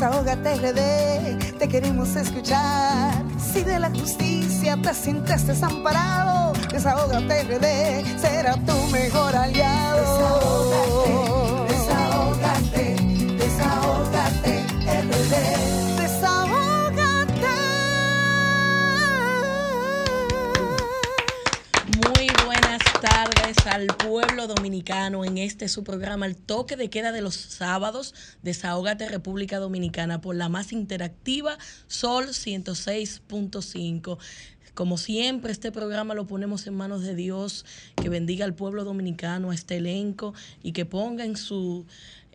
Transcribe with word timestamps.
Desahógate 0.00 0.54
RD, 0.54 1.58
te 1.58 1.68
queremos 1.68 2.16
escuchar. 2.16 3.22
Si 3.38 3.62
de 3.62 3.78
la 3.78 3.90
justicia 3.90 4.78
te 4.80 4.94
sientes 4.94 5.46
desamparado, 5.46 6.54
desahógate 6.72 7.42
RD, 7.42 8.18
será 8.18 8.54
tu 8.64 8.72
mejor 8.90 9.36
aliado. 9.36 10.89
Al 23.80 23.86
pueblo 23.96 24.46
dominicano 24.46 25.24
en 25.24 25.38
este 25.38 25.66
su 25.66 25.82
programa 25.84 26.26
El 26.26 26.36
toque 26.36 26.76
de 26.76 26.90
queda 26.90 27.12
de 27.12 27.22
los 27.22 27.34
sábados 27.34 28.14
Desahógate 28.42 29.08
República 29.08 29.58
Dominicana 29.58 30.20
por 30.20 30.36
la 30.36 30.50
más 30.50 30.72
interactiva 30.72 31.56
Sol 31.86 32.26
106.5. 32.28 34.18
Como 34.74 34.98
siempre, 34.98 35.50
este 35.50 35.72
programa 35.72 36.12
lo 36.14 36.26
ponemos 36.26 36.66
en 36.66 36.74
manos 36.74 37.02
de 37.02 37.14
Dios, 37.14 37.64
que 38.00 38.10
bendiga 38.10 38.44
al 38.44 38.54
pueblo 38.54 38.84
dominicano, 38.84 39.50
a 39.50 39.54
este 39.54 39.78
elenco 39.78 40.34
y 40.62 40.72
que 40.72 40.84
ponga 40.84 41.24
en 41.24 41.36
su 41.36 41.86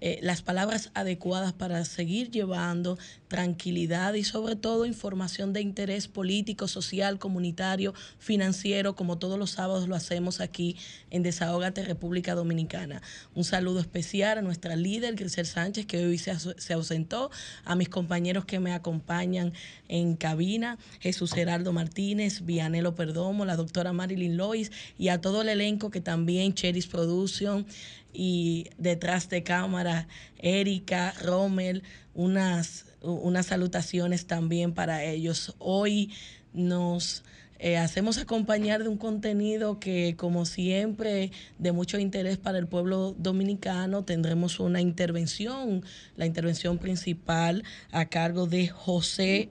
eh, 0.02 0.20
las 0.22 0.42
palabras 0.42 0.92
adecuadas 0.94 1.54
para 1.54 1.84
seguir 1.86 2.30
llevando 2.30 2.98
tranquilidad 3.30 4.14
y 4.14 4.24
sobre 4.24 4.56
todo 4.56 4.86
información 4.86 5.54
de 5.54 5.62
interés 5.62 6.08
político, 6.08 6.68
social, 6.68 7.18
comunitario, 7.18 7.94
financiero, 8.20 8.96
como 8.96 9.18
todos 9.18 9.40
los 9.40 9.52
sábados 9.52 9.88
lo 9.88 9.96
hacemos 9.96 10.42
aquí 10.42 10.76
en 11.12 11.24
Desahógate 11.24 11.84
República 11.84 12.36
Dominicana. 12.36 13.02
Un 13.36 13.46
saludo 13.46 13.80
especial 13.80 14.38
a 14.38 14.42
nuestra 14.42 14.76
líder, 14.76 15.16
Grisel 15.16 15.46
Sánchez, 15.46 15.86
que 15.86 16.06
hoy 16.06 16.18
se, 16.18 16.34
se 16.40 16.74
ausentó, 16.74 17.32
a 17.64 17.76
mis 17.76 17.90
compañeros 17.90 18.46
que 18.46 18.60
me 18.60 18.74
acompañan 18.74 19.54
en 19.88 20.16
cabina, 20.16 20.78
Jesús 21.00 21.34
Gerardo 21.34 21.72
Martínez, 21.74 22.46
Vianelo 22.46 22.96
Perdomo, 22.96 23.46
la 23.46 23.56
doctora 23.56 23.94
Marilyn 23.94 24.38
Lois 24.38 24.72
y 24.98 25.08
a 25.08 25.22
todo 25.22 25.42
el 25.42 25.50
elenco 25.50 25.90
que 25.90 26.02
también 26.02 26.54
Cheris 26.54 26.88
Production 26.88 27.66
y 28.16 28.70
detrás 28.78 29.30
de 29.30 29.44
cámara, 29.44 30.08
Erika, 30.38 31.14
Rommel, 31.22 31.84
unas, 32.14 32.86
unas 33.02 33.48
salutaciones 33.48 34.26
también 34.26 34.74
para 34.74 35.04
ellos. 35.04 35.56
Hoy 35.60 36.14
nos 36.54 37.24
eh, 37.58 37.78
hacemos 37.78 38.18
acompañar 38.18 38.84
de 38.84 38.90
un 38.90 38.98
contenido 38.98 39.80
que, 39.80 40.16
como 40.18 40.46
siempre, 40.46 41.32
de 41.58 41.72
mucho 41.72 41.98
interés 42.00 42.38
para 42.38 42.58
el 42.58 42.68
pueblo 42.68 43.16
dominicano. 43.18 44.04
Tendremos 44.04 44.60
una 44.60 44.82
intervención, 44.82 45.84
la 46.18 46.26
intervención 46.26 46.78
principal 46.78 47.64
a 47.92 48.06
cargo 48.06 48.46
de 48.46 48.68
José 48.68 49.50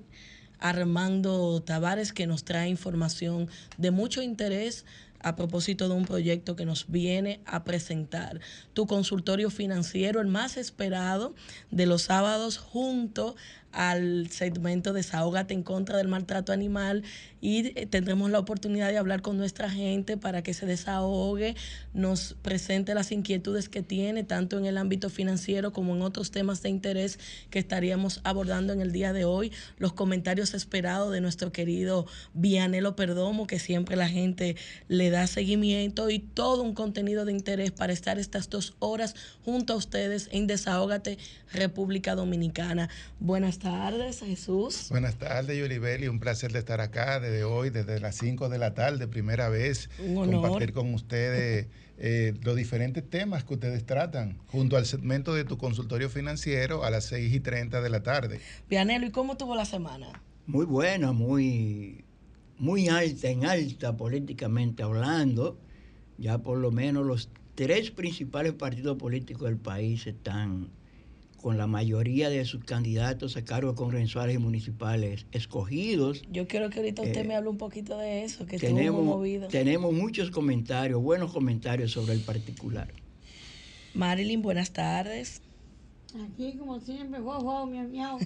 Armando 0.58 1.62
Tavares, 1.62 2.12
que 2.12 2.26
nos 2.26 2.44
trae 2.44 2.68
información 2.68 3.48
de 3.78 3.90
mucho 3.90 4.22
interés 4.22 4.84
a 5.24 5.36
propósito 5.36 5.88
de 5.88 5.94
un 5.94 6.04
proyecto 6.04 6.54
que 6.54 6.66
nos 6.66 6.86
viene 6.88 7.40
a 7.46 7.64
presentar. 7.64 8.40
Tu 8.74 8.86
consultorio 8.86 9.50
financiero, 9.50 10.20
el 10.20 10.28
más 10.28 10.56
esperado 10.58 11.34
de 11.70 11.86
los 11.86 12.02
sábados, 12.02 12.58
junto 12.58 13.34
al 13.74 14.30
segmento 14.30 14.92
Desahógate 14.92 15.52
en 15.52 15.62
contra 15.62 15.98
del 15.98 16.08
maltrato 16.08 16.52
animal 16.52 17.02
y 17.40 17.78
eh, 17.78 17.86
tendremos 17.86 18.30
la 18.30 18.38
oportunidad 18.38 18.88
de 18.88 18.96
hablar 18.96 19.20
con 19.20 19.36
nuestra 19.36 19.68
gente 19.68 20.16
para 20.16 20.42
que 20.42 20.54
se 20.54 20.64
desahogue, 20.64 21.54
nos 21.92 22.36
presente 22.40 22.94
las 22.94 23.12
inquietudes 23.12 23.68
que 23.68 23.82
tiene, 23.82 24.24
tanto 24.24 24.56
en 24.56 24.64
el 24.64 24.78
ámbito 24.78 25.10
financiero 25.10 25.72
como 25.72 25.94
en 25.94 26.02
otros 26.02 26.30
temas 26.30 26.62
de 26.62 26.70
interés 26.70 27.18
que 27.50 27.58
estaríamos 27.58 28.20
abordando 28.24 28.72
en 28.72 28.80
el 28.80 28.92
día 28.92 29.12
de 29.12 29.24
hoy, 29.24 29.52
los 29.76 29.92
comentarios 29.92 30.54
esperados 30.54 31.12
de 31.12 31.20
nuestro 31.20 31.52
querido 31.52 32.06
Vianelo 32.32 32.96
Perdomo, 32.96 33.46
que 33.46 33.58
siempre 33.58 33.96
la 33.96 34.08
gente 34.08 34.56
le 34.88 35.10
da 35.10 35.26
seguimiento 35.26 36.08
y 36.08 36.20
todo 36.20 36.62
un 36.62 36.74
contenido 36.74 37.24
de 37.24 37.32
interés 37.32 37.72
para 37.72 37.92
estar 37.92 38.18
estas 38.18 38.48
dos 38.48 38.74
horas 38.78 39.14
junto 39.44 39.74
a 39.74 39.76
ustedes 39.76 40.28
en 40.32 40.46
Desahógate 40.46 41.18
República 41.52 42.14
Dominicana. 42.14 42.88
Buenas 43.20 43.58
tardes, 43.64 44.20
Jesús. 44.20 44.88
Buenas 44.90 45.16
tardes, 45.16 45.56
Yulibeli. 45.58 46.06
Un 46.08 46.20
placer 46.20 46.52
de 46.52 46.58
estar 46.58 46.82
acá 46.82 47.18
desde 47.18 47.44
hoy, 47.44 47.70
desde 47.70 47.98
las 47.98 48.14
5 48.16 48.50
de 48.50 48.58
la 48.58 48.74
tarde, 48.74 49.08
primera 49.08 49.48
vez, 49.48 49.88
Un 49.98 50.18
honor. 50.18 50.42
compartir 50.42 50.74
con 50.74 50.92
ustedes 50.92 51.68
eh, 51.96 52.34
los 52.42 52.56
diferentes 52.56 53.08
temas 53.08 53.42
que 53.44 53.54
ustedes 53.54 53.86
tratan, 53.86 54.38
junto 54.48 54.76
al 54.76 54.84
segmento 54.84 55.32
de 55.34 55.44
tu 55.44 55.56
consultorio 55.56 56.10
financiero 56.10 56.84
a 56.84 56.90
las 56.90 57.06
6 57.06 57.32
y 57.34 57.40
30 57.40 57.80
de 57.80 57.88
la 57.88 58.02
tarde. 58.02 58.40
Vianelo, 58.68 59.06
¿y 59.06 59.10
cómo 59.10 59.36
tuvo 59.36 59.56
la 59.56 59.64
semana? 59.64 60.08
muy 60.46 60.66
buena, 60.66 61.12
muy, 61.12 62.04
muy 62.58 62.88
alta, 62.88 63.28
en 63.28 63.46
alta 63.46 63.96
políticamente 63.96 64.82
hablando. 64.82 65.58
Ya 66.18 66.36
por 66.36 66.58
lo 66.58 66.70
menos 66.70 67.06
los 67.06 67.30
tres 67.54 67.90
principales 67.90 68.52
partidos 68.52 68.98
políticos 68.98 69.48
del 69.48 69.56
país 69.56 70.06
están 70.06 70.68
con 71.44 71.58
la 71.58 71.66
mayoría 71.66 72.30
de 72.30 72.42
sus 72.46 72.64
candidatos 72.64 73.36
a 73.36 73.44
cargos 73.44 73.74
congresuales 73.74 74.34
y 74.34 74.38
municipales 74.38 75.26
escogidos. 75.30 76.22
Yo 76.32 76.48
quiero 76.48 76.70
que 76.70 76.78
ahorita 76.78 77.02
usted 77.02 77.20
Eh, 77.20 77.28
me 77.28 77.36
hable 77.36 77.50
un 77.50 77.58
poquito 77.58 77.98
de 77.98 78.24
eso, 78.24 78.46
que 78.46 78.56
estuvo 78.56 78.70
muy 78.70 78.78
Tenemos, 78.80 79.04
movido. 79.04 79.48
tenemos 79.48 79.92
muchos 79.92 80.30
comentarios, 80.30 81.02
buenos 81.02 81.34
comentarios 81.34 81.92
sobre 81.92 82.14
el 82.14 82.20
particular. 82.20 82.88
Marilyn, 83.92 84.40
buenas 84.40 84.70
tardes. 84.70 85.42
Aquí, 86.32 86.56
como 86.56 86.80
siempre, 86.80 87.20
guau, 87.20 87.42
guau, 87.42 87.66
miau, 87.66 87.88
miau. 87.88 88.18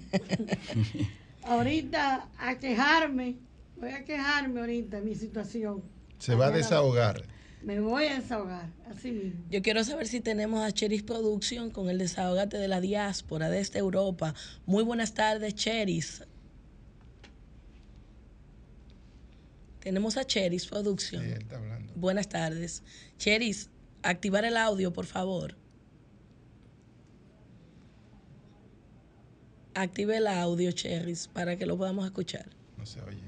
ahorita 1.43 2.29
a 2.39 2.59
quejarme, 2.61 3.35
voy 3.81 3.91
a 3.91 4.05
quejarme 4.05 4.61
ahorita 4.61 5.01
de 5.01 5.03
mi 5.03 5.17
situación. 5.17 5.83
Se 6.19 6.37
va 6.37 6.47
a 6.47 6.51
desahogar. 6.53 7.25
Me 7.63 7.81
voy 7.81 8.07
a 8.07 8.21
desahogar, 8.21 8.71
así 8.91 9.11
mismo. 9.11 9.45
Yo 9.51 9.61
quiero 9.63 9.83
saber 9.85 10.07
si 10.07 10.21
tenemos 10.21 10.65
a 10.65 10.73
Cheris 10.73 11.03
Production 11.03 11.71
con 11.71 11.91
el 11.91 11.99
desahogate 11.99 12.57
de 12.57 12.69
la 12.69 12.81
diáspora 12.81 13.51
desde 13.51 13.81
Europa. 13.81 14.35
Muy 14.65 14.85
buenas 14.85 15.13
tardes, 15.13 15.55
Cheris. 15.55 16.23
Tenemos 19.81 20.17
a 20.17 20.25
Cheris 20.25 20.67
Production. 20.67 21.23
Sí, 21.23 21.31
él 21.31 21.43
está 21.43 21.57
hablando. 21.57 21.93
Buenas 21.97 22.29
tardes. 22.29 22.83
Cheris, 23.19 23.71
activar 24.03 24.45
el 24.45 24.57
audio, 24.57 24.93
por 24.93 25.07
favor. 25.07 25.57
Active 29.75 30.17
el 30.17 30.27
audio, 30.27 30.73
Cheris, 30.73 31.29
para 31.29 31.57
que 31.57 31.67
lo 31.67 31.77
podamos 31.77 32.05
escuchar. 32.05 32.49
No 32.77 32.85
se 32.87 33.01
oye. 33.01 33.19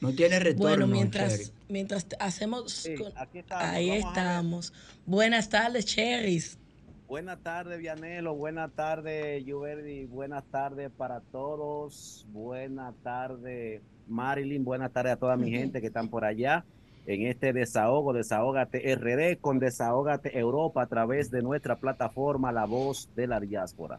No 0.00 0.12
tiene 0.14 0.38
retorno. 0.38 0.68
Bueno, 0.68 0.86
mientras, 0.86 1.52
mientras 1.70 2.06
hacemos... 2.18 2.72
Sí, 2.72 2.94
con- 2.94 3.12
aquí 3.16 3.38
estamos, 3.38 3.64
Ahí 3.64 3.90
estamos. 3.90 4.72
Buenas 5.06 5.48
tardes, 5.48 5.86
Cheris. 5.86 6.58
Buenas 7.08 7.40
tardes, 7.42 7.78
Vianelo. 7.78 8.34
Buenas 8.34 8.70
tardes, 8.72 9.44
Yuverdi. 9.44 10.04
Buenas 10.06 10.44
tardes 10.44 10.90
para 10.96 11.20
todos. 11.20 12.24
Buenas 12.28 12.94
tardes, 13.02 13.82
Marilyn. 14.06 14.64
Buenas 14.64 14.92
tardes 14.92 15.14
a 15.14 15.16
toda 15.16 15.36
mi 15.36 15.50
gente 15.50 15.80
que 15.80 15.88
están 15.88 16.08
por 16.08 16.24
allá 16.24 16.64
en 17.06 17.26
este 17.26 17.52
desahogo, 17.52 18.12
Desahógate 18.12 18.94
RD 18.94 19.40
con 19.40 19.58
Desahógate 19.58 20.38
Europa 20.38 20.82
a 20.82 20.86
través 20.86 21.30
de 21.30 21.42
nuestra 21.42 21.76
plataforma 21.76 22.52
La 22.52 22.66
Voz 22.66 23.08
de 23.16 23.26
la 23.26 23.40
Diáspora. 23.40 23.98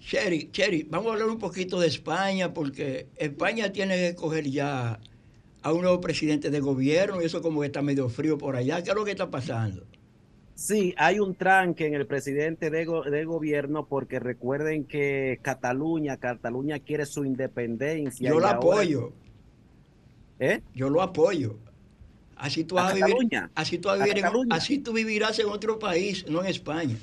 Sherry, 0.00 0.50
Sherry, 0.52 0.84
vamos 0.90 1.08
a 1.08 1.12
hablar 1.14 1.28
un 1.28 1.38
poquito 1.38 1.80
de 1.80 1.88
España, 1.88 2.52
porque 2.52 3.08
España 3.16 3.72
tiene 3.72 3.96
que 3.96 4.08
escoger 4.08 4.44
ya 4.44 4.98
a 5.62 5.72
un 5.72 5.82
nuevo 5.82 6.00
presidente 6.00 6.50
de 6.50 6.60
gobierno 6.60 7.20
y 7.20 7.24
eso 7.24 7.42
como 7.42 7.60
que 7.60 7.66
está 7.66 7.82
medio 7.82 8.08
frío 8.08 8.38
por 8.38 8.56
allá. 8.56 8.82
¿Qué 8.82 8.90
es 8.90 8.96
lo 8.96 9.04
que 9.04 9.10
está 9.12 9.30
pasando? 9.30 9.84
Sí, 10.54 10.94
hay 10.96 11.18
un 11.20 11.34
tranque 11.34 11.86
en 11.86 11.94
el 11.94 12.06
presidente 12.06 12.70
de, 12.70 12.84
go- 12.86 13.02
de 13.02 13.24
gobierno 13.24 13.86
porque 13.86 14.18
recuerden 14.20 14.84
que 14.84 15.38
Cataluña, 15.42 16.16
Cataluña 16.16 16.78
quiere 16.78 17.04
su 17.04 17.24
independencia. 17.24 18.28
Yo 18.30 18.38
lo 18.40 18.46
ahora- 18.46 18.56
apoyo, 18.58 19.12
¿Eh? 20.38 20.60
yo 20.74 20.88
lo 20.88 21.02
apoyo. 21.02 21.58
Así 22.36 22.64
tú, 22.64 22.74
vas 22.76 22.92
a 22.92 22.94
vivir, 22.94 23.16
así, 23.54 23.78
tú 23.78 23.88
vas 23.88 23.98
a 23.98 24.02
A 24.02 24.04
vivir 24.04 24.18
en- 24.18 24.22
Cataluña. 24.24 24.56
así 24.56 24.78
tú 24.78 24.92
vivirás 24.92 25.38
en 25.38 25.46
otro 25.48 25.78
país, 25.78 26.24
no 26.28 26.40
en 26.42 26.46
España. 26.48 26.96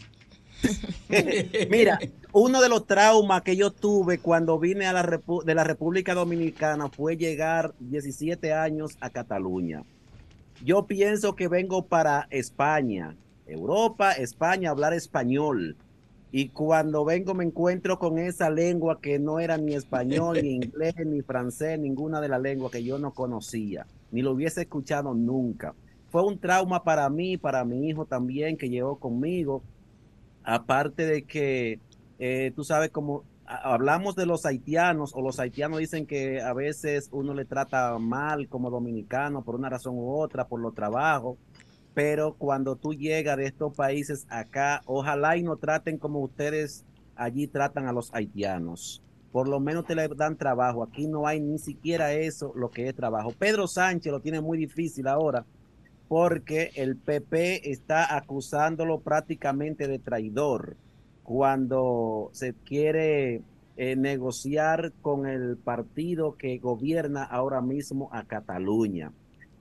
Mira, 1.69 1.99
uno 2.33 2.61
de 2.61 2.69
los 2.69 2.87
traumas 2.87 3.43
que 3.43 3.55
yo 3.55 3.71
tuve 3.71 4.17
cuando 4.17 4.57
vine 4.59 4.87
a 4.87 4.93
la 4.93 5.03
Repu- 5.03 5.43
de 5.43 5.53
la 5.55 5.63
República 5.63 6.15
Dominicana 6.15 6.89
fue 6.89 7.15
llegar 7.15 7.73
17 7.79 8.53
años 8.53 8.97
a 9.01 9.09
Cataluña. 9.11 9.83
Yo 10.65 10.85
pienso 10.87 11.35
que 11.35 11.47
vengo 11.47 11.85
para 11.85 12.27
España, 12.31 13.15
Europa, 13.45 14.13
España, 14.13 14.71
hablar 14.71 14.93
español. 14.93 15.77
Y 16.31 16.49
cuando 16.49 17.05
vengo 17.05 17.35
me 17.35 17.43
encuentro 17.43 17.99
con 17.99 18.17
esa 18.17 18.49
lengua 18.49 18.99
que 18.99 19.19
no 19.19 19.39
era 19.39 19.57
ni 19.57 19.75
español, 19.75 20.39
ni 20.41 20.49
inglés, 20.55 20.95
ni 21.05 21.21
francés, 21.21 21.77
ninguna 21.79 22.19
de 22.19 22.29
las 22.29 22.41
lenguas 22.41 22.71
que 22.71 22.83
yo 22.83 22.97
no 22.97 23.11
conocía, 23.13 23.85
ni 24.11 24.23
lo 24.23 24.31
hubiese 24.31 24.61
escuchado 24.61 25.13
nunca. 25.13 25.75
Fue 26.09 26.23
un 26.23 26.39
trauma 26.39 26.83
para 26.83 27.07
mí, 27.09 27.37
para 27.37 27.63
mi 27.63 27.87
hijo 27.89 28.05
también, 28.05 28.57
que 28.57 28.69
llevó 28.69 28.95
conmigo. 28.97 29.61
Aparte 30.43 31.05
de 31.05 31.23
que, 31.23 31.79
eh, 32.25 32.53
tú 32.55 32.63
sabes, 32.63 32.89
como 32.89 33.25
hablamos 33.45 34.15
de 34.15 34.25
los 34.25 34.45
haitianos, 34.45 35.13
o 35.13 35.21
los 35.21 35.41
haitianos 35.41 35.79
dicen 35.79 36.05
que 36.05 36.39
a 36.39 36.53
veces 36.53 37.09
uno 37.11 37.33
le 37.33 37.43
trata 37.43 37.99
mal 37.99 38.47
como 38.47 38.69
dominicano 38.69 39.43
por 39.43 39.55
una 39.55 39.67
razón 39.67 39.95
u 39.97 40.09
otra, 40.09 40.47
por 40.47 40.61
los 40.61 40.73
trabajos, 40.73 41.37
pero 41.93 42.35
cuando 42.35 42.77
tú 42.77 42.93
llegas 42.93 43.35
de 43.35 43.47
estos 43.47 43.75
países 43.75 44.25
acá, 44.29 44.83
ojalá 44.85 45.35
y 45.35 45.43
no 45.43 45.57
traten 45.57 45.97
como 45.97 46.19
ustedes 46.19 46.85
allí 47.17 47.47
tratan 47.47 47.87
a 47.87 47.91
los 47.91 48.13
haitianos. 48.13 49.03
Por 49.33 49.49
lo 49.49 49.59
menos 49.59 49.85
te 49.85 49.93
le 49.93 50.07
dan 50.07 50.37
trabajo. 50.37 50.81
Aquí 50.81 51.07
no 51.07 51.27
hay 51.27 51.41
ni 51.41 51.59
siquiera 51.59 52.13
eso, 52.13 52.53
lo 52.55 52.71
que 52.71 52.87
es 52.87 52.95
trabajo. 52.95 53.33
Pedro 53.37 53.67
Sánchez 53.67 54.13
lo 54.13 54.21
tiene 54.21 54.39
muy 54.39 54.57
difícil 54.57 55.09
ahora 55.09 55.45
porque 56.07 56.71
el 56.75 56.95
PP 56.95 57.69
está 57.69 58.15
acusándolo 58.15 59.01
prácticamente 59.01 59.89
de 59.89 59.99
traidor 59.99 60.77
cuando 61.23 62.29
se 62.33 62.53
quiere 62.53 63.41
eh, 63.75 63.95
negociar 63.95 64.91
con 65.01 65.25
el 65.25 65.57
partido 65.57 66.35
que 66.37 66.57
gobierna 66.59 67.23
ahora 67.23 67.61
mismo 67.61 68.09
a 68.11 68.23
Cataluña. 68.25 69.11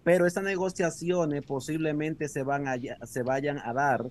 Pero 0.05 0.27
esas 0.27 0.45
negociaciones 0.45 1.47
posiblemente 1.47 2.29
se, 2.29 2.43
van 2.43 2.67
a, 2.67 2.75
se 3.07 3.23
vayan 3.23 3.59
a 3.59 3.73
dar, 3.73 4.11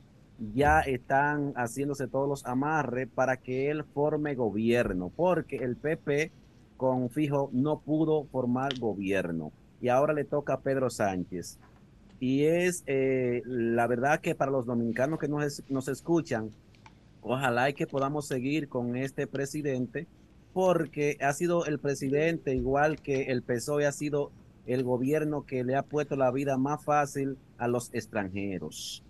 ya 0.56 0.80
están 0.80 1.53
haciéndose 1.53 2.07
todos 2.07 2.27
los 2.27 2.45
amarres 2.45 3.09
para 3.13 3.38
que 3.38 3.69
él 3.69 3.83
forme 3.83 4.33
gobierno, 4.33 5.12
porque 5.15 5.57
el 5.57 5.75
PP 5.75 6.31
con 6.77 7.09
Fijo 7.09 7.50
no 7.51 7.80
pudo 7.81 8.24
formar 8.25 8.80
gobierno. 8.80 9.51
Y 9.81 9.89
ahora 9.89 10.13
le 10.13 10.24
toca 10.24 10.53
a 10.53 10.59
Pedro 10.62 10.89
Sánchez. 10.89 11.59
Y 12.19 12.45
es 12.45 12.83
eh, 12.88 13.42
la 13.45 13.86
verdad 13.88 14.21
que 14.21 14.33
para 14.33 14.51
los 14.51 14.65
dominicanos 14.65 15.19
que 15.19 15.27
nos, 15.27 15.63
nos 15.69 15.88
escuchan, 15.89 16.50
ojalá 17.22 17.70
y 17.70 17.74
que 17.74 17.88
podamos 17.88 18.28
seguir 18.28 18.68
con 18.68 18.96
este 18.96 19.28
presidente, 19.28 20.08
porque 20.54 21.18
ha 21.22 21.34
sido 21.34 21.66
el 21.66 21.80
presidente, 21.80 22.56
igual 22.56 23.02
que 23.02 23.24
el 23.32 23.42
PSOE, 23.42 23.86
ha 23.86 23.92
sido 23.92 24.32
el 24.66 24.84
gobierno 24.84 25.46
que 25.46 25.64
le 25.64 25.76
ha 25.76 25.84
puesto 25.84 26.16
la 26.16 26.32
vida 26.32 26.58
más 26.58 26.84
fácil 26.84 27.38
a 27.58 27.68
los 27.68 27.94
extranjeros, 27.94 29.04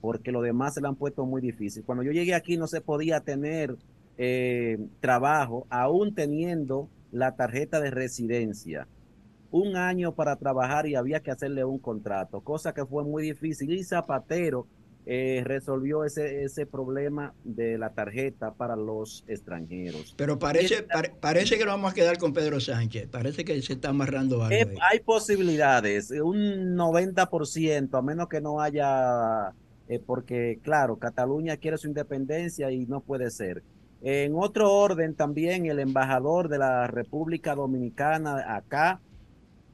porque 0.00 0.32
lo 0.32 0.42
demás 0.42 0.74
se 0.74 0.80
le 0.80 0.88
han 0.88 0.96
puesto 0.96 1.26
muy 1.26 1.40
difícil. 1.40 1.84
Cuando 1.84 2.02
yo 2.02 2.12
llegué 2.12 2.34
aquí 2.34 2.56
no 2.56 2.66
se 2.66 2.80
podía 2.80 3.20
tener 3.20 3.76
eh, 4.18 4.78
trabajo, 5.00 5.66
aún 5.70 6.14
teniendo 6.14 6.88
la 7.10 7.36
tarjeta 7.36 7.80
de 7.80 7.90
residencia 7.90 8.88
un 9.50 9.76
año 9.76 10.14
para 10.14 10.36
trabajar 10.36 10.86
y 10.86 10.94
había 10.94 11.20
que 11.20 11.30
hacerle 11.30 11.64
un 11.64 11.78
contrato, 11.78 12.40
cosa 12.40 12.72
que 12.72 12.86
fue 12.86 13.04
muy 13.04 13.22
difícil. 13.22 13.70
Y 13.72 13.84
Zapatero 13.84 14.66
eh, 15.04 15.42
resolvió 15.44 16.04
ese, 16.04 16.44
ese 16.44 16.64
problema 16.64 17.34
de 17.42 17.76
la 17.76 17.90
tarjeta 17.90 18.54
para 18.54 18.76
los 18.76 19.24
extranjeros. 19.26 20.14
Pero 20.16 20.38
parece, 20.38 20.84
pare- 20.84 21.12
parece 21.20 21.58
que 21.58 21.64
nos 21.64 21.74
vamos 21.74 21.90
a 21.92 21.94
quedar 21.94 22.18
con 22.18 22.32
Pedro 22.32 22.60
Sánchez. 22.60 23.08
Parece 23.08 23.44
que 23.44 23.60
se 23.62 23.72
está 23.72 23.88
amarrando 23.88 24.42
algo 24.44 24.54
Eh, 24.54 24.66
ahí. 24.70 24.76
hay 24.92 25.00
posibilidades, 25.00 26.10
un 26.12 26.76
90%, 26.76 27.98
a 27.98 28.02
menos 28.02 28.28
que 28.28 28.40
no 28.40 28.60
haya, 28.60 29.52
eh, 29.88 29.98
porque 30.04 30.58
claro, 30.62 30.96
Cataluña 30.98 31.56
quiere 31.56 31.78
su 31.78 31.88
independencia 31.88 32.70
y 32.70 32.86
no 32.86 33.00
puede 33.00 33.30
ser. 33.30 33.62
En 34.02 34.32
otro 34.36 34.72
orden, 34.72 35.14
también 35.14 35.66
el 35.66 35.78
embajador 35.78 36.48
de 36.48 36.58
la 36.58 36.86
República 36.86 37.54
Dominicana 37.54 38.54
acá, 38.56 39.00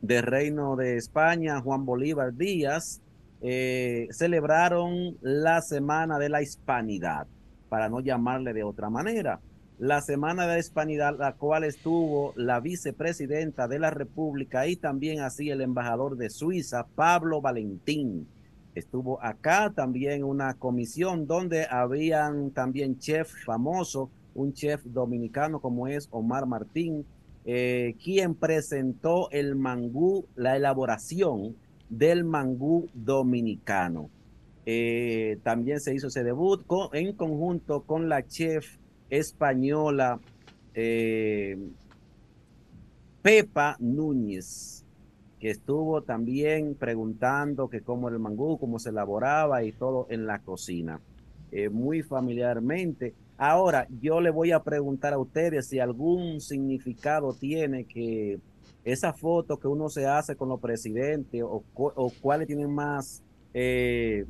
del 0.00 0.22
Reino 0.22 0.76
de 0.76 0.96
España, 0.96 1.60
Juan 1.60 1.84
Bolívar 1.84 2.34
Díaz, 2.34 3.00
eh, 3.40 4.08
celebraron 4.10 5.16
la 5.20 5.62
Semana 5.62 6.18
de 6.18 6.28
la 6.28 6.42
Hispanidad, 6.42 7.26
para 7.68 7.88
no 7.88 8.00
llamarle 8.00 8.52
de 8.52 8.64
otra 8.64 8.90
manera. 8.90 9.40
La 9.78 10.00
Semana 10.00 10.46
de 10.46 10.54
la 10.54 10.58
Hispanidad, 10.58 11.16
la 11.18 11.34
cual 11.34 11.62
estuvo 11.62 12.32
la 12.34 12.58
vicepresidenta 12.58 13.68
de 13.68 13.78
la 13.78 13.90
República 13.90 14.66
y 14.66 14.74
también 14.74 15.20
así 15.20 15.50
el 15.50 15.60
embajador 15.60 16.16
de 16.16 16.30
Suiza, 16.30 16.86
Pablo 16.96 17.40
Valentín. 17.40 18.26
Estuvo 18.74 19.22
acá 19.22 19.72
también 19.74 20.24
una 20.24 20.54
comisión 20.54 21.26
donde 21.26 21.66
habían 21.70 22.50
también 22.50 22.98
chef 22.98 23.32
famoso, 23.44 24.10
un 24.34 24.52
chef 24.52 24.82
dominicano 24.84 25.60
como 25.60 25.86
es 25.86 26.08
Omar 26.10 26.46
Martín, 26.46 27.04
eh, 27.44 27.94
quien 28.02 28.34
presentó 28.34 29.30
el 29.30 29.54
mangú, 29.54 30.26
la 30.34 30.56
elaboración 30.56 31.56
del 31.88 32.24
mangú 32.24 32.88
dominicano. 32.94 34.10
Eh, 34.66 35.38
también 35.42 35.80
se 35.80 35.94
hizo 35.94 36.08
ese 36.08 36.24
debut 36.24 36.62
en 36.92 37.14
conjunto 37.14 37.82
con 37.84 38.08
la 38.08 38.26
chef 38.26 38.76
española 39.08 40.20
eh, 40.74 41.56
Pepa 43.22 43.76
Núñez, 43.80 44.84
que 45.40 45.50
estuvo 45.50 46.02
también 46.02 46.74
preguntando 46.74 47.68
que 47.68 47.80
cómo 47.80 48.08
era 48.08 48.16
el 48.16 48.22
mangú, 48.22 48.58
cómo 48.58 48.78
se 48.78 48.90
elaboraba 48.90 49.64
y 49.64 49.72
todo 49.72 50.06
en 50.10 50.26
la 50.26 50.40
cocina, 50.40 51.00
eh, 51.50 51.68
muy 51.68 52.02
familiarmente. 52.02 53.14
Ahora, 53.36 53.86
yo 54.00 54.20
le 54.20 54.30
voy 54.30 54.52
a 54.52 54.62
preguntar 54.62 55.14
a 55.14 55.18
ustedes 55.18 55.66
si 55.68 55.78
algún 55.78 56.40
significado 56.40 57.34
tiene 57.34 57.84
que 57.84 58.38
esa 58.84 59.12
foto 59.12 59.58
que 59.58 59.68
uno 59.68 59.88
se 59.88 60.06
hace 60.06 60.36
con 60.36 60.48
los 60.48 60.60
presidentes 60.60 61.42
o, 61.42 61.62
cu- 61.74 61.92
o 61.94 62.10
cuáles 62.20 62.46
tienen 62.46 62.70
más, 62.70 63.22
eh, 63.54 64.24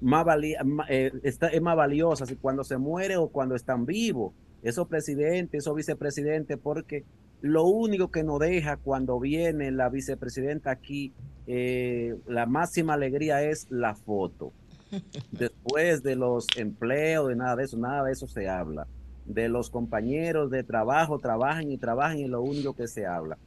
más 0.00 0.24
ma- 0.64 0.86
eh, 0.88 1.12
está- 1.22 1.48
es 1.48 1.60
más 1.60 1.76
valiosa, 1.76 2.26
si 2.26 2.36
cuando 2.36 2.62
se 2.64 2.78
muere 2.78 3.16
o 3.16 3.28
cuando 3.28 3.54
están 3.54 3.84
vivos, 3.86 4.32
esos 4.62 4.86
presidentes, 4.88 5.58
esos 5.64 5.74
vicepresidentes, 5.74 6.58
porque 6.58 7.04
lo 7.40 7.64
único 7.64 8.10
que 8.10 8.24
nos 8.24 8.38
deja 8.40 8.76
cuando 8.76 9.18
viene 9.20 9.70
la 9.70 9.88
vicepresidenta 9.88 10.70
aquí, 10.70 11.12
eh, 11.46 12.16
la 12.26 12.46
máxima 12.46 12.94
alegría 12.94 13.42
es 13.42 13.66
la 13.70 13.94
foto 13.94 14.52
después 15.32 16.02
de 16.02 16.16
los 16.16 16.46
empleos, 16.56 17.28
de 17.28 17.36
nada 17.36 17.56
de 17.56 17.64
eso, 17.64 17.76
nada 17.76 18.04
de 18.04 18.12
eso 18.12 18.26
se 18.26 18.48
habla. 18.48 18.86
De 19.28 19.48
los 19.48 19.70
compañeros 19.70 20.50
de 20.50 20.64
trabajo, 20.64 21.18
trabajan 21.18 21.70
y 21.70 21.78
trabajan 21.78 22.18
y 22.18 22.26
lo 22.26 22.42
único 22.42 22.74
que 22.74 22.88
se 22.88 23.06
habla. 23.06 23.38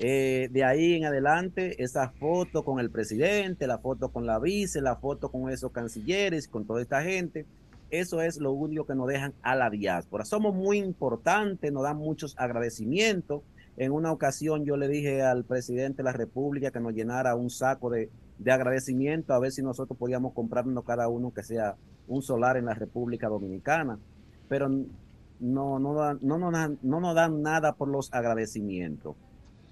Eh, 0.00 0.48
de 0.52 0.64
ahí 0.64 0.94
en 0.94 1.06
adelante, 1.06 1.82
esa 1.82 2.10
foto 2.10 2.64
con 2.64 2.78
el 2.78 2.90
presidente, 2.90 3.66
la 3.66 3.78
foto 3.78 4.10
con 4.10 4.26
la 4.26 4.38
vice, 4.38 4.80
la 4.80 4.96
foto 4.96 5.30
con 5.30 5.50
esos 5.50 5.72
cancilleres, 5.72 6.46
con 6.46 6.66
toda 6.66 6.82
esta 6.82 7.02
gente, 7.02 7.46
eso 7.90 8.20
es 8.20 8.38
lo 8.38 8.52
único 8.52 8.84
que 8.84 8.94
nos 8.94 9.08
dejan 9.08 9.32
a 9.42 9.56
la 9.56 9.70
diáspora. 9.70 10.24
Somos 10.24 10.54
muy 10.54 10.78
importantes, 10.78 11.72
nos 11.72 11.82
dan 11.82 11.96
muchos 11.96 12.34
agradecimientos. 12.38 13.42
En 13.76 13.92
una 13.92 14.12
ocasión 14.12 14.64
yo 14.64 14.76
le 14.76 14.88
dije 14.88 15.22
al 15.22 15.44
presidente 15.44 15.98
de 15.98 16.02
la 16.04 16.12
República 16.12 16.70
que 16.70 16.80
nos 16.80 16.92
llenara 16.92 17.34
un 17.34 17.48
saco 17.48 17.90
de, 17.90 18.10
de 18.38 18.52
agradecimiento 18.52 19.32
a 19.32 19.38
ver 19.38 19.52
si 19.52 19.62
nosotros 19.62 19.98
podíamos 19.98 20.32
comprarnos 20.32 20.84
cada 20.84 21.08
uno 21.08 21.32
que 21.32 21.42
sea 21.42 21.76
un 22.06 22.22
solar 22.22 22.56
en 22.56 22.66
la 22.66 22.74
República 22.74 23.28
Dominicana. 23.28 23.98
Pero 24.48 24.68
no, 25.40 25.78
no, 25.78 25.94
dan- 25.94 26.18
no, 26.22 26.38
dan- 26.50 26.78
no 26.82 27.00
nos 27.00 27.14
dan 27.14 27.42
nada 27.42 27.74
por 27.74 27.88
los 27.88 28.12
agradecimientos. 28.12 29.14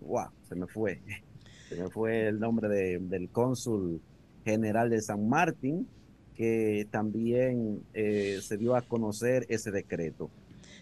wow, 0.00 0.24
mm, 0.24 0.48
se 0.48 0.56
me 0.56 0.66
fue, 0.66 1.00
se 1.68 1.76
me 1.80 1.88
fue 1.88 2.26
el 2.26 2.40
nombre 2.40 2.68
de, 2.68 2.98
del 2.98 3.28
cónsul 3.28 4.00
general 4.44 4.90
de 4.90 5.02
San 5.02 5.28
Martín, 5.28 5.86
que 6.34 6.88
también 6.90 7.84
eh, 7.94 8.40
se 8.42 8.56
dio 8.56 8.74
a 8.74 8.82
conocer 8.82 9.46
ese 9.48 9.70
decreto. 9.70 10.30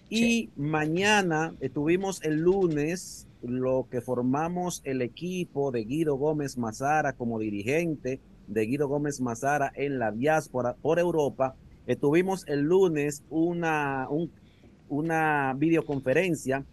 Y 0.08 0.48
mañana, 0.56 1.54
estuvimos 1.60 2.24
el 2.24 2.40
lunes, 2.40 3.27
lo 3.42 3.86
que 3.90 4.00
formamos 4.00 4.80
el 4.84 5.02
equipo 5.02 5.70
de 5.70 5.84
Guido 5.84 6.16
Gómez 6.16 6.58
Mazara 6.58 7.12
como 7.12 7.38
dirigente 7.38 8.20
de 8.46 8.66
Guido 8.66 8.88
Gómez 8.88 9.20
Mazara 9.20 9.72
en 9.74 9.98
la 9.98 10.10
diáspora 10.10 10.74
por 10.74 10.98
Europa, 10.98 11.54
estuvimos 11.86 12.46
el 12.48 12.62
lunes 12.62 13.22
una, 13.30 14.08
una 14.88 15.54
videoconferencia 15.56 16.64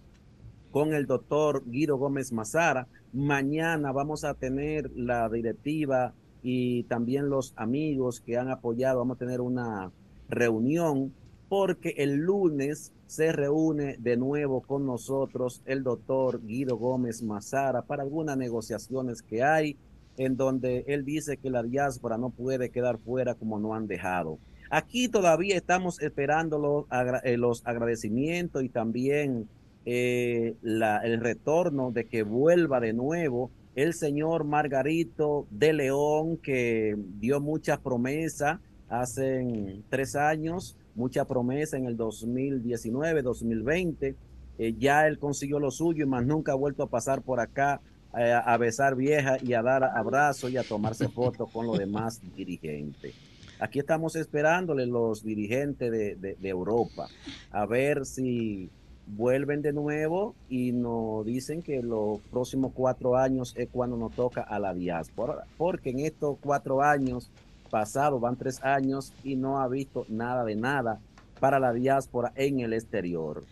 con 0.71 0.93
el 0.93 1.05
doctor 1.05 1.63
Guido 1.65 1.97
Gómez 1.97 2.31
Mazara. 2.31 2.87
Mañana 3.13 3.91
vamos 3.91 4.23
a 4.23 4.33
tener 4.33 4.91
la 4.95 5.29
directiva 5.29 6.13
y 6.43 6.83
también 6.83 7.29
los 7.29 7.53
amigos 7.55 8.21
que 8.21 8.37
han 8.37 8.49
apoyado, 8.49 8.99
vamos 8.99 9.15
a 9.15 9.19
tener 9.19 9.41
una 9.41 9.91
reunión 10.29 11.13
porque 11.49 11.93
el 11.97 12.15
lunes 12.15 12.91
se 13.07 13.31
reúne 13.31 13.97
de 13.99 14.17
nuevo 14.17 14.61
con 14.61 14.85
nosotros 14.85 15.61
el 15.65 15.83
doctor 15.83 16.41
Guido 16.45 16.77
Gómez 16.77 17.21
Mazara 17.21 17.83
para 17.83 18.03
algunas 18.03 18.37
negociaciones 18.37 19.21
que 19.21 19.43
hay 19.43 19.77
en 20.17 20.37
donde 20.37 20.85
él 20.87 21.05
dice 21.05 21.37
que 21.37 21.49
la 21.49 21.63
diáspora 21.63 22.17
no 22.17 22.29
puede 22.29 22.69
quedar 22.69 22.97
fuera 22.97 23.35
como 23.35 23.59
no 23.59 23.75
han 23.75 23.87
dejado. 23.87 24.39
Aquí 24.69 25.07
todavía 25.07 25.55
estamos 25.55 26.01
esperando 26.01 26.57
los, 26.57 26.85
eh, 27.23 27.37
agradecimientos 27.65 28.63
y 28.63 28.69
también 28.69 29.47
eh, 29.85 30.55
el 30.63 31.19
retorno 31.19 31.91
de 31.91 32.05
que 32.05 32.23
vuelva 32.23 32.79
de 32.79 32.93
nuevo 32.93 33.51
el 33.75 33.93
señor 33.93 34.45
Margarito 34.45 35.47
de 35.51 35.73
León, 35.73 36.37
que 36.37 36.95
dio 37.19 37.41
muchas 37.41 37.77
promesas 37.79 38.59
hace 38.87 39.81
tres 39.89 40.15
años, 40.15 40.77
mucha 40.95 41.25
promesa 41.25 41.77
en 41.77 41.85
el 41.85 41.97
2019, 41.97 43.21
2020. 43.21 44.15
Eh, 44.57 44.75
ya 44.79 45.07
él 45.07 45.19
consiguió 45.19 45.59
lo 45.59 45.69
suyo 45.69 46.05
y 46.05 46.07
más 46.07 46.25
nunca 46.25 46.53
ha 46.53 46.55
vuelto 46.55 46.83
a 46.83 46.89
pasar 46.89 47.21
por 47.21 47.39
acá 47.39 47.81
eh, 48.17 48.31
a 48.31 48.57
besar 48.57 48.95
vieja 48.95 49.37
y 49.41 49.53
a 49.53 49.61
dar 49.61 49.83
abrazos 49.83 50.49
y 50.49 50.57
a 50.57 50.63
tomarse 50.63 51.09
fotos 51.09 51.51
con 51.51 51.67
los 51.67 51.77
demás 51.77 52.21
dirigentes. 52.35 53.13
Aquí 53.59 53.79
estamos 53.79 54.15
esperándole 54.15 54.85
los 54.85 55.23
dirigentes 55.23 55.91
de, 55.91 56.15
de 56.15 56.49
Europa 56.49 57.07
a 57.51 57.65
ver 57.65 58.05
si 58.05 58.69
vuelven 59.07 59.61
de 59.61 59.73
nuevo 59.73 60.35
y 60.49 60.71
nos 60.71 61.25
dicen 61.25 61.61
que 61.61 61.81
los 61.81 62.19
próximos 62.31 62.71
cuatro 62.73 63.17
años 63.17 63.53
es 63.57 63.69
cuando 63.71 63.97
nos 63.97 64.13
toca 64.13 64.41
a 64.41 64.59
la 64.59 64.73
diáspora, 64.73 65.45
porque 65.57 65.91
en 65.91 65.99
estos 65.99 66.37
cuatro 66.41 66.81
años 66.81 67.29
pasados 67.75 68.21
van 68.21 68.37
tres 68.37 68.63
años 68.63 69.11
y 69.21 69.35
no 69.35 69.59
ha 69.59 69.67
visto 69.67 70.05
nada 70.07 70.45
de 70.45 70.55
nada 70.55 71.01
para 71.41 71.59
la 71.59 71.73
diáspora 71.73 72.31
en 72.37 72.61
el 72.61 72.71
exterior. 72.71 73.43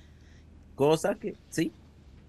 Cosa 0.76 1.16
que, 1.16 1.36
sí. 1.50 1.74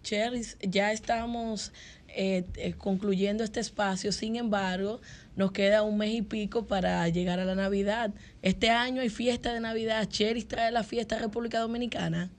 Cheris, 0.03 0.59
ya 0.61 0.91
estamos 0.91 1.73
eh, 2.09 2.47
eh, 2.57 2.73
concluyendo 2.73 3.45
este 3.45 3.61
espacio, 3.61 4.11
sin 4.11 4.35
embargo, 4.35 5.01
nos 5.37 5.53
queda 5.53 5.85
un 5.85 5.97
mes 5.97 6.15
y 6.15 6.23
pico 6.23 6.67
para 6.67 7.09
llegar 7.11 7.39
a 7.39 7.45
la 7.45 7.55
Navidad. 7.55 8.13
Este 8.43 8.71
año 8.71 9.01
hay 9.01 9.09
fiesta 9.09 9.55
de 9.55 9.61
Navidad. 9.61 10.09
Cheris 10.09 10.49
trae 10.49 10.73
la 10.73 10.83
fiesta 10.83 11.15
a 11.15 11.21
República 11.21 11.61
Dominicana. 11.61 12.33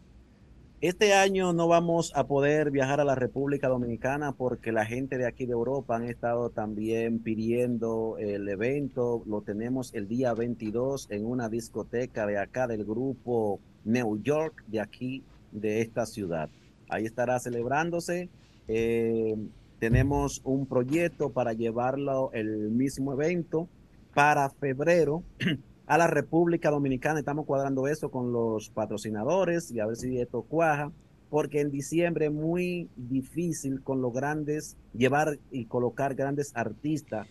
Este 0.87 1.15
año 1.15 1.51
no 1.51 1.67
vamos 1.67 2.11
a 2.13 2.27
poder 2.27 2.69
viajar 2.69 3.01
a 3.01 3.03
la 3.03 3.15
República 3.15 3.69
Dominicana 3.69 4.33
porque 4.33 4.71
la 4.71 4.85
gente 4.85 5.17
de 5.17 5.25
aquí 5.25 5.47
de 5.47 5.53
Europa 5.53 5.95
han 5.95 6.03
estado 6.03 6.51
también 6.51 7.17
pidiendo 7.23 8.17
el 8.19 8.47
evento. 8.47 9.23
Lo 9.25 9.41
tenemos 9.41 9.95
el 9.95 10.07
día 10.07 10.35
22 10.35 11.07
en 11.09 11.25
una 11.25 11.49
discoteca 11.49 12.27
de 12.27 12.37
acá 12.37 12.67
del 12.67 12.85
grupo 12.85 13.59
New 13.83 14.21
York, 14.21 14.63
de 14.67 14.79
aquí, 14.79 15.23
de 15.51 15.81
esta 15.81 16.05
ciudad. 16.05 16.51
Ahí 16.87 17.05
estará 17.05 17.39
celebrándose. 17.39 18.29
Eh, 18.67 19.35
tenemos 19.79 20.39
un 20.43 20.67
proyecto 20.67 21.31
para 21.31 21.53
llevarlo 21.53 22.29
el 22.31 22.69
mismo 22.69 23.11
evento 23.11 23.67
para 24.13 24.51
febrero 24.51 25.23
a 25.87 25.97
la 25.97 26.07
República 26.07 26.71
Dominicana. 26.71 27.19
Estamos 27.19 27.45
cuadrando 27.45 27.87
eso 27.87 28.09
con 28.09 28.31
los 28.31 28.69
patrocinadores 28.69 29.71
y 29.71 29.79
a 29.79 29.85
ver 29.85 29.95
si 29.95 30.19
esto 30.19 30.43
cuaja, 30.43 30.91
porque 31.29 31.61
en 31.61 31.71
diciembre 31.71 32.27
es 32.27 32.31
muy 32.31 32.89
difícil 32.95 33.81
con 33.81 34.01
los 34.01 34.13
grandes, 34.13 34.77
llevar 34.93 35.39
y 35.51 35.65
colocar 35.65 36.15
grandes 36.15 36.51
artistas, 36.55 37.27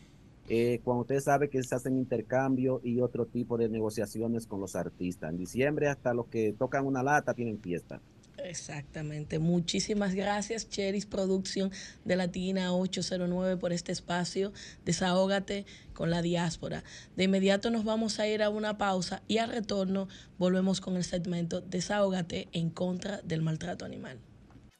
eh, 0.48 0.80
cuando 0.84 1.02
usted 1.02 1.20
sabe 1.20 1.48
que 1.48 1.62
se 1.62 1.74
hacen 1.74 1.96
intercambio 1.96 2.80
y 2.84 3.00
otro 3.00 3.24
tipo 3.24 3.56
de 3.56 3.68
negociaciones 3.68 4.46
con 4.46 4.60
los 4.60 4.76
artistas. 4.76 5.30
En 5.30 5.38
diciembre 5.38 5.88
hasta 5.88 6.12
los 6.12 6.26
que 6.26 6.52
tocan 6.52 6.86
una 6.86 7.02
lata 7.02 7.32
tienen 7.32 7.58
fiesta. 7.58 8.00
Exactamente. 8.38 9.38
Muchísimas 9.38 10.14
gracias, 10.14 10.68
Cheris 10.68 11.06
Producción 11.06 11.70
de 12.04 12.16
Latina 12.16 12.74
809 12.74 13.56
por 13.56 13.72
este 13.72 13.92
espacio. 13.92 14.52
Desahógate 14.84 15.66
con 15.92 16.10
la 16.10 16.22
diáspora. 16.22 16.84
De 17.16 17.24
inmediato 17.24 17.70
nos 17.70 17.84
vamos 17.84 18.18
a 18.18 18.26
ir 18.26 18.42
a 18.42 18.50
una 18.50 18.76
pausa 18.78 19.22
y 19.28 19.38
al 19.38 19.50
retorno 19.50 20.08
volvemos 20.38 20.80
con 20.80 20.96
el 20.96 21.04
segmento 21.04 21.60
Desahógate 21.60 22.48
en 22.52 22.70
contra 22.70 23.20
del 23.22 23.42
maltrato 23.42 23.84
animal. 23.84 24.18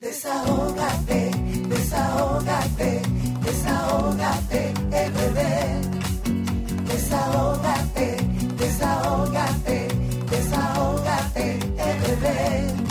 Desahógate, 0.00 1.30
desahógate, 1.68 3.02
desahógate, 3.42 4.74
bebé. 4.90 5.80
Desahógate, 6.84 8.16
desahógate, 8.58 9.88
desahógate, 10.30 11.58
una 11.76 12.83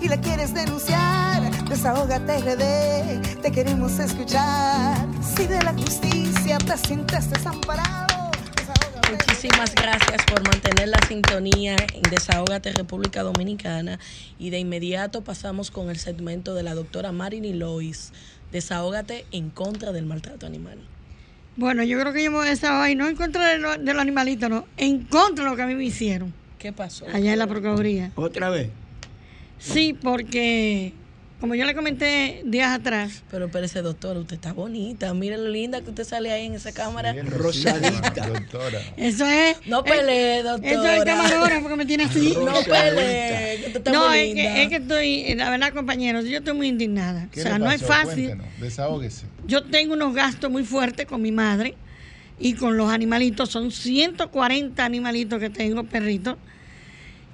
y 0.00 0.08
la 0.08 0.20
quieres 0.20 0.54
denunciar, 0.54 1.50
desahógate 1.68 2.38
RD, 2.38 3.40
te 3.42 3.50
queremos 3.50 3.98
escuchar. 3.98 4.96
Si 5.20 5.46
de 5.46 5.60
la 5.62 5.72
justicia 5.72 6.58
te 6.58 6.76
sientes 6.76 7.28
desamparado. 7.28 8.30
Muchísimas 9.10 9.74
gracias 9.74 10.24
por 10.26 10.42
mantener 10.44 10.88
la 10.88 11.00
sintonía 11.08 11.76
en 11.92 12.02
Desahógate 12.02 12.72
República 12.72 13.22
Dominicana 13.22 13.98
y 14.38 14.50
de 14.50 14.60
inmediato 14.60 15.24
pasamos 15.24 15.72
con 15.72 15.90
el 15.90 15.98
segmento 15.98 16.54
de 16.54 16.62
la 16.62 16.74
doctora 16.74 17.10
Marini 17.10 17.52
Lois, 17.52 18.12
Desahógate 18.52 19.26
en 19.32 19.50
contra 19.50 19.90
del 19.92 20.06
maltrato 20.06 20.46
animal. 20.46 20.78
Bueno, 21.56 21.82
yo 21.82 21.98
creo 21.98 22.12
que 22.12 22.22
yo 22.22 22.30
me 22.30 22.38
voy 22.38 22.48
a 22.48 22.94
no 22.94 23.08
en 23.08 23.16
contra 23.16 23.48
de, 23.48 23.58
los 23.58 23.98
animalitos, 23.98 24.48
no, 24.48 24.66
en 24.76 25.04
contra 25.04 25.44
de 25.44 25.50
lo 25.50 25.56
que 25.56 25.62
a 25.62 25.66
mí 25.66 25.74
me 25.74 25.84
hicieron. 25.84 26.32
¿Qué 26.60 26.72
pasó? 26.72 27.06
Allá 27.12 27.32
en 27.32 27.38
la 27.40 27.48
Procuraduría. 27.48 28.12
¿Otra 28.14 28.50
vez? 28.50 28.70
Sí, 29.58 29.96
porque 30.00 30.92
como 31.40 31.54
yo 31.54 31.64
le 31.66 31.74
comenté 31.74 32.42
días 32.44 32.76
atrás. 32.76 33.22
Pero 33.30 33.46
espérese, 33.46 33.80
doctora, 33.80 34.18
usted 34.18 34.34
está 34.34 34.52
bonita. 34.52 35.14
Mire 35.14 35.38
lo 35.38 35.48
linda 35.48 35.80
que 35.82 35.90
usted 35.90 36.02
sale 36.02 36.32
ahí 36.32 36.46
en 36.46 36.54
esa 36.54 36.72
cámara. 36.72 37.14
rosadita. 37.22 38.26
doctora. 38.26 38.80
Eso 38.96 39.24
es. 39.24 39.56
No 39.66 39.84
pelee, 39.84 40.42
doctora. 40.42 40.72
Eso 40.72 40.86
es 40.86 40.98
el 40.98 41.04
camarógrafo 41.04 41.62
porque 41.62 41.76
me 41.76 41.86
tiene 41.86 42.04
así. 42.04 42.34
No 42.36 42.52
pelee, 42.64 43.58
que 43.60 43.66
usted 43.68 43.76
está 43.76 43.92
No, 43.92 44.12
es 44.12 44.34
que, 44.34 44.62
es 44.64 44.68
que 44.68 44.76
estoy, 44.76 45.34
la 45.36 45.50
verdad, 45.50 45.72
compañeros, 45.72 46.24
yo 46.24 46.38
estoy 46.38 46.54
muy 46.54 46.68
indignada. 46.68 47.26
O 47.26 47.30
¿Qué 47.30 47.42
sea, 47.42 47.58
le 47.58 47.64
no 47.64 47.70
es 47.70 47.82
fácil. 47.82 48.26
Cuéntenos, 48.26 48.60
desahógese. 48.60 49.26
Yo 49.46 49.62
tengo 49.62 49.94
unos 49.94 50.14
gastos 50.14 50.50
muy 50.50 50.64
fuertes 50.64 51.06
con 51.06 51.22
mi 51.22 51.30
madre 51.30 51.76
y 52.40 52.54
con 52.54 52.76
los 52.76 52.90
animalitos. 52.90 53.48
Son 53.48 53.70
140 53.70 54.84
animalitos 54.84 55.38
que 55.38 55.50
tengo, 55.50 55.84
perritos. 55.84 56.36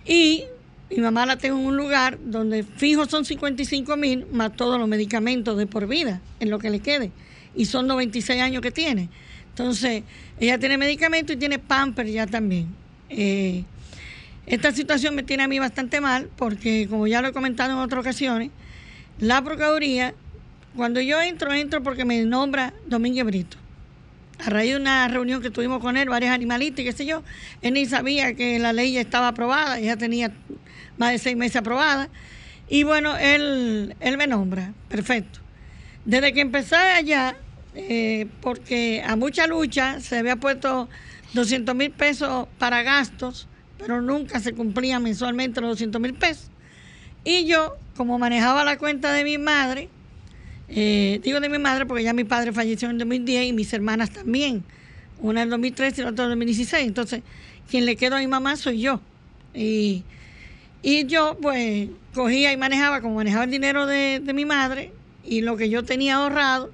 Y 0.04 0.44
mi 0.90 0.98
mamá 0.98 1.26
la 1.26 1.36
tengo 1.36 1.58
en 1.58 1.66
un 1.66 1.76
lugar 1.76 2.18
donde 2.24 2.62
fijo 2.62 3.06
son 3.06 3.24
55 3.24 3.96
mil 3.96 4.26
más 4.32 4.54
todos 4.54 4.78
los 4.78 4.88
medicamentos 4.88 5.56
de 5.56 5.66
por 5.66 5.86
vida, 5.86 6.20
en 6.40 6.50
lo 6.50 6.58
que 6.58 6.70
le 6.70 6.80
quede. 6.80 7.10
Y 7.54 7.64
son 7.64 7.86
96 7.86 8.40
años 8.40 8.62
que 8.62 8.70
tiene. 8.70 9.08
Entonces, 9.50 10.02
ella 10.38 10.58
tiene 10.58 10.76
medicamento 10.76 11.32
y 11.32 11.36
tiene 11.36 11.58
pamper 11.58 12.06
ya 12.06 12.26
también. 12.26 12.68
Eh, 13.08 13.64
esta 14.46 14.72
situación 14.72 15.14
me 15.14 15.22
tiene 15.22 15.44
a 15.44 15.48
mí 15.48 15.58
bastante 15.58 16.00
mal 16.00 16.28
porque, 16.36 16.86
como 16.88 17.06
ya 17.06 17.22
lo 17.22 17.28
he 17.28 17.32
comentado 17.32 17.72
en 17.72 17.78
otras 17.78 18.00
ocasiones, 18.00 18.50
la 19.18 19.42
Procuraduría, 19.42 20.14
cuando 20.76 21.00
yo 21.00 21.20
entro, 21.22 21.52
entro 21.52 21.82
porque 21.82 22.04
me 22.04 22.22
nombra 22.24 22.74
Domínguez 22.86 23.24
Brito. 23.24 23.56
A 24.44 24.50
raíz 24.50 24.72
de 24.72 24.76
una 24.76 25.06
reunión 25.08 25.40
que 25.40 25.50
tuvimos 25.50 25.80
con 25.80 25.96
él, 25.96 26.08
varios 26.08 26.32
animalistas 26.32 26.80
y 26.80 26.84
qué 26.84 26.92
sé 26.92 27.06
yo, 27.06 27.22
él 27.62 27.74
ni 27.74 27.86
sabía 27.86 28.34
que 28.34 28.58
la 28.58 28.72
ley 28.72 28.92
ya 28.92 29.00
estaba 29.00 29.28
aprobada, 29.28 29.78
ya 29.78 29.96
tenía 29.96 30.32
más 30.98 31.12
de 31.12 31.18
seis 31.18 31.36
meses 31.36 31.56
aprobada. 31.56 32.08
Y 32.68 32.82
bueno, 32.82 33.16
él, 33.16 33.94
él 34.00 34.16
me 34.16 34.26
nombra, 34.26 34.72
perfecto. 34.88 35.40
Desde 36.04 36.32
que 36.32 36.40
empecé 36.40 36.76
allá, 36.76 37.36
eh, 37.74 38.26
porque 38.40 39.02
a 39.06 39.16
mucha 39.16 39.46
lucha 39.46 40.00
se 40.00 40.18
había 40.18 40.36
puesto 40.36 40.88
200 41.34 41.74
mil 41.74 41.90
pesos 41.90 42.46
para 42.58 42.82
gastos, 42.82 43.48
pero 43.78 44.00
nunca 44.00 44.40
se 44.40 44.52
cumplían 44.54 45.02
mensualmente 45.02 45.60
los 45.60 45.70
200 45.70 46.00
mil 46.00 46.14
pesos. 46.14 46.50
Y 47.24 47.46
yo, 47.46 47.76
como 47.96 48.18
manejaba 48.18 48.64
la 48.64 48.78
cuenta 48.78 49.12
de 49.12 49.24
mi 49.24 49.38
madre, 49.38 49.88
eh, 50.68 51.20
digo 51.22 51.40
de 51.40 51.48
mi 51.48 51.58
madre 51.58 51.86
porque 51.86 52.04
ya 52.04 52.12
mi 52.12 52.24
padre 52.24 52.52
falleció 52.52 52.88
en 52.90 52.98
2010 52.98 53.46
y 53.46 53.52
mis 53.52 53.72
hermanas 53.72 54.10
también, 54.10 54.62
una 55.20 55.42
en 55.42 55.50
2013 55.50 56.00
y 56.00 56.04
la 56.04 56.10
otra 56.10 56.24
en 56.24 56.30
2016. 56.30 56.86
Entonces, 56.86 57.22
quien 57.70 57.86
le 57.86 57.96
quedó 57.96 58.16
a 58.16 58.20
mi 58.20 58.26
mamá 58.26 58.56
soy 58.56 58.80
yo. 58.80 59.00
Y, 59.54 60.04
y 60.86 61.06
yo, 61.06 61.38
pues, 61.40 61.88
cogía 62.12 62.52
y 62.52 62.58
manejaba, 62.58 63.00
como 63.00 63.14
manejaba 63.14 63.44
el 63.44 63.50
dinero 63.50 63.86
de, 63.86 64.20
de 64.20 64.34
mi 64.34 64.44
madre 64.44 64.92
y 65.24 65.40
lo 65.40 65.56
que 65.56 65.70
yo 65.70 65.82
tenía 65.82 66.16
ahorrado, 66.16 66.70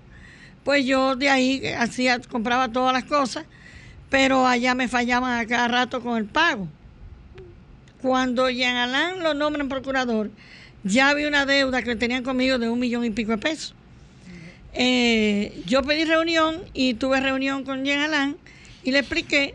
pues 0.64 0.85
yo 0.85 1.14
de 1.14 1.31
ahí 1.31 1.62
hacía, 1.79 2.19
compraba 2.19 2.73
todas 2.73 2.93
las 2.93 3.05
cosas, 3.05 3.45
pero 4.09 4.49
allá 4.49 4.75
me 4.75 4.88
fallaban 4.88 5.38
a 5.38 5.47
cada 5.47 5.69
rato 5.69 6.02
con 6.02 6.19
el 6.19 6.25
pago. 6.25 6.67
Cuando 8.02 8.50
Jean 8.50 8.75
Alain 8.75 9.23
lo 9.23 9.33
nombran 9.33 9.69
procurador, 9.69 10.33
ya 10.83 11.11
había 11.11 11.29
una 11.29 11.47
deuda 11.47 11.83
que 11.83 11.95
tenían 11.95 12.25
conmigo 12.25 12.59
de 12.59 12.69
un 12.69 12.81
millón 12.81 13.05
y 13.05 13.11
pico 13.11 13.31
de 13.31 13.38
pesos. 13.38 13.76
Eh, 14.73 15.62
yo 15.67 15.85
pedí 15.85 16.05
reunión 16.05 16.62
y 16.75 16.95
tuve 16.95 17.21
reunión 17.21 17.62
con 17.62 17.85
Jean 17.85 18.00
Alain 18.00 18.37
y 18.83 18.90
le 18.90 18.99
expliqué, 18.99 19.55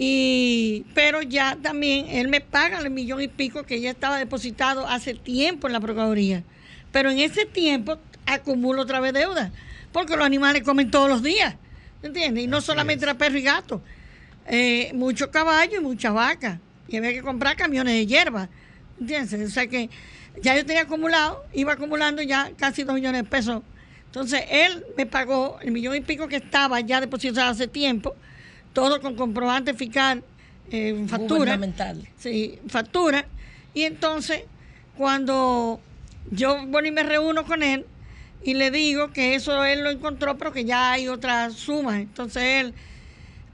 y, 0.00 0.86
pero 0.94 1.22
ya 1.22 1.58
también 1.60 2.06
él 2.08 2.28
me 2.28 2.40
paga 2.40 2.78
el 2.78 2.88
millón 2.88 3.20
y 3.20 3.26
pico 3.26 3.64
que 3.64 3.80
ya 3.80 3.90
estaba 3.90 4.16
depositado 4.16 4.86
hace 4.86 5.14
tiempo 5.14 5.66
en 5.66 5.72
la 5.72 5.80
Procuraduría. 5.80 6.44
Pero 6.92 7.10
en 7.10 7.18
ese 7.18 7.44
tiempo 7.44 7.98
acumulo 8.24 8.82
otra 8.82 9.00
vez 9.00 9.12
deuda, 9.12 9.50
porque 9.92 10.16
los 10.16 10.24
animales 10.24 10.62
comen 10.62 10.92
todos 10.92 11.08
los 11.08 11.22
días, 11.22 11.56
¿entiendes? 12.02 12.44
Y 12.44 12.46
no 12.46 12.60
solamente 12.60 13.04
era 13.04 13.18
perro 13.18 13.38
y 13.38 13.42
gato, 13.42 13.82
eh, 14.46 14.92
mucho 14.94 15.32
caballo 15.32 15.78
y 15.80 15.82
mucha 15.82 16.12
vaca 16.12 16.60
y 16.86 16.96
había 16.96 17.12
que 17.12 17.22
comprar 17.22 17.56
camiones 17.56 17.94
de 17.94 18.06
hierba. 18.06 18.48
¿Entiendes? 19.00 19.50
O 19.50 19.52
sea 19.52 19.66
que 19.66 19.90
ya 20.42 20.56
yo 20.56 20.64
tenía 20.64 20.82
acumulado, 20.82 21.44
iba 21.52 21.72
acumulando 21.72 22.22
ya 22.22 22.52
casi 22.56 22.84
dos 22.84 22.94
millones 22.94 23.24
de 23.24 23.28
pesos. 23.28 23.62
Entonces 24.06 24.42
él 24.48 24.84
me 24.96 25.06
pagó 25.06 25.58
el 25.60 25.72
millón 25.72 25.96
y 25.96 26.00
pico 26.00 26.28
que 26.28 26.36
estaba 26.36 26.80
ya 26.80 27.00
depositado 27.00 27.50
hace 27.50 27.66
tiempo, 27.66 28.16
todo 28.72 29.00
con 29.00 29.14
comprobante 29.14 29.74
fiscal, 29.74 30.22
eh, 30.70 31.04
factura. 31.08 31.58
Sí, 32.18 32.58
factura. 32.68 33.26
Y 33.74 33.82
entonces, 33.82 34.42
cuando 34.96 35.80
yo 36.30 36.66
bueno 36.66 36.88
y 36.88 36.90
me 36.90 37.02
reúno 37.02 37.44
con 37.44 37.62
él 37.62 37.86
y 38.42 38.54
le 38.54 38.70
digo 38.70 39.12
que 39.12 39.34
eso 39.34 39.64
él 39.64 39.82
lo 39.82 39.90
encontró, 39.90 40.38
pero 40.38 40.52
que 40.52 40.64
ya 40.64 40.92
hay 40.92 41.08
otra 41.08 41.50
suma. 41.50 42.00
Entonces 42.00 42.42
él, 42.42 42.74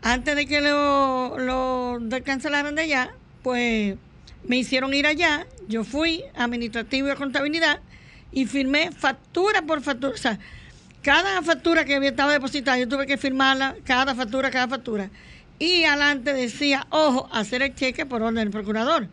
antes 0.03 0.37
de 0.37 0.47
que 0.47 0.61
lo, 0.61 1.39
lo 1.39 1.99
cancelaran 2.25 2.75
de 2.75 2.83
allá, 2.83 3.11
pues 3.43 3.97
me 4.47 4.57
hicieron 4.57 4.93
ir 4.95 5.07
allá, 5.07 5.47
yo 5.69 5.85
fui 5.85 6.25
administrativo 6.35 7.09
y 7.09 7.11
a 7.11 7.17
contabilidad 7.17 7.81
y 8.31 8.47
firmé 8.47 8.91
factura 8.93 9.63
por 9.63 9.81
factura. 9.81 10.13
O 10.15 10.19
sea, 10.19 10.39
cada 11.05 11.43
factura 11.43 11.85
que 11.85 11.95
había 11.95 12.09
estado 12.09 12.31
depositada, 12.31 12.79
yo 12.79 12.89
tuve 12.89 13.07
que 13.07 13.19
firmarla, 13.19 13.77
cada 13.85 14.15
factura, 14.15 14.51
cada 14.51 14.67
factura. 14.67 15.11
Y 15.59 15.85
adelante 15.85 16.33
decía, 16.33 16.87
ojo, 16.89 17.29
hacer 17.31 17.61
el 17.63 17.75
cheque 17.75 18.07
por 18.07 18.23
orden 18.23 18.37
del 18.37 18.51
procurador. 18.51 19.09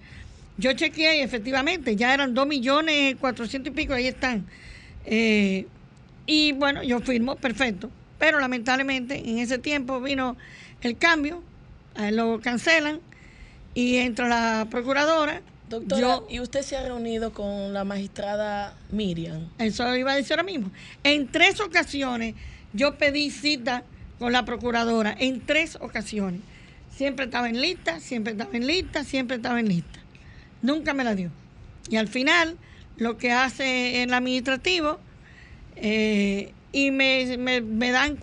Yo 0.57 0.71
chequeé 0.71 1.17
y 1.17 1.21
efectivamente 1.21 1.97
ya 1.97 2.13
eran 2.13 2.33
dos 2.33 2.47
millones 2.47 3.17
cuatrocientos 3.17 3.73
y 3.73 3.75
pico, 3.75 3.93
ahí 3.93 4.07
están. 4.07 4.45
Eh, 5.05 5.67
y 6.25 6.53
bueno, 6.53 6.81
yo 6.81 7.01
firmo, 7.01 7.35
perfecto. 7.35 7.91
Pero 8.17 8.39
lamentablemente 8.39 9.17
en 9.29 9.39
ese 9.39 9.57
tiempo 9.57 9.99
vino 9.99 10.37
el 10.81 10.97
cambio, 10.97 11.43
lo 12.11 12.39
cancelan 12.39 13.01
y 13.73 13.97
entra 13.97 14.29
la 14.29 14.67
procuradora. 14.69 15.41
Doctora, 15.71 16.19
¿y 16.29 16.41
usted 16.41 16.63
se 16.63 16.75
ha 16.75 16.83
reunido 16.83 17.31
con 17.31 17.71
la 17.71 17.85
magistrada 17.85 18.75
Miriam? 18.91 19.47
Eso 19.57 19.95
iba 19.95 20.11
a 20.11 20.15
decir 20.17 20.33
ahora 20.33 20.43
mismo. 20.43 20.69
En 21.05 21.31
tres 21.31 21.61
ocasiones 21.61 22.35
yo 22.73 22.97
pedí 22.97 23.31
cita 23.31 23.85
con 24.19 24.33
la 24.33 24.43
procuradora, 24.43 25.15
en 25.17 25.39
tres 25.39 25.77
ocasiones. 25.79 26.41
Siempre 26.93 27.23
estaba 27.23 27.47
en 27.47 27.61
lista, 27.61 28.01
siempre 28.01 28.33
estaba 28.33 28.53
en 28.53 28.67
lista, 28.67 29.05
siempre 29.05 29.37
estaba 29.37 29.61
en 29.61 29.69
lista. 29.69 30.01
Nunca 30.61 30.93
me 30.93 31.05
la 31.05 31.15
dio. 31.15 31.31
Y 31.89 31.95
al 31.95 32.09
final, 32.09 32.57
lo 32.97 33.17
que 33.17 33.31
hace 33.31 34.03
el 34.03 34.13
administrativo, 34.13 34.99
eh, 35.77 36.51
y 36.73 36.91
me, 36.91 37.37
me, 37.37 37.61
me 37.61 37.91
dan, 37.91 38.17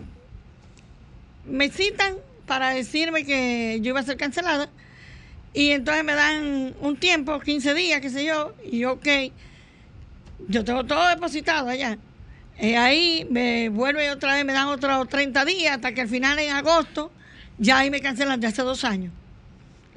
me 1.45 1.69
citan 1.69 2.13
para 2.45 2.69
decirme 2.69 3.25
que 3.25 3.79
yo 3.81 3.89
iba 3.89 4.01
a 4.01 4.03
ser 4.03 4.17
cancelada 4.17 4.69
y 5.53 5.71
entonces 5.71 6.03
me 6.03 6.13
dan 6.13 6.75
un 6.79 6.97
tiempo, 6.97 7.39
15 7.39 7.73
días, 7.73 8.01
qué 8.01 8.09
sé 8.09 8.25
yo, 8.25 8.53
y 8.63 8.79
yo, 8.79 8.93
ok, 8.93 9.07
yo 10.47 10.63
tengo 10.63 10.85
todo 10.85 11.07
depositado 11.07 11.69
allá. 11.69 11.97
Y 12.59 12.73
ahí 12.73 13.25
me 13.29 13.69
vuelve 13.69 14.11
otra 14.11 14.35
vez, 14.35 14.45
me 14.45 14.53
dan 14.53 14.67
otros 14.67 15.07
30 15.07 15.45
días, 15.45 15.75
hasta 15.75 15.93
que 15.93 16.01
al 16.01 16.09
final 16.09 16.37
en 16.39 16.51
agosto, 16.51 17.11
ya 17.57 17.79
ahí 17.79 17.89
me 17.89 18.01
cancelan 18.01 18.39
de 18.39 18.47
hace 18.47 18.61
dos 18.61 18.83
años. 18.83 19.11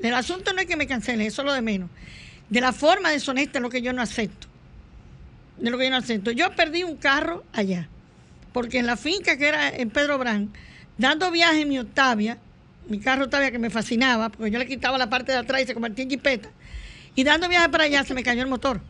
El 0.01 0.15
asunto 0.15 0.53
no 0.53 0.61
es 0.61 0.67
que 0.67 0.77
me 0.77 0.87
cancelen, 0.87 1.27
eso 1.27 1.43
es 1.43 1.47
lo 1.47 1.53
de 1.53 1.63
menos. 1.63 1.91
De 2.49 2.61
la 2.61 2.73
forma 2.73 3.11
deshonesta 3.11 3.59
es 3.59 3.63
lo 3.63 3.71
que 3.71 3.83
yo 3.83 3.93
no 3.93 4.03
acepto. 4.03 4.47
De 5.59 5.71
lo 5.71 5.79
que 5.79 5.85
yo 5.85 5.91
no 5.91 5.97
acepto. 5.97 6.31
Yo 6.31 6.55
perdí 6.55 6.83
un 6.83 6.97
carro 6.97 7.45
allá, 7.53 7.89
porque 8.53 8.79
en 8.79 8.87
la 8.87 8.97
finca 8.97 9.37
que 9.37 9.49
era 9.49 9.69
en 9.69 9.91
Pedro 9.91 10.19
Brán, 10.19 10.53
dando 10.99 11.31
viaje 11.31 11.63
en 11.63 11.69
mi 11.69 11.79
Octavia, 11.79 12.39
mi 12.89 12.99
carro 12.99 13.29
todavía 13.29 13.51
que 13.51 13.59
me 13.59 13.71
fascinaba, 13.71 14.29
porque 14.29 14.51
yo 14.51 14.59
le 14.59 14.67
quitaba 14.67 14.99
la 14.99 15.09
parte 15.09 15.33
de 15.33 15.39
atrás 15.39 15.63
y 15.63 15.67
se 15.67 15.75
convertía 15.75 16.05
en 16.05 16.11
jipeta. 16.11 16.51
Y 17.15 17.25
dando 17.25 17.49
viaje 17.49 17.69
para 17.69 17.85
allá 17.85 18.05
se 18.05 18.15
me 18.15 18.23
cayó 18.23 18.43
el 18.43 18.49
motor. 18.49 18.81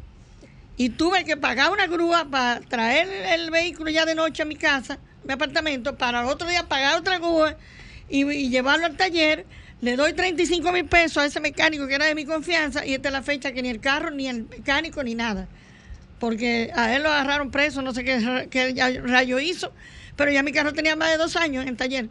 Y 0.77 0.91
tuve 0.91 1.25
que 1.25 1.37
pagar 1.37 1.71
una 1.71 1.87
grúa 1.87 2.27
para 2.31 2.61
traer 2.61 3.09
el 3.39 3.51
vehículo 3.51 3.91
ya 3.91 4.07
de 4.07 4.15
noche 4.15 4.43
a 4.43 4.47
mi 4.47 4.57
casa, 4.57 4.99
mi 5.25 5.33
apartamento, 5.33 5.97
para 5.97 6.23
el 6.23 6.29
otro 6.29 6.49
día 6.49 6.69
pagar 6.69 6.99
otra 6.99 7.19
grúa 7.19 7.57
y, 8.09 8.49
llevarlo 8.49 8.87
al 8.87 8.97
taller. 8.97 9.47
Le 9.81 9.97
doy 9.97 10.13
35 10.13 10.71
mil 10.73 10.85
pesos 10.87 11.19
a 11.19 11.27
ese 11.27 11.41
mecánico 11.41 11.89
que 11.89 11.95
era 11.95 12.07
de 12.07 12.15
mi 12.15 12.25
confianza 12.25 12.87
y 12.87 12.95
esta 12.95 13.09
es 13.09 13.13
la 13.13 13.23
fecha 13.23 13.53
que 13.53 13.63
ni 13.63 13.69
el 13.69 13.81
carro, 13.81 14.11
ni 14.11 14.29
el 14.29 14.45
mecánico, 14.45 15.03
ni 15.03 15.15
nada. 15.15 15.49
Porque 16.21 16.71
a 16.75 16.95
él 16.95 17.03
lo 17.03 17.09
agarraron 17.11 17.51
preso, 17.51 17.83
no 17.83 17.93
sé 17.93 18.05
qué, 18.05 18.49
qué 18.49 19.01
rayo 19.03 19.41
hizo, 19.41 19.73
pero 20.17 20.31
ya 20.31 20.45
mi 20.45 20.53
carro 20.53 20.73
tenía 20.73 20.95
más 20.95 21.11
de 21.11 21.17
dos 21.17 21.35
años 21.35 21.67
en 21.67 21.77
taller 21.77 22.09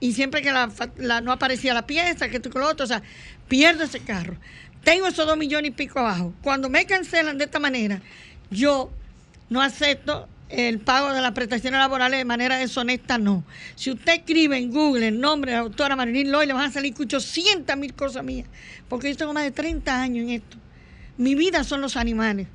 y 0.00 0.14
siempre 0.14 0.42
que 0.42 0.50
la, 0.50 1.20
no 1.20 1.30
aparecía 1.30 1.74
la 1.74 1.86
pieza, 1.86 2.28
que 2.28 2.36
esto 2.36 2.50
con 2.50 2.62
lo 2.62 2.68
otro, 2.68 2.84
o 2.84 2.88
sea, 2.88 3.02
pierdo 3.48 3.84
ese 3.84 4.00
carro. 4.00 4.36
Tengo 4.82 5.06
esos 5.06 5.26
dos 5.26 5.36
millones 5.36 5.70
y 5.70 5.74
pico 5.74 5.98
abajo. 5.98 6.32
Cuando 6.42 6.70
me 6.70 6.86
cancelan 6.86 7.36
de 7.36 7.44
esta 7.44 7.58
manera, 7.58 8.00
yo 8.50 8.90
no 9.50 9.60
acepto 9.60 10.26
el 10.48 10.80
pago 10.80 11.12
de 11.12 11.20
las 11.20 11.32
prestaciones 11.32 11.78
laborales 11.78 12.18
de 12.18 12.24
manera 12.24 12.56
deshonesta, 12.56 13.18
no. 13.18 13.44
Si 13.76 13.90
usted 13.90 14.14
escribe 14.14 14.56
en 14.56 14.70
Google 14.70 15.08
el 15.08 15.20
nombre 15.20 15.52
de 15.52 15.58
la 15.58 15.64
doctora 15.64 15.96
Marilyn 15.96 16.32
Loy, 16.32 16.46
le 16.46 16.54
van 16.54 16.70
a 16.70 16.72
salir 16.72 16.94
800 16.98 17.76
mil 17.76 17.94
cosas 17.94 18.24
mías, 18.24 18.48
porque 18.88 19.10
yo 19.10 19.16
tengo 19.16 19.34
más 19.34 19.44
de 19.44 19.50
30 19.50 20.00
años 20.00 20.24
en 20.24 20.30
esto. 20.30 20.56
Mi 21.18 21.34
vida 21.34 21.62
son 21.62 21.82
los 21.82 21.96
animales. 21.96 22.48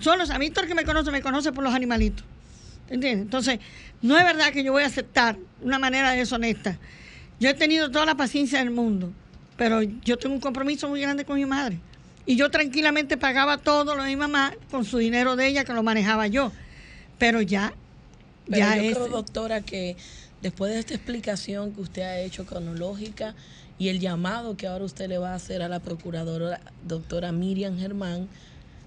Son 0.00 0.18
los, 0.18 0.30
a 0.30 0.38
mí 0.38 0.50
todo 0.50 0.62
el 0.62 0.68
que 0.68 0.74
me 0.74 0.84
conoce, 0.84 1.10
me 1.10 1.22
conoce 1.22 1.52
por 1.52 1.62
los 1.62 1.74
animalitos. 1.74 2.24
¿Entiendes? 2.88 3.22
Entonces, 3.22 3.58
no 4.02 4.16
es 4.16 4.24
verdad 4.24 4.52
que 4.52 4.62
yo 4.62 4.72
voy 4.72 4.82
a 4.82 4.86
aceptar 4.86 5.36
una 5.62 5.78
manera 5.78 6.12
deshonesta. 6.12 6.78
Yo 7.40 7.50
he 7.50 7.54
tenido 7.54 7.90
toda 7.90 8.06
la 8.06 8.16
paciencia 8.16 8.60
del 8.60 8.70
mundo, 8.70 9.12
pero 9.56 9.82
yo 9.82 10.16
tengo 10.16 10.34
un 10.34 10.40
compromiso 10.40 10.88
muy 10.88 11.00
grande 11.00 11.24
con 11.24 11.36
mi 11.36 11.46
madre. 11.46 11.78
Y 12.24 12.36
yo 12.36 12.50
tranquilamente 12.50 13.16
pagaba 13.16 13.58
todo 13.58 13.94
lo 13.94 14.02
de 14.02 14.10
mi 14.10 14.16
mamá 14.16 14.52
con 14.70 14.84
su 14.84 14.98
dinero 14.98 15.36
de 15.36 15.48
ella, 15.48 15.64
que 15.64 15.72
lo 15.72 15.82
manejaba 15.82 16.26
yo. 16.26 16.52
Pero 17.18 17.40
ya, 17.40 17.72
ya 18.48 18.76
yo 18.76 18.92
creo, 18.92 19.08
doctora, 19.08 19.60
que 19.60 19.96
después 20.42 20.72
de 20.72 20.80
esta 20.80 20.94
explicación 20.94 21.72
que 21.72 21.80
usted 21.80 22.02
ha 22.02 22.18
hecho 22.20 22.44
cronológica 22.46 23.34
y 23.78 23.88
el 23.88 24.00
llamado 24.00 24.56
que 24.56 24.66
ahora 24.66 24.84
usted 24.84 25.08
le 25.08 25.18
va 25.18 25.32
a 25.32 25.34
hacer 25.34 25.62
a 25.62 25.68
la 25.68 25.80
procuradora 25.80 26.60
doctora 26.86 27.32
Miriam 27.32 27.78
Germán, 27.78 28.28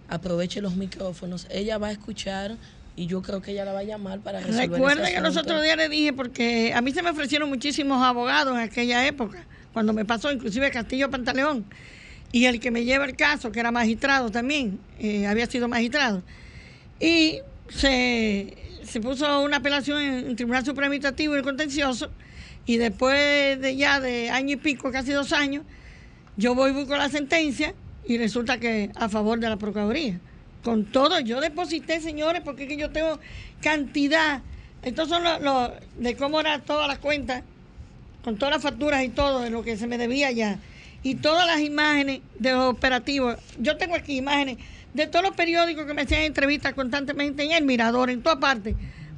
aproveche 0.10 0.62
los 0.62 0.76
micrófonos. 0.76 1.48
Ella 1.50 1.78
va 1.78 1.88
a 1.88 1.92
escuchar 1.92 2.58
y 3.00 3.08
yo 3.08 3.22
creo 3.22 3.42
que 3.42 3.52
ella 3.52 3.64
la 3.64 3.72
va 3.72 3.80
a 3.80 3.84
llamar 3.84 4.20
para 4.20 4.42
resolver 4.42 4.72
Recuerda 4.72 5.10
que 5.10 5.22
los 5.22 5.38
otros 5.38 5.64
días 5.64 5.78
le 5.78 5.88
dije, 5.88 6.12
porque 6.12 6.74
a 6.76 6.82
mí 6.82 6.92
se 6.92 7.02
me 7.02 7.10
ofrecieron 7.10 7.48
muchísimos 7.48 8.04
abogados 8.04 8.58
en 8.58 8.60
aquella 8.60 9.08
época, 9.08 9.46
cuando 9.72 9.94
me 9.94 10.04
pasó, 10.04 10.30
inclusive 10.30 10.70
Castillo 10.70 11.10
Pantaleón, 11.10 11.64
y 12.34 12.44
el 12.44 12.60
que 12.60 12.72
me 12.72 12.84
lleva 12.84 13.06
el 13.06 13.16
caso, 13.16 13.54
que 13.54 13.62
era 13.62 13.72
magistrado 13.72 14.32
también, 14.32 14.82
eh, 15.00 15.28
había 15.28 15.46
sido 15.46 15.70
magistrado. 15.70 16.24
Y 17.00 17.40
se, 17.70 18.58
se 18.84 19.00
puso 19.00 19.44
una 19.44 19.58
apelación 19.58 20.02
en 20.02 20.14
el 20.32 20.36
Tribunal 20.36 20.66
Supremo 20.66 20.88
Administrativo 20.88 21.36
y 21.36 21.38
el 21.38 21.44
Contencioso. 21.44 22.12
Y 22.66 22.76
después 22.76 23.62
de 23.62 23.78
ya 23.78 24.02
de 24.02 24.30
año 24.30 24.56
y 24.56 24.58
pico, 24.58 24.92
casi 24.92 25.14
dos 25.14 25.32
años, 25.32 25.64
yo 26.36 26.54
voy 26.54 26.72
y 26.72 26.74
busco 26.74 26.98
la 26.98 27.08
sentencia 27.08 27.74
y 28.06 28.18
resulta 28.18 28.60
que 28.60 28.92
a 28.96 29.08
favor 29.08 29.40
de 29.40 29.48
la 29.48 29.56
Procuraduría. 29.56 30.20
Con 30.64 30.86
todo, 30.86 31.20
yo 31.20 31.40
deposité, 31.40 32.02
señores, 32.02 32.42
porque 32.44 32.64
es 32.64 32.70
que 32.70 32.78
yo 32.78 32.90
tengo 32.90 33.20
cantidad. 33.62 34.42
Estos 34.84 35.10
son 35.10 35.24
los, 35.24 35.72
de 35.98 36.16
cómo 36.16 36.40
era 36.40 36.60
todas 36.60 36.88
las 36.88 37.00
cuentas, 37.00 37.44
con 38.24 38.38
todas 38.38 38.56
las 38.56 38.64
facturas 38.64 39.04
y 39.04 39.10
todo, 39.10 39.42
de 39.42 39.50
lo 39.50 39.64
que 39.64 39.78
se 39.78 39.88
me 39.88 39.98
debía 39.98 40.32
ya. 40.32 40.60
Y 41.02 41.16
todas 41.16 41.48
las 41.48 41.62
imágenes 41.62 42.22
de 42.38 42.52
los 42.52 42.74
operativos. 42.74 43.38
Yo 43.58 43.78
tengo 43.78 43.96
aquí 43.96 44.18
imágenes 44.18 44.58
de 44.94 45.08
todos 45.08 45.24
los 45.24 45.36
periódicos 45.36 45.86
que 45.86 45.94
me 45.94 46.02
hacían 46.02 46.24
entrevistas 46.24 46.74
constantemente 46.74 47.44
en 47.44 47.52
el 47.52 47.64
Mirador, 47.64 48.10
en 48.10 48.22
todas 48.22 48.40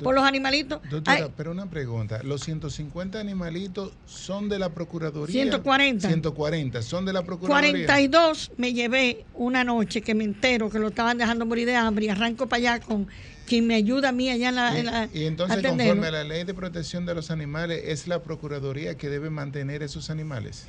por 0.04 0.16
los 0.16 0.24
animalitos. 0.24 0.82
Doctora, 0.90 1.26
Ay, 1.26 1.34
pero 1.36 1.52
una 1.52 1.70
pregunta. 1.70 2.22
¿Los 2.24 2.42
150 2.44 3.20
animalitos 3.20 3.92
son 4.06 4.50
de 4.50 4.60
la 4.60 4.70
Procuraduría? 4.70 5.44
140. 5.44 6.08
140, 6.08 6.82
son 6.82 7.06
de 7.06 7.14
la 7.14 7.24
Procuraduría. 7.24 7.72
42 7.86 8.52
me 8.58 8.74
llevé 8.74 9.26
una 9.34 9.64
noche 9.64 10.02
que 10.02 10.14
me 10.16 10.24
entero 10.24 10.70
que 10.70 10.80
lo 10.80 10.88
estaban 10.90 11.18
dejando 11.18 11.46
morir 11.46 11.66
de 11.68 11.76
hambre 11.76 12.06
y 12.06 12.10
arranco 12.10 12.48
para 12.48 12.60
allá 12.60 12.80
con 12.80 13.08
quien 13.46 13.68
me 13.68 13.76
ayuda 13.76 14.10
a 14.10 14.12
mí 14.12 14.30
allá 14.30 14.50
en 14.50 14.56
la... 14.56 14.80
en 14.80 14.86
la- 14.86 15.10
Y, 15.14 15.26
entonces, 15.26 15.58
atenderlo. 15.58 15.94
conforme 15.94 16.08
a 16.08 16.24
la 16.24 16.24
ley 16.24 16.44
de 16.46 16.54
protección 16.54 17.06
de 17.06 17.16
los 17.16 17.32
animales, 17.32 17.82
es 17.86 18.08
la 18.08 18.22
Procuraduría 18.24 18.96
que 18.96 19.10
debe 19.10 19.30
mantener 19.30 19.84
esos 19.84 20.10
animales. 20.10 20.66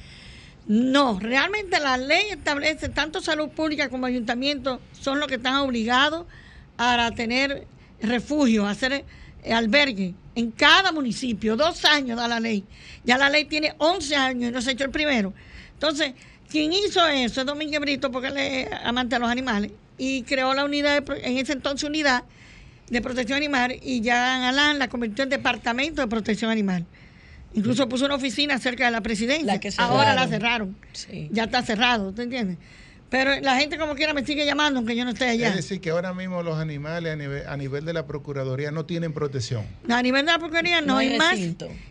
No, 0.66 1.18
realmente 1.18 1.80
la 1.80 1.96
ley 1.96 2.26
establece, 2.30 2.88
tanto 2.88 3.20
salud 3.20 3.48
pública 3.48 3.88
como 3.88 4.06
ayuntamiento 4.06 4.80
son 4.92 5.18
los 5.18 5.28
que 5.28 5.34
están 5.36 5.56
obligados 5.56 6.24
a 6.78 7.10
tener 7.16 7.66
refugio, 8.00 8.66
a 8.66 8.70
hacer 8.70 9.04
albergue 9.50 10.14
en 10.34 10.50
cada 10.50 10.92
municipio. 10.92 11.56
Dos 11.56 11.84
años 11.84 12.16
da 12.16 12.28
la 12.28 12.40
ley. 12.40 12.64
Ya 13.04 13.18
la 13.18 13.28
ley 13.28 13.44
tiene 13.44 13.74
11 13.78 14.16
años 14.16 14.50
y 14.50 14.52
no 14.52 14.62
se 14.62 14.70
ha 14.70 14.72
hecho 14.72 14.84
el 14.84 14.90
primero. 14.90 15.32
Entonces, 15.74 16.12
quien 16.48 16.72
hizo 16.72 17.06
eso 17.08 17.40
es 17.40 17.46
Domínguez 17.46 17.80
Brito, 17.80 18.10
porque 18.10 18.28
él 18.28 18.36
es 18.36 18.68
amante 18.84 19.16
de 19.16 19.20
los 19.20 19.30
animales, 19.30 19.72
y 19.98 20.22
creó 20.22 20.54
la 20.54 20.64
unidad, 20.64 21.02
de 21.02 21.20
en 21.24 21.38
ese 21.38 21.52
entonces 21.52 21.88
unidad 21.88 22.24
de 22.88 23.00
protección 23.00 23.38
animal, 23.38 23.76
y 23.82 24.00
ya 24.00 24.48
Alán 24.48 24.78
la 24.78 24.88
convirtió 24.88 25.24
en 25.24 25.30
departamento 25.30 26.02
de 26.02 26.08
protección 26.08 26.50
animal. 26.50 26.84
Incluso 27.54 27.88
puso 27.88 28.06
una 28.06 28.14
oficina 28.14 28.58
cerca 28.58 28.84
de 28.86 28.90
la 28.90 29.00
presidencia. 29.00 29.46
La 29.46 29.60
que 29.60 29.72
Ahora 29.78 30.14
la 30.14 30.26
cerraron. 30.26 30.74
cerraron. 30.74 30.76
Sí. 30.92 31.28
Ya 31.32 31.44
está 31.44 31.62
cerrado, 31.62 32.12
¿te 32.12 32.22
entiendes? 32.22 32.58
Pero 33.12 33.38
la 33.42 33.56
gente 33.56 33.76
como 33.78 33.94
quiera 33.94 34.14
me 34.14 34.24
sigue 34.24 34.46
llamando 34.46 34.78
aunque 34.78 34.96
yo 34.96 35.04
no 35.04 35.10
esté 35.10 35.26
allá. 35.26 35.50
Es 35.50 35.56
decir, 35.56 35.82
que 35.82 35.90
ahora 35.90 36.14
mismo 36.14 36.42
los 36.42 36.58
animales 36.58 37.12
a 37.12 37.16
nivel, 37.16 37.46
a 37.46 37.56
nivel 37.58 37.84
de 37.84 37.92
la 37.92 38.06
Procuraduría 38.06 38.70
no 38.70 38.86
tienen 38.86 39.12
protección. 39.12 39.66
A 39.90 40.00
nivel 40.02 40.24
de 40.24 40.32
la 40.32 40.38
Procuraduría 40.38 40.80
no, 40.80 40.94
No 40.94 40.96
hay 40.98 41.18
más. 41.18 41.38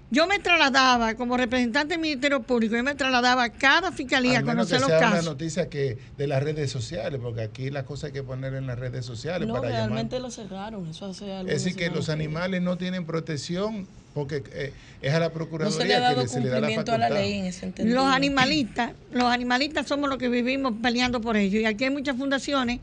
Yo 0.10 0.26
me 0.26 0.40
trasladaba 0.40 1.14
como 1.14 1.38
representante 1.38 1.94
del 1.94 2.02
Ministerio 2.02 2.42
Público, 2.42 2.76
yo 2.76 2.84
me 2.84 2.96
trasladaba 2.96 3.44
a 3.44 3.50
cada 3.52 3.92
fiscalía 3.92 4.38
a 4.38 4.40
Al 4.40 4.46
menos 4.46 4.68
que 4.68 4.74
conocer 4.74 4.82
los 4.82 4.90
sea 4.90 4.98
una 4.98 5.10
casos. 5.18 5.26
noticia 5.26 5.70
que 5.70 6.00
de 6.18 6.26
las 6.28 6.42
redes 6.42 6.72
sociales, 6.72 7.20
porque 7.22 7.42
aquí 7.42 7.70
las 7.70 7.84
cosas 7.84 8.06
hay 8.06 8.14
que 8.14 8.24
poner 8.24 8.56
en 8.56 8.66
las 8.66 8.80
redes 8.80 9.06
sociales 9.06 9.48
No, 9.48 9.54
para 9.54 9.68
llamar. 9.70 9.82
realmente 9.90 10.20
lo 10.20 10.32
cerraron. 10.32 10.90
Eso 10.90 11.06
hace 11.06 11.32
algo 11.32 11.52
Es 11.52 11.64
decir, 11.64 11.78
que 11.78 11.92
los 11.92 12.10
animales 12.10 12.64
no 12.64 12.78
tienen 12.80 13.06
protección 13.06 13.88
porque 14.14 14.44
eh, 14.54 14.74
es 15.02 15.14
a 15.14 15.20
la 15.20 15.28
No 15.28 15.34
Procuraduría 15.34 15.78
se 15.82 15.86
le 15.88 15.96
ha 15.96 16.00
dado 16.00 16.16
que 16.18 16.22
le- 16.24 16.28
se 16.28 16.40
le 16.42 16.50
da 16.50 16.56
la 16.56 16.68
cumplimiento 16.68 16.92
a 16.94 16.98
la 16.98 17.08
facultad. 17.08 17.24
ley 17.30 17.40
en 17.40 17.46
ese 17.46 17.60
sentido. 17.62 17.88
Los 17.90 18.06
animalistas, 18.06 18.92
los 19.12 19.24
animalistas 19.26 19.88
somos 19.88 20.10
los 20.10 20.18
que 20.18 20.28
vivimos 20.30 20.74
peleando 20.82 21.22
por 21.22 21.38
ellos. 21.38 21.62
Y 21.62 21.66
aquí 21.66 21.86
hay 21.86 21.90
muchas 21.90 22.18
fundaciones 22.18 22.80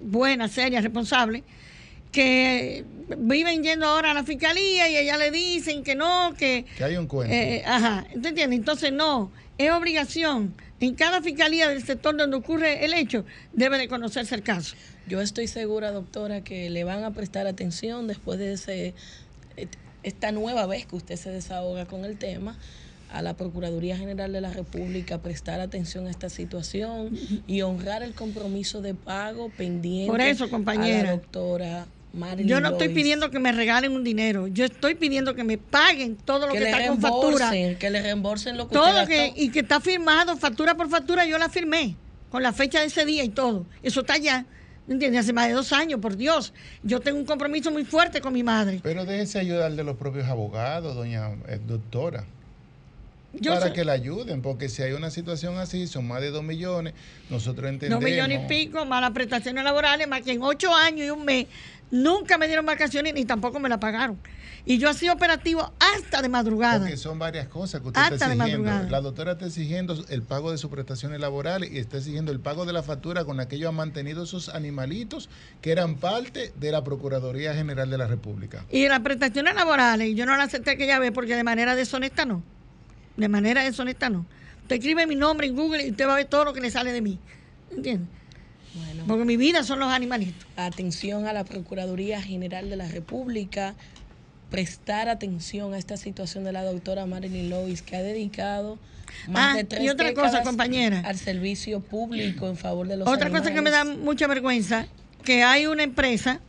buenas, 0.00 0.50
serias, 0.52 0.82
responsables, 0.82 1.42
que 2.10 2.84
viven 3.18 3.62
yendo 3.62 3.86
ahora 3.86 4.10
a 4.10 4.14
la 4.14 4.24
fiscalía 4.24 4.88
y 4.88 4.96
allá 4.96 5.16
le 5.16 5.30
dicen 5.30 5.82
que 5.82 5.94
no, 5.94 6.34
que 6.36 6.64
Que 6.76 6.84
hay 6.84 6.96
un 6.96 7.06
cuento. 7.06 7.34
Eh, 7.34 7.62
ajá, 7.66 8.04
¿te 8.20 8.28
entiendes? 8.28 8.58
Entonces 8.58 8.92
no, 8.92 9.30
es 9.58 9.70
obligación. 9.70 10.54
En 10.80 10.94
cada 10.96 11.22
fiscalía 11.22 11.68
del 11.68 11.84
sector 11.84 12.16
donde 12.16 12.36
ocurre 12.36 12.84
el 12.84 12.92
hecho, 12.92 13.24
debe 13.52 13.78
de 13.78 13.86
conocerse 13.88 14.34
el 14.34 14.42
caso. 14.42 14.74
Yo 15.06 15.20
estoy 15.20 15.46
segura, 15.46 15.92
doctora, 15.92 16.42
que 16.42 16.68
le 16.70 16.82
van 16.84 17.04
a 17.04 17.12
prestar 17.12 17.46
atención 17.46 18.08
después 18.08 18.38
de 18.40 18.54
ese, 18.54 18.94
esta 20.02 20.32
nueva 20.32 20.66
vez 20.66 20.86
que 20.86 20.96
usted 20.96 21.16
se 21.16 21.30
desahoga 21.30 21.86
con 21.86 22.04
el 22.04 22.16
tema 22.16 22.56
a 23.12 23.20
la 23.20 23.34
Procuraduría 23.34 23.96
General 23.98 24.32
de 24.32 24.40
la 24.40 24.50
República 24.52 25.18
prestar 25.18 25.60
atención 25.60 26.06
a 26.06 26.10
esta 26.10 26.30
situación 26.30 27.10
y 27.46 27.60
honrar 27.62 28.02
el 28.02 28.14
compromiso 28.14 28.80
de 28.80 28.94
pago 28.94 29.50
pendiente 29.50 30.10
Por 30.10 30.20
eso, 30.20 30.44
a 30.44 30.48
compañera. 30.50 31.02
la 31.04 31.10
doctora 31.12 31.86
Marilyn 32.14 32.48
Yo 32.48 32.60
no 32.60 32.70
estoy 32.70 32.88
pidiendo 32.88 33.30
que 33.30 33.38
me 33.38 33.52
regalen 33.52 33.92
un 33.92 34.02
dinero, 34.02 34.46
yo 34.46 34.64
estoy 34.64 34.94
pidiendo 34.94 35.34
que 35.34 35.44
me 35.44 35.58
paguen 35.58 36.16
todo 36.16 36.46
lo 36.46 36.54
que, 36.54 36.60
que 36.60 36.70
está 36.70 36.86
con 36.86 37.00
factura. 37.00 37.50
que 37.50 37.90
le 37.90 38.02
reembolsen 38.02 38.56
lo 38.56 38.68
que 38.68 38.76
usted 38.78 38.90
Todo 38.92 39.06
que, 39.06 39.16
gastó. 39.26 39.40
y 39.40 39.48
que 39.50 39.60
está 39.60 39.80
firmado, 39.80 40.36
factura 40.36 40.74
por 40.74 40.88
factura, 40.88 41.26
yo 41.26 41.36
la 41.38 41.48
firmé, 41.50 41.96
con 42.30 42.42
la 42.42 42.52
fecha 42.52 42.80
de 42.80 42.86
ese 42.86 43.04
día 43.04 43.24
y 43.24 43.28
todo. 43.28 43.66
Eso 43.82 44.00
está 44.00 44.14
allá, 44.14 44.46
¿entiendes? 44.88 45.20
Hace 45.20 45.32
más 45.32 45.48
de 45.48 45.54
dos 45.54 45.72
años, 45.72 46.00
por 46.00 46.16
Dios. 46.16 46.52
Yo 46.82 47.00
tengo 47.00 47.18
un 47.18 47.24
compromiso 47.24 47.70
muy 47.70 47.84
fuerte 47.84 48.20
con 48.20 48.32
mi 48.32 48.42
madre. 48.42 48.80
Pero 48.82 49.04
déjese 49.04 49.38
ayudar 49.38 49.72
de 49.72 49.84
los 49.84 49.96
propios 49.96 50.26
abogados, 50.28 50.94
doña 50.94 51.30
eh, 51.48 51.60
doctora. 51.66 52.24
Yo 53.34 53.54
para 53.54 53.68
sé- 53.68 53.72
que 53.72 53.84
la 53.84 53.92
ayuden, 53.92 54.42
porque 54.42 54.68
si 54.68 54.82
hay 54.82 54.92
una 54.92 55.10
situación 55.10 55.56
así, 55.56 55.86
son 55.86 56.06
más 56.06 56.20
de 56.20 56.30
dos 56.30 56.42
millones, 56.44 56.92
nosotros 57.30 57.64
Dos 57.64 57.72
entendemos. 57.72 58.04
millones 58.04 58.40
y 58.44 58.46
pico, 58.46 58.84
más 58.84 59.00
las 59.00 59.12
prestaciones 59.12 59.64
laborales, 59.64 60.06
más 60.06 60.20
que 60.20 60.32
en 60.32 60.42
ocho 60.42 60.74
años 60.74 61.06
y 61.06 61.10
un 61.10 61.24
mes 61.24 61.46
nunca 61.92 62.38
me 62.38 62.48
dieron 62.48 62.66
vacaciones 62.66 63.14
ni 63.14 63.24
tampoco 63.24 63.60
me 63.60 63.68
la 63.68 63.78
pagaron. 63.78 64.18
Y 64.64 64.78
yo 64.78 64.88
hacía 64.88 65.12
operativo 65.12 65.72
hasta 65.78 66.22
de 66.22 66.28
madrugada. 66.28 66.80
Porque 66.80 66.96
son 66.96 67.18
varias 67.18 67.48
cosas 67.48 67.80
que 67.80 67.88
usted 67.88 68.00
Hasta 68.00 68.14
está 68.14 68.28
de 68.28 68.34
exigiendo. 68.34 68.64
madrugada. 68.64 68.90
La 68.90 69.00
doctora 69.00 69.32
está 69.32 69.46
exigiendo 69.46 70.04
el 70.08 70.22
pago 70.22 70.50
de 70.52 70.58
sus 70.58 70.70
prestaciones 70.70 71.20
laborales 71.20 71.70
y 71.72 71.78
está 71.78 71.98
exigiendo 71.98 72.30
el 72.32 72.40
pago 72.40 72.64
de 72.64 72.72
la 72.72 72.82
factura 72.82 73.24
con 73.24 73.36
la 73.36 73.48
que 73.48 73.56
ellos 73.56 73.68
han 73.68 73.74
mantenido 73.74 74.22
esos 74.22 74.48
animalitos 74.48 75.28
que 75.60 75.72
eran 75.72 75.96
parte 75.96 76.52
de 76.56 76.72
la 76.72 76.82
Procuraduría 76.84 77.54
General 77.54 77.90
de 77.90 77.98
la 77.98 78.06
República. 78.06 78.64
Y 78.70 78.86
las 78.88 79.00
prestaciones 79.00 79.54
laborales, 79.54 80.14
yo 80.14 80.26
no 80.26 80.36
las 80.36 80.48
acepté 80.48 80.70
aquella 80.72 80.98
vez 80.98 81.10
porque 81.12 81.34
de 81.36 81.44
manera 81.44 81.74
deshonesta 81.74 82.24
no. 82.24 82.42
De 83.16 83.28
manera 83.28 83.64
deshonesta 83.64 84.08
no. 84.08 84.24
Usted 84.62 84.76
escribe 84.76 85.06
mi 85.08 85.16
nombre 85.16 85.48
en 85.48 85.56
Google 85.56 85.84
y 85.86 85.90
usted 85.90 86.06
va 86.06 86.12
a 86.14 86.16
ver 86.16 86.26
todo 86.26 86.44
lo 86.44 86.52
que 86.54 86.60
le 86.60 86.70
sale 86.70 86.92
de 86.92 87.02
mí. 87.02 87.18
¿Entiende? 87.70 88.06
Bueno. 89.02 89.14
Porque 89.14 89.24
mi 89.24 89.36
vida 89.36 89.62
son 89.64 89.78
los 89.80 89.90
animalitos. 89.92 90.46
atención 90.56 91.26
a 91.26 91.32
la 91.32 91.44
Procuraduría 91.44 92.20
General 92.22 92.68
de 92.70 92.76
la 92.76 92.88
República, 92.88 93.74
prestar 94.50 95.08
atención 95.08 95.74
a 95.74 95.78
esta 95.78 95.96
situación 95.96 96.44
de 96.44 96.52
la 96.52 96.62
doctora 96.64 97.06
Marilyn 97.06 97.50
Lois, 97.50 97.82
que 97.82 97.96
ha 97.96 98.02
dedicado 98.02 98.78
más 99.28 99.54
Ah, 99.54 99.56
de 99.56 99.64
tres 99.64 99.82
y 99.84 99.88
otra 99.88 100.12
cosa, 100.14 100.42
compañera. 100.42 101.00
al 101.04 101.18
servicio 101.18 101.80
público 101.80 102.48
en 102.48 102.56
favor 102.56 102.86
de 102.88 102.96
los 102.98 103.08
Otra 103.08 103.30
cosa 103.30 103.52
que 103.52 103.60
me 103.62 103.70
da 103.70 103.84
mucha 103.84 104.26
vergüenza, 104.26 104.86
que 105.24 105.42
hay 105.42 105.66
una 105.66 105.82
empresa 105.82 106.40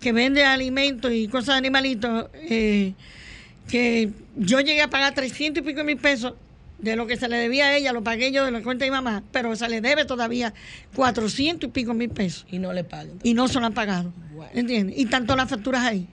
que 0.00 0.12
vende 0.12 0.44
alimentos 0.44 1.10
y 1.12 1.26
cosas 1.28 1.54
de 1.54 1.58
animalitos, 1.58 2.28
eh, 2.34 2.92
que 3.68 4.10
yo 4.36 4.60
llegué 4.60 4.82
a 4.82 4.88
pagar 4.90 5.14
300 5.14 5.62
y 5.62 5.66
pico 5.66 5.82
mil 5.84 5.96
pesos 5.96 6.34
de 6.78 6.96
lo 6.96 7.06
que 7.06 7.16
se 7.16 7.28
le 7.28 7.36
debía 7.36 7.66
a 7.66 7.76
ella, 7.76 7.92
lo 7.92 8.02
pagué 8.02 8.32
yo 8.32 8.44
de 8.44 8.50
la 8.50 8.62
cuenta 8.62 8.84
de 8.84 8.90
mi 8.90 8.96
mamá, 8.96 9.22
pero 9.32 9.54
se 9.56 9.68
le 9.68 9.80
debe 9.80 10.04
todavía 10.04 10.52
400 10.94 11.68
y 11.68 11.72
pico 11.72 11.94
mil 11.94 12.10
pesos. 12.10 12.46
Y 12.50 12.58
no 12.58 12.72
le 12.72 12.84
pagan. 12.84 13.18
y 13.22 13.34
no 13.34 13.48
se 13.48 13.60
lo 13.60 13.66
han 13.66 13.74
pagado. 13.74 14.12
Bueno. 14.34 14.50
¿Entiendes? 14.54 14.98
Y 14.98 15.06
tanto 15.06 15.34
las 15.36 15.48
facturas 15.48 15.84
ahí. 15.84 16.06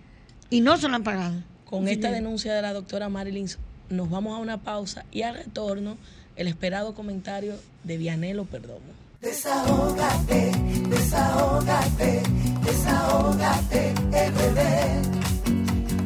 Y 0.49 0.61
no 0.61 0.77
se 0.77 0.87
lo 0.87 0.95
han 0.95 1.03
pagado. 1.03 1.41
Con 1.65 1.87
esta 1.87 2.11
denuncia 2.11 2.53
de 2.53 2.61
la 2.61 2.71
doctora 2.73 3.09
Marilyn, 3.09 3.47
nos 3.89 4.09
vamos 4.09 4.37
a 4.37 4.41
una 4.41 4.61
pausa 4.61 5.05
y 5.11 5.23
al 5.23 5.35
retorno, 5.35 5.97
el 6.35 6.47
esperado 6.47 6.93
comentario 6.93 7.55
de 7.83 7.97
Vianelo 7.97 8.45
Perdomo. 8.45 8.93
Desahógate, 9.21 10.51
desahógate, 10.89 12.23
desahógate, 12.65 13.93
RD. 14.11 14.59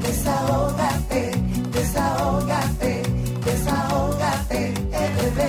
Desahógate, 0.03 1.31
desahógate, 1.73 2.96
desahógate, 3.67 4.73
RD. 4.91 5.41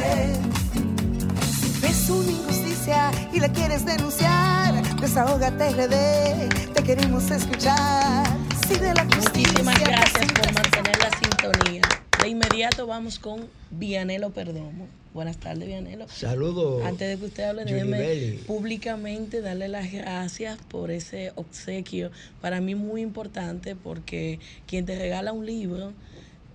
Si 1.41 1.81
ves 1.81 2.11
una 2.11 2.31
injusticia 2.31 3.11
y 3.33 3.41
la 3.41 3.53
quieres 3.53 3.85
denunciar, 3.85 5.01
desahógate, 5.01 5.71
RD. 5.71 6.73
Te 6.75 6.83
queremos 6.83 7.31
escuchar. 7.31 8.27
Si 8.67 8.75
de 8.79 8.93
la 8.95 9.05
justicia 9.05 9.49
Muchísimas 9.49 9.81
gracias 9.81 10.33
por 10.33 10.53
mantener 10.53 10.99
la 10.99 11.11
sintonía. 11.19 11.83
De 12.21 12.29
inmediato 12.29 12.87
vamos 12.87 13.19
con 13.19 13.47
Vianelo 13.71 14.31
Perdomo. 14.31 14.89
Buenas 15.15 15.39
tardes, 15.39 15.67
Vianelo. 15.67 16.07
Saludos. 16.09 16.85
Antes 16.85 17.09
de 17.09 17.19
que 17.19 17.25
usted 17.25 17.45
hable, 17.45 17.65
déjeme 17.65 18.39
públicamente 18.47 19.41
darle 19.41 19.69
las 19.69 19.91
gracias 19.91 20.59
por 20.69 20.91
ese 20.91 21.33
obsequio. 21.37 22.11
Para 22.41 22.61
mí 22.61 22.75
muy 22.75 23.01
importante 23.01 23.75
porque 23.75 24.39
quien 24.67 24.85
te 24.85 24.99
regala 24.99 25.33
un 25.33 25.47
libro 25.47 25.93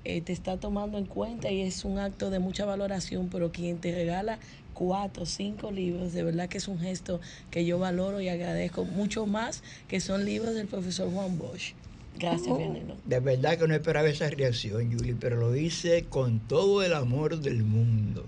eh, 0.05 0.21
te 0.21 0.33
está 0.33 0.57
tomando 0.57 0.97
en 0.97 1.05
cuenta 1.05 1.51
y 1.51 1.61
es 1.61 1.85
un 1.85 1.97
acto 1.99 2.29
de 2.29 2.39
mucha 2.39 2.65
valoración, 2.65 3.29
pero 3.29 3.51
quien 3.51 3.77
te 3.79 3.93
regala 3.93 4.39
cuatro, 4.73 5.25
cinco 5.25 5.71
libros. 5.71 6.13
De 6.13 6.23
verdad 6.23 6.49
que 6.49 6.57
es 6.57 6.67
un 6.67 6.79
gesto 6.79 7.21
que 7.51 7.65
yo 7.65 7.79
valoro 7.79 8.19
y 8.21 8.29
agradezco 8.29 8.85
mucho 8.85 9.25
más, 9.25 9.63
que 9.87 9.99
son 9.99 10.25
libros 10.25 10.55
del 10.55 10.67
profesor 10.67 11.11
Juan 11.11 11.37
Bosch. 11.37 11.73
Gracias, 12.19 12.47
Oh, 12.49 12.57
Vianelo. 12.57 12.95
De 13.05 13.19
verdad 13.19 13.57
que 13.57 13.67
no 13.67 13.73
esperaba 13.73 14.07
esa 14.07 14.29
reacción, 14.29 14.91
Julie, 14.91 15.15
pero 15.19 15.37
lo 15.37 15.55
hice 15.55 16.03
con 16.05 16.39
todo 16.39 16.83
el 16.83 16.93
amor 16.93 17.39
del 17.39 17.63
mundo. 17.63 18.25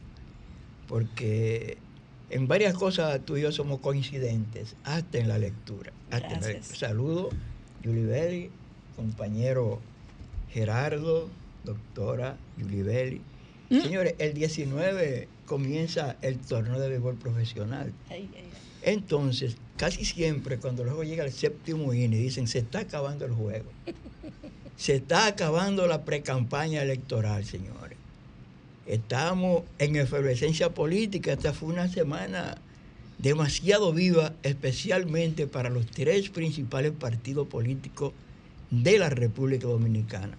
Porque 0.87 1.77
en 2.29 2.47
varias 2.47 2.73
cosas 2.75 3.19
tú 3.25 3.37
y 3.37 3.41
yo 3.41 3.51
somos 3.51 3.79
coincidentes, 3.79 4.75
hasta 4.83 5.17
en 5.17 5.27
la 5.27 5.37
lectura. 5.37 5.91
Hasta 6.11 6.27
en 6.27 6.33
la 6.33 6.39
Gracias. 6.39 6.53
lectura. 6.69 6.79
Saludo, 6.89 7.29
Julie 7.83 8.05
Belli, 8.05 8.49
compañero 8.95 9.79
Gerardo, 10.51 11.29
doctora 11.65 12.37
Julie 12.59 12.83
Belli. 12.83 13.21
Señores, 13.69 14.15
el 14.19 14.33
19 14.33 15.27
comienza 15.45 16.17
el 16.21 16.37
torneo 16.37 16.79
de 16.79 16.89
béisbol 16.89 17.15
profesional. 17.15 17.91
Ay, 18.09 18.29
ay, 18.33 18.43
ay. 18.43 18.49
Entonces, 18.83 19.57
casi 19.77 20.05
siempre 20.05 20.59
cuando 20.59 20.83
luego 20.83 21.03
llega 21.03 21.25
el 21.25 21.31
séptimo 21.31 21.91
inning, 21.93 22.21
dicen, 22.21 22.47
se 22.47 22.59
está 22.59 22.79
acabando 22.79 23.25
el 23.25 23.33
juego. 23.33 23.71
Se 24.77 24.95
está 24.95 25.27
acabando 25.27 25.87
la 25.87 26.03
precampaña 26.03 26.81
electoral, 26.81 27.45
señores. 27.45 27.97
Estamos 28.85 29.63
en 29.79 29.95
efervescencia 29.95 30.73
política. 30.73 31.31
Esta 31.31 31.53
fue 31.53 31.69
una 31.69 31.87
semana 31.87 32.57
demasiado 33.17 33.93
viva, 33.93 34.33
especialmente 34.43 35.47
para 35.47 35.69
los 35.69 35.85
tres 35.85 36.29
principales 36.29 36.91
partidos 36.91 37.47
políticos 37.47 38.11
de 38.69 38.99
la 38.99 39.09
República 39.09 39.67
Dominicana. 39.67 40.37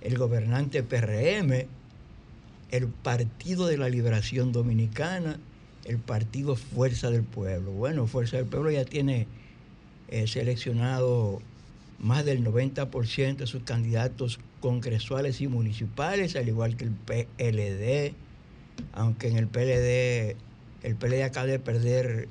El 0.00 0.16
gobernante 0.18 0.82
PRM, 0.82 1.66
el 2.70 2.86
Partido 2.88 3.66
de 3.66 3.78
la 3.78 3.88
Liberación 3.88 4.52
Dominicana, 4.52 5.38
el 5.84 5.98
Partido 5.98 6.56
Fuerza 6.56 7.10
del 7.10 7.22
Pueblo. 7.22 7.72
Bueno, 7.72 8.06
Fuerza 8.06 8.36
del 8.36 8.46
Pueblo 8.46 8.70
ya 8.70 8.84
tiene 8.84 9.26
eh, 10.08 10.26
seleccionado 10.26 11.40
más 11.98 12.24
del 12.24 12.44
90% 12.44 13.36
de 13.36 13.46
sus 13.46 13.62
candidatos 13.62 14.38
congresuales 14.60 15.40
y 15.40 15.48
municipales, 15.48 16.36
al 16.36 16.48
igual 16.48 16.76
que 16.76 16.84
el 16.84 16.92
PLD, 16.92 18.14
aunque 18.92 19.28
en 19.28 19.36
el 19.36 19.48
PLD, 19.48 20.36
el 20.82 20.94
PLD 20.94 21.22
acaba 21.24 21.46
de 21.46 21.58
perder 21.58 22.28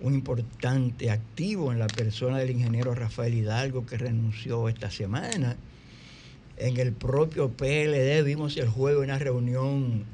un 0.00 0.14
importante 0.14 1.10
activo 1.10 1.72
en 1.72 1.78
la 1.78 1.86
persona 1.86 2.38
del 2.38 2.50
ingeniero 2.50 2.94
Rafael 2.94 3.34
Hidalgo 3.34 3.86
que 3.86 3.96
renunció 3.96 4.68
esta 4.68 4.90
semana. 4.90 5.56
En 6.58 6.78
el 6.78 6.92
propio 6.92 7.50
PLD 7.50 8.22
vimos 8.24 8.56
el 8.56 8.68
juego 8.68 9.02
en 9.02 9.10
una 9.10 9.18
reunión 9.18 10.04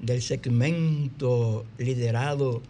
del 0.00 0.20
segmento 0.20 1.64
liderado 1.78 2.60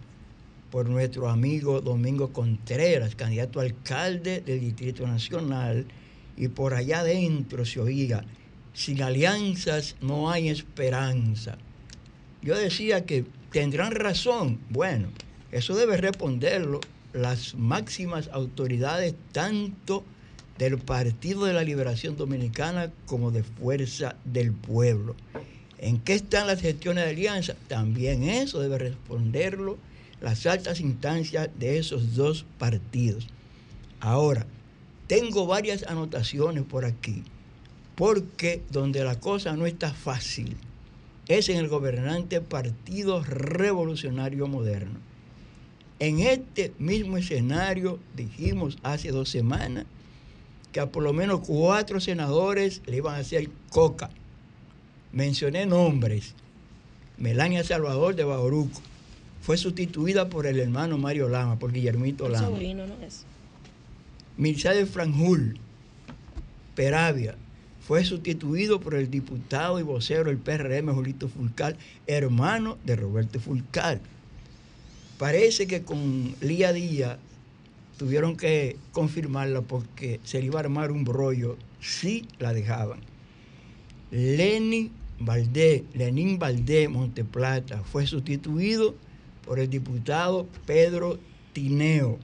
por 0.71 0.89
nuestro 0.89 1.29
amigo 1.29 1.81
Domingo 1.81 2.33
Contreras, 2.33 3.17
candidato 3.17 3.59
a 3.59 3.65
alcalde 3.65 4.41
del 4.41 4.61
Distrito 4.61 5.07
Nacional, 5.09 5.87
y 6.37 6.47
por 6.49 6.73
allá 6.75 7.01
adentro 7.01 7.65
se 7.65 7.81
oía, 7.81 8.25
sin 8.73 9.03
alianzas 9.03 9.97
no 10.01 10.31
hay 10.31 10.49
esperanza. 10.49 11.59
Yo 12.43 12.57
decía 12.57 13.05
que 13.05 13.25
tendrán 13.51 13.91
razón. 13.93 14.61
Bueno, 14.71 15.09
eso 15.51 15.75
debe 15.75 15.97
responderlo 15.97 16.81
las 17.13 17.57
máximas 17.57 18.31
autoridades 18.33 19.15
tanto 19.33 20.05
del 20.61 20.77
Partido 20.77 21.47
de 21.47 21.55
la 21.55 21.65
Liberación 21.65 22.19
Dominicana 22.19 22.93
como 23.07 23.31
de 23.31 23.43
Fuerza 23.43 24.17
del 24.27 24.53
Pueblo. 24.53 25.17
¿En 25.79 25.99
qué 25.99 26.13
están 26.13 26.47
las 26.47 26.61
gestiones 26.61 27.05
de 27.05 27.11
alianza? 27.13 27.55
También 27.67 28.25
eso 28.25 28.61
debe 28.61 28.77
responderlo 28.77 29.79
las 30.21 30.45
altas 30.45 30.81
instancias 30.81 31.49
de 31.59 31.79
esos 31.79 32.15
dos 32.15 32.45
partidos. 32.59 33.27
Ahora, 34.01 34.45
tengo 35.07 35.47
varias 35.47 35.85
anotaciones 35.85 36.65
por 36.65 36.85
aquí, 36.85 37.25
porque 37.95 38.63
donde 38.71 39.03
la 39.03 39.19
cosa 39.19 39.57
no 39.57 39.65
está 39.65 39.95
fácil 39.95 40.59
es 41.27 41.49
en 41.49 41.57
el 41.57 41.69
gobernante 41.69 42.43
Partido 42.43 43.25
Revolucionario 43.25 44.47
Moderno. 44.47 44.99
En 46.01 46.21
este 46.21 46.75
mismo 46.79 47.17
escenario 47.17 47.99
dijimos 48.15 48.77
hace 48.83 49.11
dos 49.11 49.31
semanas 49.31 49.87
que 50.73 50.81
a 50.81 50.91
por 50.91 51.03
lo 51.03 51.13
menos 51.13 51.41
cuatro 51.47 52.01
senadores 52.01 52.83
le 52.87 52.99
iban 52.99 53.15
a 53.15 53.19
hacer 53.19 53.51
coca. 53.71 54.11
Mencioné 55.13 55.67
nombres. 55.67 56.35
Melania 57.19 57.65
Salvador 57.65 58.15
de 58.15 58.25
Bauruco 58.25 58.81
fue 59.43 59.57
sustituida 59.57 60.29
por 60.29 60.47
el 60.47 60.59
hermano 60.59 60.99
Mario 60.99 61.29
Lama, 61.29 61.59
por 61.59 61.73
Guillermito 61.73 62.27
El 62.27 62.33
Lama. 62.33 62.47
sobrino, 62.47 62.87
¿no 62.87 62.95
es? 63.05 63.25
Franjul, 64.89 65.59
Peravia, 66.75 67.35
fue 67.87 68.05
sustituido 68.05 68.81
por 68.81 68.95
el 68.95 69.11
diputado 69.11 69.81
y 69.81 69.83
vocero 69.83 70.25
del 70.25 70.39
PRM, 70.39 70.95
Julito 70.95 71.29
Fulcal, 71.29 71.77
hermano 72.07 72.79
de 72.85 72.97
Roberto 72.97 73.41
Fulcal. 73.41 74.01
Parece 75.19 75.67
que 75.67 75.83
con 75.83 76.35
Lía 76.41 76.73
Díaz 76.73 77.19
tuvieron 78.01 78.35
que 78.35 78.79
confirmarla 78.93 79.61
porque 79.61 80.21
se 80.25 80.41
le 80.41 80.47
iba 80.47 80.59
a 80.59 80.63
armar 80.63 80.91
un 80.91 81.05
brollo 81.05 81.59
si 81.83 82.27
la 82.39 82.55
dejaban. 82.55 83.01
Lenin 84.11 84.91
Valdés, 85.19 85.83
Lenín 85.93 86.39
Valdés 86.39 86.89
Monteplata 86.89 87.83
fue 87.83 88.07
sustituido 88.07 88.95
por 89.45 89.59
el 89.59 89.69
diputado 89.69 90.49
Pedro 90.65 91.19
Tineo. 91.53 92.19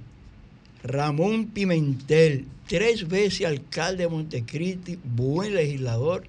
Ramón 0.83 1.49
Pimentel, 1.49 2.47
tres 2.67 3.07
veces 3.07 3.47
alcalde 3.47 4.05
de 4.05 4.09
Montecristi, 4.09 4.99
buen 5.05 5.55
legislador, 5.55 6.25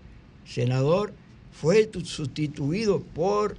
senador, 0.46 1.14
fue 1.54 1.86
tu- 1.86 2.04
sustituido 2.04 3.00
por, 3.00 3.56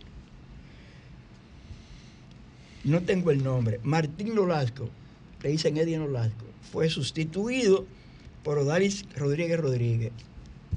no 2.85 3.01
tengo 3.01 3.31
el 3.31 3.43
nombre, 3.43 3.81
Martín 3.85 4.35
Nolasco, 4.35 4.91
le 5.43 5.51
dicen 5.51 5.77
Eddie 5.77 5.99
Nolasco, 5.99 6.47
fue 6.73 6.89
sustituido 6.89 7.87
por 8.43 8.59
Odalis 8.59 9.05
Rodríguez 9.17 9.59
Rodríguez. 9.59 10.13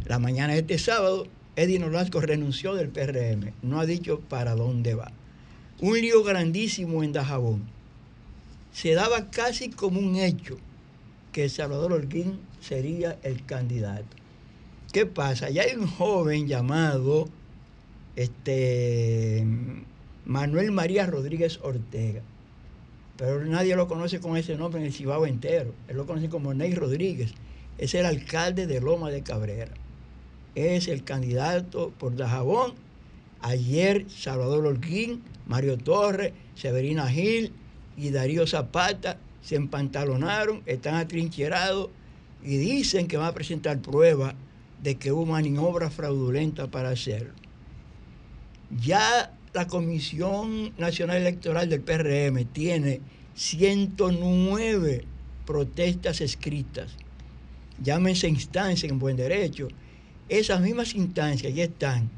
La 0.05 0.19
mañana 0.19 0.53
de 0.53 0.59
este 0.59 0.79
sábado, 0.79 1.27
Eddie 1.55 1.79
Nolasco 1.79 2.21
renunció 2.21 2.75
del 2.75 2.89
PRM, 2.89 3.53
no 3.61 3.79
ha 3.79 3.85
dicho 3.85 4.19
para 4.19 4.55
dónde 4.55 4.95
va. 4.95 5.11
Un 5.79 5.99
lío 5.99 6.23
grandísimo 6.23 7.03
en 7.03 7.11
Dajabón 7.11 7.63
se 8.71 8.93
daba 8.93 9.29
casi 9.29 9.69
como 9.69 9.99
un 9.99 10.15
hecho 10.15 10.57
que 11.31 11.49
Salvador 11.49 11.93
Holguín 11.93 12.39
sería 12.59 13.17
el 13.23 13.45
candidato. 13.45 14.15
¿Qué 14.91 15.05
pasa? 15.05 15.49
Ya 15.49 15.63
hay 15.63 15.75
un 15.75 15.87
joven 15.87 16.47
llamado 16.47 17.29
este, 18.15 19.45
Manuel 20.25 20.71
María 20.71 21.05
Rodríguez 21.05 21.59
Ortega, 21.63 22.21
pero 23.17 23.43
nadie 23.45 23.75
lo 23.75 23.87
conoce 23.87 24.19
con 24.19 24.37
ese 24.37 24.55
nombre 24.55 24.81
en 24.81 24.87
el 24.87 24.93
Cibao 24.93 25.25
entero. 25.25 25.73
Él 25.87 25.97
lo 25.97 26.05
conoce 26.05 26.29
como 26.29 26.53
Ney 26.53 26.73
Rodríguez. 26.73 27.33
Es 27.77 27.93
el 27.93 28.05
alcalde 28.05 28.67
de 28.67 28.81
Loma 28.81 29.09
de 29.09 29.21
Cabrera. 29.21 29.71
Es 30.55 30.87
el 30.87 31.03
candidato 31.03 31.91
por 31.97 32.15
Dajabón. 32.15 32.73
Ayer 33.41 34.05
Salvador 34.09 34.65
Holguín, 34.65 35.23
Mario 35.47 35.77
Torres, 35.77 36.33
Severina 36.55 37.07
Gil 37.07 37.53
y 37.97 38.11
Darío 38.11 38.45
Zapata 38.45 39.17
se 39.41 39.55
empantalonaron, 39.55 40.61
están 40.65 40.95
atrincherados 40.95 41.89
y 42.43 42.57
dicen 42.57 43.07
que 43.07 43.17
van 43.17 43.27
a 43.27 43.33
presentar 43.33 43.79
pruebas 43.81 44.35
de 44.81 44.95
que 44.95 45.11
hubo 45.11 45.25
maniobra 45.25 45.89
fraudulenta 45.89 46.67
para 46.67 46.89
hacerlo. 46.89 47.33
Ya 48.83 49.31
la 49.53 49.67
Comisión 49.67 50.73
Nacional 50.77 51.17
Electoral 51.17 51.69
del 51.69 51.81
PRM 51.81 52.45
tiene 52.53 53.01
109 53.35 55.03
protestas 55.45 56.21
escritas. 56.21 56.91
Llámense 57.83 58.27
instancias 58.27 58.89
en 58.91 58.99
buen 58.99 59.17
derecho. 59.17 59.67
Esas 60.29 60.61
mismas 60.61 60.95
instancias 60.95 61.53
ya 61.53 61.63
están 61.65 62.09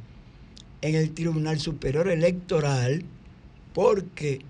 en 0.81 0.95
el 0.95 1.11
Tribunal 1.13 1.59
Superior 1.59 2.07
Electoral 2.09 3.03
porque 3.73 4.41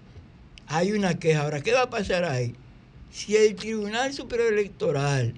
hay 0.67 0.91
una 0.91 1.19
queja. 1.19 1.43
Ahora, 1.43 1.61
¿qué 1.61 1.71
va 1.71 1.83
a 1.83 1.89
pasar 1.89 2.25
ahí? 2.25 2.55
Si 3.11 3.35
el 3.37 3.55
Tribunal 3.55 4.11
Superior 4.11 4.51
Electoral 4.51 5.35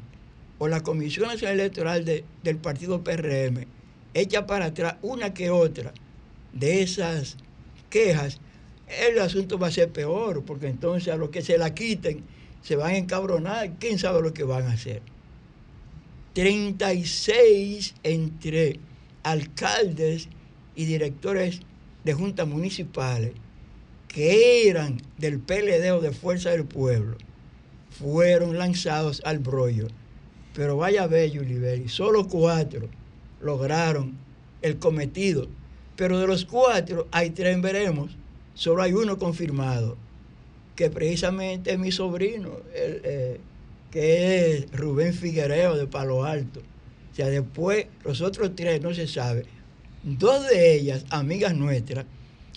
o 0.58 0.68
la 0.68 0.82
Comisión 0.82 1.28
Nacional 1.28 1.60
Electoral 1.60 2.06
de- 2.06 2.24
del 2.44 2.58
partido 2.58 3.04
PRM 3.04 3.68
echa 4.14 4.48
para 4.48 4.66
atrás 4.68 4.96
una 5.02 5.34
que 5.34 5.50
otra 5.50 5.94
de 6.56 6.82
esas 6.82 7.38
quejas, 7.92 8.40
el 8.88 9.20
asunto 9.20 9.60
va 9.60 9.68
a 9.68 9.72
ser 9.72 9.92
peor, 9.92 10.44
porque 10.44 10.68
entonces 10.68 11.14
a 11.14 11.18
los 11.18 11.30
que 11.30 11.44
se 11.44 11.60
la 11.60 11.76
quiten 11.76 12.24
se 12.64 12.76
van 12.76 12.94
a 12.94 12.98
encabronar, 12.98 13.74
quién 13.78 14.00
sabe 14.00 14.24
lo 14.24 14.34
que 14.34 14.44
van 14.44 14.66
a 14.66 14.74
hacer. 14.74 15.04
36 16.34 17.94
entre 18.04 18.80
alcaldes 19.22 20.30
y 20.76 20.86
directores 20.86 21.62
de 22.04 22.14
juntas 22.14 22.48
municipales 22.48 23.34
que 24.08 24.68
eran 24.70 25.02
del 25.18 25.40
PLD 25.40 25.92
o 25.92 26.02
de 26.02 26.12
Fuerza 26.12 26.52
del 26.52 26.66
Pueblo 26.66 27.18
fueron 27.90 28.58
lanzados 28.58 29.22
al 29.26 29.40
brollo. 29.40 29.88
Pero 30.54 30.78
vaya 30.78 31.04
a 31.04 31.08
ver, 31.08 31.32
Yuliberi, 31.32 31.90
solo 31.90 32.28
cuatro 32.28 32.90
lograron 33.42 34.18
el 34.62 34.80
cometido. 34.80 35.48
Pero 35.96 36.20
de 36.20 36.28
los 36.28 36.46
cuatro, 36.46 37.08
hay 37.12 37.30
tres 37.30 37.62
veremos, 37.62 38.12
solo 38.54 38.82
hay 38.82 38.94
uno 38.94 39.18
confirmado, 39.18 39.98
que 40.76 40.90
precisamente 40.90 41.72
es 41.72 41.80
mi 41.80 41.92
sobrino, 41.92 42.50
el, 42.74 43.02
eh, 43.04 43.40
que 43.92 44.52
es 44.52 44.72
Rubén 44.72 45.14
Figuereo 45.14 45.78
de 45.78 45.88
Palo 45.88 46.26
Alto. 46.26 46.60
O 46.60 47.16
sea, 47.16 47.28
después 47.28 47.88
los 48.04 48.20
otros 48.20 48.56
tres 48.56 48.82
no 48.82 48.94
se 48.94 49.08
sabe. 49.08 49.46
Dos 50.04 50.50
de 50.50 50.76
ellas, 50.76 51.06
amigas 51.10 51.56
nuestras, 51.56 52.06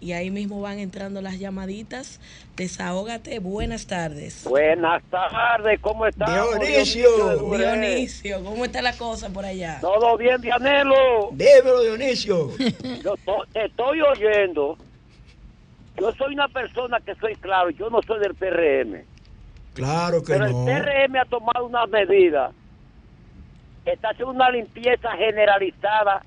Y 0.00 0.12
ahí 0.12 0.30
mismo 0.30 0.60
van 0.60 0.78
entrando 0.78 1.20
las 1.20 1.38
llamaditas. 1.40 2.20
Desahógate. 2.56 3.40
Buenas 3.40 3.86
tardes. 3.86 4.44
Buenas 4.44 5.02
tardes, 5.10 5.80
¿cómo 5.80 6.06
estás? 6.06 6.30
Dionisio. 6.32 7.08
Dionisio, 7.56 8.44
¿cómo 8.44 8.64
está 8.64 8.80
la 8.80 8.96
cosa 8.96 9.28
por 9.30 9.44
allá? 9.44 9.78
¿Todo 9.80 10.16
bien, 10.16 10.40
Dianelo? 10.40 11.30
Dímelo, 11.32 11.82
Dionisio. 11.82 12.50
Yo 13.02 13.16
to- 13.24 13.44
te 13.52 13.64
estoy 13.66 14.00
oyendo. 14.02 14.78
Yo 15.98 16.12
soy 16.12 16.34
una 16.34 16.46
persona 16.46 17.00
que 17.00 17.12
soy 17.16 17.34
claro, 17.34 17.70
yo 17.70 17.90
no 17.90 18.00
soy 18.06 18.20
del 18.20 18.32
PRM. 18.36 19.02
Claro 19.74 20.22
que 20.22 20.32
Pero 20.34 20.48
no. 20.48 20.68
el 20.68 20.80
PRM 20.84 21.16
ha 21.16 21.24
tomado 21.24 21.66
una 21.66 21.86
medida. 21.86 22.52
Está 23.84 24.10
haciendo 24.10 24.30
una 24.32 24.48
limpieza 24.48 25.10
generalizada 25.16 26.22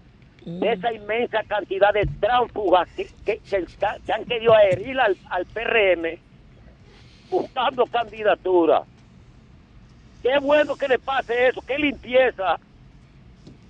de 0.46 0.72
esa 0.74 0.92
inmensa 0.94 1.44
cantidad 1.44 1.94
de 1.94 2.06
tránsfugas 2.20 2.88
que, 2.96 3.08
que, 3.26 3.38
que 3.40 3.66
que 4.06 4.12
han 4.14 4.26
querido 4.26 4.54
adherir 4.56 5.00
al, 5.00 5.16
al 5.30 5.46
PRM 5.46 6.18
buscando 7.30 7.86
candidatura. 7.86 8.84
Qué 10.22 10.38
bueno 10.40 10.76
que 10.76 10.88
le 10.88 11.00
pase 11.00 11.48
eso, 11.48 11.62
qué 11.62 11.78
limpieza. 11.78 12.60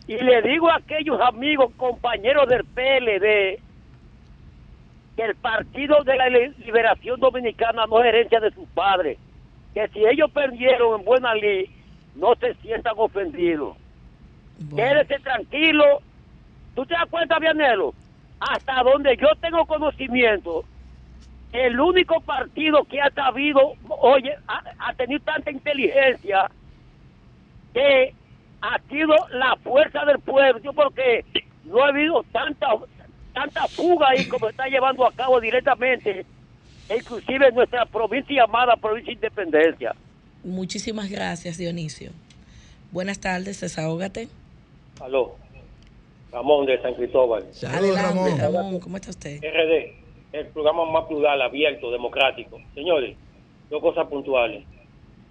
Y 0.07 0.15
le 0.17 0.41
digo 0.41 0.69
a 0.69 0.77
aquellos 0.77 1.19
amigos, 1.21 1.71
compañeros 1.77 2.47
del 2.49 2.63
PLD, 2.65 3.59
que 5.15 5.23
el 5.23 5.35
Partido 5.35 6.03
de 6.03 6.15
la 6.15 6.29
Li- 6.29 6.53
Liberación 6.65 7.19
Dominicana 7.19 7.85
no 7.85 7.99
es 8.01 8.05
herencia 8.07 8.39
de 8.39 8.51
sus 8.51 8.67
padres. 8.69 9.17
Que 9.73 9.87
si 9.89 10.05
ellos 10.05 10.31
perdieron 10.31 10.99
en 10.99 11.05
buena 11.05 11.33
ley, 11.35 11.69
no 12.15 12.35
se 12.35 12.53
sientan 12.55 12.93
ofendidos. 12.97 13.77
Quédese 14.75 15.19
tranquilo. 15.19 16.01
¿Tú 16.75 16.85
te 16.85 16.93
das 16.93 17.09
cuenta, 17.09 17.39
Vianelo? 17.39 17.93
Hasta 18.39 18.81
donde 18.83 19.15
yo 19.17 19.27
tengo 19.39 19.65
conocimiento, 19.65 20.63
el 21.51 21.79
único 21.79 22.21
partido 22.21 22.83
que 22.85 23.01
ha 23.01 23.11
sabido, 23.11 23.73
oye, 23.89 24.35
ha, 24.47 24.63
ha 24.79 24.93
tenido 24.93 25.21
tanta 25.23 25.51
inteligencia 25.51 26.49
que 27.73 28.13
ha 28.61 28.79
sido 28.89 29.15
la 29.31 29.55
fuerza 29.57 30.05
del 30.05 30.19
pueblo, 30.19 30.59
Yo 30.61 30.73
porque 30.73 31.25
no 31.65 31.83
ha 31.83 31.89
habido 31.89 32.23
tanta 32.31 32.67
tanta 33.33 33.67
fuga 33.67 34.07
ahí 34.09 34.25
como 34.25 34.49
está 34.49 34.67
llevando 34.67 35.05
a 35.07 35.11
cabo 35.13 35.39
directamente, 35.39 36.25
inclusive 36.95 37.47
en 37.47 37.55
nuestra 37.55 37.85
provincia 37.85 38.43
llamada 38.43 38.75
Provincia 38.75 39.13
Independencia. 39.13 39.95
Muchísimas 40.43 41.09
gracias, 41.09 41.57
Dionisio. 41.57 42.11
Buenas 42.91 43.19
tardes, 43.19 43.61
desahógate. 43.61 44.27
Aló, 44.99 45.37
Ramón 46.31 46.65
de 46.65 46.81
San 46.81 46.93
Cristóbal. 46.93 47.43
Saludos, 47.53 47.97
Adelante, 47.97 48.41
Ramón. 48.41 48.55
Ramón, 48.55 48.79
¿cómo 48.79 48.97
está 48.97 49.09
usted? 49.09 49.39
RD, 49.39 50.37
el 50.37 50.47
programa 50.47 50.85
más 50.85 51.05
plural, 51.05 51.41
abierto, 51.41 51.91
democrático. 51.91 52.59
Señores, 52.73 53.17
dos 53.69 53.81
cosas 53.81 54.07
puntuales. 54.07 54.63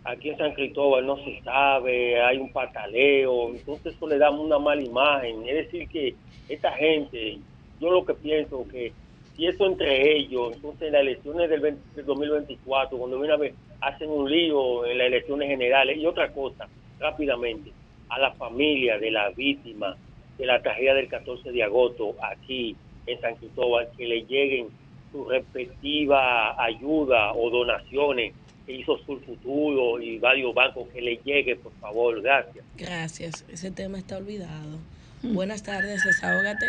Aquí 0.05 0.31
en 0.31 0.39
San 0.39 0.53
Cristóbal 0.53 1.07
no 1.07 1.17
se 1.25 1.41
sabe, 1.43 2.21
hay 2.21 2.39
un 2.39 2.53
pataleo, 2.53 3.51
entonces 3.51 3.95
eso 3.95 4.07
le 4.07 4.19
da 4.19 4.31
una 4.31 4.59
mala 4.59 4.83
imagen. 4.83 5.47
Es 5.49 5.67
decir, 5.67 5.89
que 5.89 6.15
esta 6.49 6.73
gente, 6.73 7.39
yo 7.81 7.91
lo 7.91 8.05
que 8.05 8.15
pienso 8.15 8.67
que 8.69 8.93
si 9.37 9.47
eso 9.47 9.67
entre 9.67 10.17
ellos, 10.17 10.55
entonces 10.55 10.89
en 10.89 10.93
las 10.93 11.03
elecciones 11.03 11.49
del, 11.49 11.61
20 11.61 11.81
del 11.97 12.07
2024, 12.07 12.99
cuando 12.99 13.19
viene 13.19 13.35
a 13.35 13.39
ver, 13.39 13.55
hacen 13.81 14.11
un 14.11 14.31
lío 14.31 14.85
en 14.85 14.99
las 14.99 15.07
elecciones 15.07 15.49
generales. 15.49 15.97
Y 15.97 16.07
otra 16.07 16.33
cosa, 16.33 16.69
rápidamente, 16.99 17.73
a 18.09 18.19
la 18.19 18.33
familia 18.33 18.99
de 18.99 19.11
la 19.11 19.31
víctima 19.31 19.97
de 20.41 20.47
la 20.47 20.63
tragedia 20.63 20.95
del 20.95 21.07
14 21.09 21.53
de 21.53 21.63
agosto 21.63 22.17
aquí 22.23 22.75
en 23.07 23.21
San 23.21 23.37
Cristóbal, 23.37 23.89
que 23.97 24.07
le 24.07 24.23
lleguen 24.23 24.69
su 25.13 25.29
respectiva 25.29 26.61
ayuda 26.63 27.33
o 27.35 27.51
donaciones 27.51 28.33
que 28.65 28.73
hizo 28.73 28.97
Sur 29.05 29.21
Futuro 29.25 30.01
y 30.01 30.19
varios 30.19 30.55
bancos, 30.55 30.89
que 30.95 31.03
le 31.03 31.17
llegue, 31.25 31.57
por 31.57 31.73
favor, 31.75 32.23
gracias. 32.23 32.65
Gracias, 32.77 33.45
ese 33.53 33.71
tema 33.71 33.99
está 33.99 34.17
olvidado. 34.17 34.79
Buenas 35.23 35.63
tardes, 35.63 36.03
desahógate. 36.05 36.67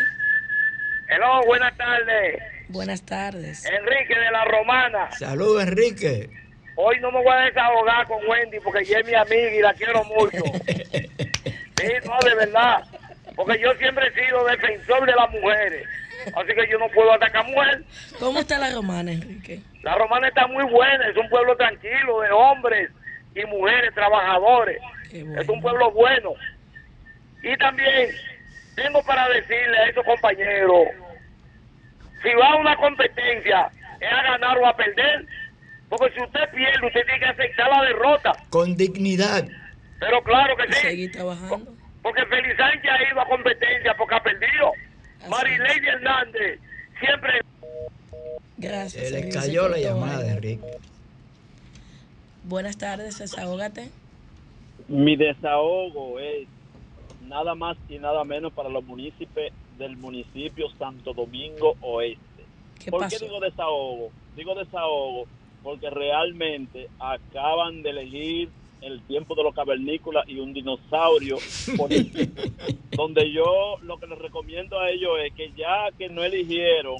Hello, 1.08 1.44
buenas 1.46 1.74
tardes. 1.76 2.42
Buenas 2.68 3.02
tardes. 3.02 3.64
Enrique 3.64 4.18
de 4.18 4.30
la 4.30 4.44
Romana. 4.44 5.10
Saludos, 5.12 5.62
Enrique. 5.62 6.28
Hoy 6.76 7.00
no 7.00 7.10
me 7.10 7.22
voy 7.22 7.32
a 7.32 7.44
desahogar 7.44 8.06
con 8.06 8.26
Wendy 8.26 8.58
porque 8.60 8.80
ella 8.80 9.00
es 9.00 9.06
mi 9.06 9.14
amiga 9.14 9.54
y 9.54 9.60
la 9.60 9.74
quiero 9.74 10.04
mucho. 10.04 10.42
Sí, 11.82 11.88
no, 12.06 12.16
de 12.24 12.36
verdad. 12.36 12.84
Porque 13.36 13.58
yo 13.60 13.72
siempre 13.74 14.08
he 14.08 14.24
sido 14.24 14.44
defensor 14.44 15.06
de 15.06 15.12
las 15.14 15.30
mujeres. 15.30 15.88
Así 16.36 16.54
que 16.54 16.68
yo 16.70 16.78
no 16.78 16.88
puedo 16.88 17.12
atacar 17.12 17.44
mujer. 17.46 17.82
¿Cómo 18.18 18.40
está 18.40 18.58
la 18.58 18.70
romana, 18.70 19.12
Enrique? 19.12 19.60
La 19.82 19.94
romana 19.96 20.28
está 20.28 20.46
muy 20.46 20.64
buena. 20.64 21.08
Es 21.08 21.16
un 21.16 21.28
pueblo 21.28 21.56
tranquilo 21.56 22.20
de 22.20 22.30
hombres 22.30 22.90
y 23.34 23.44
mujeres 23.46 23.94
trabajadores. 23.94 24.78
Es 25.10 25.48
un 25.48 25.60
pueblo 25.60 25.90
bueno. 25.90 26.34
Y 27.42 27.56
también 27.56 28.10
tengo 28.76 29.02
para 29.02 29.28
decirle 29.28 29.78
a 29.78 29.88
esos 29.88 30.04
compañeros, 30.04 30.88
si 32.22 32.32
va 32.34 32.52
a 32.52 32.56
una 32.56 32.76
competencia, 32.76 33.70
es 34.00 34.12
a 34.12 34.22
ganar 34.22 34.58
o 34.58 34.66
a 34.66 34.76
perder. 34.76 35.26
Porque 35.88 36.14
si 36.14 36.22
usted 36.22 36.48
pierde, 36.54 36.86
usted 36.86 37.04
tiene 37.04 37.18
que 37.18 37.26
aceptar 37.26 37.68
la 37.68 37.82
derrota. 37.82 38.32
Con 38.48 38.76
dignidad. 38.76 39.46
Pero 39.98 40.22
claro 40.22 40.56
que 40.56 40.72
sí. 40.72 40.80
Seguir 40.80 41.12
trabajando. 41.12 41.81
Porque 42.02 42.26
Feliz 42.26 42.56
Sánchez 42.56 42.90
ha 42.90 43.10
ido 43.10 43.20
a 43.20 43.26
competencia 43.26 43.94
porque 43.96 44.14
ha 44.14 44.22
perdido. 44.22 44.72
Así 45.20 45.30
Marilady 45.30 45.86
Hernández 45.88 46.60
siempre 46.98 47.40
Gracias. 48.56 49.08
Se 49.08 49.10
le 49.10 49.28
cayó 49.28 49.68
la 49.68 49.78
llamada 49.78 50.22
de. 50.22 50.30
Enrique. 50.30 50.78
Buenas 52.44 52.76
tardes, 52.76 53.18
desahógate. 53.18 53.90
Mi 54.88 55.16
desahogo 55.16 56.18
es 56.18 56.48
nada 57.26 57.54
más 57.54 57.76
y 57.88 57.98
nada 57.98 58.24
menos 58.24 58.52
para 58.52 58.68
los 58.68 58.84
municipios 58.84 59.52
del 59.78 59.96
municipio 59.96 60.68
Santo 60.78 61.12
Domingo 61.12 61.76
Oeste. 61.80 62.20
¿Qué 62.78 62.90
¿Por 62.90 63.00
pasó? 63.00 63.18
qué 63.18 63.24
digo 63.24 63.40
desahogo? 63.40 64.10
Digo 64.36 64.54
desahogo 64.54 65.26
porque 65.62 65.90
realmente 65.90 66.88
acaban 66.98 67.82
de 67.82 67.90
elegir 67.90 68.48
el 68.82 69.02
tiempo 69.02 69.34
de 69.34 69.44
los 69.44 69.54
cavernícolas 69.54 70.28
y 70.28 70.38
un 70.40 70.52
dinosaurio 70.52 71.38
donde 72.90 73.32
yo 73.32 73.78
lo 73.82 73.98
que 73.98 74.06
les 74.06 74.18
recomiendo 74.18 74.78
a 74.78 74.90
ellos 74.90 75.12
es 75.24 75.32
que 75.34 75.52
ya 75.56 75.90
que 75.96 76.08
no 76.08 76.22
eligieron 76.22 76.96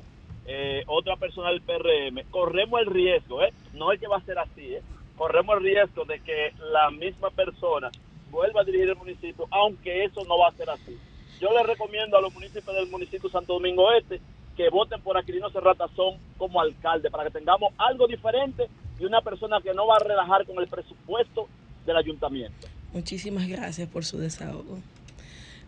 eh, 0.47 0.83
otra 0.87 1.17
persona 1.17 1.51
del 1.51 1.61
PRM, 1.63 2.29
corremos 2.31 2.81
el 2.81 2.87
riesgo, 2.87 3.43
¿eh? 3.43 3.53
no 3.75 3.93
es 3.93 4.01
que 4.01 4.09
va 4.09 4.17
a 4.17 4.25
ser 4.25 4.39
así, 4.39 4.75
¿eh? 4.75 4.83
corremos 5.17 5.57
el 5.59 5.65
riesgo 5.65 6.05
de 6.05 6.21
que 6.21 6.53
la 6.73 6.91
misma 6.91 7.31
persona 7.31 7.91
vuelva 8.31 8.63
a 8.63 8.65
dirigir 8.65 8.89
el 8.89 8.97
municipio, 8.97 9.47
aunque 9.51 10.05
eso 10.05 10.25
no 10.25 10.39
va 10.39 10.49
a 10.49 10.53
ser 10.53 10.71
así. 10.71 10.99
Yo 11.41 11.53
le 11.53 11.63
recomiendo 11.63 12.17
a 12.17 12.21
los 12.21 12.33
municipios 12.33 12.75
del 12.75 12.89
municipio 12.89 13.29
Santo 13.29 13.55
Domingo 13.55 13.93
Este 13.93 14.21
que 14.57 14.69
voten 14.69 15.01
por 15.01 15.17
Aquilino 15.17 15.51
Serratazón 15.51 16.19
como 16.37 16.61
alcalde, 16.61 17.11
para 17.11 17.25
que 17.25 17.31
tengamos 17.31 17.73
algo 17.79 18.07
diferente 18.07 18.69
y 18.99 19.05
una 19.05 19.21
persona 19.23 19.61
que 19.61 19.75
no 19.75 19.87
va 19.87 19.97
a 19.97 20.05
relajar 20.05 20.47
con 20.47 20.59
el 20.59 20.69
presupuesto 20.69 21.49
del 21.87 21.97
ayuntamiento. 21.97 22.69
Muchísimas 22.93 23.49
gracias 23.49 23.89
por 23.89 24.05
su 24.05 24.19
desahogo. 24.19 24.79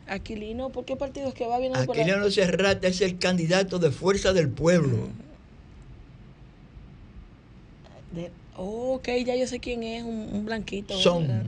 Aquilino, 0.06 0.68
¿por 0.70 0.84
qué 0.84 0.96
partido 0.96 1.28
es 1.28 1.34
que 1.34 1.46
va 1.46 1.58
bien? 1.58 1.74
Aquilino 1.74 2.30
Serrata 2.30 2.88
es 2.88 3.00
el 3.00 3.18
candidato 3.18 3.78
de 3.78 3.90
Fuerza 3.90 4.32
del 4.32 4.50
Pueblo. 4.50 5.08
De, 8.12 8.30
oh, 8.56 8.94
ok, 8.94 9.08
ya 9.24 9.34
yo 9.34 9.46
sé 9.46 9.60
quién 9.60 9.82
es, 9.82 10.02
un, 10.02 10.28
un 10.32 10.44
blanquito. 10.44 10.96
Son. 10.98 11.26
¿verdad? 11.26 11.46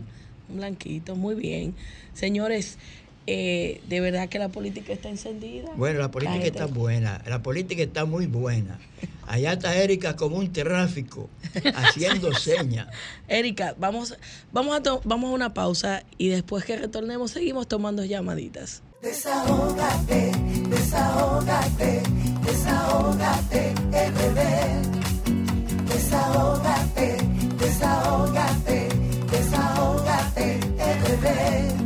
Un 0.48 0.56
blanquito, 0.56 1.16
muy 1.16 1.34
bien. 1.34 1.74
Señores, 2.14 2.78
eh, 3.26 3.80
de 3.88 4.00
verdad 4.00 4.28
que 4.28 4.38
la 4.38 4.48
política 4.48 4.92
está 4.92 5.08
encendida. 5.08 5.70
Bueno, 5.76 5.98
la 6.00 6.10
política 6.10 6.44
está 6.44 6.66
buena, 6.66 7.22
la 7.26 7.42
política 7.42 7.82
está 7.82 8.04
muy 8.04 8.26
buena. 8.26 8.78
Allá 9.26 9.54
está 9.54 9.74
Erika 9.76 10.14
como 10.14 10.36
un 10.36 10.52
tráfico, 10.52 11.28
haciendo 11.74 12.32
señas. 12.38 12.86
Erika, 13.26 13.74
vamos, 13.78 14.16
vamos, 14.52 14.76
a 14.76 14.82
to- 14.82 15.00
vamos 15.04 15.30
a 15.30 15.34
una 15.34 15.52
pausa 15.54 16.04
y 16.16 16.28
después 16.28 16.64
que 16.64 16.76
retornemos 16.76 17.32
seguimos 17.32 17.66
tomando 17.66 18.04
llamaditas. 18.04 18.82
Desahógate, 19.02 20.30
desahógate, 20.70 22.02
desahógate, 22.44 23.74
RD. 23.90 25.86
Desahógate, 25.88 27.16
desahógate, 27.58 28.88
desahógate, 29.30 30.60
RD. 30.78 31.85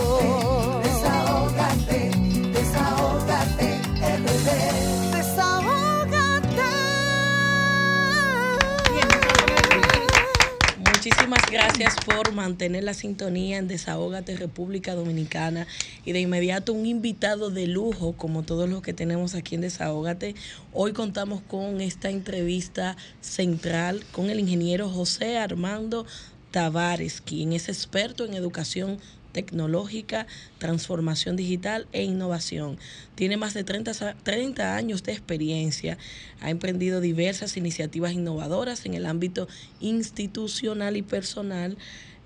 Muchísimas 11.03 11.41
gracias 11.51 11.95
por 12.05 12.31
mantener 12.31 12.83
la 12.83 12.93
sintonía 12.93 13.57
en 13.57 13.67
Desahógate 13.67 14.37
República 14.37 14.93
Dominicana 14.93 15.65
y 16.05 16.11
de 16.11 16.19
inmediato 16.19 16.73
un 16.73 16.85
invitado 16.85 17.49
de 17.49 17.65
lujo 17.65 18.13
como 18.13 18.43
todos 18.43 18.69
los 18.69 18.83
que 18.83 18.93
tenemos 18.93 19.33
aquí 19.33 19.55
en 19.55 19.61
Desahógate. 19.61 20.35
Hoy 20.73 20.93
contamos 20.93 21.41
con 21.41 21.81
esta 21.81 22.11
entrevista 22.11 22.97
central 23.19 24.03
con 24.11 24.29
el 24.29 24.39
ingeniero 24.39 24.89
José 24.89 25.39
Armando 25.39 26.05
Tavares, 26.51 27.21
quien 27.21 27.53
es 27.53 27.67
experto 27.67 28.23
en 28.23 28.35
educación 28.35 28.99
tecnológica, 29.31 30.27
transformación 30.57 31.35
digital 31.35 31.87
e 31.91 32.03
innovación. 32.03 32.77
Tiene 33.15 33.37
más 33.37 33.53
de 33.53 33.63
30, 33.63 33.93
sa- 33.93 34.15
30 34.23 34.75
años 34.75 35.03
de 35.03 35.11
experiencia, 35.13 35.97
ha 36.41 36.49
emprendido 36.49 37.01
diversas 37.01 37.57
iniciativas 37.57 38.13
innovadoras 38.13 38.85
en 38.85 38.93
el 38.93 39.05
ámbito 39.05 39.47
institucional 39.79 40.97
y 40.97 41.01
personal. 41.01 41.77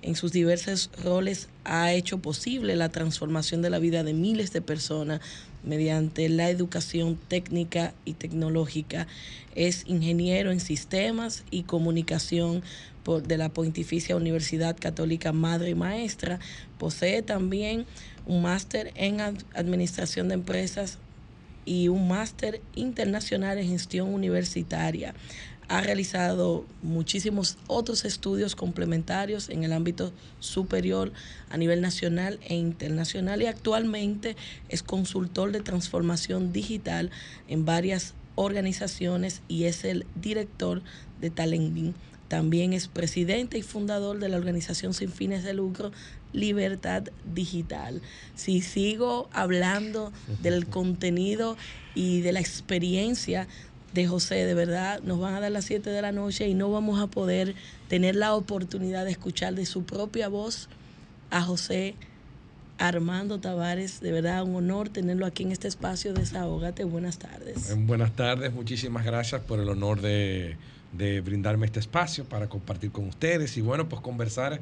En 0.02 0.16
sus 0.16 0.32
diversos 0.32 0.92
roles 1.04 1.50
ha 1.64 1.92
hecho 1.94 2.20
posible 2.20 2.76
la 2.76 2.90
transformación 2.90 3.62
de 3.64 3.72
la 3.72 3.80
vida 3.80 4.04
de 4.04 4.14
miles 4.14 4.54
de 4.54 4.62
personas 4.62 5.20
mediante 5.64 6.30
la 6.30 6.50
educación 6.52 7.18
técnica 7.28 7.96
y 8.06 8.14
tecnológica. 8.14 9.08
Es 9.56 9.84
ingeniero 9.88 10.52
en 10.52 10.60
sistemas 10.60 11.44
y 11.50 11.64
comunicación 11.64 12.62
de 13.06 13.38
la 13.38 13.50
Pontificia 13.50 14.16
Universidad 14.16 14.76
Católica 14.80 15.32
Madre 15.32 15.70
y 15.70 15.76
Maestra. 15.76 16.40
Posee 16.80 17.22
también 17.22 17.86
un 18.26 18.42
máster 18.42 18.92
en 18.96 19.22
ad- 19.22 19.36
Administración 19.54 20.28
de 20.28 20.34
Empresas 20.34 20.98
y 21.66 21.88
un 21.88 22.08
máster 22.08 22.62
internacional 22.76 23.60
en 23.60 23.70
gestión 23.70 24.12
universitaria. 24.12 25.14
Ha 25.68 25.82
realizado 25.82 26.66
muchísimos 26.84 27.58
otros 27.68 28.06
estudios 28.06 28.56
complementarios 28.56 29.50
en 29.50 29.64
el 29.64 29.74
ámbito 29.74 30.12
superior 30.40 31.12
a 31.50 31.58
nivel 31.58 31.82
nacional 31.82 32.40
e 32.48 32.56
internacional 32.56 33.42
y 33.42 33.46
actualmente 33.48 34.36
es 34.70 34.84
consultor 34.84 35.52
de 35.52 35.62
transformación 35.62 36.52
digital 36.54 37.10
en 37.48 37.66
varias 37.66 38.14
organizaciones 38.36 39.42
y 39.48 39.64
es 39.64 39.86
el 39.86 40.06
director 40.16 40.82
de 41.22 41.30
Talenting. 41.30 41.94
También 42.28 42.74
es 42.74 42.88
presidente 42.88 43.58
y 43.58 43.62
fundador 43.62 44.20
de 44.20 44.30
la 44.30 44.38
organización 44.38 44.94
sin 44.94 45.12
fines 45.12 45.44
de 45.44 45.54
lucro 45.54 45.92
Libertad 46.34 47.04
Digital. 47.34 48.02
Si 48.36 48.62
sigo 48.62 49.30
hablando 49.32 50.12
del 50.42 50.66
contenido 50.68 51.56
y 51.94 52.22
de 52.22 52.34
la 52.34 52.40
experiencia 52.40 53.48
de 53.94 54.08
José, 54.08 54.46
de 54.46 54.54
verdad, 54.54 55.02
nos 55.04 55.20
van 55.20 55.36
a 55.36 55.40
dar 55.40 55.52
las 55.52 55.66
7 55.66 55.90
de 55.90 56.02
la 56.02 56.12
noche 56.12 56.48
y 56.48 56.54
no 56.54 56.72
vamos 56.72 57.00
a 57.00 57.08
poder 57.08 57.56
tener 57.88 58.16
la 58.16 58.36
oportunidad 58.36 59.06
de 59.06 59.12
escuchar 59.12 59.56
de 59.56 59.66
su 59.66 59.84
propia 59.84 60.28
voz 60.28 60.68
a 61.30 61.42
José 61.42 61.96
Armando 62.78 63.40
Tavares. 63.40 64.02
De 64.02 64.12
verdad, 64.12 64.44
un 64.44 64.56
honor 64.56 64.90
tenerlo 64.90 65.26
aquí 65.26 65.44
en 65.44 65.52
este 65.52 65.68
espacio. 65.68 66.14
Desahógate. 66.14 66.84
Buenas 66.84 67.20
tardes. 67.20 67.74
Buenas 67.86 68.14
tardes, 68.16 68.52
muchísimas 68.52 69.06
gracias 69.06 69.42
por 69.42 69.60
el 69.60 69.70
honor 69.70 70.02
de, 70.02 70.58
de 70.98 71.22
brindarme 71.22 71.66
este 71.66 71.80
espacio 71.80 72.26
para 72.26 72.48
compartir 72.48 72.92
con 72.92 73.08
ustedes 73.08 73.58
y 73.58 73.62
bueno, 73.62 73.88
pues 73.90 74.02
conversar 74.02 74.60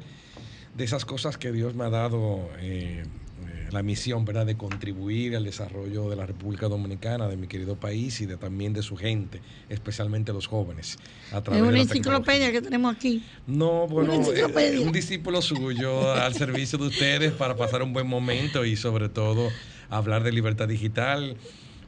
de 0.76 0.84
esas 0.84 1.04
cosas 1.04 1.38
que 1.38 1.52
Dios 1.52 1.74
me 1.74 1.84
ha 1.84 1.90
dado 1.90 2.48
eh, 2.58 3.04
eh, 3.46 3.68
la 3.70 3.82
misión, 3.82 4.24
¿verdad?, 4.24 4.44
de 4.46 4.56
contribuir 4.56 5.36
al 5.36 5.44
desarrollo 5.44 6.08
de 6.10 6.16
la 6.16 6.26
República 6.26 6.66
Dominicana, 6.68 7.28
de 7.28 7.36
mi 7.36 7.46
querido 7.46 7.76
país 7.76 8.20
y 8.20 8.26
de 8.26 8.36
también 8.36 8.72
de 8.72 8.82
su 8.82 8.96
gente, 8.96 9.40
especialmente 9.68 10.32
los 10.32 10.46
jóvenes. 10.48 10.98
A 11.32 11.38
Es 11.38 11.42
través 11.44 11.62
de 11.62 11.68
una 11.68 11.76
la 11.76 11.82
enciclopedia 11.82 12.50
que 12.52 12.60
tenemos 12.60 12.94
aquí. 12.94 13.22
no, 13.46 13.86
bueno, 13.86 14.14
eh, 14.32 14.78
un 14.80 14.92
discípulo 14.92 15.40
suyo 15.42 16.12
al 16.12 16.34
servicio 16.44 16.78
de 16.78 16.88
ustedes 16.88 17.32
para 17.32 17.54
pasar 17.56 17.82
un 17.82 17.92
buen 17.92 18.08
momento 18.08 18.64
y 18.64 18.76
sobre 18.76 19.08
todo 19.08 19.50
hablar 19.90 20.24
de 20.24 20.32
libertad 20.32 20.66
digital 20.66 21.36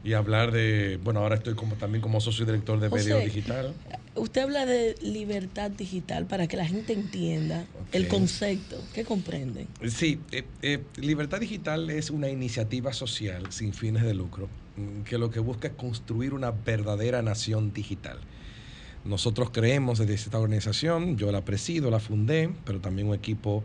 y 0.04 0.12
hablar 0.12 0.52
de, 0.52 0.98
bueno, 1.02 1.20
ahora 1.20 1.36
estoy 1.36 1.54
como 1.54 1.74
también 1.76 2.02
como 2.02 2.20
socio 2.20 2.46
director 2.46 2.78
de 2.80 2.90
Medio 2.90 3.18
Digital. 3.18 3.74
Usted 4.14 4.42
habla 4.42 4.64
de 4.64 4.94
libertad 5.02 5.70
digital 5.70 6.26
para 6.26 6.46
que 6.46 6.56
la 6.56 6.66
gente 6.66 6.92
entienda 6.92 7.66
el 7.92 8.08
concepto. 8.08 8.82
¿Qué 8.94 9.04
comprenden? 9.04 9.66
Sí, 9.86 10.20
eh, 10.32 10.44
eh, 10.62 10.82
Libertad 10.96 11.40
Digital 11.40 11.90
es 11.90 12.10
una 12.10 12.28
iniciativa 12.28 12.92
social 12.92 13.52
sin 13.52 13.74
fines 13.74 14.04
de 14.04 14.14
lucro 14.14 14.48
mm, 14.76 15.02
que 15.02 15.18
lo 15.18 15.30
que 15.30 15.40
busca 15.40 15.68
es 15.68 15.74
construir 15.74 16.32
una 16.32 16.50
verdadera 16.50 17.20
nación 17.20 17.72
digital. 17.72 18.18
Nosotros 19.04 19.50
creemos 19.50 19.98
desde 19.98 20.14
esta 20.14 20.38
organización, 20.38 21.16
yo 21.16 21.30
la 21.30 21.44
presido, 21.44 21.90
la 21.90 22.00
fundé, 22.00 22.50
pero 22.64 22.80
también 22.80 23.08
un 23.08 23.14
equipo 23.14 23.62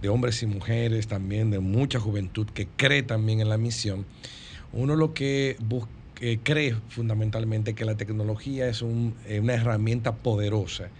de 0.00 0.08
hombres 0.08 0.42
y 0.42 0.46
mujeres, 0.46 1.08
también 1.08 1.50
de 1.50 1.58
mucha 1.58 1.98
juventud 1.98 2.46
que 2.46 2.68
cree 2.76 3.02
también 3.02 3.40
en 3.40 3.48
la 3.48 3.58
misión. 3.58 4.06
Uno 4.72 4.96
lo 4.96 5.14
que 5.14 5.56
eh, 6.20 6.40
cree 6.42 6.74
fundamentalmente 6.88 7.74
que 7.74 7.84
la 7.84 7.96
tecnología 7.96 8.68
es 8.68 8.82
un- 8.82 9.14
eh, 9.26 9.40
una 9.40 9.54
herramienta 9.54 10.16
poderosa 10.16 10.90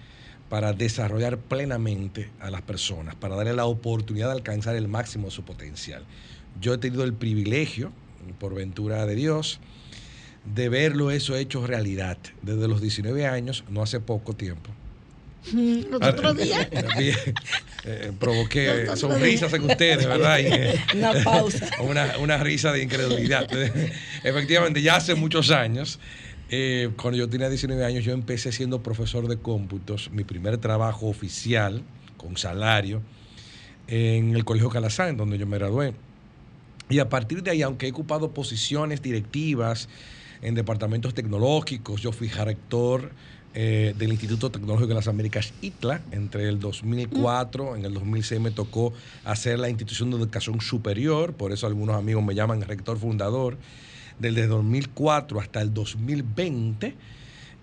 para 0.49 0.73
desarrollar 0.73 1.39
plenamente 1.39 2.31
a 2.41 2.51
las 2.51 2.63
personas, 2.63 3.15
para 3.17 3.37
darle 3.37 3.53
la 3.53 3.67
oportunidad 3.67 4.29
de 4.29 4.33
alcanzar 4.33 4.77
el 4.77 4.89
máximo 4.89 5.27
de 5.27 5.31
su 5.33 5.43
potencial. 5.45 6.07
Yo 6.61 6.75
he 6.75 6.79
tenido 6.79 7.05
el 7.05 7.13
privilegio, 7.13 7.93
por 8.39 8.55
ventura 8.55 9.05
de 9.07 9.15
Dios, 9.15 9.61
de 10.45 10.69
verlo 10.69 11.11
eso 11.11 11.37
hecho 11.37 11.67
realidad 11.67 12.19
desde 12.43 12.69
los 12.69 12.81
19 12.81 13.27
años, 13.27 13.65
no 13.69 13.83
hace 13.83 14.01
poco 14.01 14.35
tiempo. 14.35 14.71
Los 15.53 16.03
otros 16.03 16.37
días. 16.37 16.69
Eh, 17.85 18.13
provoqué 18.19 18.87
sonrisas 18.97 19.53
en 19.53 19.71
ustedes, 19.71 20.07
¿verdad? 20.07 20.39
Y, 20.39 20.47
eh, 20.47 20.81
Una 20.95 21.13
pausa. 21.25 21.71
Una, 21.81 22.19
una 22.19 22.37
risa 22.39 22.73
de 22.73 22.83
incredulidad. 22.83 23.49
Efectivamente, 24.25 24.83
ya 24.83 24.97
hace 24.97 25.15
muchos 25.15 25.51
años, 25.51 25.99
eh, 26.51 26.91
cuando 27.01 27.19
yo 27.19 27.29
tenía 27.29 27.49
19 27.49 27.85
años, 27.85 28.05
yo 28.05 28.13
empecé 28.13 28.53
siendo 28.53 28.83
profesor 28.83 29.29
de 29.29 29.39
cómputos, 29.39 30.11
mi 30.11 30.25
primer 30.25 30.59
trabajo 30.59 31.07
oficial, 31.07 31.83
con 32.17 32.37
salario, 32.37 33.01
en 33.87 34.35
el 34.37 34.45
Colegio 34.45 34.69
Calazán, 34.69 35.17
donde 35.17 35.39
yo 35.39 35.47
me 35.47 35.59
gradué. 35.59 35.95
Y 36.91 36.99
a 36.99 37.09
partir 37.09 37.43
de 37.43 37.53
ahí, 37.53 37.63
aunque 37.63 37.87
he 37.87 37.91
ocupado 37.91 38.33
posiciones 38.33 39.03
directivas 39.03 39.89
en 40.43 40.55
departamentos 40.55 41.15
tecnológicos. 41.15 42.01
Yo 42.01 42.13
fui 42.13 42.29
rector 42.29 43.11
eh, 43.61 43.93
del 43.99 44.13
Instituto 44.13 44.53
Tecnológico 44.53 44.87
de 44.87 44.95
las 44.95 45.09
Américas, 45.09 45.53
ITLA, 45.63 46.01
entre 46.13 46.49
el 46.49 46.61
2004, 46.61 47.75
en 47.75 47.85
el 47.85 47.93
2006 47.93 48.41
me 48.41 48.53
tocó 48.53 48.93
hacer 49.25 49.59
la 49.59 49.69
institución 49.69 50.13
de 50.13 50.17
educación 50.17 50.61
superior, 50.61 51.33
por 51.33 51.51
eso 51.51 51.67
algunos 51.67 51.97
amigos 51.97 52.23
me 52.23 52.37
llaman 52.37 52.63
rector 52.63 52.97
fundador, 53.01 53.57
desde 54.21 54.47
2004 54.47 55.41
hasta 55.41 55.61
el 55.61 55.75
2020. 55.75 56.95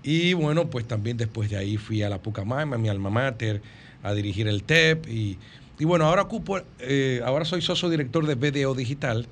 Y 0.03 0.33
bueno, 0.33 0.69
pues 0.69 0.85
también 0.85 1.15
después 1.15 1.49
de 1.49 1.55
ahí 1.55 1.77
fui 1.77 2.03
a 2.03 2.09
la 2.09 2.21
Pucamaima, 2.21 2.77
mi 2.77 2.89
alma 2.89 3.09
mater, 3.09 3.61
a 4.03 4.13
dirigir 4.13 4.49
el 4.49 4.63
TEP. 4.63 5.07
Y, 5.07 5.37
y 5.79 5.85
bueno, 5.85 6.07
ahora 6.07 6.23
ocupo, 6.23 6.59
eh, 6.79 7.21
ahora 7.23 7.45
soy 7.45 7.61
socio 7.61 7.89
director 7.89 8.27
de 8.27 8.35
BDO 8.35 8.75
Digital, 8.75 9.27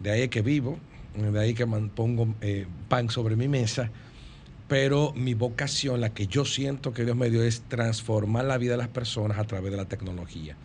de 0.00 0.12
ahí 0.12 0.22
es 0.22 0.28
que 0.28 0.42
vivo, 0.42 0.78
de 1.16 1.40
ahí 1.40 1.54
que 1.54 1.66
pongo 1.66 2.36
eh, 2.40 2.68
pan 2.88 3.10
sobre 3.10 3.34
mi 3.34 3.48
mesa 3.48 3.90
pero 4.68 5.12
mi 5.16 5.34
vocación, 5.34 6.00
la 6.00 6.10
que 6.10 6.26
yo 6.26 6.44
siento 6.44 6.92
que 6.92 7.04
Dios 7.04 7.16
me 7.16 7.30
dio, 7.30 7.42
es 7.42 7.62
transformar 7.68 8.44
la 8.44 8.58
vida 8.58 8.72
de 8.72 8.78
las 8.78 8.88
personas 8.88 9.38
a 9.38 9.44
través 9.44 9.70
de 9.70 9.78
la 9.78 9.86
tecnología. 9.86 10.56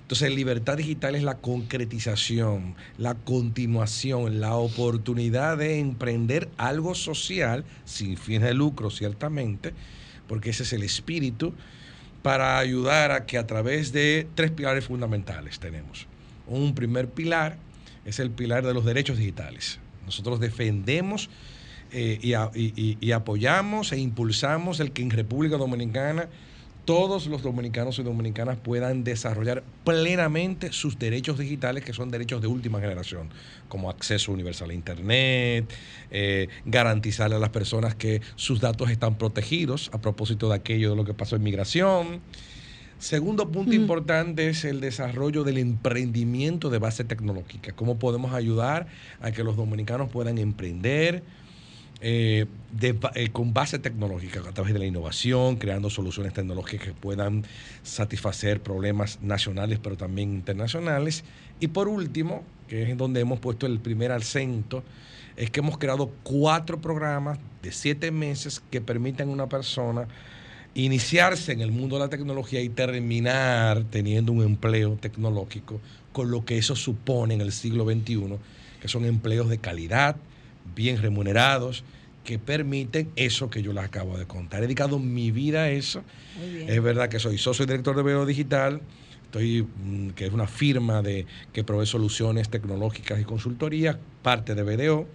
Entonces, 0.00 0.34
libertad 0.34 0.76
digital 0.76 1.14
es 1.14 1.22
la 1.22 1.38
concretización, 1.38 2.74
la 2.98 3.14
continuación, 3.14 4.40
la 4.40 4.56
oportunidad 4.56 5.56
de 5.56 5.78
emprender 5.78 6.50
algo 6.56 6.94
social, 6.94 7.64
sin 7.84 8.16
fines 8.16 8.42
de 8.42 8.54
lucro, 8.54 8.90
ciertamente, 8.90 9.72
porque 10.26 10.50
ese 10.50 10.64
es 10.64 10.72
el 10.72 10.82
espíritu, 10.82 11.54
para 12.22 12.58
ayudar 12.58 13.12
a 13.12 13.26
que 13.26 13.38
a 13.38 13.46
través 13.46 13.92
de 13.92 14.26
tres 14.34 14.50
pilares 14.50 14.86
fundamentales 14.86 15.58
tenemos. 15.58 16.06
Un 16.46 16.74
primer 16.74 17.08
pilar 17.08 17.56
es 18.04 18.18
el 18.18 18.30
pilar 18.30 18.64
de 18.64 18.74
los 18.74 18.84
derechos 18.84 19.18
digitales. 19.18 19.78
Nosotros 20.04 20.40
defendemos 20.40 21.30
eh, 21.94 22.96
y, 23.00 23.12
apoyamos 23.12 23.92
e 23.92 23.98
impulsamos 23.98 24.80
el 24.80 24.90
que 24.90 25.02
en 25.02 25.10
República 25.10 25.56
Dominicana 25.56 26.28
todos 26.84 27.28
los 27.28 27.42
dominicanos 27.42 28.00
y 28.00 28.02
dominicanas 28.02 28.58
puedan 28.58 29.04
desarrollar 29.04 29.62
plenamente 29.84 30.72
sus 30.72 30.98
derechos 30.98 31.38
digitales, 31.38 31.84
que 31.84 31.92
son 31.92 32.10
derechos 32.10 32.42
de 32.42 32.48
última 32.48 32.80
generación, 32.80 33.30
como 33.68 33.90
acceso 33.90 34.32
universal 34.32 34.70
a 34.70 34.74
Internet, 34.74 35.72
eh, 36.10 36.48
garantizarle 36.64 37.36
a 37.36 37.38
las 37.38 37.50
personas 37.50 37.94
que 37.94 38.20
sus 38.34 38.60
datos 38.60 38.90
están 38.90 39.16
protegidos 39.16 39.88
a 39.94 40.00
propósito 40.00 40.48
de 40.48 40.56
aquello 40.56 40.90
de 40.90 40.96
lo 40.96 41.04
que 41.04 41.14
pasó 41.14 41.36
en 41.36 41.44
migración. 41.44 42.20
Segundo 42.98 43.52
punto 43.52 43.72
importante 43.72 44.48
es 44.48 44.64
el 44.64 44.80
desarrollo 44.80 45.44
del 45.44 45.58
emprendimiento 45.58 46.70
de 46.70 46.78
base 46.78 47.04
tecnológica. 47.04 47.72
¿Cómo 47.72 48.00
podemos 48.00 48.34
ayudar 48.34 48.88
a 49.20 49.30
que 49.30 49.44
los 49.44 49.56
dominicanos 49.56 50.10
puedan 50.10 50.38
emprender? 50.38 51.22
Eh, 52.06 52.44
eh, 52.82 53.30
con 53.32 53.54
base 53.54 53.78
tecnológica, 53.78 54.40
a 54.40 54.52
través 54.52 54.74
de 54.74 54.78
la 54.78 54.84
innovación, 54.84 55.56
creando 55.56 55.88
soluciones 55.88 56.34
tecnológicas 56.34 56.88
que 56.88 56.92
puedan 56.92 57.46
satisfacer 57.82 58.60
problemas 58.60 59.22
nacionales, 59.22 59.78
pero 59.82 59.96
también 59.96 60.34
internacionales. 60.34 61.24
Y 61.60 61.68
por 61.68 61.88
último, 61.88 62.44
que 62.68 62.90
es 62.90 62.98
donde 62.98 63.20
hemos 63.20 63.40
puesto 63.40 63.64
el 63.64 63.80
primer 63.80 64.12
acento, 64.12 64.84
es 65.38 65.48
que 65.48 65.60
hemos 65.60 65.78
creado 65.78 66.12
cuatro 66.24 66.78
programas 66.78 67.38
de 67.62 67.72
siete 67.72 68.10
meses 68.10 68.62
que 68.70 68.82
permiten 68.82 69.30
a 69.30 69.32
una 69.32 69.48
persona 69.48 70.06
iniciarse 70.74 71.52
en 71.52 71.62
el 71.62 71.72
mundo 71.72 71.96
de 71.96 72.02
la 72.02 72.10
tecnología 72.10 72.60
y 72.60 72.68
terminar 72.68 73.82
teniendo 73.84 74.30
un 74.30 74.42
empleo 74.42 74.98
tecnológico 75.00 75.80
con 76.12 76.30
lo 76.30 76.44
que 76.44 76.58
eso 76.58 76.76
supone 76.76 77.32
en 77.32 77.40
el 77.40 77.52
siglo 77.52 77.86
XXI, 77.86 78.36
que 78.82 78.88
son 78.88 79.06
empleos 79.06 79.48
de 79.48 79.56
calidad, 79.56 80.16
bien 80.74 81.00
remunerados, 81.00 81.84
que 82.24 82.38
permiten 82.38 83.10
eso 83.16 83.50
que 83.50 83.62
yo 83.62 83.72
les 83.72 83.84
acabo 83.84 84.16
de 84.16 84.26
contar. 84.26 84.60
He 84.60 84.62
dedicado 84.62 84.98
mi 84.98 85.30
vida 85.30 85.64
a 85.64 85.70
eso. 85.70 86.02
Es 86.66 86.82
verdad 86.82 87.08
que 87.08 87.18
soy 87.18 87.38
socio 87.38 87.64
y 87.64 87.66
director 87.66 87.96
de 87.96 88.02
Veo 88.02 88.24
Digital, 88.24 88.80
estoy, 89.24 89.62
mm, 89.62 90.10
que 90.10 90.26
es 90.26 90.32
una 90.32 90.46
firma 90.46 91.02
de, 91.02 91.26
que 91.52 91.64
provee 91.64 91.86
soluciones 91.86 92.48
tecnológicas 92.48 93.20
y 93.20 93.24
consultoría, 93.24 93.98
parte 94.22 94.54
de 94.54 94.62
BDO 94.62 95.06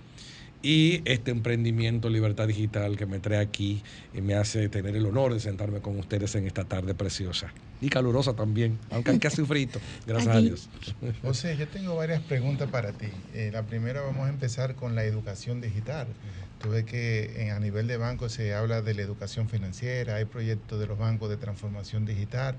y 0.62 1.02
este 1.06 1.32
emprendimiento 1.32 2.10
Libertad 2.10 2.48
Digital 2.48 2.98
que 2.98 3.06
me 3.06 3.20
trae 3.20 3.40
aquí 3.40 3.82
y 4.14 4.22
me 4.22 4.36
hace 4.36 4.70
tener 4.70 4.96
el 4.96 5.06
honor 5.06 5.34
de 5.34 5.40
sentarme 5.40 5.80
con 5.80 5.98
ustedes 5.98 6.36
en 6.36 6.48
esta 6.48 6.66
tarde 6.66 6.94
preciosa 6.96 7.54
y 7.82 7.90
calurosa 7.90 8.34
también, 8.34 8.78
aunque 8.92 9.12
hay 9.12 9.20
que 9.20 9.30
frito, 9.30 9.80
gracias 10.08 10.36
a 10.36 10.40
Dios. 10.40 10.70
José, 11.22 11.56
yo 11.58 11.68
tengo 11.68 11.96
varias 11.96 12.22
preguntas 12.22 12.70
para 12.70 12.92
ti. 12.92 13.08
Eh, 13.34 13.52
la 13.54 13.64
primera 13.64 14.02
vamos 14.02 14.28
a 14.28 14.30
empezar 14.30 14.76
con 14.76 14.96
la 14.96 15.06
educación 15.06 15.62
digital. 15.62 16.08
Tú 16.62 16.72
ves 16.72 16.84
que 16.84 17.52
a 17.56 17.60
nivel 17.60 17.88
de 17.88 17.96
banco 17.96 18.28
se 18.28 18.54
habla 18.54 18.82
de 18.82 18.94
la 18.94 19.02
educación 19.02 19.48
financiera, 19.48 20.16
hay 20.16 20.26
proyectos 20.26 20.78
de 20.78 20.88
los 20.88 20.98
bancos 20.98 21.30
de 21.30 21.38
transformación 21.38 22.06
digital, 22.06 22.56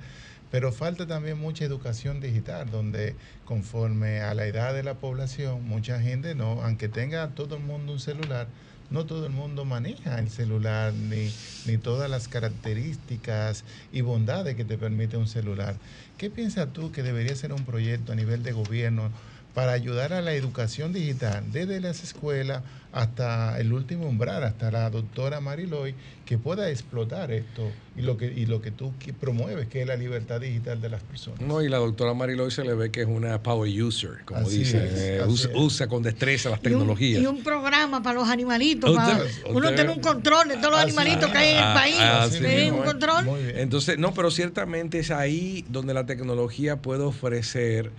pero 0.50 0.72
falta 0.72 1.06
también 1.06 1.38
mucha 1.38 1.64
educación 1.64 2.20
digital, 2.20 2.70
donde 2.70 3.14
conforme 3.44 4.20
a 4.20 4.34
la 4.34 4.46
edad 4.46 4.74
de 4.74 4.82
la 4.82 4.94
población, 4.94 5.66
mucha 5.66 6.00
gente 6.00 6.34
no, 6.34 6.62
aunque 6.62 6.88
tenga 6.88 7.28
todo 7.34 7.56
el 7.56 7.62
mundo 7.62 7.92
un 7.92 8.00
celular, 8.00 8.48
no 8.90 9.06
todo 9.06 9.26
el 9.26 9.32
mundo 9.32 9.64
maneja 9.64 10.18
el 10.18 10.28
celular 10.28 10.92
ni, 10.92 11.32
ni 11.64 11.78
todas 11.78 12.10
las 12.10 12.26
características 12.26 13.64
y 13.92 14.00
bondades 14.00 14.56
que 14.56 14.64
te 14.64 14.76
permite 14.76 15.16
un 15.16 15.28
celular. 15.28 15.76
¿Qué 16.18 16.28
piensas 16.28 16.72
tú 16.72 16.90
que 16.90 17.04
debería 17.04 17.36
ser 17.36 17.52
un 17.52 17.64
proyecto 17.64 18.12
a 18.12 18.16
nivel 18.16 18.42
de 18.42 18.52
gobierno 18.52 19.12
para 19.54 19.72
ayudar 19.72 20.12
a 20.12 20.22
la 20.22 20.32
educación 20.32 20.92
digital 20.92 21.44
desde 21.52 21.80
las 21.80 22.02
escuelas 22.02 22.62
hasta 22.92 23.60
el 23.60 23.72
último 23.72 24.08
umbral, 24.08 24.42
hasta 24.42 24.70
la 24.70 24.90
doctora 24.90 25.40
Mariloy, 25.40 25.94
que 26.26 26.38
pueda 26.38 26.70
explotar 26.70 27.30
esto 27.30 27.70
y 27.96 28.02
lo 28.02 28.16
que, 28.16 28.26
y 28.26 28.46
lo 28.46 28.60
que 28.60 28.70
tú 28.72 28.92
promueves, 29.20 29.68
que 29.68 29.82
es 29.82 29.86
la 29.86 29.96
libertad 29.96 30.40
digital 30.40 30.80
de 30.80 30.88
las 30.88 31.02
personas. 31.02 31.40
No, 31.40 31.62
y 31.62 31.68
la 31.68 31.78
doctora 31.78 32.14
Mariloy 32.14 32.50
se 32.50 32.64
le 32.64 32.74
ve 32.74 32.90
que 32.90 33.02
es 33.02 33.06
una 33.06 33.42
power 33.42 33.70
user, 33.82 34.24
como 34.24 34.48
dice, 34.48 34.78
eh, 34.92 35.24
usa, 35.54 35.86
con 35.86 36.02
destreza 36.02 36.50
las 36.50 36.60
tecnologías. 36.60 37.22
Y 37.22 37.26
un, 37.26 37.44
programa 37.44 38.02
para 38.02 38.20
los 38.20 38.28
animalitos, 38.28 38.94
para 38.94 39.24
uno 39.48 39.72
tiene 39.72 39.90
un 39.90 40.00
control 40.00 40.48
de 40.48 40.56
todos 40.56 40.72
los 40.72 40.80
animalitos 40.80 41.30
que 41.30 41.38
hay 41.38 41.50
en 41.50 41.56
el 41.56 41.64
ah, 41.64 42.28
país. 42.30 42.70
un 42.72 42.82
control. 42.82 43.26
Entonces, 43.54 43.98
no, 43.98 44.12
pero 44.14 44.30
ciertamente 44.30 44.98
es 44.98 45.10
ahí 45.10 45.64
donde 45.68 45.94
la 45.94 46.06
tecnología 46.06 46.76
puede 46.76 47.02
ofrecer 47.02 47.90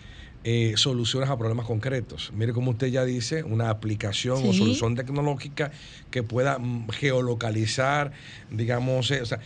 eh, 0.44 0.74
soluciones 0.76 1.30
a 1.30 1.38
problemas 1.38 1.68
concretos. 1.68 2.32
Mire 2.34 2.52
como 2.52 2.72
usted 2.72 2.88
ya 2.88 3.06
dice, 3.06 3.44
una 3.44 3.70
aplicación 3.70 4.42
o 4.44 4.54
solución 4.54 4.96
tecnológica 4.96 5.72
que 6.10 6.24
pueda 6.24 6.58
mm, 6.58 6.90
geolocalizar, 6.90 8.12
digamos, 8.50 9.12
eh, 9.12 9.22
o 9.22 9.26
sea, 9.26 9.40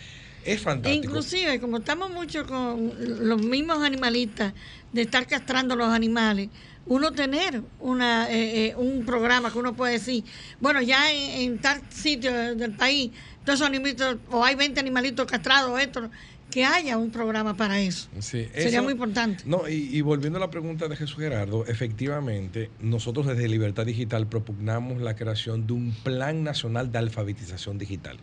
es 0.46 0.62
fantástico. 0.62 1.06
Inclusive, 1.06 1.60
como 1.60 1.78
estamos 1.78 2.12
mucho 2.12 2.46
con 2.46 2.93
los 3.28 3.41
mismos 3.41 3.84
animalistas, 3.84 4.54
de 4.93 5.02
estar 5.02 5.28
castrando 5.28 5.76
los 5.76 5.89
animales, 5.89 6.50
uno 6.86 7.12
tener 7.12 7.62
una, 7.80 8.28
eh, 8.30 8.74
un 8.78 9.04
programa 9.06 9.52
que 9.52 9.58
uno 9.58 9.76
puede 9.76 9.93
decir, 9.93 10.24
bueno, 10.62 10.82
ya 10.82 11.12
en, 11.12 11.58
tal 11.60 11.82
sitio 11.89 12.56
del 12.56 12.72
país, 12.72 13.12
todos 13.43 13.60
esos 13.60 13.68
animalitos, 13.68 14.18
o 14.32 14.46
hay 14.46 14.56
20 14.56 14.80
animalitos 14.80 15.26
castrados, 15.26 15.78
esto, 15.82 16.10
que 16.56 16.64
haya 16.64 16.97
un 16.97 17.12
programa 17.12 17.58
para 17.58 17.82
eso. 17.82 18.08
Sería 18.22 18.82
muy 18.82 18.93
importante. 18.93 19.43
No, 19.45 19.68
y, 19.68 19.99
volviendo 19.99 20.38
a 20.38 20.39
la 20.39 20.49
pregunta 20.49 20.88
de 20.88 20.95
Jesús 20.95 21.18
Gerardo, 21.18 21.66
efectivamente, 21.66 22.70
nosotros 22.80 23.28
desde 23.28 23.49
Libertad 23.49 23.86
Digital 23.86 24.28
propugnamos 24.28 25.01
la 25.01 25.18
creación 25.18 25.68
de 25.68 25.74
un 25.74 25.91
plan 25.91 26.45
nacional 26.45 26.93
de 26.93 26.97
alfabetización 26.97 27.78
digital. 27.78 28.20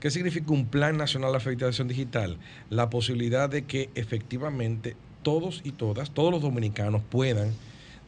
¿Qué 0.00 0.10
significa 0.10 0.50
un 0.50 0.64
plan 0.64 0.96
nacional 0.96 1.32
de 1.32 1.36
alfabetización 1.36 1.88
digital? 1.88 2.38
La 2.70 2.88
posibilidad 2.88 3.50
de 3.50 3.66
que 3.66 3.90
efectivamente 3.96 4.96
todos 5.22 5.60
y 5.62 5.72
todas, 5.72 6.10
todos 6.14 6.32
los 6.32 6.40
dominicanos 6.40 7.02
puedan 7.06 7.52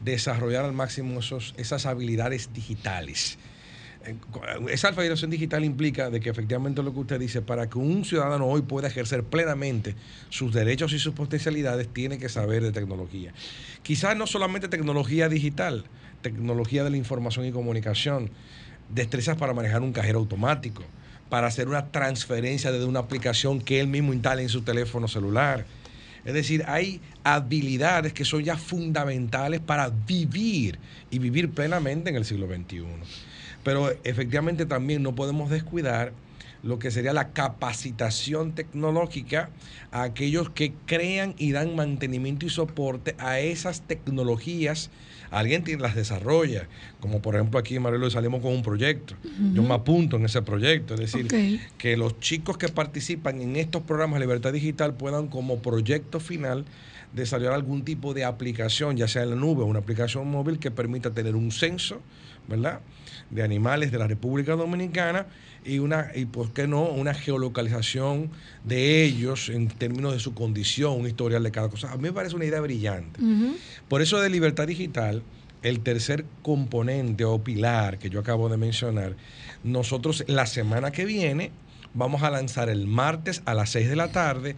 desarrollar 0.00 0.64
al 0.64 0.72
máximo 0.72 1.20
esos, 1.20 1.52
esas 1.58 1.84
habilidades 1.84 2.54
digitales 2.54 3.36
esa 4.70 4.88
alfabetización 4.88 5.30
digital 5.30 5.64
implica 5.64 6.10
de 6.10 6.20
que 6.20 6.30
efectivamente 6.30 6.82
lo 6.82 6.92
que 6.92 7.00
usted 7.00 7.20
dice, 7.20 7.42
para 7.42 7.68
que 7.68 7.78
un 7.78 8.04
ciudadano 8.04 8.46
hoy 8.46 8.62
pueda 8.62 8.88
ejercer 8.88 9.24
plenamente 9.24 9.94
sus 10.28 10.52
derechos 10.52 10.92
y 10.92 10.98
sus 10.98 11.14
potencialidades, 11.14 11.88
tiene 11.88 12.18
que 12.18 12.28
saber 12.28 12.62
de 12.62 12.72
tecnología. 12.72 13.32
Quizás 13.82 14.16
no 14.16 14.26
solamente 14.26 14.68
tecnología 14.68 15.28
digital, 15.28 15.84
tecnología 16.22 16.84
de 16.84 16.90
la 16.90 16.96
información 16.96 17.46
y 17.46 17.52
comunicación, 17.52 18.30
destrezas 18.92 19.36
para 19.36 19.54
manejar 19.54 19.82
un 19.82 19.92
cajero 19.92 20.18
automático, 20.18 20.82
para 21.28 21.46
hacer 21.46 21.68
una 21.68 21.86
transferencia 21.90 22.72
desde 22.72 22.84
una 22.84 23.00
aplicación 23.00 23.60
que 23.60 23.80
él 23.80 23.88
mismo 23.88 24.12
instale 24.12 24.42
en 24.42 24.48
su 24.48 24.62
teléfono 24.62 25.08
celular. 25.08 25.66
Es 26.24 26.32
decir, 26.32 26.64
hay 26.66 27.00
habilidades 27.22 28.12
que 28.12 28.24
son 28.24 28.42
ya 28.42 28.56
fundamentales 28.56 29.60
para 29.60 29.90
vivir 29.90 30.78
y 31.10 31.18
vivir 31.18 31.50
plenamente 31.50 32.10
en 32.10 32.16
el 32.16 32.24
siglo 32.24 32.46
XXI. 32.46 32.84
Pero 33.64 33.90
efectivamente 34.04 34.66
también 34.66 35.02
no 35.02 35.14
podemos 35.14 35.50
descuidar 35.50 36.12
lo 36.64 36.78
que 36.78 36.90
sería 36.90 37.12
la 37.12 37.28
capacitación 37.28 38.52
tecnológica 38.52 39.50
a 39.92 40.02
aquellos 40.02 40.48
que 40.48 40.72
crean 40.86 41.34
y 41.36 41.52
dan 41.52 41.76
mantenimiento 41.76 42.46
y 42.46 42.50
soporte 42.50 43.14
a 43.18 43.38
esas 43.38 43.82
tecnologías. 43.82 44.90
Alguien 45.30 45.64
las 45.80 45.94
desarrolla, 45.94 46.68
como 47.00 47.20
por 47.20 47.34
ejemplo 47.34 47.58
aquí 47.58 47.76
en 47.76 47.82
Marelo 47.82 48.08
salimos 48.08 48.40
con 48.40 48.52
un 48.52 48.62
proyecto. 48.62 49.14
Yo 49.52 49.62
me 49.62 49.74
apunto 49.74 50.16
en 50.16 50.24
ese 50.24 50.42
proyecto, 50.42 50.94
es 50.94 51.00
decir, 51.00 51.28
que 51.76 51.96
los 51.96 52.18
chicos 52.20 52.56
que 52.56 52.68
participan 52.68 53.40
en 53.40 53.56
estos 53.56 53.82
programas 53.82 54.20
de 54.20 54.26
libertad 54.26 54.52
digital 54.52 54.94
puedan 54.94 55.26
como 55.26 55.58
proyecto 55.58 56.20
final 56.20 56.64
desarrollar 57.12 57.52
algún 57.52 57.84
tipo 57.84 58.14
de 58.14 58.24
aplicación, 58.24 58.96
ya 58.96 59.08
sea 59.08 59.22
en 59.22 59.30
la 59.30 59.36
nube 59.36 59.62
o 59.62 59.66
una 59.66 59.80
aplicación 59.80 60.30
móvil 60.30 60.58
que 60.58 60.70
permita 60.70 61.10
tener 61.10 61.36
un 61.36 61.50
censo, 61.50 62.00
¿verdad? 62.48 62.80
De 63.30 63.42
animales 63.42 63.90
de 63.90 63.98
la 63.98 64.06
República 64.06 64.54
Dominicana 64.54 65.26
y 65.64 65.78
una, 65.78 66.10
y 66.14 66.26
por 66.26 66.52
qué 66.52 66.66
no, 66.66 66.82
una 66.84 67.14
geolocalización 67.14 68.30
de 68.64 69.04
ellos 69.04 69.48
en 69.48 69.68
términos 69.68 70.12
de 70.12 70.20
su 70.20 70.34
condición, 70.34 71.00
un 71.00 71.06
historial 71.06 71.42
de 71.42 71.50
cada 71.50 71.68
cosa. 71.68 71.92
A 71.92 71.96
mí 71.96 72.02
me 72.02 72.12
parece 72.12 72.36
una 72.36 72.44
idea 72.44 72.60
brillante. 72.60 73.20
Por 73.88 74.02
eso 74.02 74.20
de 74.20 74.28
libertad 74.30 74.66
digital, 74.66 75.22
el 75.62 75.80
tercer 75.80 76.26
componente 76.42 77.24
o 77.24 77.42
pilar 77.42 77.98
que 77.98 78.10
yo 78.10 78.20
acabo 78.20 78.48
de 78.48 78.58
mencionar, 78.58 79.16
nosotros 79.62 80.24
la 80.26 80.46
semana 80.46 80.90
que 80.90 81.06
viene 81.06 81.50
vamos 81.94 82.22
a 82.22 82.30
lanzar 82.30 82.68
el 82.68 82.86
martes 82.86 83.42
a 83.46 83.54
las 83.54 83.70
6 83.70 83.88
de 83.88 83.96
la 83.96 84.12
tarde 84.12 84.56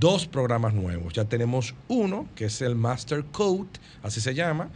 dos 0.00 0.26
programas 0.26 0.72
nuevos. 0.72 1.12
Ya 1.12 1.24
tenemos 1.24 1.74
uno, 1.88 2.28
que 2.34 2.46
es 2.46 2.62
el 2.62 2.76
Master 2.76 3.24
Code, 3.32 3.68
así 4.02 4.20
se 4.20 4.34
llama, 4.34 4.70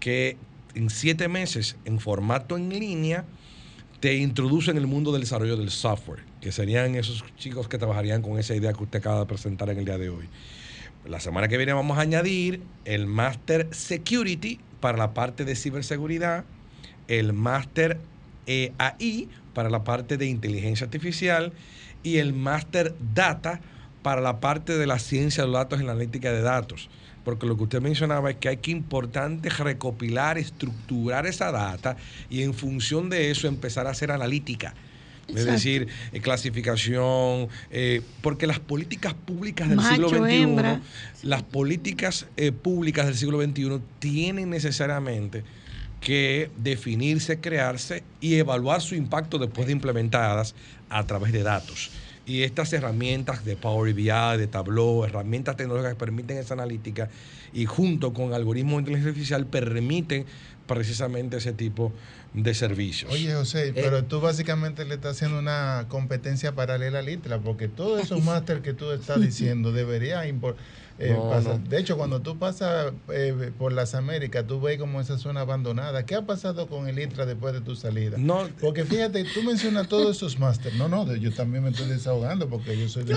que 0.00 0.36
en 0.78 0.90
siete 0.90 1.26
meses 1.26 1.76
en 1.84 1.98
formato 1.98 2.56
en 2.56 2.68
línea 2.68 3.24
te 3.98 4.14
introduce 4.14 4.70
en 4.70 4.76
el 4.76 4.86
mundo 4.86 5.10
del 5.10 5.22
desarrollo 5.22 5.56
del 5.56 5.70
software, 5.70 6.20
que 6.40 6.52
serían 6.52 6.94
esos 6.94 7.24
chicos 7.36 7.66
que 7.66 7.78
trabajarían 7.78 8.22
con 8.22 8.38
esa 8.38 8.54
idea 8.54 8.72
que 8.72 8.84
usted 8.84 9.00
acaba 9.00 9.18
de 9.20 9.26
presentar 9.26 9.68
en 9.70 9.78
el 9.78 9.84
día 9.84 9.98
de 9.98 10.08
hoy. 10.08 10.28
La 11.04 11.18
semana 11.18 11.48
que 11.48 11.56
viene 11.56 11.72
vamos 11.72 11.98
a 11.98 12.02
añadir 12.02 12.62
el 12.84 13.08
Master 13.08 13.66
Security 13.72 14.60
para 14.78 14.96
la 14.96 15.14
parte 15.14 15.44
de 15.44 15.56
ciberseguridad, 15.56 16.44
el 17.08 17.32
Master 17.32 17.98
AI 18.46 19.28
para 19.54 19.70
la 19.70 19.82
parte 19.82 20.16
de 20.16 20.26
inteligencia 20.26 20.84
artificial 20.84 21.52
y 22.04 22.18
el 22.18 22.34
Master 22.34 22.94
Data 23.14 23.60
para 24.02 24.20
la 24.20 24.38
parte 24.38 24.78
de 24.78 24.86
la 24.86 25.00
ciencia 25.00 25.42
de 25.42 25.48
los 25.48 25.58
datos 25.58 25.80
y 25.80 25.84
la 25.84 25.92
analítica 25.92 26.30
de 26.30 26.42
datos. 26.42 26.88
Porque 27.28 27.44
lo 27.44 27.58
que 27.58 27.64
usted 27.64 27.82
mencionaba 27.82 28.30
es 28.30 28.36
que 28.38 28.48
hay 28.48 28.56
que 28.56 28.70
importante 28.70 29.50
recopilar, 29.50 30.38
estructurar 30.38 31.26
esa 31.26 31.52
data 31.52 31.98
y 32.30 32.40
en 32.40 32.54
función 32.54 33.10
de 33.10 33.30
eso 33.30 33.48
empezar 33.48 33.86
a 33.86 33.90
hacer 33.90 34.10
analítica. 34.10 34.72
Es 35.28 35.44
decir, 35.44 35.88
eh, 36.14 36.20
clasificación, 36.20 37.48
eh, 37.70 38.00
porque 38.22 38.46
las 38.46 38.60
políticas 38.60 39.12
públicas 39.12 39.68
del 39.68 39.76
Macho, 39.76 40.08
siglo 40.08 40.08
XXI, 40.08 40.34
hembra. 40.36 40.80
las 41.22 41.42
políticas 41.42 42.24
eh, 42.38 42.50
públicas 42.50 43.04
del 43.04 43.14
siglo 43.14 43.42
XXI 43.42 43.78
tienen 43.98 44.48
necesariamente 44.48 45.44
que 46.00 46.50
definirse, 46.56 47.40
crearse 47.40 48.04
y 48.22 48.36
evaluar 48.36 48.80
su 48.80 48.94
impacto 48.94 49.36
después 49.36 49.66
de 49.66 49.74
implementadas 49.74 50.54
a 50.88 51.04
través 51.04 51.32
de 51.32 51.42
datos. 51.42 51.90
Y 52.28 52.42
estas 52.42 52.70
herramientas 52.74 53.44
de 53.46 53.56
Power 53.56 53.94
BI, 53.94 54.04
de 54.36 54.46
Tableau, 54.46 55.02
herramientas 55.06 55.56
tecnológicas 55.56 55.94
que 55.94 55.98
permiten 55.98 56.36
esa 56.36 56.52
analítica 56.52 57.08
y 57.54 57.64
junto 57.64 58.12
con 58.12 58.34
algoritmos 58.34 58.74
de 58.74 58.78
inteligencia 58.80 59.08
artificial 59.08 59.46
permiten 59.46 60.26
precisamente 60.66 61.38
ese 61.38 61.54
tipo 61.54 61.94
de 62.34 62.52
servicios. 62.52 63.10
Oye, 63.10 63.32
José, 63.32 63.72
pero 63.74 64.04
tú 64.04 64.20
básicamente 64.20 64.84
le 64.84 64.96
estás 64.96 65.16
haciendo 65.16 65.38
una 65.38 65.86
competencia 65.88 66.54
paralela 66.54 66.98
al 66.98 67.08
ITLA, 67.08 67.38
porque 67.40 67.68
todos 67.68 68.02
esos 68.02 68.22
máster 68.24 68.60
que 68.60 68.74
tú 68.74 68.90
estás 68.90 69.22
diciendo 69.22 69.72
debería 69.72 70.28
impor- 70.28 70.56
eh, 70.98 71.12
No, 71.16 71.30
pasar. 71.30 71.58
no. 71.60 71.68
De 71.68 71.78
hecho, 71.78 71.96
cuando 71.96 72.20
tú 72.20 72.38
pasas 72.38 72.92
eh, 73.12 73.52
por 73.58 73.72
las 73.72 73.94
Américas, 73.94 74.44
tú 74.46 74.60
ves 74.60 74.78
como 74.78 75.00
esa 75.00 75.18
zona 75.18 75.40
abandonada. 75.42 76.04
¿Qué 76.06 76.14
ha 76.14 76.22
pasado 76.26 76.66
con 76.66 76.88
el 76.88 76.98
ITLA 76.98 77.26
después 77.26 77.52
de 77.54 77.60
tu 77.60 77.76
salida? 77.76 78.16
No. 78.18 78.48
Porque 78.60 78.84
fíjate, 78.84 79.24
tú 79.24 79.42
mencionas 79.42 79.88
todos 79.88 80.16
esos 80.16 80.38
máster. 80.38 80.74
No, 80.74 80.88
no, 80.88 81.14
yo 81.14 81.32
también 81.32 81.62
me 81.64 81.70
estoy 81.70 81.86
desahogando 81.88 82.48
porque 82.48 82.76
yo 82.78 82.88
soy 82.88 83.04
de. 83.04 83.14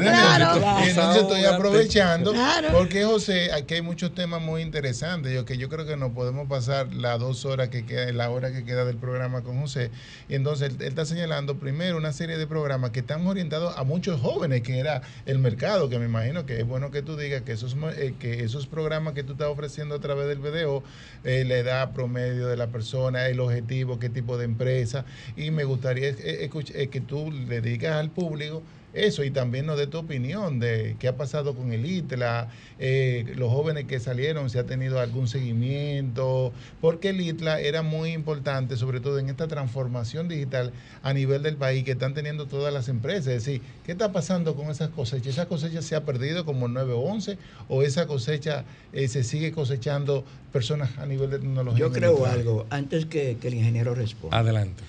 Claro. 0.00 0.60
Y 0.84 0.88
entonces 0.90 1.22
estoy 1.22 1.44
aprovechando 1.44 2.32
Claro. 2.32 2.68
porque 2.72 3.04
José, 3.04 3.52
aquí 3.52 3.74
hay 3.74 3.82
muchos 3.82 4.14
temas 4.14 4.40
muy 4.42 4.62
interesantes. 4.62 5.32
Yo 5.32 5.44
que 5.44 5.56
yo 5.58 5.68
creo 5.68 5.86
que 5.86 5.96
nos 5.96 6.12
podemos 6.12 6.48
pasar 6.48 6.92
las 6.94 7.18
dos 7.20 7.44
horas 7.44 7.68
que 7.68 7.84
queda, 7.86 8.12
la 8.12 8.30
hora 8.30 8.52
que 8.52 8.64
queda 8.64 8.84
del 8.84 8.96
programa 8.96 9.42
con 9.42 9.60
José. 9.60 9.90
Y 10.28 10.34
entonces 10.34 10.70
él, 10.70 10.76
él 10.80 10.88
está 10.88 11.04
señalando 11.04 11.58
primero 11.58 11.96
una 11.96 12.12
serie 12.12 12.36
de 12.36 12.46
programas 12.46 12.90
que 12.90 13.00
están 13.00 13.26
orientados 13.26 13.76
a 13.76 13.84
muchos 13.84 14.20
jóvenes, 14.20 14.62
que 14.62 14.78
era 14.78 15.02
el 15.26 15.38
mercado, 15.38 15.88
que 15.88 15.98
me 15.98 16.06
imagino 16.06 16.46
que 16.46 16.60
es 16.60 16.66
bueno 16.66 16.90
que 16.90 16.95
tú 17.02 17.16
digas 17.16 17.42
que 17.42 17.52
esos 17.52 17.76
eh, 17.96 18.14
que 18.18 18.44
esos 18.44 18.66
programas 18.66 19.14
que 19.14 19.22
tú 19.22 19.32
estás 19.32 19.48
ofreciendo 19.48 19.94
a 19.94 20.00
través 20.00 20.28
del 20.28 20.38
video, 20.38 20.82
eh, 21.24 21.44
la 21.46 21.56
edad 21.56 21.92
promedio 21.92 22.46
de 22.48 22.56
la 22.56 22.68
persona, 22.68 23.26
el 23.26 23.40
objetivo, 23.40 23.98
qué 23.98 24.08
tipo 24.08 24.38
de 24.38 24.44
empresa. 24.44 25.04
Y 25.36 25.50
me 25.50 25.64
gustaría 25.64 26.08
eh, 26.08 26.50
eh, 26.74 26.88
que 26.88 27.00
tú 27.00 27.30
le 27.30 27.60
digas 27.60 27.94
al 27.96 28.10
público 28.10 28.62
eso 28.96 29.24
y 29.24 29.30
también 29.30 29.66
nos 29.66 29.78
dé 29.78 29.86
tu 29.86 29.98
opinión 29.98 30.58
de 30.58 30.96
qué 30.98 31.08
ha 31.08 31.16
pasado 31.16 31.54
con 31.54 31.72
el 31.72 31.84
ITLA, 31.84 32.48
eh, 32.78 33.32
los 33.36 33.50
jóvenes 33.50 33.84
que 33.84 34.00
salieron, 34.00 34.50
si 34.50 34.58
ha 34.58 34.64
tenido 34.64 35.00
algún 35.00 35.28
seguimiento, 35.28 36.52
porque 36.80 37.10
el 37.10 37.20
ITLA 37.20 37.60
era 37.60 37.82
muy 37.82 38.12
importante, 38.12 38.76
sobre 38.76 39.00
todo 39.00 39.18
en 39.18 39.28
esta 39.28 39.48
transformación 39.48 40.28
digital 40.28 40.72
a 41.02 41.12
nivel 41.12 41.42
del 41.42 41.56
país 41.56 41.84
que 41.84 41.92
están 41.92 42.14
teniendo 42.14 42.46
todas 42.46 42.72
las 42.72 42.88
empresas. 42.88 43.28
Es 43.28 43.44
decir, 43.44 43.62
¿qué 43.84 43.92
está 43.92 44.12
pasando 44.12 44.54
con 44.54 44.70
esas 44.70 44.88
cosechas? 44.90 45.28
¿Esa 45.28 45.46
cosecha 45.46 45.82
se 45.82 45.94
ha 45.94 46.04
perdido 46.04 46.44
como 46.44 46.66
el 46.66 46.72
911 46.72 47.38
o 47.68 47.82
esa 47.82 48.06
cosecha 48.06 48.64
eh, 48.92 49.08
se 49.08 49.24
sigue 49.24 49.52
cosechando 49.52 50.24
personas 50.52 50.96
a 50.98 51.06
nivel 51.06 51.30
de 51.30 51.38
tecnología? 51.38 51.78
Yo 51.78 51.92
creo 51.92 52.24
algo, 52.26 52.66
antes 52.70 53.06
que, 53.06 53.36
que 53.40 53.48
el 53.48 53.54
ingeniero 53.54 53.94
responda. 53.94 54.38
Adelante. 54.38 54.82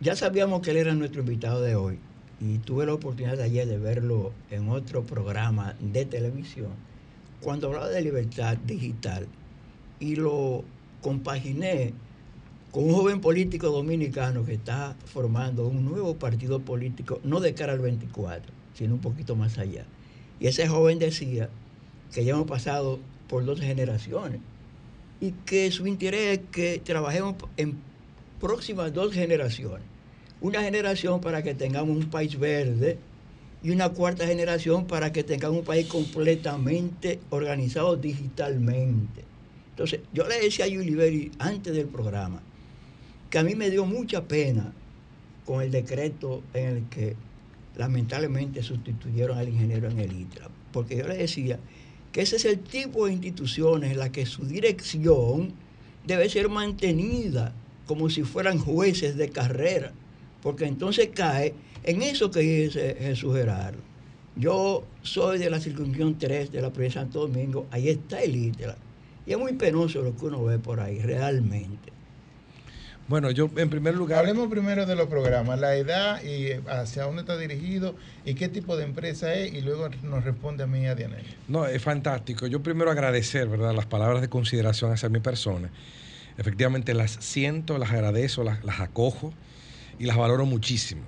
Ya 0.00 0.16
sabíamos 0.16 0.62
que 0.62 0.72
él 0.72 0.78
era 0.78 0.94
nuestro 0.94 1.20
invitado 1.20 1.60
de 1.60 1.76
hoy 1.76 1.98
y 2.42 2.58
tuve 2.58 2.86
la 2.86 2.94
oportunidad 2.94 3.36
de 3.36 3.44
ayer 3.44 3.68
de 3.68 3.78
verlo 3.78 4.32
en 4.50 4.68
otro 4.68 5.04
programa 5.04 5.76
de 5.80 6.04
televisión 6.04 6.70
cuando 7.40 7.68
hablaba 7.68 7.88
de 7.88 8.02
libertad 8.02 8.56
digital 8.56 9.28
y 10.00 10.16
lo 10.16 10.64
compaginé 11.00 11.92
con 12.72 12.84
un 12.84 12.94
joven 12.94 13.20
político 13.20 13.68
dominicano 13.68 14.44
que 14.44 14.54
está 14.54 14.96
formando 15.04 15.66
un 15.66 15.84
nuevo 15.84 16.16
partido 16.16 16.60
político, 16.60 17.20
no 17.22 17.38
de 17.40 17.54
cara 17.54 17.74
al 17.74 17.80
24, 17.80 18.52
sino 18.74 18.94
un 18.94 19.00
poquito 19.00 19.36
más 19.36 19.58
allá. 19.58 19.84
Y 20.40 20.46
ese 20.46 20.66
joven 20.66 20.98
decía 20.98 21.48
que 22.12 22.24
ya 22.24 22.32
hemos 22.32 22.46
pasado 22.46 22.98
por 23.28 23.44
dos 23.44 23.60
generaciones 23.60 24.40
y 25.20 25.32
que 25.44 25.70
su 25.70 25.86
interés 25.86 26.38
es 26.38 26.44
que 26.50 26.80
trabajemos 26.82 27.36
en 27.56 27.78
próximas 28.40 28.92
dos 28.92 29.12
generaciones. 29.12 29.91
Una 30.42 30.62
generación 30.62 31.20
para 31.20 31.42
que 31.42 31.54
tengamos 31.54 31.96
un 31.96 32.10
país 32.10 32.38
verde 32.38 32.98
y 33.62 33.70
una 33.70 33.90
cuarta 33.90 34.26
generación 34.26 34.86
para 34.86 35.12
que 35.12 35.22
tengamos 35.22 35.60
un 35.60 35.64
país 35.64 35.86
completamente 35.86 37.20
organizado 37.30 37.96
digitalmente. 37.96 39.22
Entonces, 39.70 40.00
yo 40.12 40.26
le 40.26 40.40
decía 40.40 40.64
a 40.64 40.68
Yuliberi 40.68 41.30
antes 41.38 41.72
del 41.72 41.86
programa 41.86 42.42
que 43.30 43.38
a 43.38 43.44
mí 43.44 43.54
me 43.54 43.70
dio 43.70 43.86
mucha 43.86 44.24
pena 44.24 44.72
con 45.46 45.62
el 45.62 45.70
decreto 45.70 46.42
en 46.54 46.76
el 46.76 46.88
que 46.88 47.14
lamentablemente 47.76 48.62
sustituyeron 48.62 49.38
al 49.38 49.48
ingeniero 49.48 49.88
en 49.88 50.00
el 50.00 50.12
ITRA, 50.12 50.48
porque 50.72 50.96
yo 50.96 51.06
le 51.06 51.16
decía 51.16 51.58
que 52.10 52.22
ese 52.22 52.36
es 52.36 52.44
el 52.44 52.58
tipo 52.58 53.06
de 53.06 53.12
instituciones 53.12 53.92
en 53.92 53.98
las 53.98 54.10
que 54.10 54.26
su 54.26 54.44
dirección 54.44 55.52
debe 56.06 56.28
ser 56.28 56.48
mantenida 56.48 57.54
como 57.86 58.10
si 58.10 58.22
fueran 58.22 58.58
jueces 58.58 59.16
de 59.16 59.30
carrera, 59.30 59.92
porque 60.42 60.66
entonces 60.66 61.10
cae 61.14 61.54
en 61.84 62.02
eso 62.02 62.30
que 62.30 62.40
dice 62.40 62.96
Jesús 63.00 63.34
Gerardo. 63.34 63.78
Yo 64.34 64.84
soy 65.02 65.38
de 65.38 65.50
la 65.50 65.60
circunscripción 65.60 66.18
3 66.18 66.52
de 66.52 66.62
la 66.62 66.70
provincia 66.72 67.02
de 67.02 67.06
Santo 67.06 67.20
Domingo, 67.20 67.66
ahí 67.70 67.88
está 67.88 68.22
el 68.22 68.34
ITRA, 68.34 68.76
y 69.26 69.32
es 69.32 69.38
muy 69.38 69.52
penoso 69.52 70.02
lo 70.02 70.16
que 70.16 70.24
uno 70.26 70.44
ve 70.44 70.58
por 70.58 70.80
ahí, 70.80 70.98
realmente. 71.00 71.92
Bueno, 73.08 73.30
yo 73.30 73.50
en 73.56 73.68
primer 73.68 73.94
lugar... 73.94 74.20
Hablemos 74.20 74.48
primero 74.48 74.86
de 74.86 74.94
los 74.96 75.08
programas, 75.08 75.60
la 75.60 75.74
edad 75.76 76.22
y 76.22 76.46
eh, 76.46 76.60
hacia 76.68 77.02
dónde 77.02 77.22
está 77.22 77.36
dirigido 77.36 77.94
y 78.24 78.34
qué 78.34 78.48
tipo 78.48 78.76
de 78.76 78.84
empresa 78.84 79.34
es 79.34 79.52
y 79.52 79.60
luego 79.60 79.90
nos 80.02 80.24
responde 80.24 80.62
a 80.64 80.66
mí 80.66 80.86
a 80.86 80.94
Dianel. 80.94 81.24
No, 81.48 81.66
es 81.66 81.82
fantástico. 81.82 82.46
Yo 82.46 82.62
primero 82.62 82.90
agradecer, 82.90 83.48
¿verdad?, 83.48 83.74
las 83.74 83.86
palabras 83.86 84.22
de 84.22 84.28
consideración 84.28 84.92
hacia 84.92 85.08
mi 85.08 85.18
persona. 85.18 85.68
Efectivamente 86.38 86.94
las 86.94 87.10
siento, 87.20 87.76
las 87.76 87.90
agradezco, 87.90 88.44
las, 88.44 88.64
las 88.64 88.80
acojo 88.80 89.34
y 89.98 90.04
las 90.06 90.16
valoro 90.16 90.46
muchísimo. 90.46 91.02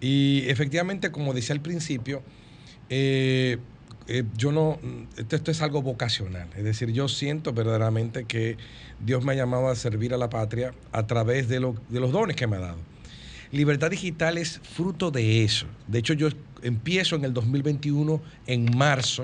Y 0.00 0.44
efectivamente, 0.48 1.10
como 1.10 1.32
decía 1.34 1.54
al 1.54 1.60
principio, 1.60 2.22
eh, 2.90 3.58
eh, 4.06 4.24
yo 4.36 4.52
no, 4.52 4.78
esto, 5.16 5.36
esto 5.36 5.50
es 5.50 5.62
algo 5.62 5.80
vocacional. 5.82 6.48
Es 6.56 6.64
decir, 6.64 6.90
yo 6.92 7.08
siento 7.08 7.52
verdaderamente 7.52 8.24
que 8.24 8.56
Dios 9.00 9.24
me 9.24 9.32
ha 9.32 9.36
llamado 9.36 9.68
a 9.68 9.76
servir 9.76 10.12
a 10.12 10.18
la 10.18 10.28
patria 10.28 10.74
a 10.92 11.06
través 11.06 11.48
de, 11.48 11.60
lo- 11.60 11.74
de 11.88 12.00
los 12.00 12.12
dones 12.12 12.36
que 12.36 12.46
me 12.46 12.56
ha 12.56 12.60
dado. 12.60 12.78
Libertad 13.50 13.90
Digital 13.90 14.36
es 14.36 14.58
fruto 14.62 15.10
de 15.10 15.44
eso. 15.44 15.66
De 15.86 16.00
hecho, 16.00 16.12
yo 16.12 16.28
empiezo 16.62 17.16
en 17.16 17.24
el 17.24 17.32
2021, 17.32 18.20
en 18.46 18.76
marzo, 18.76 19.22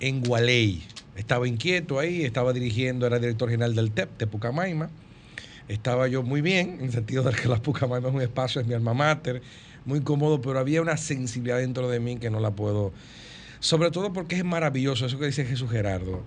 en 0.00 0.22
Gualey. 0.22 0.82
Estaba 1.16 1.48
inquieto 1.48 1.98
ahí, 1.98 2.22
estaba 2.24 2.52
dirigiendo, 2.52 3.06
era 3.06 3.18
director 3.18 3.48
general 3.48 3.74
del 3.74 3.90
TEP 3.92 4.18
de 4.18 4.26
Pucamaima. 4.26 4.90
Estaba 5.68 6.08
yo 6.08 6.22
muy 6.22 6.40
bien, 6.40 6.76
en 6.78 6.84
el 6.86 6.92
sentido 6.92 7.22
de 7.22 7.32
que 7.32 7.48
la 7.48 7.56
Pucamaima 7.62 8.08
es 8.08 8.14
un 8.14 8.20
espacio, 8.20 8.60
es 8.60 8.66
mi 8.66 8.74
alma 8.74 8.94
mater, 8.94 9.42
muy 9.84 10.00
cómodo, 10.00 10.40
pero 10.40 10.58
había 10.58 10.82
una 10.82 10.96
sensibilidad 10.96 11.58
dentro 11.58 11.88
de 11.88 12.00
mí 12.00 12.16
que 12.16 12.30
no 12.30 12.40
la 12.40 12.50
puedo 12.50 12.92
sobre 13.64 13.90
todo 13.90 14.12
porque 14.12 14.36
es 14.36 14.44
maravilloso, 14.44 15.06
eso 15.06 15.18
que 15.18 15.24
dice 15.24 15.46
Jesús 15.46 15.70
Gerardo. 15.70 16.22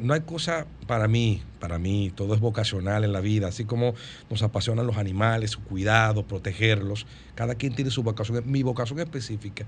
No 0.00 0.12
hay 0.12 0.22
cosa 0.22 0.66
para 0.88 1.06
mí, 1.06 1.40
para 1.60 1.78
mí, 1.78 2.10
todo 2.12 2.34
es 2.34 2.40
vocacional 2.40 3.04
en 3.04 3.12
la 3.12 3.20
vida, 3.20 3.46
así 3.46 3.64
como 3.64 3.94
nos 4.28 4.42
apasionan 4.42 4.88
los 4.88 4.96
animales, 4.96 5.52
su 5.52 5.62
cuidado, 5.62 6.26
protegerlos. 6.26 7.06
Cada 7.36 7.54
quien 7.54 7.76
tiene 7.76 7.92
su 7.92 8.02
vocación, 8.02 8.42
mi 8.44 8.64
vocación 8.64 8.98
específica. 8.98 9.66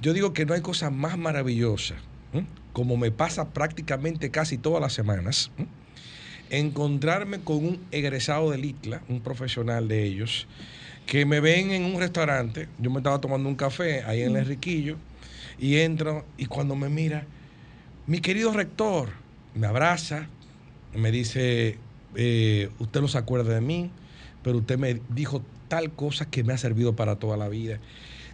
Yo 0.00 0.12
digo 0.12 0.32
que 0.32 0.46
no 0.46 0.54
hay 0.54 0.60
cosa 0.60 0.88
más 0.88 1.18
maravillosa, 1.18 1.96
como 2.72 2.96
me 2.96 3.10
pasa 3.10 3.52
prácticamente 3.52 4.30
casi 4.30 4.56
todas 4.56 4.80
las 4.80 4.92
semanas. 4.92 5.50
Encontrarme 6.50 7.40
con 7.40 7.56
un 7.56 7.80
egresado 7.90 8.50
del 8.50 8.64
ITLA, 8.64 9.02
un 9.08 9.20
profesional 9.20 9.88
de 9.88 10.04
ellos, 10.04 10.46
que 11.06 11.24
me 11.24 11.40
ven 11.40 11.70
en 11.70 11.84
un 11.84 12.00
restaurante, 12.00 12.68
yo 12.78 12.90
me 12.90 12.98
estaba 12.98 13.20
tomando 13.20 13.48
un 13.48 13.54
café 13.54 14.02
ahí 14.04 14.22
en 14.22 14.30
el 14.30 14.36
Enriquillo, 14.38 14.96
y 15.58 15.76
entro 15.76 16.24
y 16.36 16.46
cuando 16.46 16.76
me 16.76 16.88
mira, 16.88 17.24
mi 18.06 18.20
querido 18.20 18.52
rector, 18.52 19.10
me 19.54 19.66
abraza, 19.66 20.28
me 20.94 21.10
dice, 21.10 21.78
eh, 22.14 22.70
usted 22.78 23.00
no 23.00 23.08
se 23.08 23.18
acuerda 23.18 23.54
de 23.54 23.60
mí, 23.60 23.90
pero 24.42 24.58
usted 24.58 24.78
me 24.78 25.00
dijo 25.08 25.42
tal 25.68 25.90
cosa 25.92 26.30
que 26.30 26.44
me 26.44 26.52
ha 26.52 26.58
servido 26.58 26.94
para 26.94 27.16
toda 27.16 27.36
la 27.36 27.48
vida. 27.48 27.80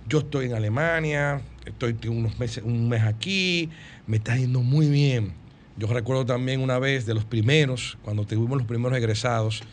Yo 0.08 0.18
estoy 0.18 0.46
en 0.46 0.54
Alemania, 0.54 1.40
estoy 1.64 1.96
unos 2.08 2.38
meses, 2.38 2.64
un 2.64 2.88
mes 2.88 3.02
aquí, 3.02 3.70
me 4.06 4.16
está 4.16 4.36
yendo 4.36 4.60
muy 4.60 4.88
bien. 4.88 5.41
Yo 5.82 5.88
recuerdo 5.88 6.24
también 6.24 6.60
una 6.60 6.78
vez 6.78 7.06
de 7.06 7.14
los 7.14 7.24
primeros, 7.24 7.98
cuando 8.04 8.24
tuvimos 8.24 8.56
los 8.56 8.68
primeros 8.68 8.96
egresados, 8.96 9.64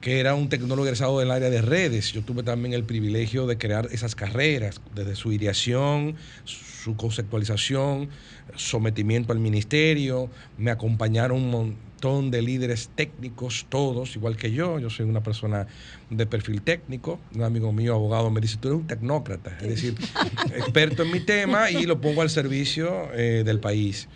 que 0.00 0.18
era 0.18 0.34
un 0.34 0.48
tecnólogo 0.48 0.86
egresado 0.86 1.18
del 1.18 1.30
área 1.30 1.50
de 1.50 1.60
redes. 1.60 2.10
Yo 2.14 2.22
tuve 2.22 2.42
también 2.42 2.72
el 2.72 2.84
privilegio 2.84 3.46
de 3.46 3.58
crear 3.58 3.86
esas 3.92 4.14
carreras, 4.14 4.80
desde 4.94 5.14
su 5.14 5.32
ideación, 5.32 6.16
su 6.46 6.96
conceptualización, 6.96 8.08
sometimiento 8.54 9.34
al 9.34 9.38
ministerio. 9.38 10.30
Me 10.56 10.70
acompañaron 10.70 11.36
un 11.36 11.50
montón 11.50 12.30
de 12.30 12.40
líderes 12.40 12.88
técnicos, 12.94 13.66
todos, 13.68 14.16
igual 14.16 14.38
que 14.38 14.52
yo. 14.52 14.78
Yo 14.78 14.88
soy 14.88 15.04
una 15.04 15.22
persona 15.22 15.66
de 16.08 16.24
perfil 16.24 16.62
técnico. 16.62 17.20
Un 17.34 17.42
amigo 17.42 17.74
mío, 17.74 17.92
abogado, 17.92 18.30
me 18.30 18.40
dice, 18.40 18.56
tú 18.58 18.68
eres 18.68 18.80
un 18.80 18.86
tecnócrata, 18.86 19.54
es 19.60 19.68
decir, 19.68 19.96
experto 20.56 21.02
en 21.02 21.10
mi 21.10 21.20
tema 21.20 21.70
y 21.70 21.84
lo 21.84 22.00
pongo 22.00 22.22
al 22.22 22.30
servicio 22.30 23.12
eh, 23.12 23.42
del 23.44 23.60
país. 23.60 24.08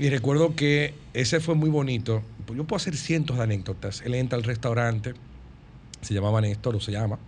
Y 0.00 0.08
recuerdo 0.08 0.56
que 0.56 0.94
ese 1.12 1.40
fue 1.40 1.54
muy 1.54 1.68
bonito. 1.68 2.22
Pues 2.46 2.56
Yo 2.56 2.64
puedo 2.64 2.78
hacer 2.78 2.96
cientos 2.96 3.36
de 3.36 3.42
anécdotas. 3.42 4.00
Él 4.00 4.14
entra 4.14 4.38
al 4.38 4.44
restaurante, 4.44 5.12
se 6.00 6.14
llamaba 6.14 6.40
Néstor 6.40 6.74
o 6.74 6.80
se 6.80 6.90
llama, 6.90 7.18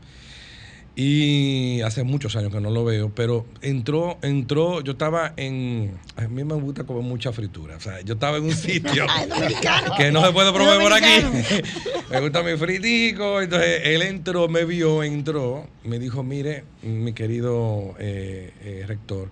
y 0.94 1.80
hace 1.82 2.02
muchos 2.02 2.34
años 2.36 2.52
que 2.52 2.60
no 2.60 2.70
lo 2.70 2.84
veo, 2.84 3.10
pero 3.14 3.46
entró, 3.62 4.18
entró, 4.22 4.82
yo 4.82 4.92
estaba 4.92 5.32
en, 5.36 5.98
a 6.16 6.28
mí 6.28 6.44
me 6.44 6.54
gusta 6.54 6.84
comer 6.84 7.02
mucha 7.02 7.32
fritura, 7.32 7.76
o 7.76 7.80
sea, 7.80 8.02
yo 8.02 8.14
estaba 8.14 8.36
en 8.36 8.44
un 8.44 8.54
sitio 8.54 9.06
que 9.96 10.12
no 10.12 10.24
se 10.24 10.32
puede 10.32 10.52
promover 10.52 10.80
por 10.80 10.92
aquí. 10.92 11.62
Me 12.10 12.20
gusta 12.20 12.42
mi 12.42 12.58
fritico, 12.58 13.40
entonces 13.40 13.80
él 13.84 14.02
entró, 14.02 14.46
me 14.46 14.66
vio, 14.66 15.02
entró, 15.02 15.66
me 15.82 15.98
dijo, 15.98 16.22
mire, 16.22 16.64
mi 16.82 17.14
querido 17.14 17.94
eh, 17.98 18.52
eh, 18.60 18.84
rector, 18.86 19.30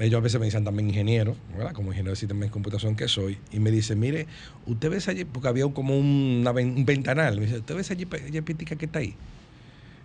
ellos 0.00 0.18
a 0.18 0.20
veces 0.22 0.38
me 0.38 0.46
dicen 0.46 0.64
también 0.64 0.88
ingeniero, 0.88 1.36
¿verdad? 1.56 1.72
Como 1.72 1.88
ingeniero 1.88 2.10
de 2.10 2.16
sistemas 2.16 2.48
de 2.48 2.50
computación 2.50 2.94
que 2.94 3.08
soy, 3.08 3.38
y 3.50 3.58
me 3.58 3.70
dice, 3.70 3.96
mire, 3.96 4.26
usted 4.66 4.90
ve 4.90 4.98
esa, 4.98 5.12
porque 5.32 5.48
había 5.48 5.66
como 5.72 5.98
un 5.98 6.44
ventanal, 6.86 7.36
me 7.36 7.46
dice, 7.46 7.58
¿usted 7.58 7.74
ve 7.74 7.80
esa 7.80 7.96
jepetica 7.96 8.76
que 8.76 8.86
está 8.86 9.00
ahí? 9.00 9.14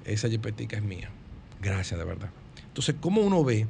Esa 0.06 0.30
jepetica 0.30 0.78
es 0.78 0.84
mía. 0.84 1.10
Gracias, 1.62 2.00
de 2.00 2.06
verdad. 2.06 2.30
Entonces, 2.68 2.96
¿cómo 3.00 3.22
uno 3.22 3.44
ve 3.44 3.68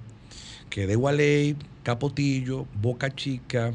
que 0.69 0.87
de 0.87 0.95
Gualey, 0.95 1.57
Capotillo, 1.83 2.65
Boca 2.81 3.13
Chica, 3.13 3.73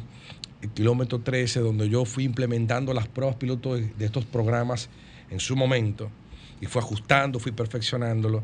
el 0.62 0.70
kilómetro 0.70 1.20
13, 1.20 1.60
donde 1.60 1.88
yo 1.88 2.04
fui 2.04 2.24
implementando 2.24 2.94
las 2.94 3.08
pruebas 3.08 3.36
piloto 3.36 3.74
de, 3.74 3.92
de 3.96 4.04
estos 4.06 4.24
programas 4.24 4.88
en 5.30 5.38
su 5.38 5.54
momento, 5.54 6.10
y 6.60 6.66
fui 6.66 6.80
ajustando, 6.80 7.38
fui 7.38 7.52
perfeccionándolo, 7.52 8.42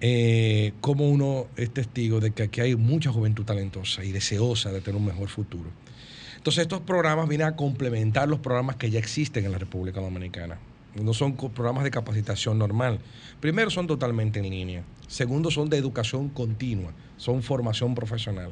eh, 0.00 0.72
como 0.80 1.08
uno 1.08 1.46
es 1.56 1.70
testigo 1.70 2.20
de 2.20 2.32
que 2.32 2.44
aquí 2.44 2.60
hay 2.60 2.76
mucha 2.76 3.10
juventud 3.10 3.44
talentosa 3.44 4.04
y 4.04 4.12
deseosa 4.12 4.72
de 4.72 4.80
tener 4.80 5.00
un 5.00 5.06
mejor 5.06 5.28
futuro. 5.28 5.70
Entonces 6.36 6.62
estos 6.62 6.80
programas 6.80 7.28
vienen 7.28 7.48
a 7.48 7.56
complementar 7.56 8.28
los 8.28 8.38
programas 8.40 8.76
que 8.76 8.90
ya 8.90 8.98
existen 8.98 9.44
en 9.44 9.52
la 9.52 9.58
República 9.58 10.00
Dominicana. 10.00 10.58
No 10.94 11.12
son 11.12 11.36
programas 11.36 11.84
de 11.84 11.90
capacitación 11.90 12.58
normal. 12.58 13.00
Primero 13.40 13.70
son 13.70 13.86
totalmente 13.86 14.38
en 14.38 14.48
línea. 14.48 14.84
Segundo 15.08 15.50
son 15.50 15.68
de 15.68 15.76
educación 15.76 16.28
continua, 16.28 16.92
son 17.16 17.42
formación 17.42 17.94
profesional. 17.94 18.50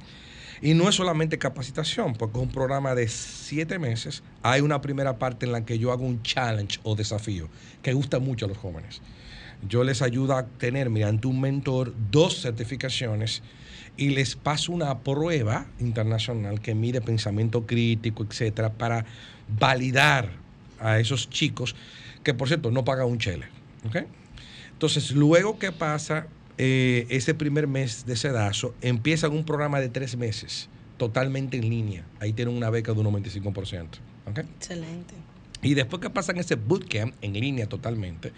Y 0.61 0.75
no 0.75 0.89
es 0.89 0.95
solamente 0.95 1.39
capacitación, 1.39 2.15
porque 2.15 2.39
es 2.39 2.43
un 2.43 2.51
programa 2.51 2.95
de 2.95 3.09
siete 3.09 3.79
meses. 3.79 4.23
Hay 4.43 4.61
una 4.61 4.81
primera 4.81 5.19
parte 5.19 5.47
en 5.47 5.53
la 5.53 5.65
que 5.65 5.79
yo 5.79 5.93
hago 5.93 6.05
un 6.05 6.23
challenge 6.23 6.81
o 6.85 6.95
desafío 6.95 7.49
que 7.83 7.93
gusta 7.93 8.19
mucho 8.19 8.47
a 8.47 8.49
los 8.49 8.59
jóvenes. 8.59 9.03
Yo 9.69 9.85
les 9.85 10.03
ayudo 10.03 10.37
a 10.37 10.47
tener, 10.47 10.91
mediante 10.91 11.27
un 11.27 11.41
mentor, 11.41 11.95
dos 12.11 12.41
certificaciones 12.41 13.43
y 13.97 14.11
les 14.11 14.35
paso 14.37 14.73
una 14.73 14.99
prueba 15.01 15.67
internacional 15.79 16.61
que 16.61 16.75
mide 16.75 17.01
pensamiento 17.01 17.67
crítico, 17.67 18.25
etcétera, 18.25 18.73
para 18.73 19.05
validar 19.49 20.31
a 20.81 20.99
esos 20.99 21.31
chicos 21.31 21.75
que, 22.23 22.35
por 22.35 22.49
cierto, 22.49 22.71
no 22.71 22.85
pagan 22.85 23.07
un 23.07 23.19
chele. 23.19 23.47
¿ok? 23.87 23.99
Entonces, 24.73 25.13
luego 25.13 25.59
que 25.59 25.73
pasa 25.73 26.27
eh, 26.59 27.07
ese 27.11 27.35
primer 27.35 27.67
mes 27.67 28.07
de 28.07 28.17
sedazo, 28.17 28.75
empiezan 28.81 29.33
un 29.33 29.45
programa 29.45 29.81
de 29.81 29.89
tres 29.89 30.17
meses, 30.17 30.69
totalmente 30.97 31.57
en 31.57 31.69
línea. 31.69 32.05
Ahí 32.21 32.33
tienen 32.33 32.57
una 32.57 32.71
beca 32.71 32.93
de 32.93 33.01
un 33.01 33.07
95%. 33.07 33.87
¿ok? 34.27 34.39
Excelente. 34.39 35.15
Y 35.63 35.75
después 35.75 36.03
que 36.03 36.11
pasan 36.11 36.37
ese 36.39 36.57
bootcamp 36.57 37.15
en 37.23 37.33
línea 37.33 37.67
totalmente, 37.67 38.33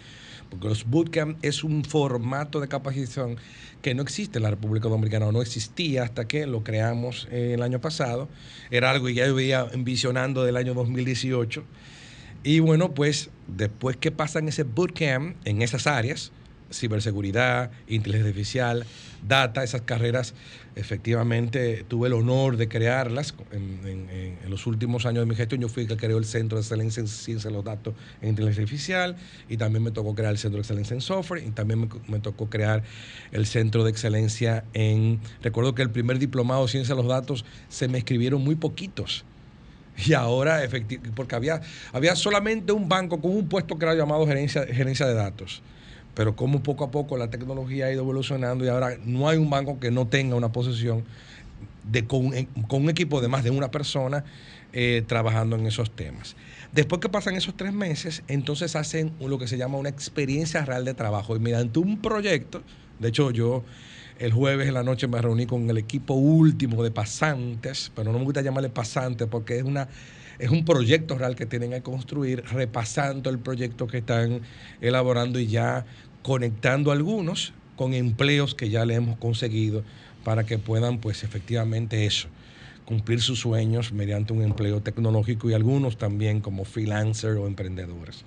porque 0.49 0.67
los 0.67 0.85
bootcamp 0.85 1.37
es 1.43 1.63
un 1.63 1.83
formato 1.83 2.59
de 2.59 2.67
capacitación 2.67 3.37
que 3.81 3.93
no 3.93 4.01
existe 4.01 4.39
en 4.39 4.43
la 4.43 4.49
República 4.49 4.89
Dominicana, 4.89 5.27
o 5.27 5.31
no 5.31 5.41
existía 5.41 6.03
hasta 6.03 6.27
que 6.27 6.47
lo 6.47 6.63
creamos 6.63 7.27
el 7.31 7.61
año 7.61 7.79
pasado. 7.79 8.27
Era 8.71 8.91
algo 8.91 9.07
que 9.07 9.13
ya 9.13 9.27
yo 9.27 9.35
veía 9.35 9.67
envisionando 9.71 10.43
del 10.43 10.57
año 10.57 10.73
2018. 10.73 11.63
Y 12.43 12.59
bueno, 12.59 12.93
pues 12.93 13.29
después 13.47 13.97
que 13.97 14.11
pasan 14.11 14.47
ese 14.47 14.63
bootcamp 14.63 15.35
en 15.45 15.61
esas 15.61 15.87
áreas, 15.87 16.31
ciberseguridad, 16.71 17.71
inteligencia 17.87 18.29
artificial, 18.29 18.85
data, 19.27 19.63
esas 19.63 19.81
carreras, 19.81 20.33
efectivamente 20.75 21.83
tuve 21.87 22.07
el 22.07 22.13
honor 22.13 22.57
de 22.57 22.67
crearlas 22.67 23.33
en, 23.51 24.37
los 24.47 24.67
últimos 24.67 25.05
años 25.05 25.21
de 25.21 25.25
mi 25.25 25.35
gestión. 25.35 25.61
Yo 25.61 25.69
fui 25.69 25.83
el 25.83 25.89
que 25.89 25.97
creó 25.97 26.17
el 26.17 26.25
Centro 26.25 26.57
de 26.57 26.61
Excelencia 26.61 27.01
en 27.01 27.07
Ciencia 27.07 27.49
de 27.49 27.55
los 27.55 27.65
Datos 27.65 27.93
en 28.21 28.29
Inteligencia 28.29 28.63
Artificial 28.63 29.15
y 29.49 29.57
también 29.57 29.83
me 29.83 29.91
tocó 29.91 30.15
crear 30.15 30.31
el 30.31 30.37
Centro 30.37 30.57
de 30.57 30.61
Excelencia 30.61 30.93
en 30.93 31.01
Software 31.01 31.43
y 31.45 31.51
también 31.51 31.89
me, 32.07 32.19
tocó 32.19 32.49
crear 32.49 32.83
el 33.31 33.45
Centro 33.45 33.83
de 33.83 33.91
Excelencia 33.91 34.63
en... 34.73 35.19
Recuerdo 35.41 35.75
que 35.75 35.81
el 35.81 35.89
primer 35.89 36.19
diplomado 36.19 36.63
de 36.65 36.71
Ciencia 36.71 36.95
de 36.95 37.01
los 37.01 37.09
Datos 37.09 37.43
se 37.69 37.87
me 37.87 37.97
escribieron 37.97 38.43
muy 38.43 38.55
poquitos. 38.55 39.25
Y 40.05 40.13
ahora, 40.13 40.63
efecti- 40.63 40.99
porque 41.15 41.35
había, 41.35 41.61
había 41.91 42.15
solamente 42.15 42.71
un 42.71 42.87
banco 42.87 43.19
con 43.19 43.31
un 43.31 43.49
puesto 43.49 43.77
era 43.81 43.95
llamado 43.95 44.27
gerencia, 44.27 44.65
gerencia 44.67 45.07
de 45.07 45.15
datos. 45.15 45.63
Pero 46.17 46.35
como 46.35 46.63
poco 46.63 46.83
a 46.83 46.89
poco 46.89 47.15
la 47.15 47.29
tecnología 47.29 47.85
ha 47.85 47.91
ido 47.91 48.01
evolucionando 48.01 48.65
y 48.65 48.69
ahora 48.69 48.97
no 49.05 49.29
hay 49.29 49.37
un 49.37 49.51
banco 49.51 49.79
que 49.79 49.91
no 49.91 50.07
tenga 50.07 50.35
una 50.35 50.51
posición 50.51 51.03
de, 51.83 52.07
con, 52.07 52.31
con 52.67 52.81
un 52.81 52.89
equipo 52.89 53.21
de 53.21 53.27
más 53.27 53.43
de 53.43 53.51
una 53.51 53.69
persona 53.69 54.23
eh, 54.73 55.03
trabajando 55.05 55.57
en 55.57 55.67
esos 55.67 55.91
temas. 55.91 56.35
Después 56.71 57.01
que 57.01 57.09
pasan 57.09 57.35
esos 57.35 57.55
tres 57.55 57.71
meses, 57.71 58.23
entonces 58.27 58.75
hacen 58.75 59.13
lo 59.19 59.37
que 59.37 59.47
se 59.47 59.59
llama 59.59 59.77
una 59.77 59.89
experiencia 59.89 60.65
real 60.65 60.85
de 60.85 60.95
trabajo. 60.95 61.35
Y 61.35 61.39
mediante 61.39 61.77
un 61.77 62.01
proyecto, 62.01 62.63
de 62.97 63.09
hecho 63.09 63.29
yo 63.29 63.63
el 64.17 64.33
jueves 64.33 64.67
en 64.67 64.73
la 64.73 64.81
noche 64.81 65.07
me 65.07 65.21
reuní 65.21 65.45
con 65.45 65.69
el 65.69 65.77
equipo 65.77 66.15
último 66.15 66.83
de 66.83 66.89
pasantes, 66.89 67.91
pero 67.93 68.11
no 68.11 68.17
me 68.17 68.25
gusta 68.25 68.41
llamarle 68.41 68.69
pasantes 68.69 69.27
porque 69.29 69.57
es 69.57 69.63
una 69.63 69.87
es 70.39 70.49
un 70.49 70.65
proyecto 70.65 71.17
real 71.17 71.35
que 71.35 71.45
tienen 71.45 71.71
que 71.71 71.81
construir, 71.81 72.43
repasando 72.51 73.29
el 73.29 73.39
proyecto 73.39 73.87
que 73.87 73.99
están 73.99 74.41
elaborando 74.81 75.39
y 75.39 75.47
ya 75.47 75.85
conectando 76.27 76.91
algunos 76.91 77.53
con 77.77 77.93
empleos 77.93 78.53
que 78.53 78.69
ya 78.69 78.83
le 78.83 78.95
hemos 78.95 79.17
conseguido 79.17 79.85
para 80.25 80.45
que 80.45 80.57
puedan, 80.57 80.97
pues 80.97 81.23
efectivamente 81.23 82.05
eso, 82.05 82.27
cumplir 82.83 83.21
sus 83.21 83.39
sueños 83.39 83.93
mediante 83.93 84.33
un 84.33 84.43
empleo 84.43 84.81
tecnológico 84.81 85.49
y 85.49 85.53
algunos 85.53 85.97
también 85.97 86.41
como 86.41 86.65
freelancer 86.65 87.37
o 87.37 87.47
emprendedores. 87.47 88.25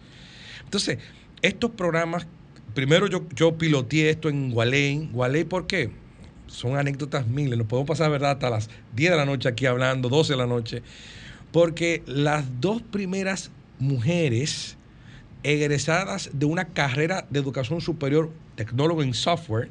Entonces, 0.64 0.96
estos 1.42 1.72
programas, 1.72 2.26
primero 2.72 3.07
yo, 3.07 3.26
yo 3.34 3.59
piloteé 3.59 4.09
esto 4.09 4.30
en 4.30 4.51
Gualey. 4.51 5.11
Gualey, 5.12 5.44
¿por 5.44 5.66
qué? 5.66 5.90
Son 6.46 6.78
anécdotas 6.78 7.26
miles, 7.26 7.59
nos 7.59 7.66
podemos 7.66 7.86
pasar, 7.86 8.11
¿verdad?, 8.11 8.30
hasta 8.30 8.48
las 8.48 8.70
10 8.96 9.11
de 9.11 9.16
la 9.18 9.26
noche 9.26 9.46
aquí 9.46 9.66
hablando, 9.66 10.09
12 10.09 10.32
de 10.32 10.36
la 10.38 10.46
noche, 10.46 10.82
porque 11.53 12.03
las 12.07 12.62
dos 12.62 12.80
primeras 12.80 13.51
mujeres 13.78 14.78
egresadas 15.43 16.30
de 16.32 16.47
una 16.47 16.66
carrera 16.66 17.26
de 17.30 17.38
educación 17.38 17.80
superior, 17.80 18.30
tecnólogo 18.57 19.03
en 19.03 19.14
software, 19.14 19.70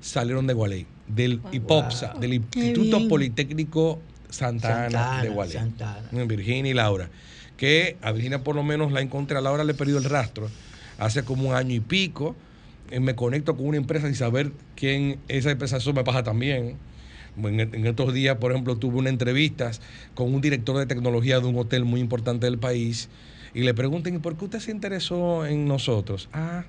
salieron 0.00 0.46
de 0.46 0.54
Gualey, 0.54 0.86
del 1.06 1.40
IPOPSA, 1.52 2.14
del 2.20 2.34
Instituto 2.34 2.96
bien. 2.98 3.08
Politécnico 3.08 4.00
Santa, 4.30 4.86
Ana 4.86 5.22
de 5.22 5.28
Gualey. 5.30 5.54
Santa 5.54 5.96
Ana. 5.96 6.22
En 6.22 6.28
Virginia 6.28 6.70
y 6.70 6.74
Laura. 6.74 7.10
Que 7.56 7.96
a 8.02 8.12
Virginia 8.12 8.44
por 8.44 8.54
lo 8.54 8.62
menos 8.62 8.92
la 8.92 9.00
encontré, 9.00 9.36
a 9.36 9.40
Laura 9.40 9.64
le 9.64 9.72
he 9.72 9.74
perdido 9.74 9.98
el 9.98 10.04
rastro 10.04 10.48
hace 10.98 11.24
como 11.24 11.48
un 11.50 11.54
año 11.54 11.74
y 11.74 11.80
pico. 11.80 12.36
Eh, 12.90 13.00
Me 13.00 13.14
conecto 13.14 13.56
con 13.56 13.66
una 13.66 13.76
empresa 13.76 14.06
sin 14.06 14.14
saber 14.14 14.52
quién 14.76 15.18
esa 15.28 15.50
empresa 15.50 15.78
eso 15.78 15.92
me 15.92 16.04
pasa 16.04 16.22
también. 16.22 16.76
En, 17.36 17.60
en 17.60 17.86
estos 17.86 18.12
días, 18.12 18.36
por 18.38 18.50
ejemplo, 18.50 18.76
tuve 18.76 18.98
una 18.98 19.10
entrevista 19.10 19.70
con 20.14 20.34
un 20.34 20.40
director 20.40 20.76
de 20.76 20.86
tecnología 20.86 21.38
de 21.38 21.46
un 21.46 21.56
hotel 21.56 21.84
muy 21.84 22.00
importante 22.00 22.46
del 22.46 22.58
país 22.58 23.08
y 23.54 23.62
le 23.62 23.74
preguntan, 23.74 24.14
¿y 24.14 24.18
por 24.18 24.36
qué 24.36 24.44
usted 24.44 24.60
se 24.60 24.70
interesó 24.70 25.46
en 25.46 25.66
nosotros? 25.66 26.28
Ah, 26.32 26.64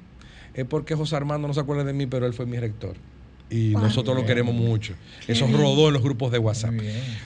es 0.54 0.66
porque 0.66 0.96
José 0.96 1.16
Armando 1.16 1.48
no 1.48 1.54
se 1.54 1.60
acuerda 1.60 1.84
de 1.84 1.94
mí, 1.94 2.06
pero 2.08 2.26
él 2.26 2.34
fue 2.34 2.46
mi 2.46 2.58
rector. 2.58 2.96
Y 3.52 3.72
nosotros 3.72 4.16
lo 4.16 4.26
queremos 4.26 4.54
mucho. 4.54 4.94
Qué 5.26 5.32
Eso 5.32 5.48
bien. 5.48 5.60
rodó 5.60 5.88
en 5.88 5.94
los 5.94 6.04
grupos 6.04 6.32
de 6.32 6.38
WhatsApp. 6.38 6.74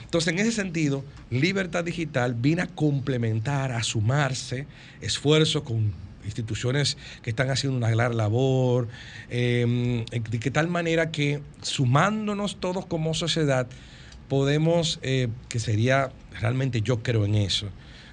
Entonces, 0.02 0.32
en 0.32 0.38
ese 0.38 0.52
sentido, 0.52 1.04
Libertad 1.30 1.84
Digital 1.84 2.34
vino 2.34 2.62
a 2.62 2.66
complementar, 2.66 3.72
a 3.72 3.82
sumarse 3.82 4.66
esfuerzos 5.02 5.62
con 5.62 5.92
instituciones 6.24 6.96
que 7.22 7.30
están 7.30 7.50
haciendo 7.50 7.76
una 7.76 7.90
gran 7.90 8.16
labor, 8.16 8.88
eh, 9.28 10.04
de 10.10 10.50
tal 10.50 10.68
manera 10.68 11.10
que 11.10 11.42
sumándonos 11.60 12.56
todos 12.56 12.86
como 12.86 13.12
sociedad, 13.12 13.66
podemos, 14.28 14.98
eh, 15.02 15.28
que 15.50 15.58
sería, 15.58 16.10
realmente 16.40 16.80
yo 16.80 17.02
creo 17.02 17.26
en 17.26 17.34
eso, 17.34 17.68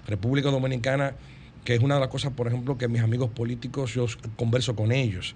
República 0.05 0.49
Dominicana, 0.49 1.15
que 1.63 1.75
es 1.75 1.81
una 1.81 1.95
de 1.95 2.01
las 2.01 2.09
cosas, 2.09 2.33
por 2.33 2.47
ejemplo, 2.47 2.77
que 2.77 2.87
mis 2.87 3.01
amigos 3.01 3.29
políticos, 3.29 3.93
yo 3.93 4.05
converso 4.35 4.75
con 4.75 4.91
ellos, 4.91 5.35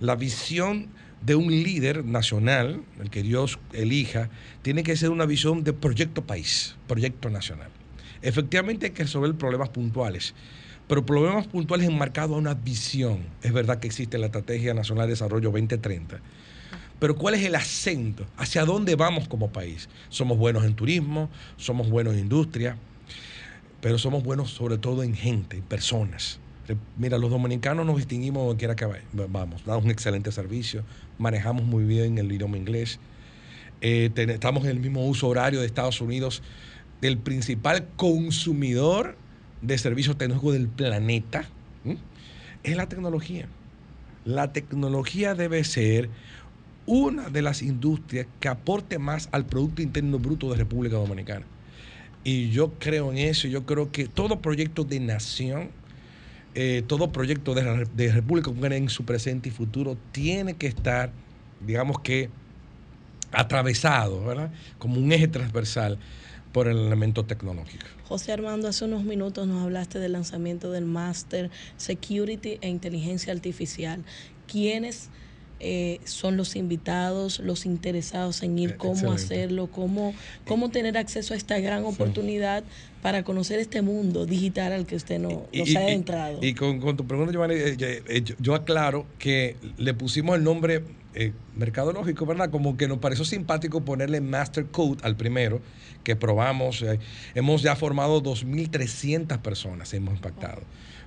la 0.00 0.16
visión 0.16 0.88
de 1.22 1.34
un 1.34 1.48
líder 1.48 2.04
nacional, 2.04 2.82
el 3.00 3.10
que 3.10 3.22
Dios 3.22 3.58
elija, 3.72 4.28
tiene 4.62 4.82
que 4.82 4.96
ser 4.96 5.10
una 5.10 5.24
visión 5.24 5.62
de 5.64 5.72
proyecto 5.72 6.26
país, 6.26 6.76
proyecto 6.88 7.30
nacional. 7.30 7.70
Efectivamente 8.22 8.86
hay 8.86 8.92
que 8.92 9.04
resolver 9.04 9.34
problemas 9.34 9.68
puntuales, 9.68 10.34
pero 10.88 11.06
problemas 11.06 11.46
puntuales 11.46 11.88
enmarcados 11.88 12.36
a 12.36 12.38
una 12.38 12.54
visión. 12.54 13.20
Es 13.42 13.52
verdad 13.52 13.78
que 13.78 13.86
existe 13.86 14.18
la 14.18 14.26
Estrategia 14.26 14.74
Nacional 14.74 15.06
de 15.06 15.12
Desarrollo 15.12 15.50
2030, 15.50 16.20
pero 16.98 17.16
¿cuál 17.16 17.34
es 17.34 17.44
el 17.44 17.54
acento? 17.54 18.26
¿Hacia 18.36 18.64
dónde 18.64 18.94
vamos 18.94 19.26
como 19.28 19.52
país? 19.52 19.88
Somos 20.08 20.38
buenos 20.38 20.64
en 20.64 20.74
turismo, 20.74 21.30
somos 21.56 21.90
buenos 21.90 22.14
en 22.14 22.20
industria, 22.20 22.76
pero 23.82 23.98
somos 23.98 24.22
buenos 24.22 24.50
sobre 24.50 24.78
todo 24.78 25.02
en 25.02 25.14
gente, 25.14 25.58
en 25.58 25.62
personas. 25.64 26.38
Mira, 26.96 27.18
los 27.18 27.30
dominicanos 27.30 27.84
nos 27.84 27.96
distinguimos 27.96 28.46
donde 28.46 28.58
quiera 28.58 28.76
que 28.76 28.86
vamos, 29.12 29.64
damos 29.66 29.84
un 29.84 29.90
excelente 29.90 30.30
servicio, 30.32 30.84
manejamos 31.18 31.64
muy 31.64 31.84
bien 31.84 32.16
el 32.16 32.32
idioma 32.32 32.56
inglés, 32.56 33.00
eh, 33.82 34.10
estamos 34.16 34.64
en 34.64 34.70
el 34.70 34.80
mismo 34.80 35.04
uso 35.06 35.26
horario 35.26 35.60
de 35.60 35.66
Estados 35.66 36.00
Unidos, 36.00 36.42
del 37.00 37.18
principal 37.18 37.88
consumidor 37.96 39.16
de 39.60 39.76
servicios 39.76 40.16
tecnológicos 40.16 40.54
del 40.54 40.68
planeta, 40.68 41.44
es 42.62 42.76
la 42.76 42.88
tecnología. 42.88 43.48
La 44.24 44.52
tecnología 44.52 45.34
debe 45.34 45.64
ser 45.64 46.08
una 46.86 47.28
de 47.28 47.42
las 47.42 47.60
industrias 47.60 48.28
que 48.38 48.46
aporte 48.46 49.00
más 49.00 49.28
al 49.32 49.44
Producto 49.46 49.82
Interno 49.82 50.20
Bruto 50.20 50.48
de 50.48 50.58
República 50.58 50.96
Dominicana. 50.96 51.44
Y 52.24 52.50
yo 52.50 52.72
creo 52.78 53.10
en 53.10 53.18
eso, 53.18 53.48
yo 53.48 53.66
creo 53.66 53.90
que 53.90 54.06
todo 54.06 54.40
proyecto 54.40 54.84
de 54.84 55.00
nación, 55.00 55.70
eh, 56.54 56.82
todo 56.86 57.10
proyecto 57.10 57.54
de, 57.54 58.12
República 58.12 58.46
Dominicana 58.46 58.76
en 58.76 58.88
su 58.88 59.04
presente 59.04 59.48
y 59.48 59.52
futuro 59.52 59.96
tiene 60.12 60.54
que 60.54 60.68
estar, 60.68 61.10
digamos 61.66 61.98
que, 62.00 62.30
atravesado, 63.32 64.24
¿verdad? 64.24 64.52
Como 64.78 65.00
un 65.00 65.10
eje 65.10 65.26
transversal 65.26 65.98
por 66.52 66.68
el 66.68 66.76
elemento 66.76 67.24
tecnológico. 67.24 67.86
José 68.04 68.32
Armando, 68.32 68.68
hace 68.68 68.84
unos 68.84 69.04
minutos 69.04 69.48
nos 69.48 69.62
hablaste 69.62 69.98
del 69.98 70.12
lanzamiento 70.12 70.70
del 70.70 70.84
Master 70.84 71.50
Security 71.78 72.58
e 72.60 72.68
Inteligencia 72.68 73.32
Artificial. 73.32 74.04
¿Quiénes 74.46 75.08
eh, 75.62 76.00
son 76.04 76.36
los 76.36 76.56
invitados, 76.56 77.38
los 77.38 77.64
interesados 77.66 78.42
en 78.42 78.58
ir, 78.58 78.70
Eh, 78.70 78.74
cómo 78.76 78.92
excelente. 78.94 79.22
hacerlo, 79.24 79.68
cómo, 79.68 80.12
cómo 80.46 80.70
tener 80.70 80.98
acceso 80.98 81.34
a 81.34 81.36
esta 81.36 81.58
gran 81.60 81.84
oportunidad 81.84 82.64
para 83.00 83.22
conocer 83.24 83.58
este 83.60 83.80
mundo 83.80 84.26
digital 84.26 84.72
al 84.72 84.86
que 84.86 84.96
usted 84.96 85.18
no, 85.18 85.46
no 85.52 85.66
se 85.66 85.78
ha 85.78 85.82
adentrado? 85.82 86.38
y 86.42 86.54
con, 86.54 86.80
con 86.80 86.96
tu 86.96 87.06
pregunta, 87.06 87.32
Giovanni, 87.32 87.54
eh, 87.54 88.22
yo, 88.24 88.34
yo 88.40 88.54
aclaro 88.54 89.06
que 89.18 89.56
le 89.78 89.94
pusimos 89.94 90.36
el 90.36 90.44
nombre 90.44 90.82
eh, 91.14 91.32
mercadológico, 91.56 92.24
¿verdad? 92.26 92.50
Como 92.50 92.76
que 92.76 92.88
nos 92.88 92.98
pareció 92.98 93.24
simpático 93.24 93.82
ponerle 93.84 94.20
Master 94.20 94.66
Code 94.66 94.98
al 95.02 95.16
primero, 95.16 95.60
que 96.04 96.16
probamos. 96.16 96.82
eh, 96.82 96.98
hemos 97.34 97.62
ya 97.62 97.76
formado 97.76 98.22
2.300 98.22 99.38
personas, 99.40 99.92
hemos 99.94 100.14
impactado. 100.14 100.62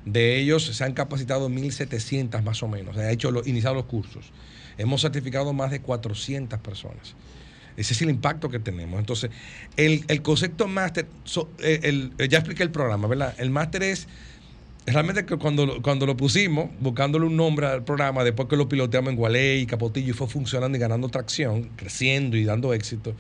De 0.06 0.38
ellos 0.38 0.64
se 0.64 0.84
han 0.84 0.94
capacitado 0.94 1.50
1.700 1.50 2.42
más 2.44 2.62
o 2.62 2.68
menos, 2.68 2.96
se 2.96 3.12
hecho 3.12 3.32
los, 3.32 3.48
iniciado 3.48 3.76
los 3.76 3.86
cursos. 3.86 4.32
Hemos 4.78 5.02
certificado 5.02 5.52
más 5.54 5.72
de 5.72 5.82
400 5.82 6.60
personas. 6.60 7.16
Ese 7.78 7.94
es 7.94 8.02
el 8.02 8.10
impacto 8.10 8.50
que 8.50 8.60
tenemos. 8.60 9.00
Entonces, 9.00 9.32
el, 9.76 10.06
el 10.08 10.22
concepto 10.22 10.68
máster, 10.68 11.08
eh, 11.60 12.10
eh, 12.18 12.28
ya 12.30 12.38
expliqué 12.38 12.64
el 12.64 12.72
programa, 12.72 13.08
¿verdad? 13.08 13.36
El 13.38 13.50
máster 13.50 13.84
es 13.84 14.08
realmente 14.86 15.26
que 15.26 15.38
cuando, 15.38 15.82
cuando 15.82 16.06
lo 16.06 16.16
pusimos, 16.16 16.70
buscándole 16.80 17.26
un 17.26 17.36
nombre 17.36 17.68
al 17.68 17.84
programa, 17.84 18.24
después 18.24 18.48
que 18.48 18.56
lo 18.56 18.70
piloteamos 18.70 19.12
en 19.12 19.18
Gualey 19.18 19.62
y 19.62 19.66
Capotillo 19.66 20.12
y 20.12 20.14
fue 20.14 20.28
funcionando 20.28 20.78
y 20.78 20.82
ganando 20.82 21.10
tracción, 21.10 21.70
creciendo 21.76 22.38
y 22.38 22.46
dando 22.46 22.74
éxito, 22.74 23.16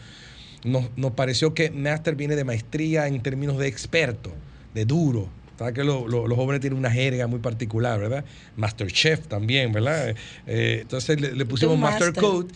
nos, 0.63 0.85
nos 0.95 1.11
pareció 1.11 1.53
que 1.53 1.71
máster 1.71 2.15
viene 2.15 2.35
de 2.35 2.43
maestría 2.43 3.07
en 3.07 3.21
términos 3.21 3.57
de 3.57 3.67
experto, 3.67 4.31
de 4.73 4.85
duro. 4.85 5.29
¿Sabes 5.57 5.73
que 5.73 5.83
lo- 5.85 6.07
lo- 6.07 6.27
los 6.27 6.37
jóvenes 6.37 6.59
tienen 6.59 6.77
una 6.77 6.91
jerga 6.91 7.27
muy 7.27 7.39
particular, 7.39 7.99
¿verdad? 7.99 8.25
Master 8.57 8.91
Chef 8.91 9.27
también, 9.27 9.71
¿verdad? 9.71 10.13
Eh, 10.47 10.79
entonces 10.81 11.19
le, 11.21 11.33
le 11.33 11.45
pusimos 11.45 11.77
Master. 11.79 12.13
Code, 12.13 12.53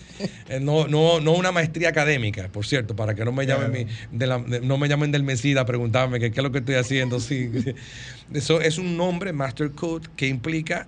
eh, 0.50 0.60
no, 0.60 0.88
no, 0.88 1.22
no 1.22 1.32
una 1.32 1.52
maestría 1.54 1.89
académica, 1.89 2.50
por 2.52 2.66
cierto, 2.66 2.95
para 2.95 3.16
que 3.16 3.24
no 3.24 3.32
me 3.32 3.45
llamen, 3.45 3.72
mi- 4.12 4.18
de 4.18 4.28
la- 4.28 4.39
de- 4.39 4.60
no 4.62 4.78
me 4.78 4.89
llamen 4.89 5.12
del 5.12 5.24
Mesida 5.24 5.62
a 5.62 5.66
preguntarme 5.66 6.20
qué 6.20 6.26
es 6.28 6.38
lo 6.38 6.52
que 6.52 6.60
estoy 6.60 6.76
haciendo. 6.76 7.20
Sí. 7.22 7.50
Eso 8.34 8.60
es 8.62 8.78
un 8.78 8.97
nombre, 8.97 9.32
Master 9.34 9.72
Code, 9.72 10.08
que 10.16 10.28
implica 10.28 10.88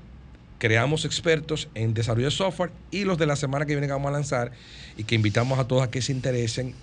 creamos 0.58 1.06
expertos 1.06 1.70
en 1.74 1.94
desarrollo 1.96 2.26
de 2.28 2.32
software 2.32 2.72
y 2.92 3.04
los 3.04 3.18
de 3.18 3.26
la 3.26 3.36
semana 3.36 3.66
que 3.66 3.74
viene 3.74 3.88
que 3.88 3.94
vamos 3.94 4.10
a 4.10 4.12
lanzar 4.12 4.52
y 4.96 5.06
que 5.06 5.16
invitamos 5.16 5.58
a 5.58 5.68
todos 5.68 5.82
a 5.84 5.90
que 5.90 6.02
se 6.04 6.12
interesen. 6.12 6.76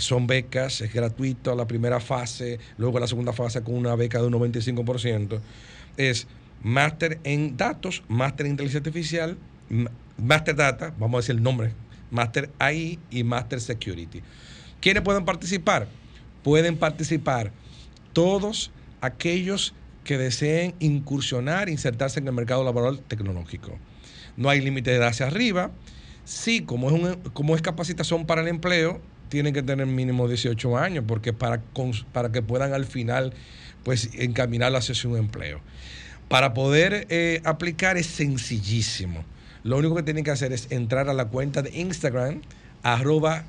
Son 0.00 0.26
becas, 0.26 0.80
es 0.80 0.92
gratuito 0.92 1.54
la 1.54 1.66
primera 1.66 2.00
fase, 2.00 2.58
luego 2.78 2.98
la 2.98 3.06
segunda 3.06 3.32
fase 3.32 3.62
con 3.62 3.74
una 3.74 3.94
beca 3.94 4.20
de 4.20 4.26
un 4.26 4.32
95%. 4.34 5.40
Es 5.96 6.26
máster 6.62 7.20
en 7.24 7.56
datos, 7.56 8.02
máster 8.08 8.46
en 8.46 8.52
inteligencia 8.52 8.78
artificial, 8.78 9.36
máster 10.18 10.56
data, 10.56 10.94
vamos 10.98 11.18
a 11.18 11.20
decir 11.22 11.36
el 11.36 11.42
nombre, 11.42 11.72
máster 12.10 12.50
AI 12.58 12.98
y 13.10 13.22
máster 13.24 13.60
security. 13.60 14.22
¿Quiénes 14.80 15.02
pueden 15.02 15.24
participar? 15.24 15.86
Pueden 16.42 16.76
participar 16.76 17.52
todos 18.12 18.70
aquellos 19.00 19.74
que 20.04 20.18
deseen 20.18 20.74
incursionar, 20.80 21.68
insertarse 21.68 22.20
en 22.20 22.26
el 22.28 22.34
mercado 22.34 22.62
laboral 22.64 23.00
tecnológico. 23.00 23.78
No 24.36 24.50
hay 24.50 24.60
límite 24.60 24.90
de 24.90 24.96
edad 24.96 25.08
hacia 25.08 25.26
arriba. 25.26 25.70
Sí, 26.24 26.62
como 26.62 26.88
es, 26.88 26.94
un- 26.94 27.14
como 27.32 27.54
es 27.56 27.62
capacitación 27.62 28.26
para 28.26 28.42
el 28.42 28.48
empleo, 28.48 29.00
tienen 29.28 29.52
que 29.54 29.62
tener 29.62 29.86
mínimo 29.86 30.28
18 30.28 30.78
años, 30.78 31.04
porque 31.06 31.32
para, 31.32 31.60
para 32.12 32.30
que 32.30 32.42
puedan 32.42 32.72
al 32.72 32.86
final 32.86 33.32
pues, 33.82 34.10
encaminarlo 34.14 34.78
hacia 34.78 34.94
un 35.08 35.16
empleo. 35.16 35.60
Para 36.28 36.54
poder 36.54 37.06
eh, 37.10 37.40
aplicar 37.44 37.96
es 37.96 38.06
sencillísimo. 38.06 39.24
Lo 39.62 39.78
único 39.78 39.94
que 39.94 40.02
tienen 40.02 40.24
que 40.24 40.30
hacer 40.30 40.52
es 40.52 40.70
entrar 40.70 41.08
a 41.08 41.14
la 41.14 41.26
cuenta 41.26 41.62
de 41.62 41.70
Instagram, 41.78 42.42
arroba 42.82 43.44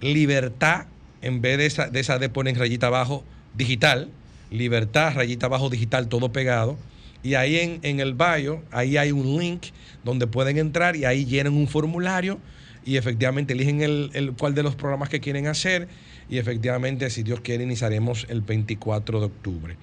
libertad, 0.00 0.86
en 1.22 1.40
vez 1.40 1.58
de 1.58 1.66
esa 1.66 1.88
de, 1.88 2.00
esa 2.00 2.18
de 2.18 2.28
poner 2.28 2.58
rayita 2.58 2.88
abajo 2.88 3.24
digital, 3.54 4.10
libertad, 4.50 5.14
rayita 5.14 5.46
abajo 5.46 5.70
digital, 5.70 6.08
todo 6.08 6.32
pegado. 6.32 6.76
Y 7.22 7.34
ahí 7.34 7.58
en, 7.58 7.78
en 7.82 8.00
el 8.00 8.12
bio, 8.12 8.62
ahí 8.70 8.98
hay 8.98 9.10
un 9.10 9.38
link 9.38 9.68
donde 10.02 10.26
pueden 10.26 10.58
entrar 10.58 10.96
y 10.96 11.06
ahí 11.06 11.24
llenan 11.24 11.54
un 11.54 11.66
formulario 11.66 12.38
y 12.84 12.96
efectivamente 12.96 13.52
eligen 13.54 13.80
el, 13.82 14.10
el 14.14 14.32
cuál 14.32 14.54
de 14.54 14.62
los 14.62 14.74
programas 14.76 15.08
que 15.08 15.20
quieren 15.20 15.46
hacer 15.46 15.88
y 16.28 16.38
efectivamente, 16.38 17.08
si 17.10 17.22
Dios 17.22 17.40
quiere, 17.40 17.64
iniciaremos 17.64 18.26
el 18.28 18.40
24 18.40 19.20
de 19.20 19.26
octubre. 19.26 19.76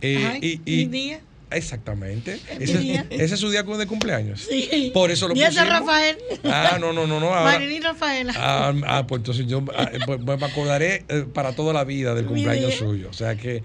Eh, 0.00 0.26
Ay, 0.40 0.60
y, 0.64 0.80
y- 0.82 0.86
día. 0.86 1.20
Exactamente. 1.50 2.38
Ese, 2.60 2.76
día. 2.78 3.06
ese 3.10 3.32
es 3.34 3.40
su 3.40 3.50
día 3.50 3.62
de 3.62 3.86
cumpleaños. 3.86 4.42
Sí. 4.50 4.90
Por 4.92 5.10
eso 5.10 5.28
lo 5.28 5.34
Y 5.34 5.42
ese. 5.42 5.64
Rafael. 5.64 6.18
Ah, 6.44 6.76
no, 6.78 6.92
no, 6.92 7.06
no, 7.06 7.20
no. 7.20 7.32
ahora- 7.34 7.58
Rafaela. 7.82 8.34
Ah, 8.36 8.74
ah, 8.86 9.06
pues 9.06 9.20
entonces 9.20 9.46
yo 9.46 9.64
ah, 9.74 9.90
pues, 10.04 10.20
pues 10.26 10.38
me 10.40 10.46
acordaré 10.46 11.04
eh, 11.08 11.24
para 11.32 11.52
toda 11.54 11.72
la 11.72 11.84
vida 11.84 12.14
del 12.14 12.26
cumpleaños 12.26 12.74
suyo. 12.74 13.08
O 13.08 13.14
sea 13.14 13.36
que. 13.36 13.62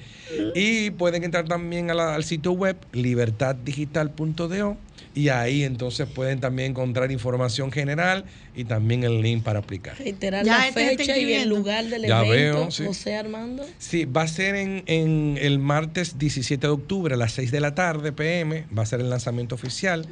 Y 0.55 0.91
pueden 0.91 1.25
entrar 1.25 1.45
también 1.45 1.91
a 1.91 1.93
la- 1.93 2.15
al 2.15 2.23
sitio 2.23 2.53
web 2.53 2.77
libertaddigital.do 2.93 4.77
y 5.15 5.29
ahí 5.29 5.63
entonces 5.63 6.07
pueden 6.07 6.39
también 6.39 6.71
encontrar 6.71 7.11
información 7.11 7.71
general 7.71 8.25
y 8.55 8.65
también 8.65 9.03
el 9.03 9.21
link 9.21 9.43
para 9.43 9.59
aplicar. 9.59 9.97
Reiterar 9.97 10.45
Ya 10.45 10.57
la 10.57 10.67
este 10.67 10.97
fecha 10.97 11.17
y 11.17 11.33
el 11.33 11.49
lugar 11.49 11.85
del 11.85 12.03
Ya 12.03 12.25
evento, 12.25 12.59
veo, 12.59 12.71
sí. 12.71 12.85
José 12.85 13.15
Armando. 13.15 13.65
Sí, 13.77 14.05
va 14.05 14.23
a 14.23 14.27
ser 14.27 14.55
en, 14.55 14.83
en 14.87 15.37
el 15.39 15.59
martes 15.59 16.17
17 16.17 16.65
de 16.67 16.73
octubre 16.73 17.13
a 17.13 17.17
las 17.17 17.33
6 17.33 17.51
de 17.51 17.59
la 17.59 17.75
tarde, 17.75 18.11
PM. 18.11 18.65
Va 18.77 18.83
a 18.83 18.85
ser 18.85 18.99
el 18.99 19.09
lanzamiento 19.09 19.55
oficial. 19.55 20.07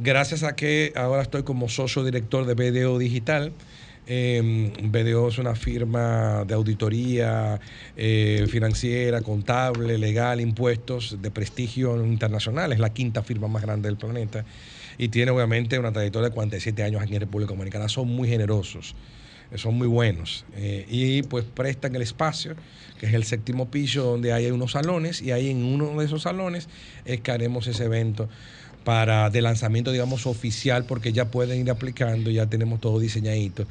Gracias 0.00 0.44
a 0.44 0.54
que 0.54 0.92
ahora 0.94 1.22
estoy 1.22 1.42
como 1.42 1.68
socio 1.68 2.04
director 2.04 2.46
de 2.46 2.54
BDO 2.54 2.98
Digital. 2.98 3.52
Eh, 4.10 4.72
BDO 4.84 5.28
es 5.28 5.36
una 5.36 5.54
firma 5.54 6.42
de 6.46 6.54
auditoría 6.54 7.60
eh, 7.94 8.46
financiera, 8.48 9.20
contable, 9.20 9.98
legal, 9.98 10.40
impuestos 10.40 11.18
de 11.20 11.30
prestigio 11.30 12.02
internacional. 12.02 12.72
Es 12.72 12.78
la 12.78 12.90
quinta 12.90 13.22
firma 13.22 13.48
más 13.48 13.62
grande 13.62 13.88
del 13.88 13.98
planeta. 13.98 14.46
Y 14.96 15.08
tiene 15.08 15.30
obviamente 15.30 15.78
una 15.78 15.92
trayectoria 15.92 16.30
de 16.30 16.34
47 16.34 16.82
años 16.82 17.02
aquí 17.02 17.14
en 17.14 17.20
República 17.20 17.52
Dominicana. 17.52 17.88
Son 17.88 18.08
muy 18.08 18.28
generosos 18.28 18.94
son 19.56 19.76
muy 19.76 19.86
buenos. 19.86 20.44
Eh, 20.56 20.84
y 20.88 21.22
pues 21.22 21.44
prestan 21.44 21.94
el 21.96 22.02
espacio, 22.02 22.54
que 23.00 23.06
es 23.06 23.14
el 23.14 23.24
séptimo 23.24 23.70
piso, 23.70 24.02
donde 24.02 24.32
hay 24.32 24.50
unos 24.50 24.72
salones, 24.72 25.22
y 25.22 25.32
ahí 25.32 25.50
en 25.50 25.64
uno 25.64 25.98
de 25.98 26.04
esos 26.04 26.22
salones 26.22 26.68
es 27.04 27.20
que 27.20 27.30
haremos 27.30 27.66
ese 27.66 27.84
evento 27.84 28.28
para 28.88 29.28
de 29.28 29.42
lanzamiento, 29.42 29.92
digamos, 29.92 30.26
oficial, 30.26 30.86
porque 30.86 31.12
ya 31.12 31.30
pueden 31.30 31.60
ir 31.60 31.70
aplicando, 31.70 32.30
ya 32.30 32.46
tenemos 32.46 32.80
todo 32.80 32.98
diseñadito, 32.98 33.66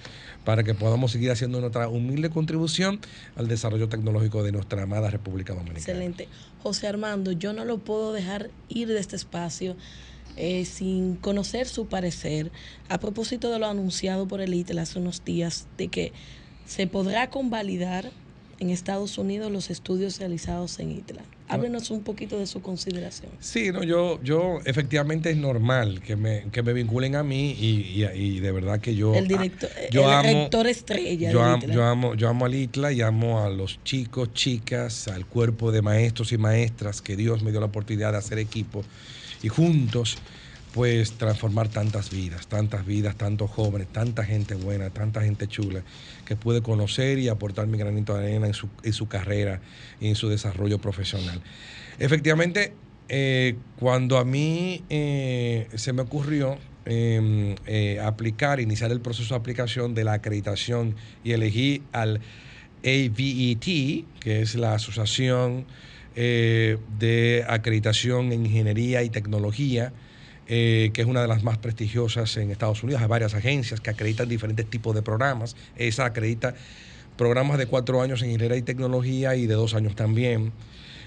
para 0.46 0.62
que 0.64 0.76
podamos 0.76 1.12
seguir 1.12 1.32
haciendo 1.32 1.60
nuestra 1.60 1.88
humilde 1.88 2.30
contribución 2.30 3.00
al 3.36 3.48
desarrollo 3.48 3.90
tecnológico 3.90 4.44
de 4.44 4.52
nuestra 4.52 4.84
amada 4.84 5.10
República 5.10 5.56
Dominicana. 5.56 5.80
Excelente. 5.80 6.28
José 6.62 6.86
Armando, 6.86 7.32
yo 7.32 7.52
no 7.52 7.66
lo 7.66 7.80
puedo 7.80 8.14
dejar 8.14 8.52
ir 8.70 8.90
de 8.90 9.00
este 9.00 9.16
espacio 9.16 9.76
eh, 10.36 10.66
sin 10.66 11.16
conocer 11.16 11.68
su 11.68 11.88
parecer 11.88 12.52
a 12.88 13.00
propósito 13.00 13.50
de 13.50 13.58
lo 13.58 13.66
anunciado 13.66 14.28
por 14.28 14.40
el 14.40 14.54
ITEL 14.54 14.78
hace 14.78 15.00
unos 15.00 15.26
días 15.26 15.66
de 15.80 15.88
que 15.88 16.14
se 16.68 16.86
podrá 16.86 17.32
convalidar 17.32 18.12
en 18.60 18.70
Estados 18.70 19.18
Unidos 19.18 19.52
los 19.52 19.72
estudios 19.72 20.20
realizados 20.20 20.78
en 20.78 20.92
ITLA. 20.92 21.24
Háblenos 21.50 21.92
un 21.92 22.04
poquito 22.04 22.38
de 22.38 22.46
su 22.46 22.62
consideración. 22.62 23.32
Sí, 23.40 23.72
no, 23.72 23.84
yo, 23.84 24.22
yo 24.22 24.60
efectivamente 24.66 25.30
es 25.30 25.38
normal 25.38 26.02
que 26.02 26.16
me, 26.16 26.50
que 26.52 26.62
me 26.62 26.74
vinculen 26.74 27.16
a 27.16 27.24
mí 27.24 27.52
y, 27.52 28.04
y- 28.04 28.06
y 28.14 28.40
de 28.40 28.52
verdad 28.52 28.80
que 28.82 28.96
yo... 28.96 29.14
el 29.16 29.28
director, 29.28 29.70
yo 29.90 30.02
el 30.04 30.10
amo- 30.10 30.42
rector 30.44 30.68
estrella. 30.68 31.32
Yo 31.32 31.58
ITLA. 31.58 31.74
yo, 31.74 31.84
amo, 31.86 32.16
yo 32.16 32.28
amo 32.30 32.46
al 32.46 32.56
ITLA 32.56 32.92
y 32.92 33.02
amo 33.02 33.44
a 33.44 33.50
los 33.50 33.82
chicos, 33.84 34.34
chicas, 34.34 35.08
al 35.08 35.26
cuerpo 35.26 35.72
de 35.72 35.82
maestros 35.82 36.32
y 36.34 36.38
maestras 36.38 37.02
que 37.02 37.16
Dios 37.16 37.42
me 37.44 37.52
dio 37.52 37.60
la 37.62 37.68
oportunidad 37.68 38.12
de 38.12 38.18
hacer 38.18 38.40
equipo 38.40 38.84
y 39.42 39.48
juntos 39.48 40.18
pues 40.74 41.18
transformar 41.18 41.70
tantas 41.70 42.12
vidas, 42.12 42.46
tantas 42.48 42.86
vidas, 42.86 43.16
tantos 43.16 43.50
jóvenes, 43.50 43.88
tanta 43.92 44.24
gente 44.24 44.54
buena, 44.54 44.90
tanta 44.92 45.22
gente 45.24 45.48
chula 45.48 45.82
que 46.28 46.36
pude 46.36 46.62
conocer 46.62 47.20
y 47.20 47.30
aportar 47.30 47.68
mi 47.68 47.78
granito 47.78 48.14
de 48.14 48.26
arena 48.26 48.48
en 48.48 48.54
su, 48.54 48.68
en 48.84 48.92
su 48.92 49.08
carrera 49.08 49.62
y 50.02 50.10
en 50.10 50.16
su 50.16 50.28
desarrollo 50.28 50.78
profesional. 50.80 51.42
Efectivamente, 52.00 52.74
eh, 53.08 53.56
cuando 53.80 54.18
a 54.18 54.26
mí 54.26 54.84
eh, 54.90 55.70
se 55.76 55.94
me 55.94 56.02
ocurrió 56.02 56.58
eh, 56.86 57.56
eh, 57.66 58.00
aplicar, 58.02 58.60
iniciar 58.60 58.92
el 58.92 59.00
proceso 59.00 59.34
de 59.34 59.40
aplicación 59.40 59.96
de 59.96 60.04
la 60.04 60.14
acreditación 60.14 60.96
y 61.24 61.32
elegí 61.32 61.84
al 61.94 62.20
AVET, 62.84 63.66
que 64.20 64.42
es 64.42 64.56
la 64.56 64.74
Asociación 64.74 65.66
de 66.16 67.46
Acreditación 67.48 68.32
en 68.34 68.48
Ingeniería 68.48 69.04
y 69.04 69.10
Tecnología, 69.12 69.94
eh, 70.48 70.92
que 70.94 71.02
es 71.02 71.08
una 71.08 71.22
de 71.22 71.28
las 71.28 71.44
más 71.44 71.58
prestigiosas 71.58 72.38
en 72.38 72.52
Estados 72.52 72.84
Unidos. 72.84 73.02
Hay 73.02 73.08
varias 73.08 73.34
agencias 73.34 73.82
que 73.82 73.90
acreditan 73.90 74.30
diferentes 74.30 74.70
tipos 74.70 74.96
de 74.96 75.02
programas. 75.02 75.56
Esa 75.76 76.06
acredita 76.06 76.56
programas 77.18 77.58
de 77.58 77.66
cuatro 77.66 78.02
años 78.02 78.22
en 78.22 78.30
ingeniería 78.30 78.58
y 78.58 78.62
tecnología 78.62 79.36
y 79.36 79.48
de 79.48 79.56
dos 79.56 79.74
años 79.74 79.96
también. 79.96 80.54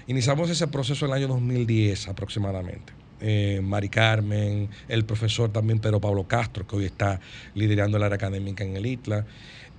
Iniciamos 0.07 0.49
ese 0.49 0.67
proceso 0.67 1.05
en 1.05 1.11
el 1.11 1.17
año 1.17 1.27
2010 1.29 2.09
aproximadamente. 2.09 2.93
Eh, 3.21 3.61
Mari 3.63 3.89
Carmen, 3.89 4.69
el 4.87 5.05
profesor 5.05 5.51
también 5.51 5.79
Pedro 5.79 6.01
Pablo 6.01 6.27
Castro, 6.27 6.65
que 6.65 6.75
hoy 6.75 6.85
está 6.85 7.19
liderando 7.53 7.97
el 7.97 8.03
área 8.03 8.15
académica 8.15 8.63
en 8.63 8.75
el 8.75 8.85
ITLA. 8.85 9.25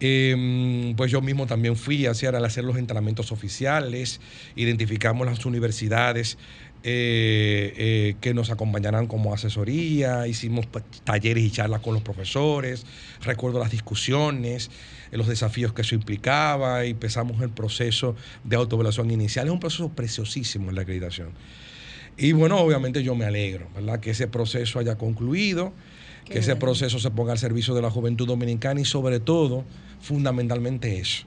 Eh, 0.01 0.95
pues 0.97 1.11
yo 1.11 1.21
mismo 1.21 1.47
también 1.47 1.77
fui 1.77 2.07
a 2.07 2.11
hacer, 2.11 2.35
al 2.35 2.45
hacer 2.45 2.65
los 2.65 2.77
entrenamientos 2.77 3.31
oficiales, 3.31 4.21
identificamos 4.57 5.27
las 5.27 5.45
universidades 5.47 6.39
eh, 6.85 7.73
eh, 7.77 8.17
que 8.21 8.35
nos 8.35 8.51
acompañarán 8.51 9.07
como 9.07 9.33
asesoría, 9.33 10.27
hicimos 10.27 10.67
talleres 11.05 11.45
y 11.45 11.51
charlas 11.53 11.81
con 11.81 11.95
los 11.95 12.03
profesores, 12.03 12.85
recuerdo 13.21 13.61
las 13.61 13.71
discusiones, 13.71 14.69
eh, 15.13 15.17
los 15.17 15.29
desafíos 15.29 15.73
que 15.73 15.83
eso 15.83 15.95
implicaba 15.95 16.85
y 16.85 16.91
empezamos 16.91 17.41
el 17.41 17.51
proceso 17.51 18.17
de 18.43 18.57
autoevaluación 18.57 19.13
inicial. 19.13 19.47
Es 19.47 19.53
un 19.53 19.61
proceso 19.61 19.91
preciosísimo 19.91 20.71
en 20.71 20.75
la 20.75 20.83
acreditación. 20.83 21.31
Y 22.17 22.33
bueno, 22.33 22.59
obviamente 22.59 23.05
yo 23.05 23.15
me 23.15 23.27
alegro, 23.27 23.69
¿verdad? 23.77 24.01
Que 24.01 24.11
ese 24.11 24.27
proceso 24.27 24.81
haya 24.81 24.97
concluido, 24.97 25.73
Qué 26.25 26.35
que 26.35 26.39
ese 26.41 26.57
proceso 26.57 26.99
se 26.99 27.11
ponga 27.13 27.33
al 27.33 27.39
servicio 27.39 27.75
de 27.75 27.83
la 27.83 27.91
juventud 27.91 28.27
dominicana 28.27 28.81
y 28.81 28.85
sobre 28.85 29.21
todo, 29.21 29.65
fundamentalmente 30.01 30.99
eso. 30.99 31.27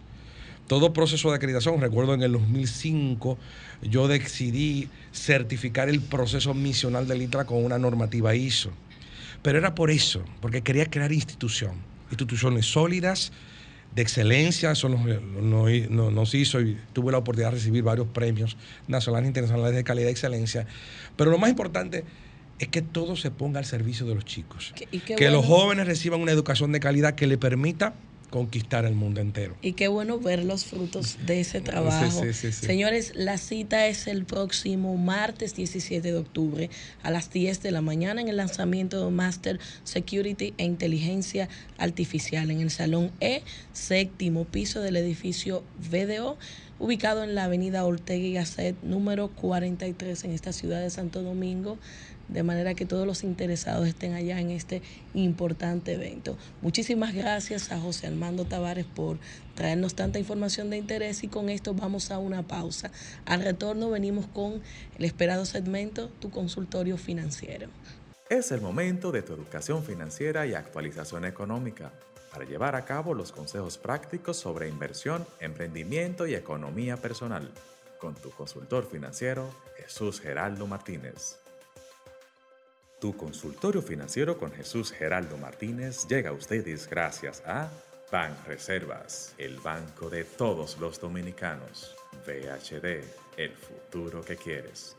Todo 0.67 0.93
proceso 0.93 1.29
de 1.29 1.35
acreditación, 1.35 1.79
recuerdo 1.79 2.13
en 2.15 2.23
el 2.23 2.31
2005, 2.31 3.37
yo 3.83 4.07
decidí 4.07 4.89
certificar 5.13 5.89
el 5.89 6.01
proceso 6.01 6.53
misional 6.55 7.07
del 7.07 7.21
ITRA 7.21 7.45
con 7.45 7.63
una 7.63 7.77
normativa 7.77 8.33
ISO. 8.35 8.71
Pero 9.43 9.59
era 9.59 9.75
por 9.75 9.91
eso, 9.91 10.23
porque 10.41 10.61
quería 10.61 10.85
crear 10.89 11.11
institución, 11.11 11.73
instituciones 12.09 12.65
sólidas, 12.65 13.31
de 13.93 14.01
excelencia, 14.01 14.71
eso 14.71 14.89
nos, 14.89 15.05
nos- 15.41 16.33
hizo 16.35 16.59
y 16.59 16.77
tuve 16.91 17.11
la 17.13 17.19
oportunidad 17.19 17.51
de 17.51 17.55
recibir 17.57 17.81
varios 17.83 18.07
premios 18.07 18.57
nacionales 18.89 19.25
e 19.25 19.29
internacionales 19.29 19.73
de 19.75 19.83
calidad 19.85 20.07
y 20.09 20.11
excelencia. 20.11 20.65
Pero 21.15 21.31
lo 21.31 21.37
más 21.37 21.49
importante 21.49 22.03
es 22.59 22.67
que 22.69 22.81
todo 22.81 23.15
se 23.15 23.31
ponga 23.31 23.59
al 23.59 23.65
servicio 23.65 24.05
de 24.05 24.15
los 24.15 24.25
chicos. 24.25 24.73
Que- 25.15 25.29
los 25.29 25.45
jóvenes 25.45 25.85
reciban 25.87 26.19
una 26.19 26.31
educación 26.33 26.71
de 26.73 26.79
calidad 26.81 27.15
que 27.15 27.27
le 27.27 27.37
permita 27.37 27.93
conquistar 28.35 28.83
el 28.83 28.95
mundo 28.95 29.21
entero. 29.21 29.55
Y 29.61 29.73
qué 29.73 29.87
bueno 29.87 30.19
ver 30.19 30.43
los 30.43 30.65
frutos 30.65 31.17
de 31.25 31.39
ese 31.39 31.61
trabajo. 31.61 32.21
sí, 32.21 32.33
sí, 32.33 32.51
sí. 32.51 32.65
Señores, 32.65 33.13
la 33.15 33.37
cita 33.37 33.87
es 33.87 34.07
el 34.07 34.25
próximo 34.25 34.97
martes 34.97 35.55
17 35.55 36.11
de 36.11 36.17
octubre 36.17 36.69
a 37.01 37.11
las 37.11 37.31
10 37.31 37.61
de 37.61 37.71
la 37.71 37.79
mañana 37.79 38.19
en 38.19 38.27
el 38.27 38.35
lanzamiento 38.35 39.05
de 39.05 39.09
Master 39.09 39.57
Security 39.85 40.53
e 40.57 40.65
Inteligencia 40.65 41.47
Artificial 41.77 42.51
en 42.51 42.59
el 42.59 42.71
Salón 42.71 43.09
E, 43.21 43.41
séptimo 43.71 44.43
piso 44.43 44.81
del 44.81 44.97
edificio 44.97 45.63
VDO, 45.89 46.37
ubicado 46.77 47.23
en 47.23 47.35
la 47.35 47.45
avenida 47.45 47.85
Ortega 47.85 48.25
y 48.25 48.33
Gasset 48.33 48.75
número 48.83 49.29
43 49.29 50.25
en 50.25 50.31
esta 50.31 50.51
ciudad 50.51 50.81
de 50.81 50.89
Santo 50.89 51.23
Domingo 51.23 51.77
de 52.27 52.43
manera 52.43 52.73
que 52.73 52.85
todos 52.85 53.05
los 53.05 53.23
interesados 53.23 53.87
estén 53.87 54.13
allá 54.13 54.39
en 54.39 54.51
este 54.51 54.81
importante 55.13 55.93
evento. 55.93 56.37
Muchísimas 56.61 57.13
gracias 57.13 57.71
a 57.71 57.79
José 57.79 58.07
Armando 58.07 58.45
Tavares 58.45 58.85
por 58.85 59.17
traernos 59.55 59.95
tanta 59.95 60.19
información 60.19 60.69
de 60.69 60.77
interés 60.77 61.23
y 61.23 61.27
con 61.27 61.49
esto 61.49 61.73
vamos 61.73 62.11
a 62.11 62.19
una 62.19 62.43
pausa. 62.43 62.91
Al 63.25 63.43
retorno 63.43 63.89
venimos 63.89 64.27
con 64.27 64.61
el 64.97 65.05
esperado 65.05 65.45
segmento 65.45 66.09
Tu 66.19 66.29
consultorio 66.29 66.97
financiero. 66.97 67.67
Es 68.29 68.51
el 68.51 68.61
momento 68.61 69.11
de 69.11 69.21
tu 69.21 69.33
educación 69.33 69.83
financiera 69.83 70.47
y 70.47 70.55
actualización 70.55 71.25
económica 71.25 71.91
para 72.31 72.45
llevar 72.45 72.75
a 72.75 72.83
cabo 72.83 73.13
los 73.13 73.31
consejos 73.31 73.77
prácticos 73.77 74.35
sobre 74.37 74.67
inversión, 74.67 75.25
emprendimiento 75.39 76.27
y 76.27 76.35
economía 76.35 76.97
personal 76.97 77.51
con 77.99 78.15
tu 78.15 78.29
consultor 78.31 78.87
financiero 78.89 79.49
Jesús 79.77 80.19
Geraldo 80.19 80.67
Martínez. 80.67 81.44
Tu 83.05 83.15
consultorio 83.15 83.83
financiero 83.83 84.35
con 84.35 84.51
Jesús 84.51 84.91
Geraldo 84.91 85.37
Martínez 85.37 86.07
llega 86.07 86.31
a 86.31 86.33
ustedes 86.33 86.89
gracias 86.89 87.43
a 87.45 87.69
Ban 88.11 88.35
Reservas, 88.47 89.35
el 89.37 89.59
banco 89.59 90.09
de 90.09 90.23
todos 90.23 90.79
los 90.79 90.99
dominicanos. 90.99 91.95
VHD, 92.25 93.03
el 93.37 93.51
futuro 93.51 94.23
que 94.23 94.37
quieres. 94.37 94.97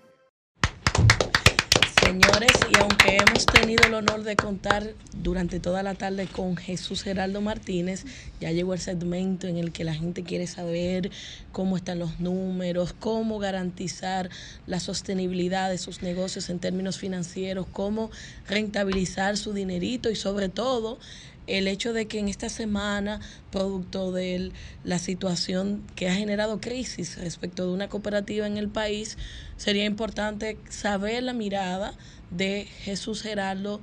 Señores, 2.07 2.65
y 2.71 2.77
aunque 2.77 3.17
hemos 3.17 3.47
tenido 3.47 3.83
el 3.85 3.95
honor 3.95 4.23
de 4.23 4.37
contar 4.37 4.95
durante 5.13 5.59
toda 5.59 5.83
la 5.83 5.97
tarde 5.97 6.29
con 6.29 6.57
Jesús 6.57 7.03
Geraldo 7.03 7.41
Martínez, 7.41 8.05
ya 8.41 8.53
llegó 8.53 8.75
el 8.75 8.79
segmento 8.79 9.49
en 9.49 9.57
el 9.57 9.73
que 9.73 9.83
la 9.83 9.93
gente 9.93 10.23
quiere 10.23 10.47
saber 10.47 11.11
cómo 11.51 11.77
están 11.77 11.99
los 11.99 12.21
números, 12.21 12.95
cómo 12.97 13.41
garantizar 13.41 14.31
la 14.69 14.79
sostenibilidad 14.79 15.69
de 15.69 15.79
sus 15.79 16.01
negocios 16.03 16.49
en 16.49 16.61
términos 16.61 16.97
financieros, 16.97 17.67
cómo 17.73 18.13
rentabilizar 18.47 19.37
su 19.37 19.53
dinerito 19.53 20.09
y 20.09 20.15
sobre 20.15 20.49
todo 20.49 21.01
el 21.47 21.69
hecho 21.69 21.93
de 21.93 22.07
que 22.07 22.19
en 22.19 22.29
esta 22.29 22.49
semana, 22.49 23.21
producto 23.51 24.13
de 24.13 24.53
la 24.85 24.99
situación 24.99 25.85
que 25.95 26.09
ha 26.09 26.15
generado 26.15 26.61
crisis 26.61 27.19
respecto 27.19 27.67
de 27.67 27.73
una 27.73 27.89
cooperativa 27.89 28.47
en 28.47 28.57
el 28.57 28.69
país, 28.69 29.17
sería 29.57 29.85
importante 29.85 30.59
saber 30.69 31.23
la 31.23 31.33
mirada 31.33 31.95
de 32.31 32.67
Jesús 32.83 33.23
Gerardo 33.23 33.81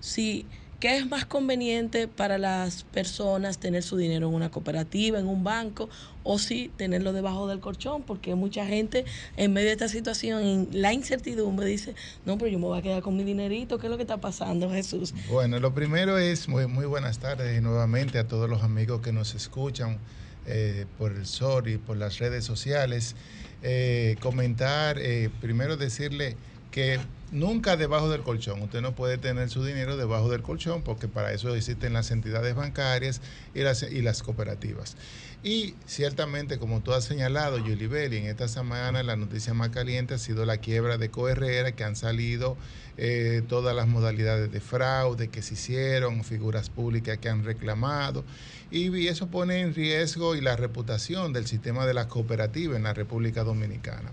si 0.00 0.46
¿Qué 0.80 0.96
es 0.96 1.06
más 1.06 1.26
conveniente 1.26 2.08
para 2.08 2.38
las 2.38 2.84
personas 2.84 3.58
tener 3.58 3.82
su 3.82 3.98
dinero 3.98 4.28
en 4.28 4.34
una 4.34 4.50
cooperativa, 4.50 5.18
en 5.18 5.26
un 5.26 5.44
banco, 5.44 5.90
o 6.22 6.38
si 6.38 6.68
tenerlo 6.68 7.12
debajo 7.12 7.46
del 7.46 7.60
colchón? 7.60 8.02
Porque 8.02 8.34
mucha 8.34 8.64
gente 8.64 9.04
en 9.36 9.52
medio 9.52 9.66
de 9.66 9.74
esta 9.74 9.88
situación, 9.88 10.42
en 10.42 10.68
la 10.72 10.94
incertidumbre, 10.94 11.66
dice, 11.66 11.94
no, 12.24 12.38
pero 12.38 12.50
yo 12.50 12.58
me 12.58 12.64
voy 12.64 12.78
a 12.78 12.82
quedar 12.82 13.02
con 13.02 13.14
mi 13.14 13.24
dinerito. 13.24 13.78
¿Qué 13.78 13.88
es 13.88 13.90
lo 13.90 13.98
que 13.98 14.04
está 14.04 14.22
pasando, 14.22 14.70
Jesús? 14.70 15.12
Bueno, 15.28 15.60
lo 15.60 15.74
primero 15.74 16.16
es 16.16 16.48
muy, 16.48 16.66
muy 16.66 16.86
buenas 16.86 17.18
tardes 17.18 17.60
nuevamente 17.60 18.18
a 18.18 18.26
todos 18.26 18.48
los 18.48 18.62
amigos 18.62 19.02
que 19.02 19.12
nos 19.12 19.34
escuchan 19.34 19.98
eh, 20.46 20.86
por 20.96 21.12
el 21.12 21.26
SOR 21.26 21.68
y 21.68 21.76
por 21.76 21.98
las 21.98 22.18
redes 22.18 22.46
sociales. 22.46 23.16
Eh, 23.62 24.16
comentar, 24.22 24.96
eh, 24.98 25.28
primero 25.42 25.76
decirle 25.76 26.38
que 26.70 26.98
nunca 27.30 27.76
debajo 27.76 28.08
del 28.08 28.22
colchón. 28.22 28.62
Usted 28.62 28.80
no 28.80 28.94
puede 28.94 29.18
tener 29.18 29.48
su 29.50 29.64
dinero 29.64 29.96
debajo 29.96 30.30
del 30.30 30.42
colchón 30.42 30.82
porque 30.82 31.08
para 31.08 31.32
eso 31.32 31.54
existen 31.54 31.92
las 31.92 32.10
entidades 32.10 32.54
bancarias 32.54 33.20
y 33.54 33.60
las, 33.60 33.82
y 33.82 34.02
las 34.02 34.22
cooperativas. 34.22 34.96
Y 35.42 35.74
ciertamente, 35.86 36.58
como 36.58 36.82
tú 36.82 36.92
has 36.92 37.04
señalado, 37.04 37.56
Yuli 37.56 37.86
Belli, 37.86 38.18
en 38.18 38.26
esta 38.26 38.46
semana 38.46 39.02
la 39.02 39.16
noticia 39.16 39.54
más 39.54 39.70
caliente 39.70 40.12
ha 40.12 40.18
sido 40.18 40.44
la 40.44 40.58
quiebra 40.58 40.98
de 40.98 41.10
Coherrera, 41.10 41.72
que 41.72 41.82
han 41.82 41.96
salido 41.96 42.58
eh, 42.98 43.40
todas 43.48 43.74
las 43.74 43.88
modalidades 43.88 44.52
de 44.52 44.60
fraude 44.60 45.28
que 45.28 45.40
se 45.40 45.54
hicieron, 45.54 46.24
figuras 46.24 46.68
públicas 46.68 47.16
que 47.16 47.30
han 47.30 47.42
reclamado, 47.42 48.22
y 48.70 49.08
eso 49.08 49.28
pone 49.28 49.60
en 49.60 49.74
riesgo 49.74 50.36
y 50.36 50.42
la 50.42 50.56
reputación 50.56 51.32
del 51.32 51.46
sistema 51.46 51.86
de 51.86 51.94
las 51.94 52.06
cooperativas 52.06 52.76
en 52.76 52.82
la 52.82 52.92
República 52.92 53.42
Dominicana. 53.42 54.12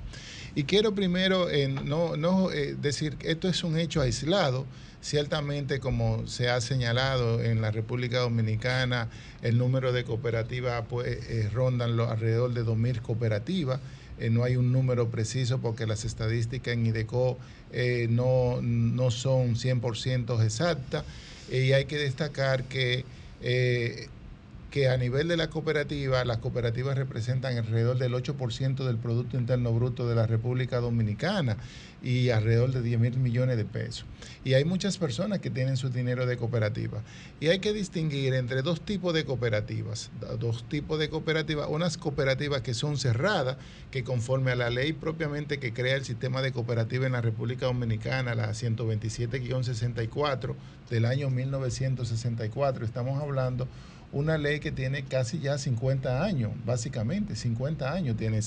Y 0.55 0.63
quiero 0.63 0.93
primero 0.93 1.49
eh, 1.49 1.67
no, 1.67 2.17
no 2.17 2.51
eh, 2.51 2.75
decir 2.79 3.15
que 3.17 3.31
esto 3.31 3.47
es 3.47 3.63
un 3.63 3.77
hecho 3.77 4.01
aislado. 4.01 4.65
Ciertamente, 5.01 5.79
como 5.79 6.27
se 6.27 6.49
ha 6.49 6.59
señalado 6.59 7.41
en 7.41 7.61
la 7.61 7.71
República 7.71 8.19
Dominicana, 8.19 9.09
el 9.41 9.57
número 9.57 9.93
de 9.93 10.03
cooperativas 10.03 10.83
pues, 10.89 11.07
eh, 11.29 11.49
rondan 11.53 11.99
alrededor 11.99 12.53
de 12.53 12.65
2.000 12.65 13.01
cooperativas. 13.01 13.79
no 14.31 14.43
hay 14.43 14.55
un 14.55 14.71
número 14.71 15.09
preciso 15.09 15.59
porque 15.59 15.85
las 15.85 16.03
estadísticas 16.03 16.73
en 16.73 16.87
IDECO 16.87 17.37
no, 18.09 18.59
no 18.61 19.11
son 19.11 19.55
100% 19.55 20.43
exactas. 20.43 21.03
y 21.51 21.73
hay 21.73 21.85
que 21.85 21.97
destacar 21.97 22.63
que 22.63 23.05
que 24.71 24.89
a 24.89 24.97
nivel 24.97 25.27
de 25.27 25.37
la 25.37 25.49
cooperativa, 25.49 26.23
las 26.25 26.39
cooperativas 26.39 26.97
representan 26.97 27.57
alrededor 27.57 27.97
del 27.97 28.13
8% 28.13 28.85
del 28.85 28.97
Producto 28.97 29.37
Interno 29.37 29.71
Bruto 29.71 30.07
de 30.07 30.15
la 30.15 30.27
República 30.27 30.79
Dominicana 30.79 31.57
y 32.03 32.29
alrededor 32.29 32.71
de 32.71 32.81
10 32.81 32.99
mil 32.99 33.17
millones 33.17 33.57
de 33.57 33.65
pesos. 33.65 34.05
Y 34.43 34.55
hay 34.55 34.65
muchas 34.65 34.97
personas 34.97 35.39
que 35.39 35.49
tienen 35.49 35.77
su 35.77 35.89
dinero 35.89 36.25
de 36.25 36.35
cooperativa. 36.37 37.01
Y 37.39 37.47
hay 37.47 37.59
que 37.59 37.71
distinguir 37.73 38.33
entre 38.33 38.61
dos 38.61 38.81
tipos 38.81 39.13
de 39.13 39.23
cooperativas. 39.25 40.11
Dos 40.37 40.67
tipos 40.67 40.99
de 40.99 41.09
cooperativas. 41.09 41.67
Unas 41.69 41.97
cooperativas 41.97 42.61
que 42.61 42.73
son 42.73 42.97
cerradas, 42.97 43.55
que 43.89 44.03
conforme 44.03 44.51
a 44.51 44.55
la 44.55 44.69
ley 44.69 44.91
propiamente 44.93 45.59
que 45.59 45.73
crea 45.73 45.95
el 45.95 46.03
sistema 46.03 46.41
de 46.41 46.51
cooperativa 46.51 47.05
en 47.05 47.13
la 47.13 47.21
República 47.21 47.67
Dominicana, 47.67 48.35
la 48.35 48.49
127-64 48.49 50.55
del 50.89 51.05
año 51.05 51.29
1964, 51.29 52.85
estamos 52.85 53.21
hablando 53.21 53.67
una 54.11 54.37
ley 54.37 54.59
que 54.59 54.71
tiene 54.71 55.03
casi 55.03 55.39
ya 55.39 55.57
50 55.57 56.23
años, 56.23 56.51
básicamente, 56.65 57.35
50 57.35 57.91
años 57.91 58.17
tiene 58.17 58.39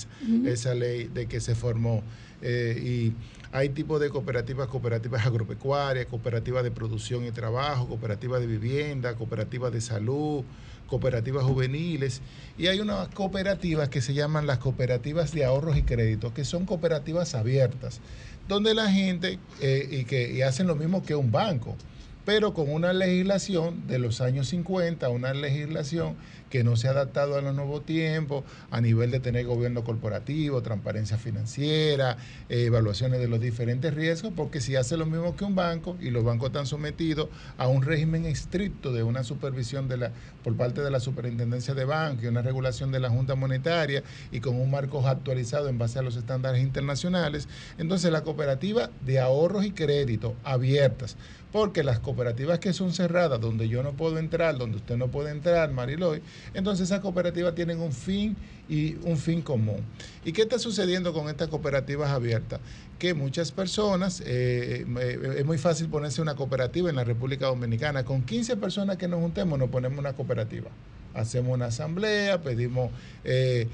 esa, 0.45 0.73
ley 0.73 1.09
de 1.13 1.27
que 1.27 1.39
se 1.39 1.55
formó. 1.55 2.01
Eh, 2.41 2.81
y 2.83 3.13
hay 3.51 3.69
tipos 3.69 4.01
de 4.01 4.09
cooperativas, 4.09 4.67
cooperativas 4.67 5.25
agropecuarias, 5.25 6.07
cooperativas 6.07 6.63
de 6.63 6.71
producción 6.71 7.25
y 7.25 7.31
trabajo, 7.31 7.87
cooperativas 7.87 8.41
de 8.41 8.47
vivienda, 8.47 9.15
cooperativas 9.15 9.71
de 9.71 9.81
salud, 9.81 10.43
cooperativas 10.87 11.43
juveniles. 11.43 12.21
Y 12.57 12.67
hay 12.67 12.79
unas 12.79 13.07
cooperativas 13.09 13.89
que 13.89 14.01
se 14.01 14.13
llaman 14.13 14.47
las 14.47 14.57
cooperativas 14.57 15.31
de 15.31 15.45
ahorros 15.45 15.77
y 15.77 15.83
créditos, 15.83 16.33
que 16.33 16.43
son 16.43 16.65
cooperativas 16.65 17.35
abiertas, 17.35 18.01
donde 18.47 18.73
la 18.73 18.91
gente, 18.91 19.37
eh, 19.61 19.87
y 19.91 20.05
que 20.05 20.33
y 20.33 20.41
hacen 20.41 20.65
lo 20.65 20.75
mismo 20.75 21.03
que 21.03 21.13
un 21.13 21.31
banco 21.31 21.77
pero 22.25 22.53
con 22.53 22.71
una 22.71 22.93
legislación 22.93 23.87
de 23.87 23.99
los 23.99 24.21
años 24.21 24.47
50, 24.49 25.09
una 25.09 25.33
legislación 25.33 26.15
que 26.51 26.63
no 26.63 26.75
se 26.75 26.87
ha 26.87 26.91
adaptado 26.91 27.37
a 27.37 27.41
los 27.41 27.55
nuevos 27.55 27.83
tiempos 27.85 28.43
a 28.69 28.81
nivel 28.81 29.09
de 29.09 29.19
tener 29.19 29.45
gobierno 29.45 29.83
corporativo, 29.83 30.61
transparencia 30.61 31.17
financiera, 31.17 32.17
eh, 32.49 32.65
evaluaciones 32.65 33.19
de 33.19 33.27
los 33.27 33.39
diferentes 33.39 33.93
riesgos, 33.93 34.33
porque 34.35 34.61
si 34.61 34.75
hace 34.75 34.97
lo 34.97 35.05
mismo 35.05 35.35
que 35.35 35.45
un 35.45 35.55
banco 35.55 35.97
y 35.99 36.11
los 36.11 36.23
bancos 36.23 36.47
están 36.47 36.67
sometidos 36.67 37.29
a 37.57 37.67
un 37.67 37.81
régimen 37.81 38.25
estricto 38.25 38.91
de 38.91 39.01
una 39.01 39.23
supervisión 39.23 39.87
de 39.87 39.97
la, 39.97 40.11
por 40.43 40.55
parte 40.55 40.81
de 40.81 40.91
la 40.91 40.99
Superintendencia 40.99 41.73
de 41.73 41.85
Banco 41.85 42.25
y 42.25 42.27
una 42.27 42.41
regulación 42.41 42.91
de 42.91 42.99
la 42.99 43.09
Junta 43.09 43.35
Monetaria 43.35 44.03
y 44.31 44.41
con 44.41 44.59
un 44.59 44.69
marco 44.69 45.07
actualizado 45.07 45.69
en 45.69 45.77
base 45.77 45.99
a 45.99 46.01
los 46.01 46.17
estándares 46.17 46.61
internacionales, 46.61 47.47
entonces 47.77 48.11
la 48.11 48.23
cooperativa 48.23 48.89
de 49.05 49.19
ahorros 49.19 49.63
y 49.65 49.71
créditos 49.71 50.33
abiertas 50.43 51.15
porque 51.51 51.83
las 51.83 51.99
cooperativas 51.99 52.59
que 52.59 52.73
son 52.73 52.93
cerradas, 52.93 53.39
donde 53.39 53.67
yo 53.67 53.83
no 53.83 53.93
puedo 53.93 54.17
entrar, 54.17 54.57
donde 54.57 54.77
usted 54.77 54.97
no 54.97 55.09
puede 55.09 55.31
entrar, 55.31 55.71
Mariloy, 55.71 56.21
entonces 56.53 56.87
esas 56.87 56.99
cooperativas 56.99 57.55
tienen 57.55 57.79
un 57.79 57.91
fin 57.91 58.35
y 58.69 58.95
un 59.03 59.17
fin 59.17 59.41
común. 59.41 59.81
¿Y 60.23 60.31
qué 60.31 60.43
está 60.43 60.59
sucediendo 60.59 61.13
con 61.13 61.29
estas 61.29 61.49
cooperativas 61.49 62.09
abiertas? 62.09 62.59
Que 62.99 63.13
muchas 63.13 63.51
personas, 63.51 64.21
eh, 64.25 64.85
eh, 64.99 65.35
es 65.37 65.45
muy 65.45 65.57
fácil 65.57 65.89
ponerse 65.89 66.21
una 66.21 66.35
cooperativa 66.35 66.89
en 66.89 66.95
la 66.95 67.03
República 67.03 67.47
Dominicana, 67.47 68.05
con 68.05 68.23
15 68.23 68.57
personas 68.57 68.97
que 68.97 69.07
nos 69.07 69.19
juntemos 69.19 69.57
nos 69.57 69.69
ponemos 69.69 69.99
una 69.99 70.13
cooperativa 70.13 70.69
hacemos 71.13 71.53
una 71.53 71.65
asamblea, 71.65 72.41
pedimos, 72.41 72.91
eh, 73.23 73.67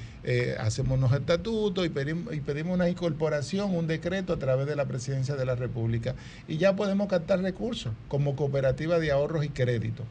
hacemos 0.60 0.98
unos 0.98 1.14
estatutos 1.14 1.86
y 1.86 1.90
pedimos, 1.90 2.34
y 2.34 2.42
pedimos 2.42 2.74
una 2.74 2.90
incorporación, 2.90 3.76
un 3.76 3.86
decreto 3.88 4.34
a 4.34 4.40
través 4.40 4.66
de 4.68 4.76
la 4.76 4.86
presidencia 4.86 5.36
de 5.36 5.46
la 5.46 5.56
República 5.56 6.16
y 6.48 6.58
ya 6.58 6.76
podemos 6.76 7.08
captar 7.08 7.42
recursos 7.42 7.94
como 8.08 8.36
cooperativa 8.36 9.00
de 9.00 9.12
ahorros 9.12 9.46
y 9.46 9.50
créditos. 9.50 10.06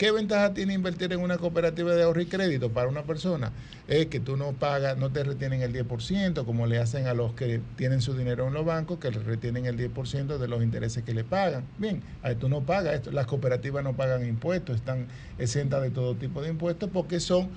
¿Qué 0.00 0.12
ventaja 0.12 0.54
tiene 0.54 0.72
invertir 0.72 1.12
en 1.12 1.20
una 1.20 1.36
cooperativa 1.36 1.94
de 1.94 2.04
ahorro 2.04 2.22
y 2.22 2.24
crédito 2.24 2.72
para 2.72 2.88
una 2.88 3.02
persona? 3.02 3.52
Es 3.86 4.06
que 4.06 4.18
tú 4.18 4.38
no 4.38 4.52
pagas, 4.54 4.96
no 4.96 5.12
te 5.12 5.22
retienen 5.22 5.60
el 5.60 5.74
10%, 5.74 6.46
como 6.46 6.66
le 6.66 6.78
hacen 6.78 7.06
a 7.06 7.12
los 7.12 7.34
que 7.34 7.60
tienen 7.76 8.00
su 8.00 8.14
dinero 8.14 8.48
en 8.48 8.54
los 8.54 8.64
bancos, 8.64 8.98
que 8.98 9.10
retienen 9.10 9.66
el 9.66 9.76
10% 9.76 10.38
de 10.38 10.48
los 10.48 10.62
intereses 10.62 11.04
que 11.04 11.12
le 11.12 11.22
pagan. 11.22 11.66
Bien, 11.76 12.02
tú 12.38 12.48
no 12.48 12.64
pagas 12.64 12.94
esto. 12.94 13.12
Las 13.12 13.26
cooperativas 13.26 13.84
no 13.84 13.94
pagan 13.94 14.24
impuestos, 14.24 14.76
están 14.76 15.06
exentas 15.38 15.82
de 15.82 15.90
todo 15.90 16.14
tipo 16.14 16.40
de 16.40 16.48
impuestos 16.48 16.88
porque 16.90 17.20
son 17.20 17.50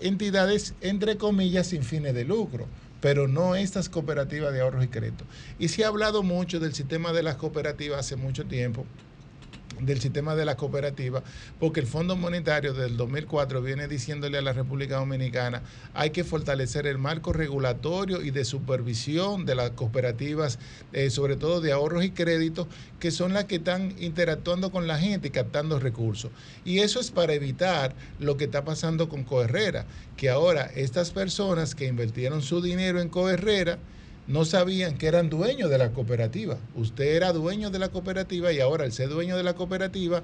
entidades, 0.00 0.74
entre 0.80 1.18
comillas, 1.18 1.66
sin 1.66 1.82
fines 1.82 2.14
de 2.14 2.24
lucro 2.24 2.68
pero 3.02 3.26
no 3.26 3.56
estas 3.56 3.88
cooperativas 3.88 4.52
de 4.52 4.60
ahorros 4.60 4.84
y 4.84 4.88
crédito. 4.88 5.24
Y 5.58 5.68
se 5.68 5.84
ha 5.84 5.88
hablado 5.88 6.22
mucho 6.22 6.60
del 6.60 6.72
sistema 6.72 7.12
de 7.12 7.24
las 7.24 7.34
cooperativas 7.34 7.98
hace 7.98 8.14
mucho 8.14 8.46
tiempo, 8.46 8.86
del 9.84 10.00
sistema 10.00 10.34
de 10.34 10.44
la 10.44 10.56
cooperativa, 10.56 11.22
porque 11.58 11.80
el 11.80 11.86
Fondo 11.86 12.16
Monetario 12.16 12.72
del 12.72 12.96
2004 12.96 13.62
viene 13.62 13.88
diciéndole 13.88 14.38
a 14.38 14.42
la 14.42 14.52
República 14.52 14.96
Dominicana 14.96 15.62
hay 15.94 16.10
que 16.10 16.24
fortalecer 16.24 16.86
el 16.86 16.98
marco 16.98 17.32
regulatorio 17.32 18.22
y 18.22 18.30
de 18.30 18.44
supervisión 18.44 19.44
de 19.44 19.54
las 19.54 19.70
cooperativas, 19.70 20.58
eh, 20.92 21.10
sobre 21.10 21.36
todo 21.36 21.60
de 21.60 21.72
ahorros 21.72 22.04
y 22.04 22.10
créditos, 22.10 22.66
que 23.00 23.10
son 23.10 23.32
las 23.32 23.44
que 23.44 23.56
están 23.56 23.94
interactuando 23.98 24.70
con 24.70 24.86
la 24.86 24.98
gente 24.98 25.28
y 25.28 25.30
captando 25.30 25.78
recursos. 25.78 26.30
Y 26.64 26.78
eso 26.80 27.00
es 27.00 27.10
para 27.10 27.34
evitar 27.34 27.94
lo 28.18 28.36
que 28.36 28.44
está 28.44 28.64
pasando 28.64 29.08
con 29.08 29.24
Coherrera, 29.24 29.86
que 30.16 30.30
ahora 30.30 30.70
estas 30.74 31.10
personas 31.10 31.74
que 31.74 31.86
invirtieron 31.86 32.42
su 32.42 32.60
dinero 32.62 33.00
en 33.00 33.08
Coherrera, 33.08 33.78
no 34.26 34.44
sabían 34.44 34.96
que 34.96 35.06
eran 35.06 35.30
dueños 35.30 35.70
de 35.70 35.78
la 35.78 35.92
cooperativa. 35.92 36.58
Usted 36.74 37.16
era 37.16 37.32
dueño 37.32 37.70
de 37.70 37.78
la 37.78 37.88
cooperativa 37.88 38.52
y 38.52 38.60
ahora 38.60 38.84
al 38.84 38.92
ser 38.92 39.08
dueño 39.08 39.36
de 39.36 39.42
la 39.42 39.54
cooperativa, 39.54 40.22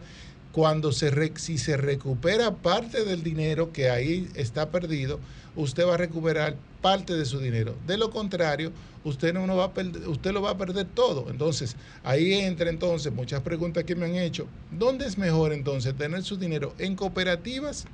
cuando 0.52 0.92
se 0.92 1.32
si 1.36 1.58
se 1.58 1.76
recupera 1.76 2.56
parte 2.56 3.04
del 3.04 3.22
dinero 3.22 3.72
que 3.72 3.90
ahí 3.90 4.28
está 4.34 4.70
perdido, 4.70 5.20
usted 5.56 5.86
va 5.86 5.94
a 5.94 5.98
recuperar 5.98 6.56
parte 6.80 7.14
de 7.14 7.24
su 7.24 7.40
dinero. 7.40 7.74
De 7.86 7.96
lo 7.96 8.10
contrario, 8.10 8.72
usted 9.04 9.34
no, 9.34 9.46
no 9.46 9.56
va 9.56 9.64
a 9.64 9.74
perder, 9.74 10.08
usted 10.08 10.32
lo 10.32 10.42
va 10.42 10.50
a 10.50 10.58
perder 10.58 10.86
todo. 10.86 11.26
Entonces, 11.30 11.76
ahí 12.04 12.34
entra 12.34 12.70
entonces 12.70 13.12
muchas 13.12 13.42
preguntas 13.42 13.84
que 13.84 13.96
me 13.96 14.06
han 14.06 14.14
hecho. 14.14 14.46
¿Dónde 14.70 15.06
es 15.06 15.18
mejor 15.18 15.52
entonces 15.52 15.94
tener 15.96 16.22
su 16.22 16.36
dinero 16.36 16.74
en 16.78 16.94
cooperativas 16.94 17.84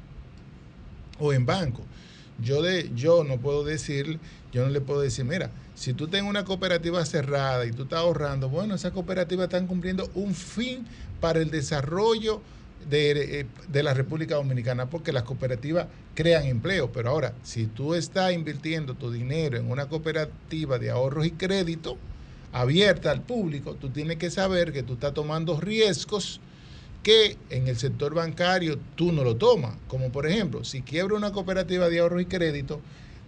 o 1.18 1.32
en 1.32 1.46
banco? 1.46 1.82
Yo 2.42 2.62
de 2.62 2.90
yo 2.94 3.24
no 3.24 3.38
puedo 3.38 3.64
decir, 3.64 4.18
yo 4.52 4.64
no 4.64 4.70
le 4.70 4.80
puedo 4.80 5.00
decir, 5.00 5.24
mira, 5.24 5.50
si 5.74 5.92
tú 5.92 6.08
tienes 6.08 6.28
una 6.28 6.44
cooperativa 6.44 7.04
cerrada 7.04 7.66
y 7.66 7.72
tú 7.72 7.84
estás 7.84 8.00
ahorrando, 8.00 8.48
bueno, 8.48 8.74
esas 8.74 8.92
cooperativas 8.92 9.44
están 9.44 9.66
cumpliendo 9.66 10.08
un 10.14 10.34
fin 10.34 10.86
para 11.20 11.40
el 11.40 11.50
desarrollo 11.50 12.40
de, 12.88 13.40
eh, 13.40 13.46
de 13.68 13.82
la 13.82 13.94
República 13.94 14.36
Dominicana, 14.36 14.86
porque 14.90 15.12
las 15.12 15.24
cooperativas 15.24 15.86
crean 16.14 16.44
empleo. 16.44 16.92
Pero 16.92 17.10
ahora, 17.10 17.34
si 17.42 17.66
tú 17.66 17.94
estás 17.94 18.32
invirtiendo 18.32 18.94
tu 18.94 19.10
dinero 19.10 19.58
en 19.58 19.70
una 19.70 19.88
cooperativa 19.88 20.78
de 20.78 20.90
ahorros 20.90 21.26
y 21.26 21.32
crédito 21.32 21.98
abierta 22.52 23.10
al 23.10 23.22
público, 23.22 23.74
tú 23.74 23.90
tienes 23.90 24.16
que 24.16 24.30
saber 24.30 24.72
que 24.72 24.84
tú 24.84 24.94
estás 24.94 25.12
tomando 25.12 25.60
riesgos 25.60 26.40
que 27.02 27.36
en 27.50 27.68
el 27.68 27.76
sector 27.76 28.14
bancario 28.14 28.78
tú 28.94 29.12
no 29.12 29.24
lo 29.24 29.36
tomas. 29.36 29.76
Como 29.88 30.10
por 30.10 30.26
ejemplo, 30.26 30.64
si 30.64 30.82
quiebra 30.82 31.16
una 31.16 31.32
cooperativa 31.32 31.88
de 31.88 31.98
ahorro 31.98 32.20
y 32.20 32.26
crédito, 32.26 32.80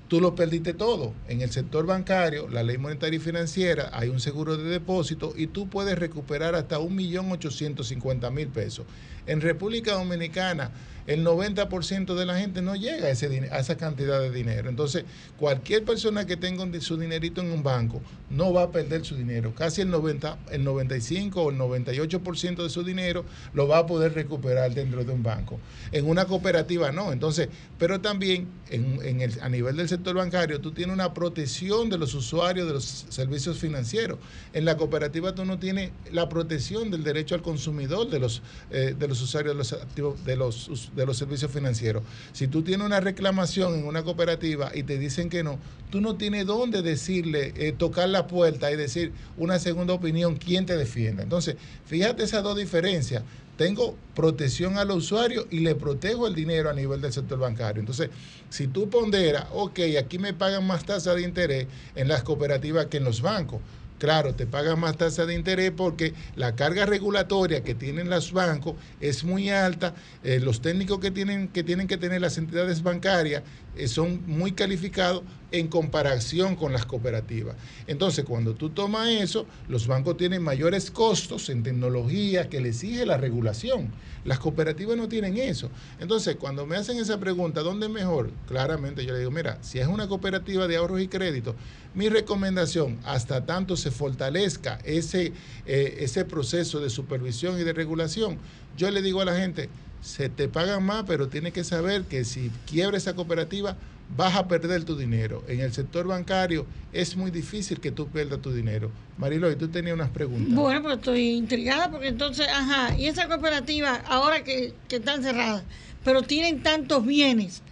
tú 0.09 0.21
lo 0.21 0.35
perdiste 0.35 0.75
todo. 0.75 1.13
En 1.29 1.41
el 1.41 1.51
sector 1.51 1.87
bancario, 1.87 2.49
la 2.49 2.63
ley 2.63 2.79
monetaria 2.79 3.17
y 3.17 3.21
financiera, 3.21 3.91
hay 3.93 4.09
un 4.09 4.21
seguro 4.21 4.57
de 4.57 4.65
depósito 4.65 5.33
y 5.37 5.49
tú 5.49 5.69
puedes 5.69 5.99
recuperar 5.99 6.55
hasta 6.55 6.79
1.850.000 6.79 8.51
pesos. 8.51 8.87
En 9.27 9.41
República 9.41 9.95
Dominicana, 9.95 10.71
el 11.07 11.25
90% 11.25 12.15
de 12.15 12.27
la 12.27 12.39
gente 12.39 12.63
no 12.63 12.75
llega 12.75 13.07
a, 13.07 13.11
ese, 13.11 13.49
a 13.51 13.59
esa 13.59 13.77
cantidad 13.77 14.21
de 14.21 14.31
dinero. 14.31 14.69
Entonces, 14.69 15.05
cualquier 15.39 15.85
persona 15.85 16.27
que 16.27 16.37
tenga 16.37 16.67
su 16.81 16.97
dinerito 16.97 17.41
en 17.41 17.51
un 17.51 17.63
banco 17.63 18.01
no 18.31 18.53
va 18.53 18.65
a 18.65 18.71
perder 18.71 19.05
su 19.05 19.17
dinero. 19.17 19.55
Casi 19.55 19.83
el, 19.83 19.91
90, 19.91 20.39
el 20.51 20.65
95 20.65 21.43
o 21.43 21.51
el 21.51 21.59
98% 21.59 22.63
de 22.63 22.69
su 22.69 22.83
dinero 22.83 23.25
lo 23.55 23.69
va 23.69 23.79
a 23.79 23.87
poder 23.87 24.15
recuperar 24.15 24.75
dentro 24.75 25.05
de 25.05 25.13
un 25.13 25.23
banco. 25.23 25.61
En 25.93 26.07
una 26.09 26.25
cooperativa 26.25 26.91
no. 26.93 27.13
Entonces, 27.13 27.49
pero 27.79 28.01
también 28.01 28.49
en, 28.71 29.21
el, 29.21 29.41
a 29.41 29.49
nivel 29.49 29.77
del 29.77 29.89
sector 29.89 30.17
bancario, 30.17 30.61
tú 30.61 30.73
tienes 30.73 30.95
una 30.95 31.15
protección 31.15 31.89
de 31.89 31.99
los 31.99 32.15
usuarios 32.15 32.67
de 32.67 32.75
los 32.75 33.07
servicios 33.09 33.59
financieros. 33.59 34.19
En 34.53 34.65
la 34.65 34.77
cooperativa 34.77 35.35
tú 35.35 35.45
no 35.45 35.59
tienes 35.59 35.91
la 36.13 36.29
protección 36.29 36.91
del 36.91 37.05
derecho 37.05 37.35
al 37.35 37.43
consumidor 37.43 38.11
de 38.11 38.19
los, 38.19 38.43
eh, 38.71 38.95
de 38.99 39.09
los 39.09 39.21
usuarios 39.23 39.55
de 39.55 39.59
los, 39.59 39.73
activos, 39.73 40.25
de, 40.25 40.37
los, 40.37 40.91
de 40.97 41.07
los 41.07 41.17
servicios 41.17 41.51
financieros. 41.51 42.03
Si 42.33 42.49
tú 42.49 42.63
tienes 42.63 42.87
una 42.87 43.01
reclamación 43.01 43.75
en 43.75 43.85
una 43.85 44.03
cooperativa 44.03 44.73
y 44.75 44.83
te 44.83 44.99
dicen 44.99 45.29
que 45.29 45.45
no, 45.45 45.59
tú 45.91 46.01
no 46.01 46.17
tienes 46.17 46.47
dónde 46.47 46.83
decirle, 46.83 47.53
eh, 47.57 47.73
tocar 47.73 48.09
la 48.09 48.27
puerta 48.27 48.73
y 48.73 48.77
decir 48.77 49.13
una 49.37 49.59
segunda 49.59 49.95
opinión, 49.95 50.37
quién 50.37 50.67
te 50.67 50.77
defienda. 50.77 51.23
Entonces, 51.23 51.57
fíjate 51.85 52.25
esas 52.25 52.43
dos 52.43 52.57
diferencias. 52.57 53.23
Tengo 53.57 53.97
protección 54.15 54.77
a 54.77 54.85
los 54.85 54.99
usuarios 54.99 55.47
y 55.51 55.61
le 55.61 55.75
protejo 55.75 56.27
el 56.27 56.35
dinero 56.35 56.69
a 56.69 56.75
nivel 56.75 57.01
del 57.01 57.13
sector 57.13 57.39
bancario. 57.39 57.81
Entonces, 57.81 58.11
si 58.51 58.67
tú 58.67 58.91
ponderas, 58.91 59.47
ok, 59.53 59.81
aquí 59.99 60.19
me 60.19 60.35
pagan 60.35 60.67
más 60.67 60.85
tasa 60.85 61.15
de 61.15 61.23
interés 61.23 61.67
en 61.95 62.09
las 62.09 62.23
cooperativas 62.23 62.87
que 62.87 62.99
en 62.99 63.05
los 63.05 63.23
bancos. 63.23 63.61
Claro, 63.99 64.37
te 64.37 64.47
pagan 64.47 64.79
más 64.79 64.99
tasa 64.99 65.25
de 65.25 65.33
interés 65.35 65.73
porque 65.75 66.15
la 66.35 66.55
carga 66.55 66.85
regulatoria 66.85 67.65
que 67.65 67.75
tienen 67.75 68.11
los 68.11 68.31
bancos 68.33 68.77
es 69.01 69.25
muy 69.25 69.49
alta. 69.49 69.95
eh, 70.23 70.39
los 70.39 70.61
técnicos 70.61 71.01
que 71.01 71.11
tienen, 71.11 71.49
que 71.51 71.65
tienen 71.65 71.87
que 71.87 71.97
tener 71.97 72.21
las 72.21 72.37
entidades 72.37 72.83
bancarias 72.83 73.45
son 73.87 74.23
muy 74.27 74.53
calificados 74.53 75.23
en 75.53 75.69
comparación 75.69 76.57
con 76.57 76.73
las 76.73 76.87
cooperativas. 76.87 77.57
Entonces, 77.87 78.25
cuando 78.25 78.55
tú 78.55 78.71
tomas 78.71 79.09
eso, 79.09 79.47
los 79.69 79.87
bancos 79.87 80.17
tienen 80.17 80.43
mayores 80.43 80.91
costos 80.91 81.49
en 81.49 81.63
tecnología 81.63 82.49
que 82.49 82.61
le 82.61 82.71
exige 82.71 83.07
la 83.07 83.17
regulación. 83.17 83.93
Las 84.25 84.41
cooperativas 84.41 84.97
no 84.97 85.09
tienen 85.09 85.37
eso. 85.37 85.71
Entonces, 86.01 86.37
cuando 86.37 86.67
me 86.67 86.77
hacen 86.77 86.99
esa 86.99 87.19
pregunta, 87.19 87.63
¿dónde 87.63 87.87
es 87.87 87.93
mejor? 87.93 88.31
Claramente 88.49 89.05
yo 89.05 89.13
le 89.13 89.21
digo, 89.21 89.31
mira, 89.31 89.59
si 89.63 89.79
es 89.79 89.87
una 89.87 90.09
cooperativa 90.09 90.67
de 90.67 90.77
ahorros 90.77 91.01
y 91.01 91.09
crédito, 91.09 91.55
mi 91.95 92.09
recomendación, 92.09 92.99
hasta 93.05 93.47
tanto 93.47 93.77
se 93.77 93.91
fortalezca 93.91 94.79
ese, 94.85 95.33
eh, 95.65 95.99
ese 96.01 96.25
proceso 96.25 96.81
de 96.81 96.91
supervisión 96.91 97.59
y 97.61 97.65
de 97.65 97.73
regulación, 97.73 98.39
yo 98.77 98.91
le 98.91 99.01
digo 99.01 99.23
a 99.23 99.25
la 99.25 99.37
gente, 99.37 99.71
se 100.07 100.29
te 100.29 100.49
pagan 100.49 100.85
más, 100.85 101.03
pero 101.05 101.29
tienes 101.29 101.53
que 101.53 101.65
saber 101.65 102.05
que 102.05 102.25
si 102.25 102.53
quiebra 102.65 102.97
esa 102.97 103.17
cooperativa, 103.17 103.77
vas 104.17 104.37
a 104.37 104.47
perder 104.47 104.85
tu 104.85 104.97
dinero. 104.97 105.43
En 105.49 105.59
el 105.61 105.73
sector 105.73 106.07
bancario 106.07 106.65
es 106.93 107.17
muy 107.17 107.33
difícil 107.33 107.81
que 107.81 107.91
tú 107.91 108.07
pierdas 108.07 108.41
tu 108.41 108.53
dinero. 108.53 108.93
Mariloy, 109.19 109.57
tú 109.57 109.67
tenías 109.67 109.95
unas 109.95 110.11
preguntas. 110.11 110.55
Bueno, 110.55 110.83
pues 110.83 110.99
estoy 110.99 111.31
intrigada 111.31 111.91
porque 111.91 112.07
entonces, 112.07 112.47
ajá, 112.49 112.97
y 112.97 113.07
esa 113.07 113.27
cooperativa, 113.27 113.97
ahora 114.07 114.45
que, 114.45 114.75
que 114.87 114.97
están 114.97 115.25
cerradas, 115.25 115.65
pero 116.05 116.23
tienen 116.23 116.63
tantos 116.63 117.05
bienes, 117.05 117.63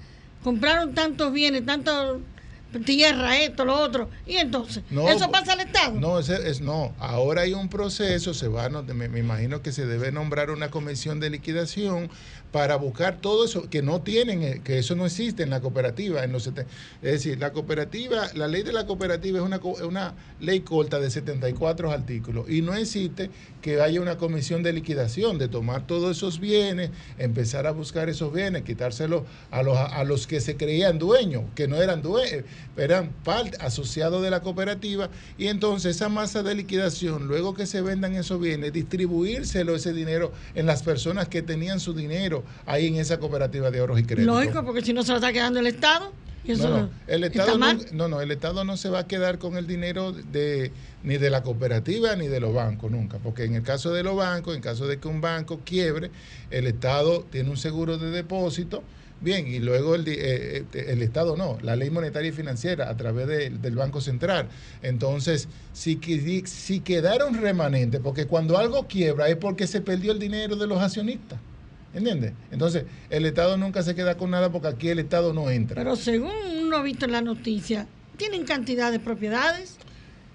compraron 0.43 0.93
tantos 0.93 1.32
bienes, 1.32 1.65
tanto 1.65 2.20
tierra, 2.81 3.39
esto, 3.39 3.65
lo 3.65 3.79
otro, 3.79 4.11
y 4.27 4.37
entonces, 4.37 4.83
No, 4.91 5.09
¿eso 5.09 5.31
pasa 5.31 5.53
al 5.55 5.61
Estado? 5.61 5.93
No, 6.01 6.19
ese 6.19 6.49
es, 6.49 6.61
no. 6.61 6.95
Ahora 6.99 7.43
hay 7.43 7.53
un 7.55 7.69
proceso, 7.69 8.35
se 8.35 8.49
va, 8.49 8.69
no- 8.69 8.83
me, 8.83 9.09
me 9.09 9.19
imagino 9.21 9.63
que 9.63 9.73
se 9.73 9.87
debe 9.87 10.13
nombrar 10.13 10.51
una 10.51 10.71
comisión 10.71 11.21
de 11.21 11.31
liquidación 11.31 12.11
para 12.51 12.77
buscar 12.77 13.17
todo 13.21 13.45
eso 13.45 13.69
que 13.69 13.83
no 13.83 14.03
tienen, 14.03 14.43
eh, 14.43 14.61
que 14.63 14.79
eso 14.79 14.95
no 14.95 15.07
existe 15.07 15.43
en 15.43 15.51
la 15.51 15.61
cooperativa. 15.61 16.23
En 16.23 16.31
los, 16.31 16.47
es 16.47 16.55
decir, 17.03 17.39
la 17.41 17.53
cooperativa, 17.53 18.29
la 18.35 18.47
ley 18.47 18.63
de 18.63 18.73
la 18.73 18.87
cooperativa 18.87 19.39
es 19.41 19.45
una, 19.45 19.57
es 19.57 19.81
una 19.83 20.15
ley 20.39 20.61
corta 20.61 21.01
de 21.01 21.11
74 21.11 21.91
artículos 21.91 22.49
y 22.49 22.63
no 22.63 22.75
existe 22.75 23.31
que 23.65 23.81
haya 23.81 23.99
una 24.03 24.19
comisión 24.19 24.62
de 24.62 24.74
liquidación, 24.74 25.39
de 25.39 25.49
tomar 25.49 25.86
todos 25.86 26.19
esos 26.19 26.39
bienes, 26.39 26.91
empezar 27.16 27.66
a 27.66 27.70
buscar 27.70 28.11
esos 28.11 28.31
bienes, 28.31 28.61
quitárselos 28.61 29.23
a 29.51 29.62
los, 29.62 29.78
a 29.78 30.05
los 30.05 30.27
que 30.27 30.43
se 30.43 30.59
creían 30.59 30.99
dueños, 30.99 31.45
que 31.55 31.66
no 31.66 31.77
eran 31.81 32.03
dueños, 32.03 32.45
eran 32.77 33.09
parte 33.24 33.57
asociados 33.62 34.23
de 34.23 34.28
la 34.28 34.41
cooperativa, 34.41 35.09
y 35.39 35.47
entonces 35.47 35.97
esa 35.97 36.11
masa 36.11 36.43
de 36.43 36.55
liquidación, 36.55 37.27
luego 37.27 37.55
que 37.55 37.65
se 37.65 37.81
vendan 37.81 38.15
esos 38.16 38.39
bienes, 38.39 38.70
distribuírselo 38.70 39.74
ese 39.74 39.95
dinero 39.95 40.31
en 40.55 40.66
las 40.66 40.82
personas 40.82 41.28
que 41.28 41.41
tenían 41.41 41.81
su 41.81 41.95
dinero 41.95 42.45
ahí 42.66 42.89
en 42.89 42.97
esa 42.97 43.19
cooperativa 43.19 43.70
de 43.70 43.78
ahorros 43.78 43.99
y 43.99 44.03
créditos. 44.03 44.27
Lógico, 44.27 44.62
porque 44.62 44.82
si 44.82 44.93
no 44.93 45.03
se 45.05 45.12
lo 45.12 45.16
está 45.16 45.32
quedando 45.32 45.61
el 45.61 45.69
Estado. 45.69 46.12
Eso 46.53 46.69
No, 46.69 46.77
no, 46.83 46.91
el 47.07 47.25
Estado 47.25 47.59
no, 47.59 47.66
no, 47.93 48.09
no, 48.09 48.21
el 48.21 48.31
Estado 48.31 48.65
no 48.65 48.77
se 48.77 48.89
va 48.91 49.01
a 49.01 49.07
quedar 49.07 49.39
con 49.39 49.57
el 49.57 49.66
dinero 49.66 50.12
de 50.12 50.71
ni 51.03 51.19
de 51.19 51.31
la 51.31 51.43
cooperativa 51.43 52.15
ni 52.16 52.29
de 52.29 52.41
los 52.41 52.55
bancos 52.55 52.91
nunca, 52.91 53.19
porque 53.19 53.45
en 53.45 53.55
el 53.55 53.62
caso 53.62 53.93
de 53.93 54.03
los 54.03 54.16
bancos, 54.16 54.55
en 54.57 54.62
caso 54.62 54.87
de 54.87 54.99
que 54.99 55.09
un 55.09 55.21
banco 55.21 55.61
quiebre, 55.65 56.11
el 56.51 56.66
Estado 56.66 57.25
tiene 57.31 57.51
un 57.51 57.57
seguro 57.57 57.99
de 57.99 58.11
depósito, 58.11 58.83
bien, 59.21 59.47
y 59.47 59.59
luego 59.59 59.95
el, 59.95 60.07
eh, 60.07 60.65
eh, 60.73 60.85
el 60.89 61.03
Estado 61.03 61.37
no, 61.37 61.59
la 61.62 61.77
ley 61.77 61.89
monetaria 61.91 62.29
y 62.29 62.33
financiera 62.33 62.91
a 62.91 62.97
través 62.97 63.27
de- 63.27 63.51
del 63.51 63.75
Banco 63.75 64.01
Central. 64.01 64.49
Entonces, 64.83 65.49
si, 65.73 65.99
si 66.47 66.81
quedaron 66.81 67.35
remanentes, 67.41 68.01
porque 68.03 68.27
cuando 68.27 68.59
algo 68.59 68.87
quiebra 68.87 69.29
es 69.29 69.37
porque 69.37 69.66
se 69.66 69.81
perdió 69.81 70.12
el 70.12 70.19
dinero 70.19 70.57
de 70.57 70.66
los 70.66 70.81
accionistas. 70.83 71.39
¿Entiendes? 71.95 72.33
Entonces, 72.51 72.85
el 73.09 73.25
Estado 73.25 73.57
nunca 73.57 73.83
se 73.83 73.95
queda 73.95 74.16
con 74.16 74.31
nada 74.31 74.51
porque 74.51 74.69
aquí 74.69 74.89
el 74.89 74.99
Estado 74.99 75.33
no 75.33 75.49
entra. 75.51 75.77
Pero 75.77 75.95
según 75.97 76.33
uno 76.62 76.77
ha 76.77 76.83
visto 76.83 77.05
en 77.05 77.12
la 77.12 77.21
noticia, 77.21 77.87
tienen 78.16 78.45
cantidad 78.45 78.91
de 78.91 78.99
propiedades. 78.99 79.77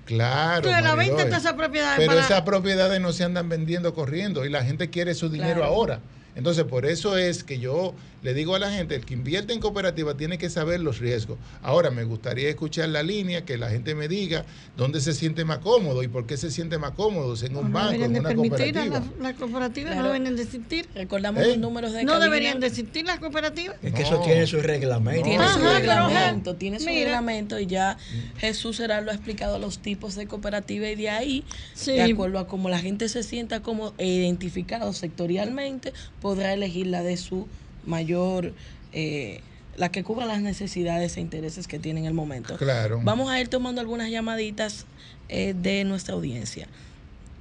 Claro. 0.05 0.57
Entonces, 0.67 0.83
la 0.83 0.95
venta 0.95 1.25
de 1.25 1.35
esas 1.37 1.53
propiedades 1.53 1.97
Pero 1.99 2.13
para- 2.13 2.25
esas 2.25 2.41
propiedades 2.41 2.99
no 3.01 3.11
se 3.13 3.23
andan 3.25 3.47
vendiendo 3.49 3.93
corriendo 3.93 4.43
y 4.45 4.49
la 4.49 4.63
gente 4.63 4.89
quiere 4.89 5.13
su 5.13 5.29
dinero 5.29 5.55
Claro. 5.57 5.65
ahora. 5.71 5.99
Entonces, 6.39 6.63
por 6.63 6.85
eso 6.85 7.17
es 7.17 7.43
que 7.43 7.59
yo 7.59 7.93
le 8.23 8.33
digo 8.33 8.55
a 8.55 8.59
la 8.59 8.71
gente, 8.71 8.95
el 8.95 9.05
que 9.05 9.13
invierte 9.13 9.53
en 9.53 9.59
cooperativa 9.59 10.15
tiene 10.15 10.37
que 10.37 10.49
saber 10.49 10.79
los 10.79 10.99
riesgos. 10.99 11.37
Ahora, 11.61 11.89
me 11.91 12.03
gustaría 12.05 12.49
escuchar 12.49 12.89
la 12.89 13.03
línea, 13.03 13.45
que 13.45 13.57
la 13.57 13.69
gente 13.69 13.93
me 13.95 14.07
diga 14.07 14.45
dónde 14.77 14.99
se 15.01 15.13
siente 15.13 15.45
más 15.45 15.59
cómodo 15.59 16.01
y 16.03 16.07
por 16.07 16.25
qué 16.25 16.35
se 16.37 16.49
siente 16.51 16.77
más 16.77 16.91
cómodo 16.91 17.35
en 17.45 17.55
un 17.57 17.71
no 17.71 17.79
banco, 17.79 18.03
en 18.03 18.17
una 18.17 18.33
cooperativa. 18.35 18.85
las 18.85 19.03
las 19.19 19.33
cooperativas, 19.35 19.91
Claro. 19.93 20.07
no 20.07 20.13
deberían 20.13 20.35
de 20.37 20.43
existir. 20.43 20.87
Recordamos 20.95 21.43
¿Eh? 21.43 21.47
los 21.49 21.57
números 21.59 21.91
de 21.93 22.03
No 22.03 22.13
cabina. 22.13 22.25
deberían 22.25 22.59
de 22.61 22.67
existir 22.67 23.05
las 23.05 23.19
cooperativas. 23.19 23.75
Es 23.83 23.93
que 23.93 24.01
eso 24.01 24.19
tiene 24.21 24.47
su 24.47 24.61
reglamento. 24.61 25.23
Tiene 25.23 25.43
su 25.47 25.59
Ajá, 25.59 25.79
reglamento, 25.79 26.43
pero, 26.51 26.55
tiene 26.55 26.79
su 26.79 26.85
mira. 26.85 27.03
reglamento 27.05 27.59
y 27.59 27.67
ya 27.67 27.97
Jesús 28.37 28.77
será 28.77 29.01
lo 29.01 29.11
ha 29.11 29.13
explicado 29.13 29.59
los 29.59 29.79
tipos 29.79 30.15
de 30.15 30.25
cooperativa 30.27 30.87
y 30.89 30.95
de 30.95 31.09
ahí, 31.09 31.43
Sí. 31.73 31.93
de 31.93 32.01
acuerdo 32.03 32.39
a 32.39 32.47
cómo 32.47 32.69
la 32.69 32.79
gente 32.79 33.07
se 33.09 33.23
sienta 33.23 33.61
como 33.61 33.93
e 33.97 34.07
identificado 34.07 34.91
sectorialmente, 34.93 35.93
podrá 36.29 36.53
elegir 36.53 36.85
la 36.85 37.01
de 37.01 37.17
su 37.17 37.47
mayor, 37.87 38.53
eh, 38.93 39.41
la 39.77 39.91
que 39.91 40.03
cubra 40.03 40.27
las 40.27 40.43
necesidades 40.43 41.17
e 41.17 41.21
intereses 41.21 41.67
que 41.67 41.79
tiene 41.79 42.01
en 42.01 42.05
el 42.05 42.13
momento. 42.13 42.55
Claro. 42.57 43.01
Vamos 43.03 43.31
a 43.31 43.41
ir 43.41 43.47
tomando 43.47 43.81
algunas 43.81 44.11
llamaditas 44.11 44.85
eh, 45.27 45.55
de 45.59 45.83
nuestra 45.85 46.13
audiencia. 46.13 46.67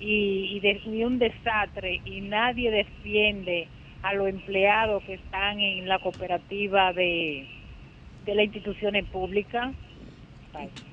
y, 0.01 0.57
y, 0.57 0.61
de- 0.61 0.81
y 0.85 1.05
un 1.05 1.19
desastre, 1.19 2.01
y 2.05 2.20
nadie 2.23 2.70
defiende 2.70 3.69
a 4.02 4.15
los 4.15 4.28
empleados 4.28 5.02
que 5.05 5.15
están 5.15 5.61
en 5.61 5.86
la 5.89 5.98
cooperativa 5.98 6.93
de, 6.94 7.47
de 8.26 8.34
las 8.34 8.44
instituciones 8.47 9.06
públicas? 9.09 9.74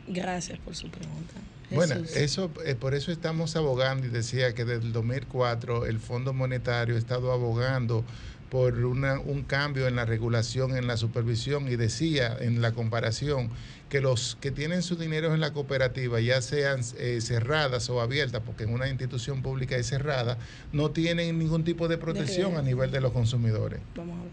Gracias 0.08 0.60
por 0.60 0.76
su 0.76 0.90
pregunta. 0.90 1.34
Bueno, 1.72 1.96
Jesús. 1.96 2.16
eso 2.16 2.52
eh, 2.66 2.76
por 2.76 2.94
eso 2.94 3.12
estamos 3.12 3.56
abogando 3.56 4.06
y 4.08 4.10
decía 4.10 4.54
que 4.54 4.64
desde 4.64 4.86
el 4.86 4.94
2004 4.94 5.86
el 5.86 6.00
Fondo 6.00 6.32
Monetario 6.34 6.96
ha 6.96 6.98
estado 6.98 7.32
abogando 7.34 8.06
por 8.50 8.76
una- 8.86 9.20
un 9.20 9.44
cambio 9.44 9.88
en 9.90 9.98
la 9.98 10.06
regulación, 10.06 10.78
en 10.78 10.88
la 10.88 10.96
supervisión 10.96 11.68
y 11.68 11.76
decía 11.76 12.38
en 12.40 12.62
la 12.62 12.72
comparación 12.72 13.50
que 13.90 14.00
los 14.00 14.38
que 14.40 14.52
tienen 14.52 14.82
su 14.84 14.96
dinero 14.96 15.34
en 15.34 15.42
la 15.42 15.52
cooperativa, 15.52 16.22
ya 16.22 16.42
sean 16.42 16.80
eh, 16.98 17.20
cerradas 17.20 17.90
o 17.90 18.00
abiertas, 18.00 18.42
porque 18.46 18.64
en 18.64 18.70
una 18.74 18.88
institución 18.88 19.42
pública 19.42 19.76
es 19.76 19.88
cerrada, 19.88 20.38
no 20.72 20.92
tienen 20.92 21.38
ningún 21.38 21.66
tipo 21.66 21.90
de 21.90 21.98
protección 21.98 22.56
a 22.56 22.62
nivel 22.62 22.92
de 22.92 23.02
los 23.02 23.12
consumidores. 23.12 23.82
Vamos 23.96 24.18
a 24.20 24.24
ver. 24.24 24.32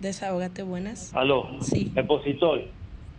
Desahógate, 0.00 0.62
buenas. 0.62 1.12
Aló, 1.14 1.48
Sí. 1.60 1.92
expositor, 1.96 2.62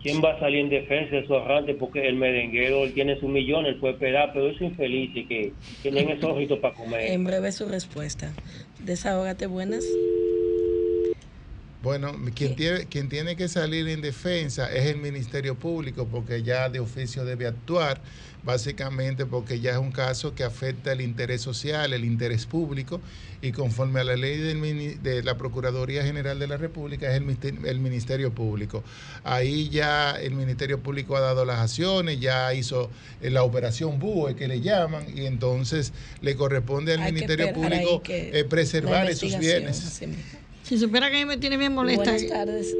¿quién 0.01 0.21
va 0.23 0.33
a 0.33 0.39
salir 0.39 0.59
en 0.59 0.69
defensa 0.69 1.15
de 1.15 1.21
esos 1.21 1.31
ahorrantes? 1.31 1.75
Porque 1.79 2.07
el 2.07 2.15
merenguero 2.15 2.83
él 2.83 2.93
tiene 2.93 3.19
su 3.19 3.27
millón, 3.27 3.65
él 3.65 3.77
puede 3.79 3.93
esperar, 3.95 4.31
pero 4.33 4.49
esos 4.49 4.61
infelices 4.61 5.27
que 5.27 5.53
tienen 5.81 6.09
esos 6.09 6.31
ojitos 6.31 6.59
para 6.59 6.73
comer. 6.75 7.11
En 7.11 7.23
breve 7.23 7.51
su 7.51 7.67
respuesta. 7.67 8.31
Desahógate, 8.83 9.47
buenas. 9.47 9.85
Bueno, 11.85 12.15
quien 12.33 12.55
tiene, 12.55 12.87
quien 12.87 13.09
tiene 13.09 13.35
que 13.35 13.47
salir 13.47 13.87
en 13.89 14.01
defensa 14.01 14.73
es 14.73 14.87
el 14.87 14.97
Ministerio 14.97 15.53
Público 15.53 16.07
porque 16.11 16.41
ya 16.41 16.67
de 16.67 16.79
oficio 16.79 17.23
debe 17.25 17.45
actuar, 17.45 18.01
básicamente 18.41 19.27
porque 19.27 19.59
ya 19.59 19.73
es 19.73 19.77
un 19.77 19.91
caso 19.91 20.33
que 20.33 20.43
afecta 20.43 20.93
el 20.93 21.01
interés 21.01 21.43
social, 21.43 21.93
el 21.93 22.03
interés 22.03 22.47
público 22.47 23.01
y 23.39 23.51
conforme 23.51 23.99
a 23.99 24.03
la 24.03 24.15
ley 24.15 24.35
del 24.37 25.03
de 25.03 25.21
la 25.21 25.37
Procuraduría 25.37 26.03
General 26.03 26.39
de 26.39 26.47
la 26.47 26.57
República 26.57 27.07
es 27.15 27.21
el, 27.21 27.65
el 27.67 27.79
Ministerio 27.79 28.33
Público. 28.33 28.83
Ahí 29.23 29.69
ya 29.69 30.13
el 30.19 30.33
Ministerio 30.33 30.79
Público 30.79 31.15
ha 31.15 31.19
dado 31.19 31.45
las 31.45 31.59
acciones, 31.59 32.19
ya 32.19 32.51
hizo 32.55 32.89
eh, 33.21 33.29
la 33.29 33.43
operación 33.43 33.99
BUE 33.99 34.35
que 34.35 34.47
le 34.47 34.59
llaman 34.59 35.05
y 35.15 35.27
entonces 35.27 35.93
le 36.21 36.35
corresponde 36.35 36.93
al 36.93 37.01
Hay 37.01 37.11
Ministerio 37.11 37.53
Público 37.53 38.01
eh, 38.07 38.43
preservar 38.49 39.07
esos 39.07 39.37
bienes. 39.37 40.01
Si 40.67 40.77
supiera 40.79 41.09
que 41.09 41.17
a 41.17 41.19
mí 41.19 41.25
me 41.25 41.37
tiene 41.37 41.57
bien 41.57 41.73
molesta. 41.73 42.11
Buenas 42.11 42.27
tardes. 42.27 42.75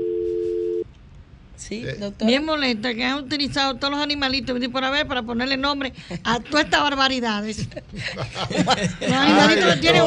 Sí, 1.58 1.84
doctor. 2.00 2.28
Bien 2.28 2.44
molesta 2.44 2.94
que 2.94 3.04
han 3.06 3.16
utilizado 3.24 3.76
todos 3.76 3.90
los 3.94 4.02
animalitos 4.04 4.62
y 4.62 4.68
por 4.68 4.84
haber 4.84 5.08
para 5.08 5.24
ponerle 5.24 5.56
nombre 5.56 5.94
a 6.24 6.40
todas 6.42 6.66
estas 6.66 6.82
barbaridades. 6.82 7.68
los 9.02 9.12
animalitos 9.12 9.66
lo 9.66 9.80
tienen. 9.80 10.02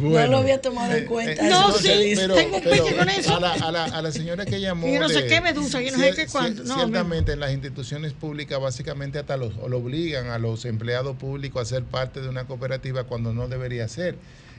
no 0.00 0.26
lo 0.28 0.36
había 0.38 0.60
tomado 0.62 0.92
en 0.94 1.04
cuenta. 1.06 1.42
no, 1.42 1.70
eso 1.70 1.78
sí, 1.78 2.14
tengo 2.16 2.56
un 2.58 2.62
pique 2.62 2.96
con 2.96 3.08
eso. 3.08 3.36
A 3.36 3.40
la, 3.40 3.52
a 3.54 3.72
la- 3.72 3.84
a 3.84 4.02
la 4.02 4.12
señora 4.12 4.46
que 4.46 4.60
llamó. 4.60 4.86
Y 4.86 4.94
yo 4.94 5.00
no 5.00 5.08
sé 5.08 5.22
de- 5.22 5.26
qué 5.28 5.40
medusa, 5.40 5.80
yo 5.82 5.90
no 5.92 5.98
sé 5.98 6.14
qué 6.14 6.26
cuánto. 6.28 6.62
No, 6.62 6.74
ciertamente 6.76 7.32
en 7.32 7.40
las 7.40 7.52
instituciones 7.52 8.12
públicas, 8.12 8.60
básicamente 8.60 9.18
hasta 9.18 9.36
los, 9.36 9.56
lo 9.56 9.78
obligan 9.78 10.28
a 10.28 10.38
los 10.38 10.64
empleados 10.64 11.16
públicos 11.16 11.60
a 11.62 11.64
ser 11.64 11.82
parte 11.82 12.20
de 12.20 12.28
una 12.28 12.44
cooperativa 12.44 13.04
cuando 13.04 13.34
no 13.34 13.48
debería 13.48 13.88
ser. 13.88 14.14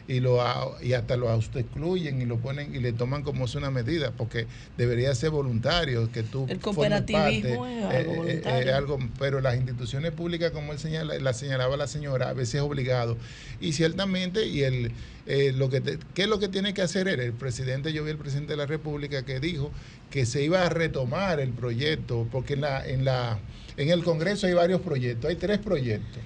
Y, 0.05 0.19
lo, 0.19 0.37
y 0.81 0.93
hasta 0.93 1.15
lo 1.15 1.33
excluyen 1.33 2.21
y 2.21 2.25
lo 2.25 2.37
ponen 2.39 2.75
y 2.75 2.79
le 2.79 2.91
toman 2.91 3.23
como 3.23 3.45
es 3.45 3.55
una 3.55 3.71
medida, 3.71 4.11
porque 4.11 4.47
debería 4.77 5.15
ser 5.15 5.29
voluntario 5.29 6.11
que 6.11 6.23
tú 6.23 6.45
El 6.49 6.59
formes 6.59 7.03
cooperativismo 7.05 7.61
parte, 7.63 7.87
es 7.89 7.95
algo 8.07 8.25
eh, 8.27 8.31
eh, 8.35 8.41
eh, 8.67 8.71
algo, 8.73 8.99
pero 9.17 9.39
las 9.39 9.55
instituciones 9.55 10.11
públicas, 10.11 10.51
como 10.51 10.73
él 10.73 10.79
señala, 10.79 11.17
la 11.19 11.33
señalaba 11.33 11.77
la 11.77 11.87
señora, 11.87 12.29
a 12.29 12.33
veces 12.33 12.55
es 12.55 12.61
obligado. 12.61 13.17
Y 13.61 13.71
ciertamente, 13.71 14.45
y 14.45 14.63
el, 14.63 14.91
eh, 15.25 15.53
lo 15.55 15.69
que 15.69 15.79
te- 15.79 15.99
¿qué 16.13 16.23
es 16.23 16.27
lo 16.27 16.37
que 16.39 16.49
tiene 16.49 16.73
que 16.73 16.81
hacer 16.81 17.07
él? 17.07 17.21
El 17.21 17.31
presidente, 17.33 17.93
yo 17.93 18.03
vi 18.03 18.11
el 18.11 18.17
presidente 18.17 18.53
de 18.53 18.57
la 18.57 18.65
República 18.65 19.23
que 19.23 19.39
dijo 19.39 19.71
que 20.09 20.25
se 20.25 20.43
iba 20.43 20.65
a 20.65 20.69
retomar 20.69 21.39
el 21.39 21.51
proyecto, 21.51 22.27
porque 22.29 22.55
en, 22.55 22.61
la, 22.61 22.85
en, 22.85 23.05
la, 23.05 23.39
en 23.77 23.89
el 23.89 24.03
Congreso 24.03 24.47
hay 24.47 24.53
varios 24.53 24.81
proyectos, 24.81 25.29
hay 25.29 25.37
tres 25.37 25.59
proyectos. 25.59 26.21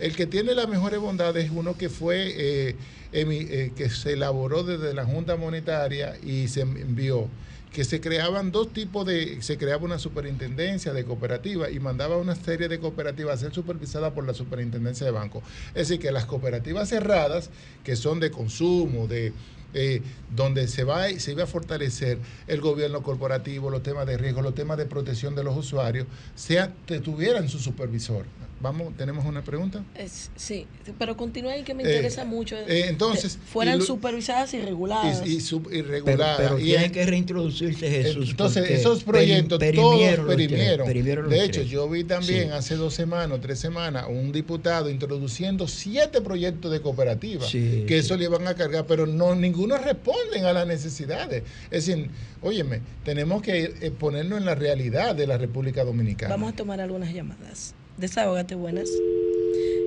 El 0.00 0.16
que 0.16 0.26
tiene 0.26 0.54
las 0.54 0.66
mejores 0.66 0.98
bondades 0.98 1.44
es 1.44 1.50
uno 1.50 1.76
que 1.76 1.90
fue 1.90 2.32
eh, 2.34 2.76
eh, 3.12 3.72
que 3.76 3.90
se 3.90 4.14
elaboró 4.14 4.62
desde 4.62 4.94
la 4.94 5.04
Junta 5.04 5.36
Monetaria 5.36 6.16
y 6.24 6.48
se 6.48 6.62
envió 6.62 7.28
que 7.70 7.84
se 7.84 8.00
creaban 8.00 8.50
dos 8.50 8.72
tipos 8.72 9.06
de, 9.06 9.42
se 9.42 9.58
creaba 9.58 9.84
una 9.84 9.98
superintendencia 9.98 10.92
de 10.92 11.04
cooperativas 11.04 11.70
y 11.70 11.78
mandaba 11.78 12.16
una 12.16 12.34
serie 12.34 12.66
de 12.68 12.80
cooperativas 12.80 13.34
a 13.34 13.44
ser 13.44 13.54
supervisadas 13.54 14.12
por 14.12 14.26
la 14.26 14.34
superintendencia 14.34 15.06
de 15.06 15.12
banco. 15.12 15.42
Es 15.68 15.88
decir, 15.88 16.00
que 16.00 16.10
las 16.10 16.24
cooperativas 16.24 16.88
cerradas, 16.88 17.50
que 17.84 17.94
son 17.94 18.18
de 18.18 18.30
consumo, 18.30 19.06
de 19.06 19.32
eh, 19.72 20.02
donde 20.34 20.66
se 20.66 20.82
va 20.82 21.10
se 21.10 21.30
iba 21.30 21.44
a 21.44 21.46
fortalecer 21.46 22.18
el 22.48 22.60
gobierno 22.60 23.02
corporativo, 23.02 23.70
los 23.70 23.84
temas 23.84 24.06
de 24.06 24.16
riesgo, 24.16 24.42
los 24.42 24.54
temas 24.54 24.76
de 24.76 24.86
protección 24.86 25.36
de 25.36 25.44
los 25.44 25.56
usuarios, 25.56 26.08
sea, 26.34 26.72
tuvieran 27.04 27.48
su 27.48 27.60
supervisor. 27.60 28.24
Vamos, 28.62 28.94
tenemos 28.94 29.24
una 29.24 29.42
pregunta. 29.42 29.82
Es- 29.94 30.30
sí, 30.36 30.66
pero 30.98 31.16
continúa 31.16 31.52
ahí 31.52 31.62
que 31.62 31.72
me 31.72 31.82
Eh, 31.82 31.86
interesa 31.86 32.26
mucho. 32.26 32.56
eh, 32.58 32.88
entonces, 32.88 33.36
Que 33.36 33.46
fueran 33.46 33.78
y 33.80 33.82
supervisadas 33.82 34.52
y 34.52 34.60
reguladas. 34.60 35.26
Y, 35.26 35.36
y 35.36 35.40
sub- 35.40 35.64
Pero, 35.68 35.78
irreguladas. 35.78 36.36
pero 36.36 36.58
Y 36.58 36.64
tiene 36.64 36.92
que 36.92 37.06
reintroducirse 37.06 37.90
Jesús. 37.90 38.30
Entonces, 38.30 38.68
esos 38.70 39.02
proyectos 39.02 39.58
todos 39.74 40.26
perimieron 40.26 41.30
De 41.30 41.42
hecho, 41.44 41.60
tres. 41.60 41.70
yo 41.70 41.88
vi 41.88 42.04
también 42.04 42.48
Sí. 42.48 42.52
hace 42.52 42.76
dos 42.76 42.92
semanas 42.92 43.38
o 43.38 43.40
tres 43.40 43.58
semanas 43.58 44.04
un 44.10 44.30
diputado 44.30 44.90
introduciendo 44.90 45.66
siete 45.66 46.20
proyectos 46.20 46.70
de 46.70 46.82
cooperativas 46.82 47.48
Sí, 47.48 47.84
que 47.88 47.94
sí. 47.94 48.06
eso 48.06 48.16
le 48.18 48.24
iban 48.24 48.46
a 48.46 48.54
cargar, 48.54 48.84
pero 48.86 49.06
no 49.06 49.34
ninguno 49.34 49.78
responden 49.78 50.44
a 50.44 50.52
las 50.52 50.66
necesidades. 50.66 51.44
Es 51.70 51.86
decir, 51.86 52.10
óyeme, 52.42 52.82
tenemos 53.04 53.40
que 53.40 53.72
eh, 53.80 53.90
ponernos 53.90 54.38
en 54.38 54.44
la 54.44 54.54
realidad 54.54 55.14
de 55.14 55.26
la 55.26 55.38
República 55.38 55.82
Dominicana. 55.82 56.34
Vamos 56.34 56.52
a 56.52 56.56
tomar 56.56 56.78
algunas 56.80 57.10
llamadas. 57.14 57.74
Desahógate, 58.00 58.54
buenas. 58.54 58.88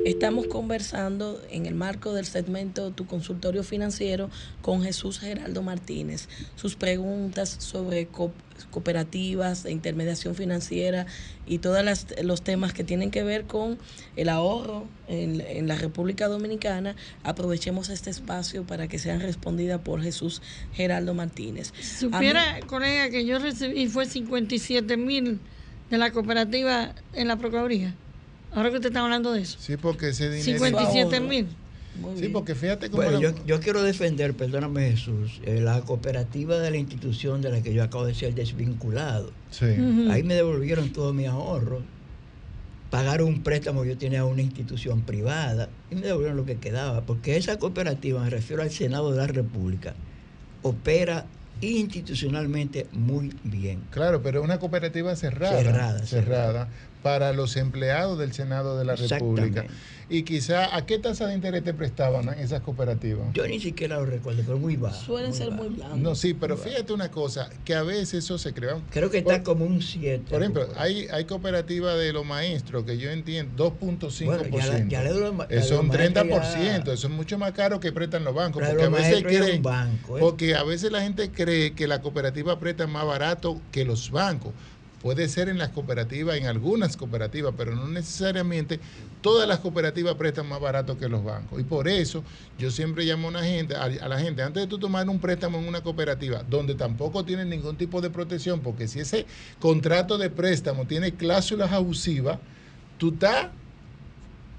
Estamos 0.06 0.48
conversando 0.48 1.42
en 1.50 1.66
el 1.66 1.76
marco 1.76 2.14
del 2.14 2.26
segmento 2.26 2.92
Tu 2.92 3.08
consultorio 3.08 3.64
financiero 3.64 4.30
con 4.62 4.84
Jesús 4.84 5.20
Geraldo 5.20 5.62
Martínez. 5.62 6.28
Sus 6.58 6.76
preguntas 6.76 7.56
sobre 7.60 8.08
co- 8.08 8.34
cooperativas 8.70 9.64
de 9.64 9.72
intermediación 9.72 10.36
financiera 10.36 11.06
y 11.48 11.60
todos 11.60 11.84
los 12.22 12.42
temas 12.44 12.74
que 12.74 12.84
tienen 12.84 13.12
que 13.12 13.24
ver 13.24 13.46
con 13.46 13.80
el 14.18 14.28
ahorro 14.28 14.86
en, 15.08 15.40
en 15.40 15.68
la 15.70 15.76
República 15.78 16.28
Dominicana. 16.28 16.96
Aprovechemos 17.24 17.88
este 17.90 18.10
espacio 18.10 18.64
para 18.68 18.90
que 18.90 19.00
sean 19.00 19.22
respondidas 19.22 19.80
por 19.82 20.04
Jesús 20.04 20.42
Geraldo 20.74 21.14
Martínez. 21.14 21.72
Mí- 21.78 21.84
Supiera, 21.84 22.60
colega, 22.68 23.10
que 23.10 23.26
yo 23.26 23.40
recibí 23.40 23.88
fue 23.88 24.06
57 24.06 24.98
mil 24.98 25.40
de 25.90 25.98
la 25.98 26.12
cooperativa 26.12 26.94
en 27.14 27.30
la 27.30 27.38
Procuraduría. 27.38 27.96
Ahora 28.56 28.70
que 28.70 28.76
usted 28.76 28.90
está 28.90 29.02
hablando 29.02 29.32
de 29.34 29.42
eso. 29.42 29.58
Sí, 29.60 29.78
porque 29.78 30.10
ese 30.10 30.30
dinero... 30.30 30.60
57 30.66 31.20
mil. 31.20 31.48
Sí, 32.20 32.30
porque 32.30 32.56
fíjate 32.56 32.90
cómo... 32.90 33.04
Bueno, 33.04 33.20
la- 33.20 33.32
yo, 33.32 33.46
yo 33.46 33.60
quiero 33.60 33.84
defender, 33.84 34.34
perdóname 34.34 34.92
Jesús, 34.92 35.40
eh, 35.46 35.60
la 35.62 35.82
cooperativa 35.82 36.58
de 36.60 36.72
la 36.72 36.78
institución 36.78 37.42
de 37.42 37.52
la 37.52 37.62
que 37.62 37.74
yo 37.74 37.84
acabo 37.84 38.06
de 38.06 38.16
ser 38.16 38.34
desvinculado. 38.34 39.32
Sí. 39.52 39.66
Ahí 40.10 40.24
me 40.24 40.34
devolvieron 40.34 40.90
todos 40.92 41.14
mis 41.14 41.28
ahorros. 41.28 41.84
pagaron 42.90 43.28
un 43.28 43.44
préstamo 43.44 43.84
que 43.84 43.90
yo 43.90 43.98
tenía 43.98 44.22
a 44.22 44.26
una 44.26 44.42
institución 44.42 45.02
privada 45.02 45.70
y 45.92 45.96
me 45.96 46.02
devolvieron 46.02 46.38
lo 46.38 46.46
que 46.46 46.58
quedaba, 46.58 47.02
porque 47.02 47.38
esa 47.38 47.58
cooperativa, 47.58 48.22
me 48.24 48.30
refiero 48.30 48.62
al 48.62 48.70
Senado 48.72 49.12
de 49.12 49.18
la 49.18 49.28
República, 49.28 49.94
opera 50.64 51.26
institucionalmente 51.62 52.88
muy 52.92 53.34
bien. 53.44 53.82
Claro, 53.92 54.22
pero 54.22 54.40
es 54.40 54.46
una 54.46 54.60
cooperativa 54.60 55.16
cerrada. 55.16 55.60
Cerrada, 55.62 56.06
cerrada 56.06 56.70
para 57.04 57.34
los 57.34 57.58
empleados 57.58 58.18
del 58.18 58.32
Senado 58.34 58.78
de 58.78 58.86
la 58.86 58.96
República. 58.96 59.46
Exactamente. 59.62 59.74
Y 60.10 60.24
quizá, 60.24 60.76
¿a 60.76 60.86
qué 60.86 61.00
tasa 61.00 61.28
de 61.28 61.34
interés 61.34 61.64
te 61.64 61.74
prestaban 61.74 62.28
esas 62.40 62.62
cooperativas? 62.62 63.34
Yo 63.34 63.48
ni 63.48 63.60
siquiera 63.60 63.98
lo 63.98 64.06
recuerdo, 64.06 64.42
pero 64.46 64.58
muy 64.58 64.76
bajo. 64.78 65.04
Suelen 65.06 65.34
ser 65.34 65.52
muy 65.52 65.70
blandos. 65.70 65.98
No, 66.00 66.16
sí, 66.16 66.34
pero 66.34 66.58
fíjate 66.58 66.94
una 66.94 67.10
cosa, 67.12 67.50
que 67.66 67.74
a 67.76 67.84
veces 67.84 68.24
eso 68.26 68.38
se 68.38 68.54
crea. 68.54 68.78
Creo 68.90 69.10
que 69.10 69.20
está 69.20 69.44
como 69.44 69.66
un 69.66 69.82
7. 69.82 70.26
Por 70.30 70.42
ejemplo, 70.42 70.68
hay, 70.78 71.08
hay 71.12 71.26
cooperativas 71.26 71.98
de 71.98 72.14
los 72.14 72.26
maestros 72.26 72.84
que 72.86 72.98
yo 72.98 73.12
entiendo 73.12 73.78
2.5%. 73.80 74.26
Bueno, 74.26 74.44
ya 74.58 74.86
ya 74.88 75.04
de 75.04 75.10
eso 75.10 75.16
es 75.18 75.20
un 75.20 75.22
los 75.22 75.36
maestros 75.36 75.80
30%, 75.96 76.86
ya- 76.86 76.94
eso 76.94 77.08
es 77.08 77.14
mucho 77.14 77.38
más 77.38 77.52
caro 77.54 77.80
que 77.80 77.92
prestan 77.92 78.24
los 78.24 78.34
bancos. 78.36 78.64
Porque 78.66 78.84
a 78.84 78.90
veces 78.90 79.24
creen, 79.24 79.62
banco, 79.62 80.18
¿eh? 80.18 80.22
porque 80.22 80.56
a 80.56 80.64
veces 80.64 80.92
la 80.92 81.02
gente 81.02 81.32
cree 81.32 81.74
que 81.74 81.88
la 81.88 82.02
cooperativa 82.02 82.60
presta 82.60 82.88
más 82.88 83.06
barato 83.06 83.62
que 83.72 83.84
los 83.84 84.12
bancos. 84.12 84.54
Puede 85.04 85.28
ser 85.28 85.50
en 85.50 85.58
las 85.58 85.70
cooperativas, 85.70 86.38
en 86.38 86.48
algunas 86.48 86.96
cooperativas, 86.96 87.54
pero 87.58 87.76
no 87.76 87.90
necesariamente 87.90 88.80
todas 89.20 89.46
las 89.48 89.60
cooperativas 89.60 90.16
prestan 90.16 90.48
más 90.48 90.62
barato 90.62 90.98
que 90.98 91.10
los 91.10 91.26
bancos. 91.26 91.60
Y 91.60 91.66
por 91.66 91.90
eso 91.90 92.24
yo 92.58 92.72
siempre 92.72 93.04
llamo 93.04 93.28
a, 93.28 93.32
una 93.32 93.44
gente, 93.44 93.76
a, 93.76 93.90
la 93.90 94.18
gente, 94.18 94.42
antes 94.42 94.64
de 94.64 94.68
tú 94.68 94.80
tomar 94.80 95.10
un 95.10 95.20
préstamo 95.20 95.60
en 95.60 95.68
una 95.68 95.82
cooperativa, 95.82 96.44
donde 96.50 96.76
tampoco 96.76 97.26
tienen 97.26 97.50
ningún 97.50 97.76
tipo 97.76 98.00
de 98.00 98.10
protección, 98.10 98.62
porque 98.62 98.88
si 98.88 99.02
ese 99.02 99.26
contrato 99.60 100.18
de 100.18 100.30
préstamo 100.30 100.88
tiene 100.88 101.12
cláusulas 101.14 101.74
abusivas, 101.74 102.40
tú 102.98 103.10
estás 103.10 103.48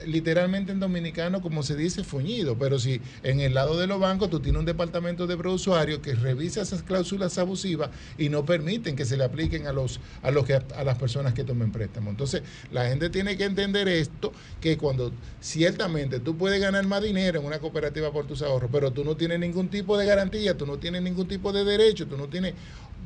literalmente 0.06 0.72
en 0.72 0.80
dominicano, 0.80 1.40
como 1.40 1.62
se 1.62 1.76
dice, 1.76 2.04
fuñido. 2.04 2.56
Pero 2.58 2.78
si 2.78 3.00
en 3.22 3.40
el 3.40 3.54
lado 3.54 3.78
de 3.78 3.86
los 3.86 4.00
bancos 4.00 4.30
tú 4.30 4.40
tienes 4.40 4.58
un 4.58 4.66
departamento 4.66 5.26
de 5.26 5.36
prousuario 5.36 6.02
que 6.02 6.14
revisa 6.14 6.62
esas 6.62 6.82
cláusulas 6.82 7.38
abusivas 7.38 7.90
y 8.18 8.28
no 8.28 8.44
permiten 8.44 8.96
que 8.96 9.04
se 9.04 9.16
le 9.16 9.24
apliquen 9.24 9.66
a 9.66 9.72
los 9.72 10.00
a 10.22 10.30
los 10.30 10.44
que 10.44 10.54
a 10.54 10.84
las 10.84 10.98
personas 10.98 11.34
que 11.34 11.44
tomen 11.44 11.72
préstamo. 11.72 12.10
Entonces, 12.10 12.42
la 12.72 12.88
gente 12.88 13.10
tiene 13.10 13.36
que 13.36 13.44
entender 13.44 13.88
esto 13.88 14.32
que 14.60 14.76
cuando 14.76 15.12
ciertamente 15.40 16.20
tú 16.20 16.36
puedes 16.36 16.60
ganar 16.60 16.86
más 16.86 17.02
dinero 17.02 17.40
en 17.40 17.46
una 17.46 17.58
cooperativa 17.58 18.12
por 18.12 18.26
tus 18.26 18.42
ahorros, 18.42 18.70
pero 18.72 18.92
tú 18.92 19.04
no 19.04 19.16
tienes 19.16 19.38
ningún 19.38 19.68
tipo 19.68 19.96
de 19.96 20.06
garantía, 20.06 20.56
tú 20.56 20.66
no 20.66 20.78
tienes 20.78 21.02
ningún 21.02 21.28
tipo 21.28 21.52
de 21.52 21.64
derecho, 21.64 22.06
tú 22.06 22.16
no 22.16 22.28
tienes 22.28 22.54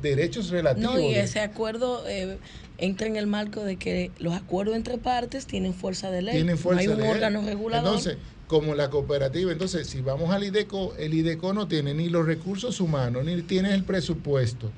derechos 0.01 0.49
relativos. 0.49 0.93
No, 0.95 0.99
y 0.99 1.15
ese 1.15 1.39
acuerdo 1.41 2.07
eh, 2.07 2.37
entra 2.77 3.07
en 3.07 3.15
el 3.15 3.27
marco 3.27 3.63
de 3.63 3.75
que 3.77 4.11
los 4.19 4.33
acuerdos 4.33 4.75
entre 4.75 4.97
partes 4.97 5.45
tienen 5.45 5.73
fuerza 5.73 6.09
de 6.11 6.21
ley. 6.21 6.35
tienen 6.35 6.57
fuerza 6.57 6.75
no 6.75 6.79
hay 6.81 6.87
un 6.87 6.97
de 6.97 7.03
ley. 7.03 7.11
órgano 7.11 7.41
regulador. 7.41 7.87
Entonces, 7.87 8.17
como 8.47 8.73
la 8.75 8.89
cooperativa, 8.89 9.51
entonces 9.51 9.87
si 9.87 10.01
vamos 10.01 10.31
al 10.31 10.43
IDECO, 10.43 10.95
el 10.97 11.13
IDECO 11.13 11.53
no 11.53 11.67
tiene 11.67 11.93
ni 11.93 12.09
los 12.09 12.25
recursos 12.25 12.79
humanos, 12.81 13.25
ni 13.25 13.41
tiene 13.43 13.73
el 13.73 13.83
presupuesto 13.83 14.71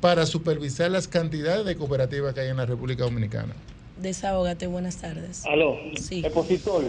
para 0.00 0.26
supervisar 0.26 0.90
las 0.90 1.08
cantidades 1.08 1.64
de 1.64 1.74
cooperativas 1.74 2.34
que 2.34 2.40
hay 2.40 2.48
en 2.50 2.58
la 2.58 2.66
República 2.66 3.04
Dominicana. 3.04 3.54
Desahógate, 4.00 4.66
buenas 4.66 4.98
tardes. 5.00 5.44
Aló, 5.46 5.78
Sí. 5.98 6.22
expositor, 6.24 6.84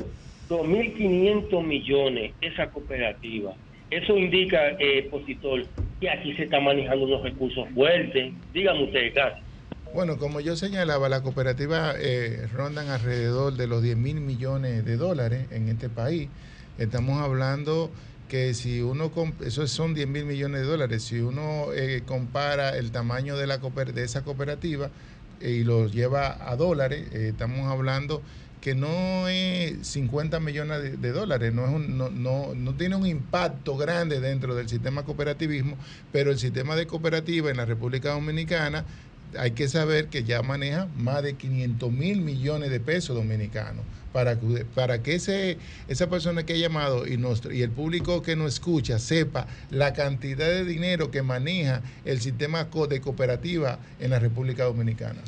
2.500 0.49 1.63
millones 1.65 2.33
esa 2.41 2.69
cooperativa. 2.69 3.53
Eso 3.89 4.17
indica, 4.17 4.71
eh, 4.71 4.99
expositor, 4.99 5.65
que 5.99 6.09
aquí 6.09 6.33
se 6.35 6.43
está 6.43 6.59
manejando 6.59 7.05
unos 7.05 7.23
recursos 7.23 7.67
fuertes. 7.73 8.33
Dígame 8.53 8.83
usted, 8.83 9.13
gracias. 9.13 9.43
Bueno, 9.93 10.17
como 10.17 10.41
yo 10.41 10.55
señalaba, 10.55 11.09
la 11.09 11.23
cooperativa 11.23 11.93
eh, 11.97 12.47
rondan 12.53 12.89
alrededor 12.89 13.53
de 13.53 13.67
los 13.67 13.81
10 13.81 13.97
mil 13.97 14.19
millones 14.21 14.85
de 14.85 14.97
dólares 14.97 15.47
en 15.51 15.69
este 15.69 15.89
país. 15.89 16.29
Estamos 16.77 17.21
hablando 17.21 17.89
que 18.27 18.53
si 18.53 18.81
uno, 18.81 19.11
eso 19.43 19.67
son 19.67 19.93
10 19.93 20.07
mil 20.07 20.25
millones 20.25 20.61
de 20.61 20.67
dólares, 20.67 21.03
si 21.03 21.19
uno 21.19 21.73
eh, 21.73 22.03
compara 22.05 22.77
el 22.77 22.91
tamaño 22.91 23.37
de, 23.37 23.47
la 23.47 23.57
de 23.57 24.03
esa 24.03 24.23
cooperativa 24.23 24.89
eh, 25.41 25.51
y 25.51 25.63
lo 25.63 25.87
lleva 25.87 26.49
a 26.49 26.55
dólares, 26.55 27.07
eh, 27.13 27.29
estamos 27.29 27.67
hablando 27.67 28.21
que 28.67 28.75
no 28.75 29.29
es 29.29 29.87
50 29.87 30.41
millones 30.41 30.99
de, 31.01 31.11
dólares, 31.13 31.53
no, 31.53 31.65
es 31.65 31.71
un- 31.73 31.97
no, 31.97 32.09
no, 32.09 32.53
no 32.53 32.73
tiene 32.73 32.97
un 32.97 33.07
impacto 33.07 33.77
grande 33.77 34.19
dentro 34.19 34.55
del 34.55 34.67
sistema 34.67 35.03
cooperativismo, 35.03 35.77
pero 36.11 36.31
el 36.31 36.37
sistema 36.37 36.75
de 36.75 36.85
cooperativa 36.85 37.49
en 37.49 37.55
la 37.55 37.63
República 37.63 38.09
Dominicana 38.09 38.83
hay 39.37 39.51
que 39.51 39.69
saber 39.69 40.07
que 40.07 40.25
ya 40.25 40.41
maneja 40.41 40.89
más 40.97 41.23
de 41.23 41.35
500 41.35 41.93
mil 41.93 42.19
millones 42.19 42.69
de 42.69 42.81
pesos 42.81 43.15
dominicanos. 43.15 43.85
Para 44.11 44.37
que, 44.37 44.65
para 44.75 45.01
que 45.01 45.15
ese, 45.15 45.57
esa 45.87 46.09
persona 46.09 46.43
que 46.43 46.53
ha 46.53 46.57
llamado 46.57 47.07
y, 47.07 47.15
nuestro, 47.15 47.53
y 47.53 47.61
el 47.61 47.69
público 47.71 48.21
que 48.21 48.35
nos 48.35 48.55
escucha 48.55 48.99
sepa 48.99 49.47
la 49.69 49.93
cantidad 49.93 50.47
de 50.47 50.65
dinero 50.65 51.09
que 51.09 51.21
maneja 51.21 51.83
el 52.03 52.19
sistema 52.19 52.67
de 52.89 52.99
cooperativa 52.99 53.79
en 54.01 54.09
la 54.09 54.19
República 54.19 54.65
Dominicana. 54.65 55.21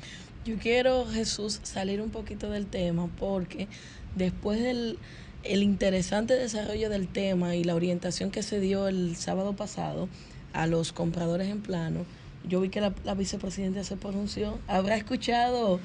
Yo 0.50 0.58
quiero, 0.58 1.06
Jesús, 1.06 1.60
salir 1.62 2.02
un 2.02 2.10
poquito 2.10 2.50
del 2.50 2.66
tema 2.66 3.08
porque 3.20 3.68
después 4.16 4.60
del 4.60 4.98
el 5.44 5.62
interesante 5.62 6.34
desarrollo 6.34 6.90
del 6.90 7.08
tema 7.08 7.56
y 7.56 7.64
la 7.64 7.76
orientación 7.76 8.32
que 8.32 8.42
se 8.42 8.60
dio 8.60 8.88
el 8.88 9.16
sábado 9.16 9.56
pasado 9.56 10.10
a 10.52 10.66
los 10.66 10.92
compradores 10.92 11.50
en 11.50 11.62
plano, 11.62 12.04
yo 12.48 12.62
vi 12.62 12.70
que 12.70 12.82
la, 12.82 12.96
la 13.04 13.14
vicepresidenta 13.14 13.84
se 13.84 13.96
pronunció. 13.96 14.58
¿Habrá 14.66 14.96
escuchado 14.96 15.80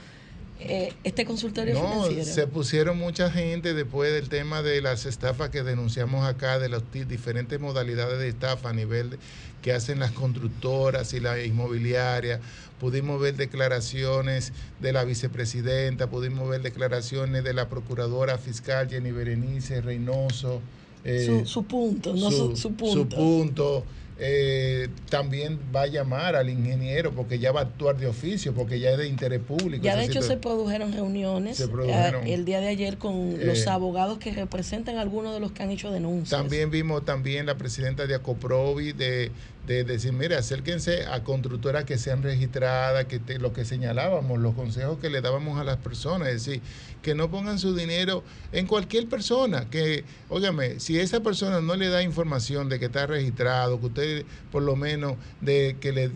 eh, 0.60 0.92
este 1.04 1.24
consultorio 1.24 1.74
No, 1.74 2.04
financiero? 2.04 2.24
se 2.24 2.46
pusieron 2.46 2.98
mucha 2.98 3.30
gente 3.30 3.74
después 3.74 4.12
del 4.12 4.28
tema 4.28 4.62
de 4.62 4.80
las 4.80 5.04
estafas 5.06 5.50
que 5.50 5.62
denunciamos 5.62 6.24
acá, 6.26 6.58
de 6.58 6.68
las 6.68 6.82
diferentes 6.92 7.58
modalidades 7.60 8.18
de 8.18 8.28
estafa 8.28 8.70
a 8.70 8.72
nivel 8.72 9.10
de- 9.10 9.18
que 9.62 9.72
hacen 9.72 9.98
las 9.98 10.12
constructoras 10.12 11.12
y 11.14 11.20
la 11.20 11.42
inmobiliaria. 11.42 12.40
Pudimos 12.78 13.20
ver 13.20 13.34
declaraciones 13.36 14.52
de 14.80 14.92
la 14.92 15.04
vicepresidenta, 15.04 16.08
pudimos 16.08 16.48
ver 16.48 16.60
declaraciones 16.62 17.42
de 17.44 17.54
la 17.54 17.68
procuradora 17.68 18.36
fiscal 18.38 18.88
Jenny 18.88 19.10
Berenice 19.10 19.80
Reynoso. 19.80 20.60
eh, 21.04 21.24
su, 21.26 21.46
su 21.46 21.64
punto, 21.64 22.14
no 22.14 22.30
su, 22.30 22.56
su 22.56 22.74
punto. 22.74 22.92
su 22.94 23.08
punto. 23.08 23.84
Eh, 24.16 24.88
también 25.10 25.58
va 25.74 25.82
a 25.82 25.86
llamar 25.88 26.36
al 26.36 26.48
ingeniero 26.48 27.12
porque 27.12 27.40
ya 27.40 27.50
va 27.50 27.60
a 27.60 27.62
actuar 27.64 27.96
de 27.96 28.06
oficio, 28.06 28.54
porque 28.54 28.78
ya 28.78 28.90
es 28.92 28.98
de 28.98 29.08
interés 29.08 29.40
público. 29.40 29.82
Ya 29.82 29.96
de 29.96 30.04
hecho 30.04 30.22
se 30.22 30.36
produjeron 30.36 30.92
reuniones 30.92 31.56
Se 31.56 31.66
produjeron. 31.66 32.24
eh, 32.26 32.34
el 32.34 32.44
día 32.44 32.60
de 32.60 32.68
ayer 32.68 32.96
con 32.96 33.14
Eh, 33.14 33.44
los 33.44 33.66
abogados 33.66 34.18
que 34.18 34.32
representan 34.32 34.98
algunos 34.98 35.34
de 35.34 35.40
los 35.40 35.50
que 35.50 35.64
han 35.64 35.70
hecho 35.70 35.90
denuncias. 35.90 36.30
También 36.40 36.70
vimos 36.70 37.04
también 37.04 37.46
la 37.46 37.56
presidenta 37.56 38.06
de 38.06 38.14
Acoprovi 38.14 38.92
de, 38.92 39.32
de 39.66 39.82
decir, 39.82 40.12
mire, 40.12 40.36
acérquense 40.36 41.06
a 41.06 41.24
constructoras 41.24 41.84
que 41.84 41.98
sean 41.98 42.22
registradas, 42.22 43.06
que 43.06 43.18
te- 43.18 43.38
lo 43.40 43.52
que 43.52 43.64
señalábamos, 43.64 44.38
los 44.38 44.54
consejos 44.54 44.98
que 45.00 45.10
le 45.10 45.22
dábamos 45.22 45.58
a 45.58 45.64
las 45.64 45.78
personas, 45.78 46.28
es 46.28 46.44
decir, 46.44 46.62
que 47.02 47.14
no 47.14 47.30
pongan 47.30 47.58
su 47.58 47.74
dinero 47.74 48.22
en 48.52 48.66
cualquier 48.66 49.08
persona, 49.08 49.68
que, 49.70 50.04
óigame, 50.28 50.80
si 50.80 50.98
esa 50.98 51.20
persona 51.20 51.60
no 51.60 51.76
le 51.76 51.88
da 51.88 52.02
información 52.02 52.68
de 52.68 52.78
que 52.78 52.86
está 52.86 53.06
registrado, 53.06 53.80
que 53.80 53.86
usted 53.86 54.03
por 54.50 54.62
lo 54.62 54.76
menos 54.76 55.16
de 55.40 55.78
que 55.80 55.92
le, 55.92 56.10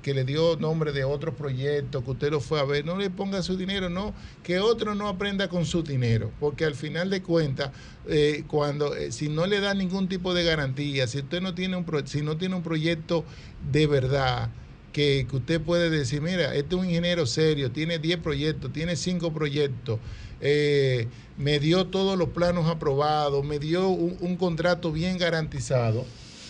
que, 0.00 0.14
le 0.14 0.24
dio 0.24 0.56
nombre 0.56 0.92
de 0.92 1.04
otro 1.04 1.34
proyecto, 1.36 2.02
que 2.04 2.10
usted 2.10 2.30
lo 2.30 2.40
fue 2.40 2.60
a 2.60 2.64
ver, 2.64 2.84
no 2.84 2.96
le 2.96 3.10
ponga 3.10 3.42
su 3.42 3.56
dinero, 3.56 3.88
no, 3.90 4.14
que 4.42 4.58
otro 4.60 4.94
no 4.94 5.08
aprenda 5.08 5.48
con 5.48 5.66
su 5.66 5.82
dinero, 5.82 6.32
porque 6.38 6.64
al 6.64 6.74
final 6.74 7.10
de 7.10 7.22
cuentas, 7.22 7.70
eh, 8.08 8.44
cuando 8.46 8.94
eh, 8.94 9.12
si 9.12 9.28
no 9.28 9.46
le 9.46 9.60
da 9.60 9.74
ningún 9.74 10.08
tipo 10.08 10.34
de 10.34 10.44
garantía, 10.44 11.06
si 11.06 11.18
usted 11.18 11.40
no 11.40 11.54
tiene 11.54 11.76
un 11.76 11.84
pro- 11.84 12.06
si 12.06 12.22
no 12.22 12.36
tiene 12.36 12.54
un 12.56 12.62
proyecto 12.62 13.26
de 13.60 13.86
verdad 13.86 14.50
que, 14.92 15.26
que 15.28 15.36
usted 15.36 15.60
puede 15.62 15.90
decir, 15.90 16.22
mira, 16.22 16.54
este 16.54 16.74
es 16.74 16.80
un 16.80 16.86
ingeniero 16.86 17.26
serio, 17.26 17.70
tiene 17.72 17.98
10 17.98 18.18
proyectos, 18.18 18.72
tiene 18.72 18.96
5 18.96 19.32
proyectos, 19.32 20.00
eh, 20.40 21.10
me 21.36 21.58
dio 21.60 21.88
todos 21.88 22.16
los 22.18 22.30
planos 22.30 22.66
aprobados, 22.68 23.44
me 23.44 23.58
dio 23.58 23.88
un 23.88 24.36
contrato 24.36 24.92
bien 24.92 25.18
garantizado, 25.18 26.06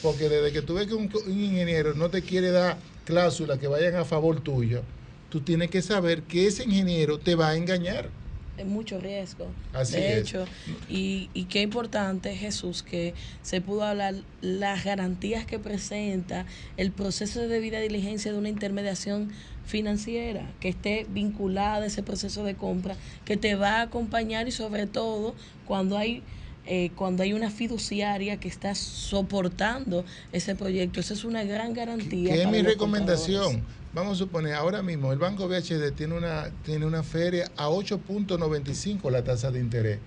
porque 0.06 0.28
desde 0.28 0.52
que 0.52 0.62
tú 0.62 0.74
ves 0.74 0.86
que 0.86 0.94
un, 0.94 1.10
un 1.26 1.40
ingeniero 1.40 1.92
no 1.94 2.10
te 2.10 2.22
quiere 2.22 2.52
dar 2.52 2.78
cláusulas 3.04 3.58
que 3.58 3.66
vayan 3.66 3.96
a 3.96 4.04
favor 4.04 4.40
tuyo, 4.40 4.82
tú 5.30 5.40
tienes 5.40 5.68
que 5.68 5.82
saber 5.82 6.22
que 6.22 6.46
ese 6.46 6.62
ingeniero 6.62 7.18
te 7.18 7.34
va 7.34 7.48
a 7.48 7.56
engañar. 7.56 8.08
Es 8.56 8.66
mucho 8.66 9.00
riesgo. 9.00 9.48
Así 9.72 9.96
de 9.96 10.12
es. 10.12 10.18
hecho, 10.18 10.44
y, 10.88 11.28
y 11.34 11.46
qué 11.46 11.60
importante, 11.60 12.36
Jesús, 12.36 12.84
que 12.84 13.14
se 13.42 13.60
pudo 13.60 13.82
hablar 13.82 14.14
las 14.42 14.84
garantías 14.84 15.44
que 15.44 15.58
presenta 15.58 16.46
el 16.76 16.92
proceso 16.92 17.40
de 17.40 17.48
debida 17.48 17.80
diligencia 17.80 18.30
de 18.30 18.38
una 18.38 18.48
intermediación 18.48 19.32
financiera, 19.66 20.48
que 20.60 20.68
esté 20.68 21.04
vinculada 21.10 21.82
a 21.82 21.86
ese 21.86 22.04
proceso 22.04 22.44
de 22.44 22.54
compra, 22.54 22.94
que 23.24 23.36
te 23.36 23.56
va 23.56 23.78
a 23.78 23.82
acompañar 23.82 24.46
y 24.46 24.52
sobre 24.52 24.86
todo 24.86 25.34
cuando 25.66 25.98
hay 25.98 26.22
eh, 26.66 26.90
cuando 26.96 27.22
hay 27.22 27.32
una 27.32 27.50
fiduciaria 27.50 28.38
que 28.38 28.48
está 28.48 28.74
soportando 28.74 30.04
ese 30.32 30.54
proyecto. 30.54 31.00
Esa 31.00 31.14
es 31.14 31.24
una 31.24 31.44
gran 31.44 31.72
garantía. 31.74 32.34
¿Qué 32.34 32.42
es 32.42 32.48
mi 32.48 32.62
recomendación? 32.62 33.62
Vamos 33.94 34.14
a 34.14 34.18
suponer, 34.18 34.52
ahora 34.54 34.82
mismo 34.82 35.12
el 35.12 35.18
Banco 35.18 35.48
BHD 35.48 35.92
tiene 35.96 36.14
una, 36.14 36.50
tiene 36.64 36.84
una 36.84 37.02
feria 37.02 37.50
a 37.56 37.68
8.95 37.68 39.10
la 39.10 39.24
tasa 39.24 39.50
de 39.50 39.60
interés. 39.60 39.98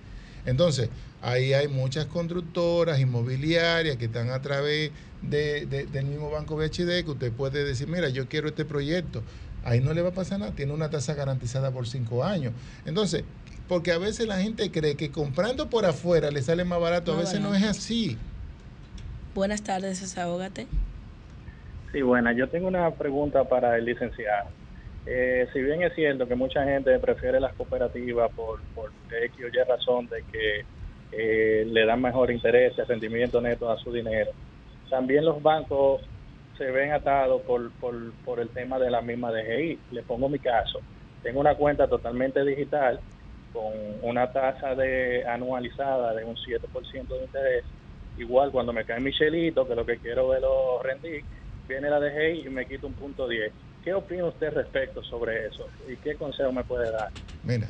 Entonces, 0.46 0.88
ahí 1.22 1.52
hay 1.52 1.66
muchas 1.68 2.06
constructoras 2.06 3.00
inmobiliarias 3.00 3.96
que 3.96 4.04
están 4.06 4.30
a 4.30 4.40
través 4.40 4.90
de- 5.22 5.66
de- 5.66 5.86
del 5.86 6.06
mismo 6.06 6.30
Banco 6.30 6.56
BHD 6.56 7.04
que 7.04 7.10
usted 7.10 7.32
puede 7.32 7.64
decir, 7.64 7.88
mira, 7.88 8.08
yo 8.08 8.28
quiero 8.28 8.48
este 8.48 8.64
proyecto. 8.64 9.22
Ahí 9.64 9.80
no 9.80 9.92
le 9.92 10.00
va 10.02 10.10
a 10.10 10.14
pasar 10.14 10.38
nada, 10.38 10.52
tiene 10.52 10.72
una 10.72 10.88
tasa 10.88 11.12
garantizada 11.14 11.70
por 11.70 11.86
cinco 11.86 12.24
años. 12.24 12.52
Entonces, 12.86 13.24
porque 13.70 13.92
a 13.92 13.98
veces 13.98 14.26
la 14.26 14.38
gente 14.38 14.72
cree 14.72 14.96
que 14.96 15.12
comprando 15.12 15.70
por 15.70 15.86
afuera 15.86 16.32
le 16.32 16.42
sale 16.42 16.64
más 16.64 16.80
barato, 16.80 17.12
a 17.12 17.16
veces 17.18 17.40
no 17.40 17.54
es 17.54 17.62
así. 17.62 18.18
Buenas 19.32 19.62
tardes, 19.62 20.00
desahógate. 20.00 20.66
Sí, 21.92 22.02
bueno, 22.02 22.32
yo 22.32 22.48
tengo 22.48 22.66
una 22.66 22.90
pregunta 22.90 23.44
para 23.44 23.78
el 23.78 23.84
licenciado. 23.84 24.48
Eh, 25.06 25.46
si 25.52 25.62
bien 25.62 25.84
es 25.84 25.94
cierto 25.94 26.26
que 26.26 26.34
mucha 26.34 26.64
gente 26.64 26.98
prefiere 26.98 27.38
las 27.38 27.54
cooperativas 27.54 28.32
por, 28.32 28.60
por 28.74 28.90
X 29.08 29.44
o 29.44 29.46
Y 29.46 29.62
razón 29.62 30.08
de 30.08 30.24
que 30.32 30.64
eh, 31.12 31.64
le 31.64 31.86
dan 31.86 32.02
mejor 32.02 32.32
interés, 32.32 32.76
rendimiento 32.88 33.40
neto 33.40 33.70
a 33.70 33.78
su 33.78 33.92
dinero, 33.92 34.32
también 34.90 35.24
los 35.24 35.40
bancos 35.40 36.00
se 36.58 36.72
ven 36.72 36.90
atados 36.90 37.42
por, 37.42 37.70
por, 37.74 37.94
por 38.24 38.40
el 38.40 38.48
tema 38.48 38.80
de 38.80 38.90
la 38.90 39.00
misma 39.00 39.30
DGI. 39.30 39.78
Le 39.92 40.02
pongo 40.02 40.28
mi 40.28 40.40
caso. 40.40 40.80
Tengo 41.22 41.38
una 41.38 41.54
cuenta 41.54 41.86
totalmente 41.86 42.44
digital 42.44 42.98
con 43.52 43.72
una 44.02 44.32
tasa 44.32 44.74
de 44.74 45.24
anualizada 45.26 46.14
de 46.14 46.24
un 46.24 46.36
7% 46.36 47.08
de 47.08 47.24
interés. 47.24 47.64
Igual 48.18 48.50
cuando 48.50 48.72
me 48.72 48.84
cae 48.84 49.00
mi 49.00 49.12
chelito, 49.12 49.66
que 49.66 49.74
lo 49.74 49.86
que 49.86 49.98
quiero 49.98 50.28
verlo 50.28 50.82
rendir, 50.82 51.24
viene 51.68 51.88
la 51.88 52.00
DGI 52.00 52.46
y 52.46 52.50
me 52.50 52.66
quita 52.66 52.86
un 52.86 52.94
punto 52.94 53.28
10. 53.28 53.52
¿Qué 53.84 53.94
opina 53.94 54.26
usted 54.26 54.52
respecto 54.52 55.02
sobre 55.02 55.46
eso? 55.46 55.66
¿Y 55.88 55.96
qué 55.96 56.14
consejo 56.16 56.52
me 56.52 56.64
puede 56.64 56.90
dar? 56.90 57.10
Mira, 57.44 57.68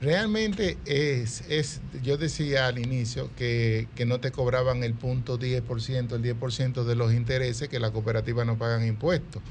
realmente 0.00 0.78
es, 0.84 1.48
es 1.48 1.80
yo 2.02 2.16
decía 2.16 2.66
al 2.66 2.78
inicio 2.78 3.30
que, 3.36 3.86
que 3.94 4.04
no 4.04 4.18
te 4.18 4.32
cobraban 4.32 4.82
el 4.82 4.94
punto 4.94 5.38
10%, 5.38 6.12
el 6.12 6.22
10% 6.22 6.84
de 6.84 6.96
los 6.96 7.12
intereses 7.12 7.68
que 7.68 7.78
la 7.78 7.92
cooperativa 7.92 8.44
no 8.44 8.58
pagan 8.58 8.86
impuestos. 8.86 9.42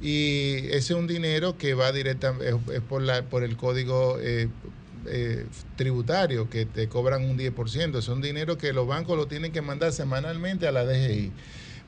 Y 0.00 0.66
ese 0.66 0.76
es 0.78 0.90
un 0.90 1.06
dinero 1.06 1.56
que 1.56 1.74
va 1.74 1.92
directamente, 1.92 2.48
es, 2.48 2.56
es 2.74 2.80
por, 2.80 3.02
la, 3.02 3.22
por 3.22 3.44
el 3.44 3.56
código 3.56 4.18
eh, 4.20 4.48
eh, 5.06 5.46
tributario, 5.76 6.48
que 6.48 6.66
te 6.66 6.88
cobran 6.88 7.24
un 7.24 7.38
10%. 7.38 7.98
Es 7.98 8.08
un 8.08 8.20
dinero 8.20 8.58
que 8.58 8.72
los 8.72 8.86
bancos 8.86 9.16
lo 9.16 9.26
tienen 9.26 9.52
que 9.52 9.62
mandar 9.62 9.92
semanalmente 9.92 10.66
a 10.66 10.72
la 10.72 10.84
DGI. 10.84 11.32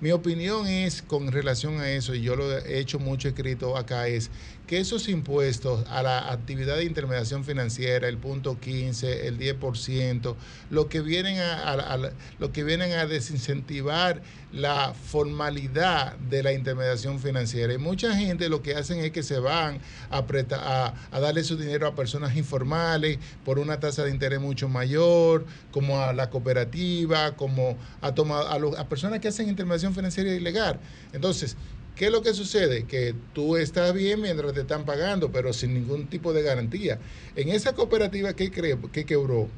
Mi 0.01 0.11
opinión 0.11 0.67
es 0.67 1.03
con 1.03 1.31
relación 1.31 1.81
a 1.81 1.91
eso, 1.91 2.15
y 2.15 2.23
yo 2.23 2.37
lo 2.37 2.59
he 2.59 2.79
hecho 2.79 2.99
mucho 2.99 3.29
escrito 3.29 3.77
acá, 3.77 4.09
es 4.09 4.31
que 4.67 4.79
esos 4.81 5.09
impuestos 5.09 5.85
a 5.91 6.03
la 6.03 6.33
actividad 6.33 6.77
de 6.77 6.85
intermediación 6.85 7.45
financiera, 7.45 8.09
el 8.09 8.17
punto 8.19 8.59
15, 8.59 9.27
el 9.27 9.39
10%, 9.39 10.37
lo 10.71 10.89
que 10.89 11.01
vienen 11.03 11.39
a, 11.39 11.55
a- 11.73 11.95
a- 11.95 12.13
lo 12.39 12.53
que 12.53 12.65
vienen 12.65 12.93
a 12.93 13.07
desincentivar 13.07 14.23
la 14.53 14.95
formalidad 14.95 16.17
de 16.17 16.43
la 16.43 16.53
intermediación 16.53 17.19
financiera. 17.21 17.75
Y 17.75 17.79
mucha 17.79 18.15
gente 18.17 18.49
lo 18.49 18.63
que 18.63 18.75
hacen 18.75 19.01
es 19.01 19.11
que 19.11 19.23
se 19.23 19.39
van 19.39 19.81
a, 20.11 20.27
preta- 20.27 20.95
a, 21.11 21.21
darle 21.21 21.45
su 21.45 21.57
dinero 21.57 21.87
a 21.87 21.95
personas 21.95 22.37
informales 22.37 23.19
por 23.45 23.59
una 23.59 23.81
tasa 23.81 24.05
de 24.05 24.11
interés 24.11 24.41
mucho 24.41 24.69
mayor, 24.69 25.45
como 25.73 26.01
a 26.01 26.13
la 26.13 26.31
cooperativa, 26.31 27.37
como 27.37 27.79
a, 28.01 28.15
toma- 28.15 28.49
a, 28.51 28.59
los- 28.59 28.79
a 28.79 28.89
personas 28.89 29.21
que 29.21 29.29
hacen 29.29 29.49
intermediación 29.49 29.95
financiera 29.95 30.33
ilegal. 30.33 30.81
Entonces, 31.13 31.57
¿Qué 31.97 32.07
es 32.07 32.13
lo 32.13 32.23
que 32.23 32.35
sucede? 32.35 32.85
Que 32.87 33.15
tú 33.35 33.57
estás 33.57 33.95
bien 33.95 34.21
mientras 34.21 34.53
te 34.53 34.63
están 34.63 34.85
pagando, 34.85 35.31
pero 35.31 35.53
sin 35.53 35.75
ningún 35.75 36.09
tipo 36.09 36.33
de 36.33 36.43
garantía. 36.43 36.99
En 37.37 37.51
esa 37.51 37.73
cooperativa 37.75 38.35
que, 38.35 38.51
que 38.51 39.05
quebró, 39.05 39.49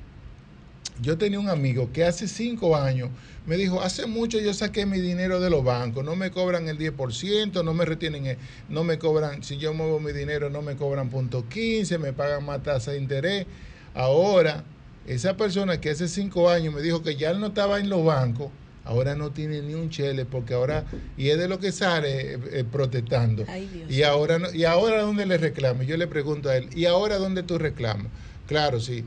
yo 1.01 1.19
tenía 1.19 1.39
un 1.39 1.49
amigo 1.51 1.91
que 1.93 2.05
hace 2.05 2.27
cinco 2.27 2.77
años 2.77 3.11
me 3.47 3.57
dijo, 3.57 3.81
hace 3.83 4.07
mucho 4.07 4.39
yo 4.41 4.53
saqué 4.55 4.87
mi 4.87 4.99
dinero 5.01 5.41
de 5.41 5.51
los 5.51 5.63
bancos, 5.63 6.05
no 6.05 6.17
me 6.17 6.31
cobran 6.31 6.69
el 6.69 6.79
10%, 6.79 7.63
no 7.63 7.75
me 7.75 7.85
retienen, 7.85 8.27
el- 8.27 8.39
no 8.69 8.83
me 8.83 8.99
cobran, 8.99 9.43
si 9.43 9.57
yo 9.59 9.73
muevo 9.75 10.01
mi 10.01 10.13
dinero 10.13 10.51
no 10.51 10.63
me 10.63 10.75
cobran 10.77 11.11
punto 11.11 11.45
15, 11.49 11.99
me 11.99 12.13
pagan 12.13 12.45
más 12.45 12.63
tasa 12.63 12.93
de 12.93 12.99
interés. 12.99 13.47
Ahora, 13.95 14.65
esa 15.07 15.37
persona 15.37 15.81
que 15.81 15.91
hace 15.91 16.09
cinco 16.09 16.51
años 16.51 16.75
me 16.75 16.83
dijo 16.83 17.03
que 17.03 17.17
ya 17.17 17.33
no 17.35 17.49
estaba 17.49 17.79
en 17.79 17.89
los 17.89 18.05
bancos, 18.05 18.51
ahora 18.87 19.15
no 19.15 19.33
tiene 19.33 19.61
ni 19.63 19.75
un 19.75 19.91
chele 19.91 20.25
porque 20.25 20.55
ahora, 20.55 20.85
y 21.17 21.29
es 21.31 21.39
de 21.39 21.49
lo 21.49 21.59
que 21.59 21.73
sale 21.73 22.35
eh, 22.35 22.39
eh, 22.53 22.65
protestando. 22.65 23.45
Ay, 23.49 23.67
Dios. 23.67 23.91
Y 23.91 24.03
ahora, 24.03 24.39
no- 24.39 24.53
y 24.53 24.65
ahora 24.65 25.03
dónde 25.03 25.27
le 25.27 25.37
reclamo. 25.39 25.83
Yo 25.83 25.97
le 25.97 26.07
pregunto 26.07 26.49
a 26.49 26.57
él, 26.57 26.69
¿y 26.75 26.87
ahora 26.87 27.19
dónde 27.19 27.43
tú 27.43 27.59
reclamas? 27.59 28.13
Claro, 28.47 28.81
sí. 28.81 29.05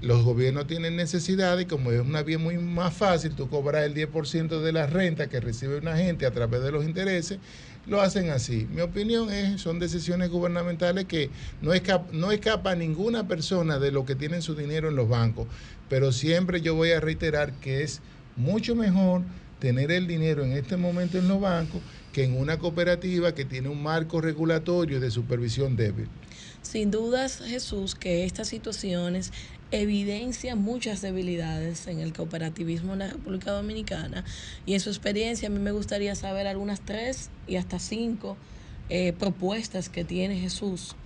Los 0.00 0.22
gobiernos 0.22 0.68
tienen 0.68 0.94
necesidad 0.94 1.58
y 1.58 1.66
como 1.66 1.90
es 1.90 2.00
una 2.00 2.22
vía 2.22 2.38
muy 2.38 2.56
más 2.56 2.94
fácil, 2.94 3.34
tú 3.34 3.48
cobras 3.48 3.84
el 3.84 3.94
10% 3.94 4.60
de 4.62 4.72
la 4.72 4.86
renta 4.86 5.28
que 5.28 5.40
recibe 5.40 5.76
una 5.78 5.96
gente 5.96 6.24
a 6.24 6.30
través 6.30 6.62
de 6.62 6.70
los 6.70 6.84
intereses, 6.84 7.40
lo 7.84 8.00
hacen 8.00 8.30
así. 8.30 8.68
Mi 8.70 8.80
opinión 8.80 9.28
es, 9.32 9.60
son 9.60 9.80
decisiones 9.80 10.30
gubernamentales 10.30 11.06
que 11.06 11.30
no, 11.60 11.72
escapa, 11.72 12.06
no 12.12 12.30
escapa 12.30 12.76
ninguna 12.76 13.26
persona 13.26 13.80
de 13.80 13.90
lo 13.90 14.04
que 14.04 14.14
tienen 14.14 14.40
su 14.40 14.54
dinero 14.54 14.88
en 14.88 14.94
los 14.94 15.08
bancos, 15.08 15.48
pero 15.88 16.12
siempre 16.12 16.60
yo 16.60 16.76
voy 16.76 16.92
a 16.92 17.00
reiterar 17.00 17.54
que 17.54 17.82
es 17.82 18.00
mucho 18.38 18.74
mejor 18.74 19.22
tener 19.58 19.90
el 19.90 20.06
dinero 20.06 20.44
en 20.44 20.52
este 20.52 20.76
momento 20.76 21.18
en 21.18 21.28
los 21.28 21.40
bancos 21.40 21.82
que 22.12 22.24
en 22.24 22.36
una 22.36 22.58
cooperativa 22.58 23.34
que 23.34 23.44
tiene 23.44 23.68
un 23.68 23.82
marco 23.82 24.20
regulatorio 24.20 25.00
de 25.00 25.10
supervisión 25.10 25.76
débil. 25.76 26.08
Sin 26.62 26.90
dudas, 26.90 27.42
Jesús, 27.44 27.94
que 27.94 28.24
estas 28.24 28.48
situaciones 28.48 29.32
evidencian 29.70 30.58
muchas 30.60 31.02
debilidades 31.02 31.86
en 31.88 32.00
el 32.00 32.12
cooperativismo 32.12 32.94
en 32.94 33.00
la 33.00 33.08
República 33.08 33.50
Dominicana 33.50 34.24
y 34.64 34.74
en 34.74 34.80
su 34.80 34.88
experiencia 34.88 35.48
a 35.48 35.50
mí 35.50 35.58
me 35.58 35.72
gustaría 35.72 36.14
saber 36.14 36.46
algunas 36.46 36.80
tres 36.80 37.28
y 37.46 37.56
hasta 37.56 37.78
cinco 37.78 38.36
eh, 38.88 39.12
propuestas 39.12 39.90
que 39.90 40.04
tiene 40.04 40.40
Jesús 40.40 40.96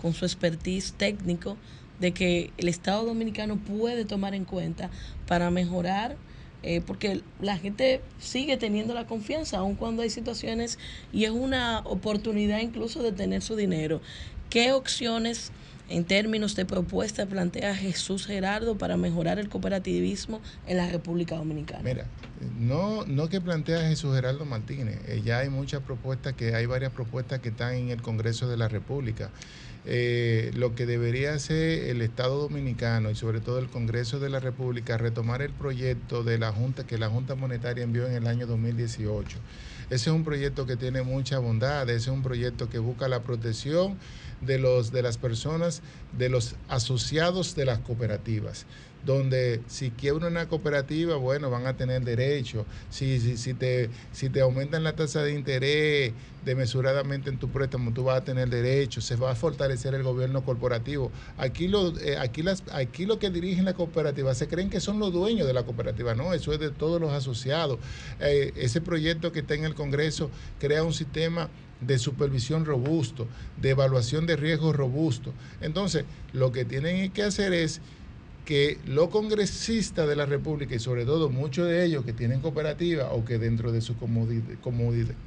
con 0.00 0.14
su 0.14 0.24
expertise 0.24 0.92
técnico 0.94 1.56
de 2.00 2.12
que 2.12 2.52
el 2.56 2.68
Estado 2.68 3.04
Dominicano 3.04 3.56
puede 3.56 4.04
tomar 4.04 4.34
en 4.34 4.44
cuenta 4.44 4.90
para 5.28 5.50
mejorar 5.50 6.16
eh, 6.62 6.80
porque 6.84 7.22
la 7.40 7.56
gente 7.56 8.00
sigue 8.18 8.56
teniendo 8.56 8.94
la 8.94 9.06
confianza, 9.06 9.58
aun 9.58 9.74
cuando 9.74 10.02
hay 10.02 10.10
situaciones 10.10 10.78
y 11.12 11.24
es 11.24 11.30
una 11.30 11.80
oportunidad 11.80 12.60
incluso 12.60 13.02
de 13.02 13.12
tener 13.12 13.42
su 13.42 13.56
dinero. 13.56 14.00
¿Qué 14.50 14.72
opciones 14.72 15.52
en 15.88 16.04
términos 16.04 16.54
de 16.56 16.64
propuesta 16.66 17.26
plantea 17.26 17.74
Jesús 17.74 18.26
Gerardo 18.26 18.76
para 18.76 18.96
mejorar 18.96 19.38
el 19.38 19.48
cooperativismo 19.48 20.40
en 20.66 20.76
la 20.78 20.88
República 20.88 21.36
Dominicana? 21.36 21.82
Mira, 21.82 22.06
no, 22.58 23.04
no 23.06 23.28
que 23.28 23.40
plantea 23.40 23.88
Jesús 23.88 24.14
Geraldo 24.14 24.44
Martínez, 24.44 24.98
eh, 25.06 25.22
ya 25.24 25.38
hay 25.38 25.48
muchas 25.50 25.82
propuestas 25.82 26.34
que 26.34 26.54
hay 26.54 26.66
varias 26.66 26.92
propuestas 26.92 27.40
que 27.40 27.50
están 27.50 27.74
en 27.74 27.90
el 27.90 28.02
Congreso 28.02 28.48
de 28.48 28.56
la 28.56 28.68
República. 28.68 29.30
Eh, 29.90 30.50
lo 30.54 30.74
que 30.74 30.84
debería 30.84 31.32
hacer 31.32 31.88
el 31.88 32.02
Estado 32.02 32.38
Dominicano 32.38 33.10
y 33.10 33.14
sobre 33.14 33.40
todo 33.40 33.58
el 33.58 33.70
Congreso 33.70 34.20
de 34.20 34.28
la 34.28 34.38
República 34.38 34.98
retomar 34.98 35.40
el 35.40 35.52
proyecto 35.52 36.22
de 36.22 36.38
la 36.38 36.52
Junta 36.52 36.86
que 36.86 36.98
la 36.98 37.08
Junta 37.08 37.34
Monetaria 37.36 37.84
envió 37.84 38.06
en 38.06 38.12
el 38.12 38.26
año 38.26 38.46
2018. 38.46 39.38
Ese 39.88 40.10
es 40.10 40.14
un 40.14 40.24
proyecto 40.24 40.66
que 40.66 40.76
tiene 40.76 41.00
mucha 41.00 41.38
bondad, 41.38 41.88
ese 41.88 41.96
es 41.96 42.08
un 42.08 42.22
proyecto 42.22 42.68
que 42.68 42.78
busca 42.78 43.08
la 43.08 43.22
protección 43.22 43.96
de 44.40 44.58
los 44.58 44.92
de 44.92 45.02
las 45.02 45.18
personas, 45.18 45.82
de 46.16 46.28
los 46.28 46.56
asociados 46.68 47.54
de 47.54 47.64
las 47.64 47.78
cooperativas 47.80 48.66
donde 49.04 49.62
si 49.68 49.90
quiebra 49.90 50.26
una 50.26 50.48
cooperativa, 50.48 51.16
bueno, 51.16 51.50
van 51.50 51.66
a 51.66 51.76
tener 51.76 52.04
derecho. 52.04 52.66
Si, 52.90 53.20
si, 53.20 53.36
si, 53.36 53.54
te, 53.54 53.90
si 54.12 54.28
te 54.28 54.40
aumentan 54.40 54.84
la 54.84 54.94
tasa 54.94 55.22
de 55.22 55.32
interés 55.32 56.12
desmesuradamente 56.44 57.30
en 57.30 57.38
tu 57.38 57.48
préstamo, 57.48 57.92
tú 57.92 58.04
vas 58.04 58.18
a 58.18 58.24
tener 58.24 58.48
derecho. 58.48 59.00
Se 59.00 59.16
va 59.16 59.30
a 59.30 59.34
fortalecer 59.34 59.94
el 59.94 60.02
gobierno 60.02 60.44
corporativo. 60.44 61.10
Aquí 61.36 61.68
lo, 61.68 61.96
eh, 61.98 62.16
aquí 62.18 62.42
las, 62.42 62.62
aquí 62.72 63.06
lo 63.06 63.18
que 63.18 63.30
dirigen 63.30 63.64
la 63.64 63.74
cooperativa 63.74 64.34
se 64.34 64.48
creen 64.48 64.68
que 64.68 64.80
son 64.80 64.98
los 64.98 65.12
dueños 65.12 65.46
de 65.46 65.54
la 65.54 65.62
cooperativa. 65.62 66.14
No, 66.14 66.34
eso 66.34 66.52
es 66.52 66.58
de 66.58 66.70
todos 66.70 67.00
los 67.00 67.12
asociados. 67.12 67.78
Eh, 68.20 68.52
ese 68.56 68.80
proyecto 68.80 69.32
que 69.32 69.40
está 69.40 69.54
en 69.54 69.64
el 69.64 69.74
Congreso 69.74 70.30
crea 70.58 70.82
un 70.82 70.92
sistema 70.92 71.48
de 71.80 71.98
supervisión 71.98 72.64
robusto, 72.64 73.26
de 73.60 73.70
evaluación 73.70 74.26
de 74.26 74.36
riesgos 74.36 74.74
robusto. 74.74 75.32
Entonces, 75.60 76.04
lo 76.32 76.52
que 76.52 76.64
tienen 76.64 77.10
que 77.12 77.22
hacer 77.22 77.52
es 77.52 77.80
que 78.48 78.78
los 78.86 79.10
congresistas 79.10 80.08
de 80.08 80.16
la 80.16 80.24
República 80.24 80.74
y 80.74 80.78
sobre 80.78 81.04
todo 81.04 81.28
muchos 81.28 81.68
de 81.68 81.84
ellos 81.84 82.06
que 82.06 82.14
tienen 82.14 82.40
cooperativas 82.40 83.08
o 83.12 83.22
que 83.22 83.36
dentro 83.36 83.72
de 83.72 83.82
sus 83.82 83.98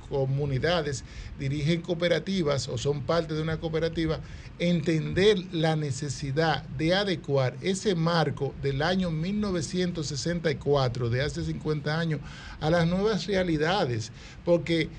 comunidades 0.10 1.04
dirigen 1.38 1.84
cooperativas 1.84 2.68
o 2.68 2.80
son 2.80 3.04
parte 3.04 3.36
de 3.36 3.44
una 3.44 3.60
cooperativa, 3.60 4.22
entender 4.58 5.38
la 5.52 5.76
necesidad 5.76 6.64
de 6.64 6.96
adecuar 6.96 7.56
ese 7.62 7.94
marco 7.94 8.56
del 8.64 8.82
año 8.82 9.12
1964, 9.12 11.12
de 11.12 11.22
hace 11.22 11.44
50 11.44 12.00
años, 12.00 12.22
a 12.60 12.72
las 12.72 12.88
nuevas 12.88 13.28
realidades, 13.28 14.12
porque 14.44 14.90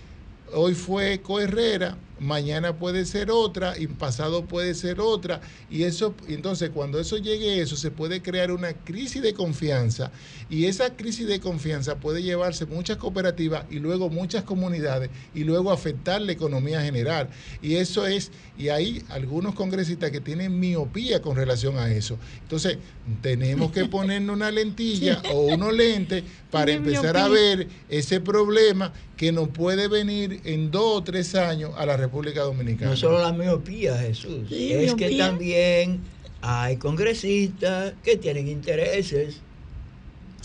hoy 0.55 0.75
fue 0.75 1.21
Coherrera, 1.21 1.97
mañana 2.23 2.79
puede 2.79 3.05
ser 3.05 3.31
otra 3.31 3.77
y 3.79 3.89
pasado 3.89 4.47
puede 4.47 4.75
ser 4.75 5.01
otra. 5.01 5.41
Y 5.71 5.83
eso 5.83 6.15
entonces 6.29 6.71
cuando 6.71 7.01
eso 7.01 7.17
llegue 7.19 7.61
eso 7.61 7.77
se 7.77 7.91
puede 7.91 8.23
crear 8.23 8.53
una 8.53 8.73
crisis 8.73 9.23
de 9.23 9.35
confianza. 9.35 10.13
Y 10.49 10.67
esa 10.67 10.97
crisis 10.97 11.27
de 11.27 11.41
confianza 11.41 11.97
puede 11.97 12.23
llevarse 12.23 12.67
muchas 12.67 12.97
cooperativas 12.97 13.65
y 13.71 13.81
luego 13.81 14.09
muchas 14.09 14.45
comunidades 14.45 15.11
y 15.35 15.45
luego 15.45 15.73
afectar 15.73 16.23
la 16.23 16.33
economía 16.33 16.81
general. 16.83 17.29
Y 17.61 17.75
eso 17.75 18.07
es 18.07 18.31
y 18.57 18.69
hay 18.69 19.03
algunos 19.09 19.55
congresistas 19.55 20.11
que 20.11 20.21
tienen 20.21 20.61
miopía 20.61 21.21
con 21.21 21.37
relación 21.37 21.77
a 21.79 21.91
eso. 21.91 22.19
Entonces 22.43 22.79
tenemos 23.21 23.73
que 23.73 23.87
ponernos 23.87 24.37
una 24.37 24.51
lentilla 24.51 25.21
o 25.33 25.47
unos 25.47 25.73
lentes 25.73 26.23
para 26.51 26.73
empezar 26.73 27.17
a 27.17 27.29
ver 27.29 27.67
ese 27.89 28.21
problema 28.21 28.93
que 29.17 29.33
nos 29.33 29.49
puede 29.49 29.89
venir 29.89 30.41
en 30.45 30.71
dos 30.71 30.99
o 30.99 31.03
tres 31.03 31.35
años 31.35 31.73
a 31.77 31.87
la 31.87 31.97
República 31.97 32.12
Dominicana. 32.13 32.91
No 32.91 32.97
solo 32.97 33.21
la 33.21 33.33
miopía, 33.33 33.97
Jesús, 33.99 34.51
es 34.51 34.95
que 34.95 35.17
también 35.17 36.01
hay 36.43 36.77
congresistas 36.77 37.95
que 38.03 38.17
tienen 38.17 38.49
intereses, 38.49 39.41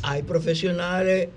hay 0.04 0.24
profesionales 0.24 1.30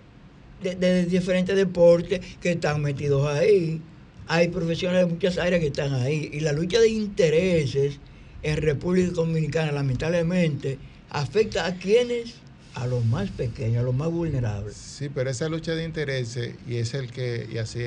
de, 0.62 1.06
diferentes 1.06 1.56
deportes 1.56 2.20
que 2.40 2.52
están 2.52 2.82
metidos 2.82 3.26
ahí, 3.26 3.80
hay 4.28 4.48
profesionales 4.48 5.06
de 5.06 5.12
muchas 5.12 5.38
áreas 5.38 5.60
que 5.60 5.68
están 5.68 5.94
ahí, 5.94 6.30
y 6.32 6.40
la 6.40 6.52
lucha 6.52 6.78
de 6.78 6.88
intereses 6.88 7.98
en 8.42 8.56
República 8.58 9.12
Dominicana 9.12 9.72
lamentablemente 9.72 10.78
afecta 11.10 11.66
a 11.66 11.74
quienes 11.74 12.34
a 12.74 12.86
los 12.86 13.04
más 13.04 13.30
pequeños, 13.30 13.80
a 13.80 13.82
los 13.82 13.94
más 13.94 14.10
vulnerables. 14.10 14.76
Sí, 14.76 15.08
pero 15.08 15.28
esa 15.30 15.48
lucha 15.48 15.74
de 15.74 15.84
intereses, 15.84 16.54
y 16.68 16.76
es 16.76 16.94
el 16.94 17.10
que, 17.10 17.48
y 17.52 17.58
así 17.58 17.80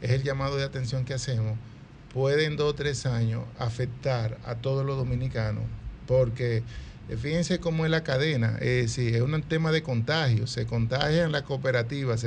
es 0.00 0.10
el 0.10 0.22
llamado 0.22 0.56
de 0.56 0.64
atención 0.64 1.04
que 1.04 1.14
hacemos, 1.14 1.58
puede 2.12 2.44
en 2.44 2.56
dos 2.56 2.70
o 2.70 2.74
tres 2.74 3.06
años 3.06 3.44
afectar 3.58 4.38
a 4.44 4.54
todos 4.56 4.84
los 4.84 4.96
dominicanos, 4.96 5.64
porque 6.06 6.62
eh, 7.08 7.16
fíjense 7.16 7.60
cómo 7.60 7.84
es 7.84 7.90
la 7.90 8.02
cadena, 8.04 8.58
es 8.60 8.98
es 8.98 9.20
un 9.20 9.42
tema 9.42 9.70
de 9.72 9.82
contagio, 9.82 10.46
se 10.46 10.66
contagian 10.66 11.32
las 11.32 11.42
cooperativas, 11.42 12.24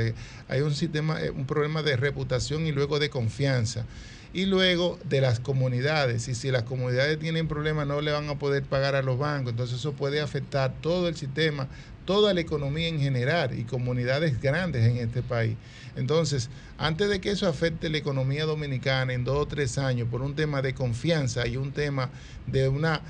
hay 0.48 0.62
un 0.62 0.74
sistema, 0.74 1.22
eh, 1.22 1.32
un 1.32 1.46
problema 1.46 1.82
de 1.84 1.98
reputación 1.98 2.66
y 2.66 2.72
luego 2.72 3.00
de 3.00 3.10
confianza 3.10 3.86
y 4.34 4.46
luego 4.46 5.00
de 5.06 5.22
las 5.22 5.40
comunidades. 5.40 6.28
Y 6.28 6.36
si 6.36 6.52
las 6.52 6.64
comunidades 6.64 7.20
tienen 7.20 7.48
problemas, 7.48 7.88
no 7.88 8.02
le 8.02 8.12
van 8.12 8.30
a 8.30 8.38
poder 8.38 8.64
pagar 8.64 8.96
a 8.96 9.02
los 9.02 9.18
bancos. 9.18 9.52
Entonces 9.52 9.80
eso 9.80 9.94
puede 9.94 10.22
afectar 10.22 10.74
todo 10.82 11.08
el 11.08 11.16
sistema, 11.16 11.68
toda 12.06 12.34
la 12.34 12.42
economía 12.42 12.88
en 12.88 13.00
general 13.00 13.58
y 13.58 13.64
comunidades 13.64 14.40
grandes 14.40 14.86
en 14.86 14.98
este 14.98 15.22
país. 15.24 15.56
Entonces, 15.96 16.50
antes 16.78 17.10
de 17.10 17.20
que 17.20 17.32
eso 17.32 17.48
afecte 17.48 17.90
la 17.90 17.98
economía 17.98 18.46
dominicana 18.46 19.14
en 19.14 19.24
dos 19.24 19.38
o 19.38 19.48
tres 19.48 19.78
años 19.78 20.08
por 20.10 20.22
un 20.22 20.36
tema 20.36 20.62
de 20.62 20.74
confianza 20.74 21.48
y 21.48 21.58
un 21.58 21.74
tema 21.74 22.12
de 22.46 22.68
una 22.68 23.02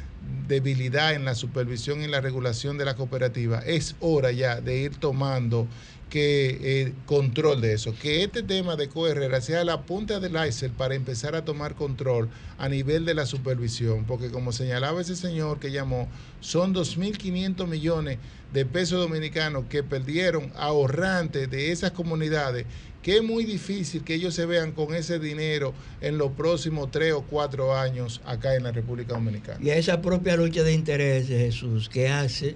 debilidad 0.48 1.14
en 1.14 1.26
la 1.26 1.36
supervisión 1.36 2.02
y 2.02 2.08
la 2.08 2.22
regulación 2.22 2.78
de 2.78 2.86
la 2.86 2.96
cooperativa, 2.96 3.60
es 3.60 3.96
hora 4.00 4.32
ya 4.32 4.62
de 4.62 4.78
ir 4.78 4.98
tomando 4.98 5.68
que 6.10 6.58
eh, 6.62 6.94
control 7.06 7.62
de 7.62 7.74
eso, 7.74 7.94
que 8.02 8.24
este 8.24 8.44
tema 8.44 8.76
de 8.76 8.90
Coherrera 8.90 9.42
sea 9.42 9.64
la 9.64 9.84
punta 9.84 10.20
del 10.20 10.36
iceberg 10.48 10.74
para 10.74 10.96
empezar 10.96 11.36
a 11.36 11.46
tomar 11.46 11.76
control 11.76 12.30
a 12.58 12.68
nivel 12.68 13.06
de 13.06 13.14
la 13.14 13.26
supervisión, 13.26 14.06
porque 14.06 14.30
como 14.30 14.52
señalaba 14.52 15.02
ese 15.02 15.16
señor 15.16 15.60
que 15.60 15.72
llamó, 15.72 16.10
son 16.40 16.74
2.500 16.74 17.68
millones 17.68 18.18
de 18.54 18.66
pesos 18.66 19.00
dominicanos 19.00 19.66
que 19.70 19.84
perdieron 19.84 20.52
ahorrantes 20.56 21.50
de 21.50 21.72
esas 21.72 21.92
comunidades, 21.92 22.66
que 23.04 23.18
es 23.18 23.24
muy 23.24 23.46
difícil 23.46 24.04
que 24.04 24.16
ellos 24.16 24.34
se 24.34 24.46
vean 24.46 24.72
con 24.72 24.94
ese 24.94 25.20
dinero 25.20 25.74
en 26.02 26.18
los 26.18 26.32
próximos 26.32 26.92
tres 26.92 27.14
o 27.14 27.22
cuatro 27.22 27.76
años 27.76 28.22
acá 28.26 28.56
en 28.56 28.64
la 28.64 28.72
República 28.72 29.14
Dominicana. 29.14 29.60
Y 29.64 29.70
a 29.70 29.76
esa 29.76 30.02
propia 30.02 30.36
lucha 30.36 30.64
de 30.64 30.74
intereses, 30.74 31.30
Jesús, 31.30 31.88
que 31.88 32.10
hace 32.10 32.56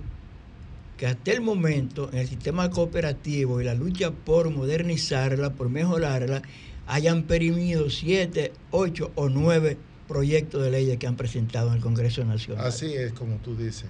que 0.98 1.08
hasta 1.08 1.32
el 1.32 1.42
momento 1.42 2.10
en 2.12 2.20
el 2.20 2.28
sistema 2.28 2.70
cooperativo 2.70 3.62
y 3.62 3.64
la 3.64 3.74
lucha 3.74 4.12
por 4.12 4.50
modernizarla, 4.50 5.54
por 5.54 5.70
mejorarla, 5.70 6.42
hayan 6.88 7.24
perimido 7.24 7.90
siete, 7.90 8.54
ocho 8.72 9.12
o 9.16 9.30
nueve 9.30 9.78
proyectos 10.08 10.64
de 10.64 10.72
ley 10.72 10.98
que 10.98 11.08
han 11.08 11.16
presentado 11.16 11.70
en 11.70 11.76
el 11.76 11.82
Congreso 11.82 12.24
Nacional. 12.26 12.66
Así 12.66 12.94
es 12.94 13.14
como 13.14 13.38
tú 13.38 13.56
dices. 13.56 13.86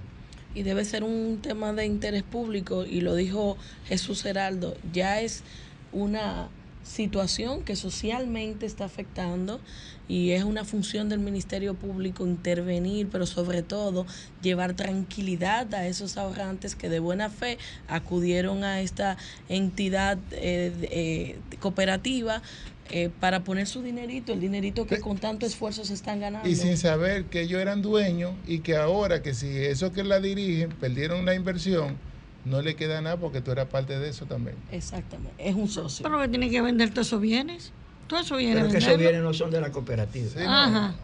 Y 0.55 0.63
debe 0.63 0.85
ser 0.85 1.03
un 1.03 1.39
tema 1.41 1.73
de 1.73 1.85
interés 1.85 2.23
público, 2.23 2.85
y 2.85 3.01
lo 3.01 3.15
dijo 3.15 3.57
Jesús 3.85 4.23
Heraldo, 4.25 4.75
ya 4.93 5.19
es 5.21 5.43
una 5.91 6.49
situación 6.83 7.63
que 7.63 7.75
socialmente 7.75 8.65
está 8.65 8.85
afectando 8.85 9.59
y 10.07 10.31
es 10.31 10.43
una 10.43 10.65
función 10.65 11.09
del 11.09 11.19
Ministerio 11.19 11.73
Público 11.75 12.27
intervenir, 12.27 13.07
pero 13.09 13.25
sobre 13.25 13.63
todo 13.63 14.05
llevar 14.41 14.73
tranquilidad 14.73 15.73
a 15.73 15.87
esos 15.87 16.17
ahorrantes 16.17 16.75
que 16.75 16.89
de 16.89 16.99
buena 16.99 17.29
fe 17.29 17.57
acudieron 17.87 18.63
a 18.63 18.81
esta 18.81 19.17
entidad 19.47 20.17
eh, 20.31 20.71
eh, 20.91 21.57
cooperativa 21.59 22.41
eh, 22.89 23.09
para 23.19 23.45
poner 23.45 23.65
su 23.65 23.81
dinerito, 23.81 24.33
el 24.33 24.41
dinerito 24.41 24.85
que 24.85 24.99
con 24.99 25.17
tanto 25.17 25.45
esfuerzo 25.45 25.85
se 25.85 25.93
están 25.93 26.19
ganando. 26.19 26.47
Y 26.47 26.55
sin 26.55 26.77
saber 26.77 27.25
que 27.25 27.41
ellos 27.41 27.61
eran 27.61 27.81
dueños 27.81 28.35
y 28.45 28.59
que 28.59 28.75
ahora 28.75 29.21
que 29.21 29.33
si 29.33 29.47
eso 29.47 29.93
que 29.93 30.03
la 30.03 30.19
dirigen 30.19 30.69
perdieron 30.69 31.25
la 31.25 31.33
inversión, 31.33 31.97
no 32.45 32.61
le 32.61 32.75
queda 32.75 33.01
nada 33.01 33.17
porque 33.17 33.41
tú 33.41 33.51
eras 33.51 33.67
parte 33.67 33.99
de 33.99 34.09
eso 34.09 34.25
también. 34.25 34.55
Exactamente, 34.71 35.33
es 35.37 35.55
un 35.55 35.67
socio. 35.67 36.03
Pero 36.03 36.19
que 36.19 36.27
tiene 36.27 36.49
que 36.49 36.61
vender 36.61 36.89
todos 36.91 37.07
esos 37.07 37.21
bienes. 37.21 37.71
Todos 38.07 38.25
esos 38.25 38.37
bienes. 38.37 38.63
Pero 38.63 38.71
que 38.71 38.77
esos 38.77 38.97
bienes 38.97 39.21
no 39.21 39.33
son 39.33 39.51
de 39.51 39.61
la 39.61 39.71
cooperativa. 39.71 40.41
Ajá. 40.45 40.95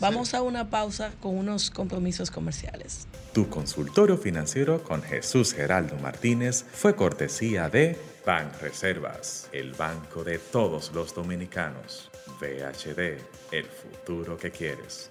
Vamos 0.00 0.32
a 0.34 0.42
una 0.42 0.70
pausa 0.70 1.10
con 1.20 1.36
unos 1.36 1.70
compromisos 1.70 2.30
comerciales. 2.30 3.08
Tu 3.32 3.48
consultorio 3.48 4.16
financiero 4.16 4.82
con 4.84 5.02
Jesús 5.02 5.52
Geraldo 5.52 5.96
Martínez 5.96 6.64
fue 6.70 6.94
cortesía 6.94 7.68
de 7.68 7.98
Ban 8.24 8.52
Reservas, 8.60 9.48
el 9.52 9.72
banco 9.72 10.22
de 10.22 10.38
todos 10.38 10.92
los 10.94 11.14
dominicanos. 11.14 12.10
VHD, 12.40 13.18
el 13.50 13.66
futuro 13.66 14.36
que 14.36 14.52
quieres. 14.52 15.10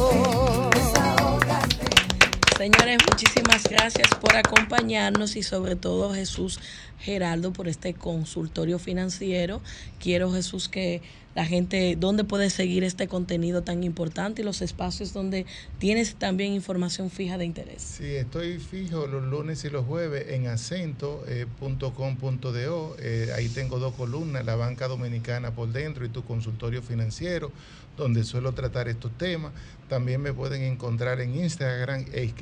Señores, 2.61 2.99
muchísimas 3.09 3.63
gracias 3.63 4.07
por 4.19 4.35
acompañarnos 4.35 5.35
y 5.35 5.41
sobre 5.41 5.75
todo 5.75 6.13
Jesús 6.13 6.59
Geraldo 6.99 7.51
por 7.53 7.67
este 7.67 7.95
consultorio 7.95 8.77
financiero. 8.77 9.61
Quiero 9.99 10.31
Jesús 10.31 10.69
que 10.69 11.01
la 11.35 11.45
gente, 11.45 11.95
dónde 11.97 12.23
puede 12.23 12.49
seguir 12.49 12.83
este 12.83 13.07
contenido 13.07 13.61
tan 13.61 13.83
importante 13.83 14.41
y 14.41 14.45
los 14.45 14.61
espacios 14.61 15.13
donde 15.13 15.45
tienes 15.79 16.15
también 16.15 16.53
información 16.53 17.09
fija 17.09 17.37
de 17.37 17.45
interés. 17.45 17.81
Sí, 17.81 18.15
estoy 18.15 18.59
fijo 18.59 19.07
los 19.07 19.23
lunes 19.23 19.63
y 19.63 19.69
los 19.69 19.85
jueves 19.85 20.25
en 20.29 20.47
acento.com.do. 20.47 22.95
Eh, 22.99 23.11
eh, 23.11 23.31
ahí 23.35 23.49
tengo 23.49 23.77
dos 23.77 23.93
columnas, 23.93 24.45
la 24.45 24.55
banca 24.55 24.87
dominicana 24.87 25.51
por 25.51 25.71
dentro 25.71 26.05
y 26.05 26.09
tu 26.09 26.23
consultorio 26.23 26.81
financiero, 26.81 27.51
donde 27.97 28.23
suelo 28.23 28.53
tratar 28.53 28.87
estos 28.87 29.15
temas. 29.17 29.51
También 29.89 30.21
me 30.21 30.33
pueden 30.33 30.63
encontrar 30.63 31.19
en 31.19 31.35
Instagram 31.35 32.05
e, 32.13 32.33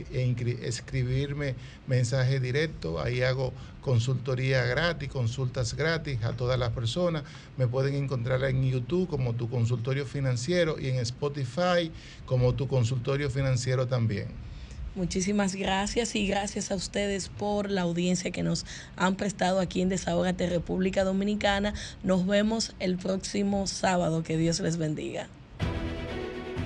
escribirme 0.62 1.56
mensaje 1.88 2.40
directo. 2.40 3.02
Ahí 3.02 3.24
hago 3.24 3.52
consultoría 3.82 4.64
gratis, 4.66 5.10
consultas 5.10 5.74
gratis 5.74 6.24
a 6.24 6.34
todas 6.34 6.60
las 6.60 6.72
personas. 6.72 7.24
Me 7.58 7.68
pueden 7.68 7.96
encontrar 7.96 8.44
en 8.44 8.70
YouTube 8.70 9.08
como 9.08 9.34
tu 9.34 9.50
consultorio 9.50 10.06
financiero 10.06 10.80
y 10.80 10.88
en 10.88 10.98
Spotify 11.00 11.92
como 12.26 12.54
tu 12.54 12.68
consultorio 12.68 13.30
financiero 13.30 13.88
también. 13.88 14.28
Muchísimas 14.96 15.56
gracias 15.56 16.16
y 16.16 16.28
gracias 16.28 16.72
a 16.72 16.76
ustedes 16.76 17.30
por 17.30 17.70
la 17.70 17.82
audiencia 17.82 18.32
que 18.32 18.44
nos 18.44 18.66
han 18.96 19.16
prestado 19.16 19.60
aquí 19.60 19.82
en 19.82 19.90
Desahogate 19.90 20.50
República 20.50 21.04
Dominicana. 21.04 21.74
Nos 22.04 22.26
vemos 22.26 22.74
el 22.80 22.98
próximo 22.98 23.68
sábado. 23.68 24.24
Que 24.24 24.38
Dios 24.38 24.60
les 24.60 24.78
bendiga. 24.78 25.30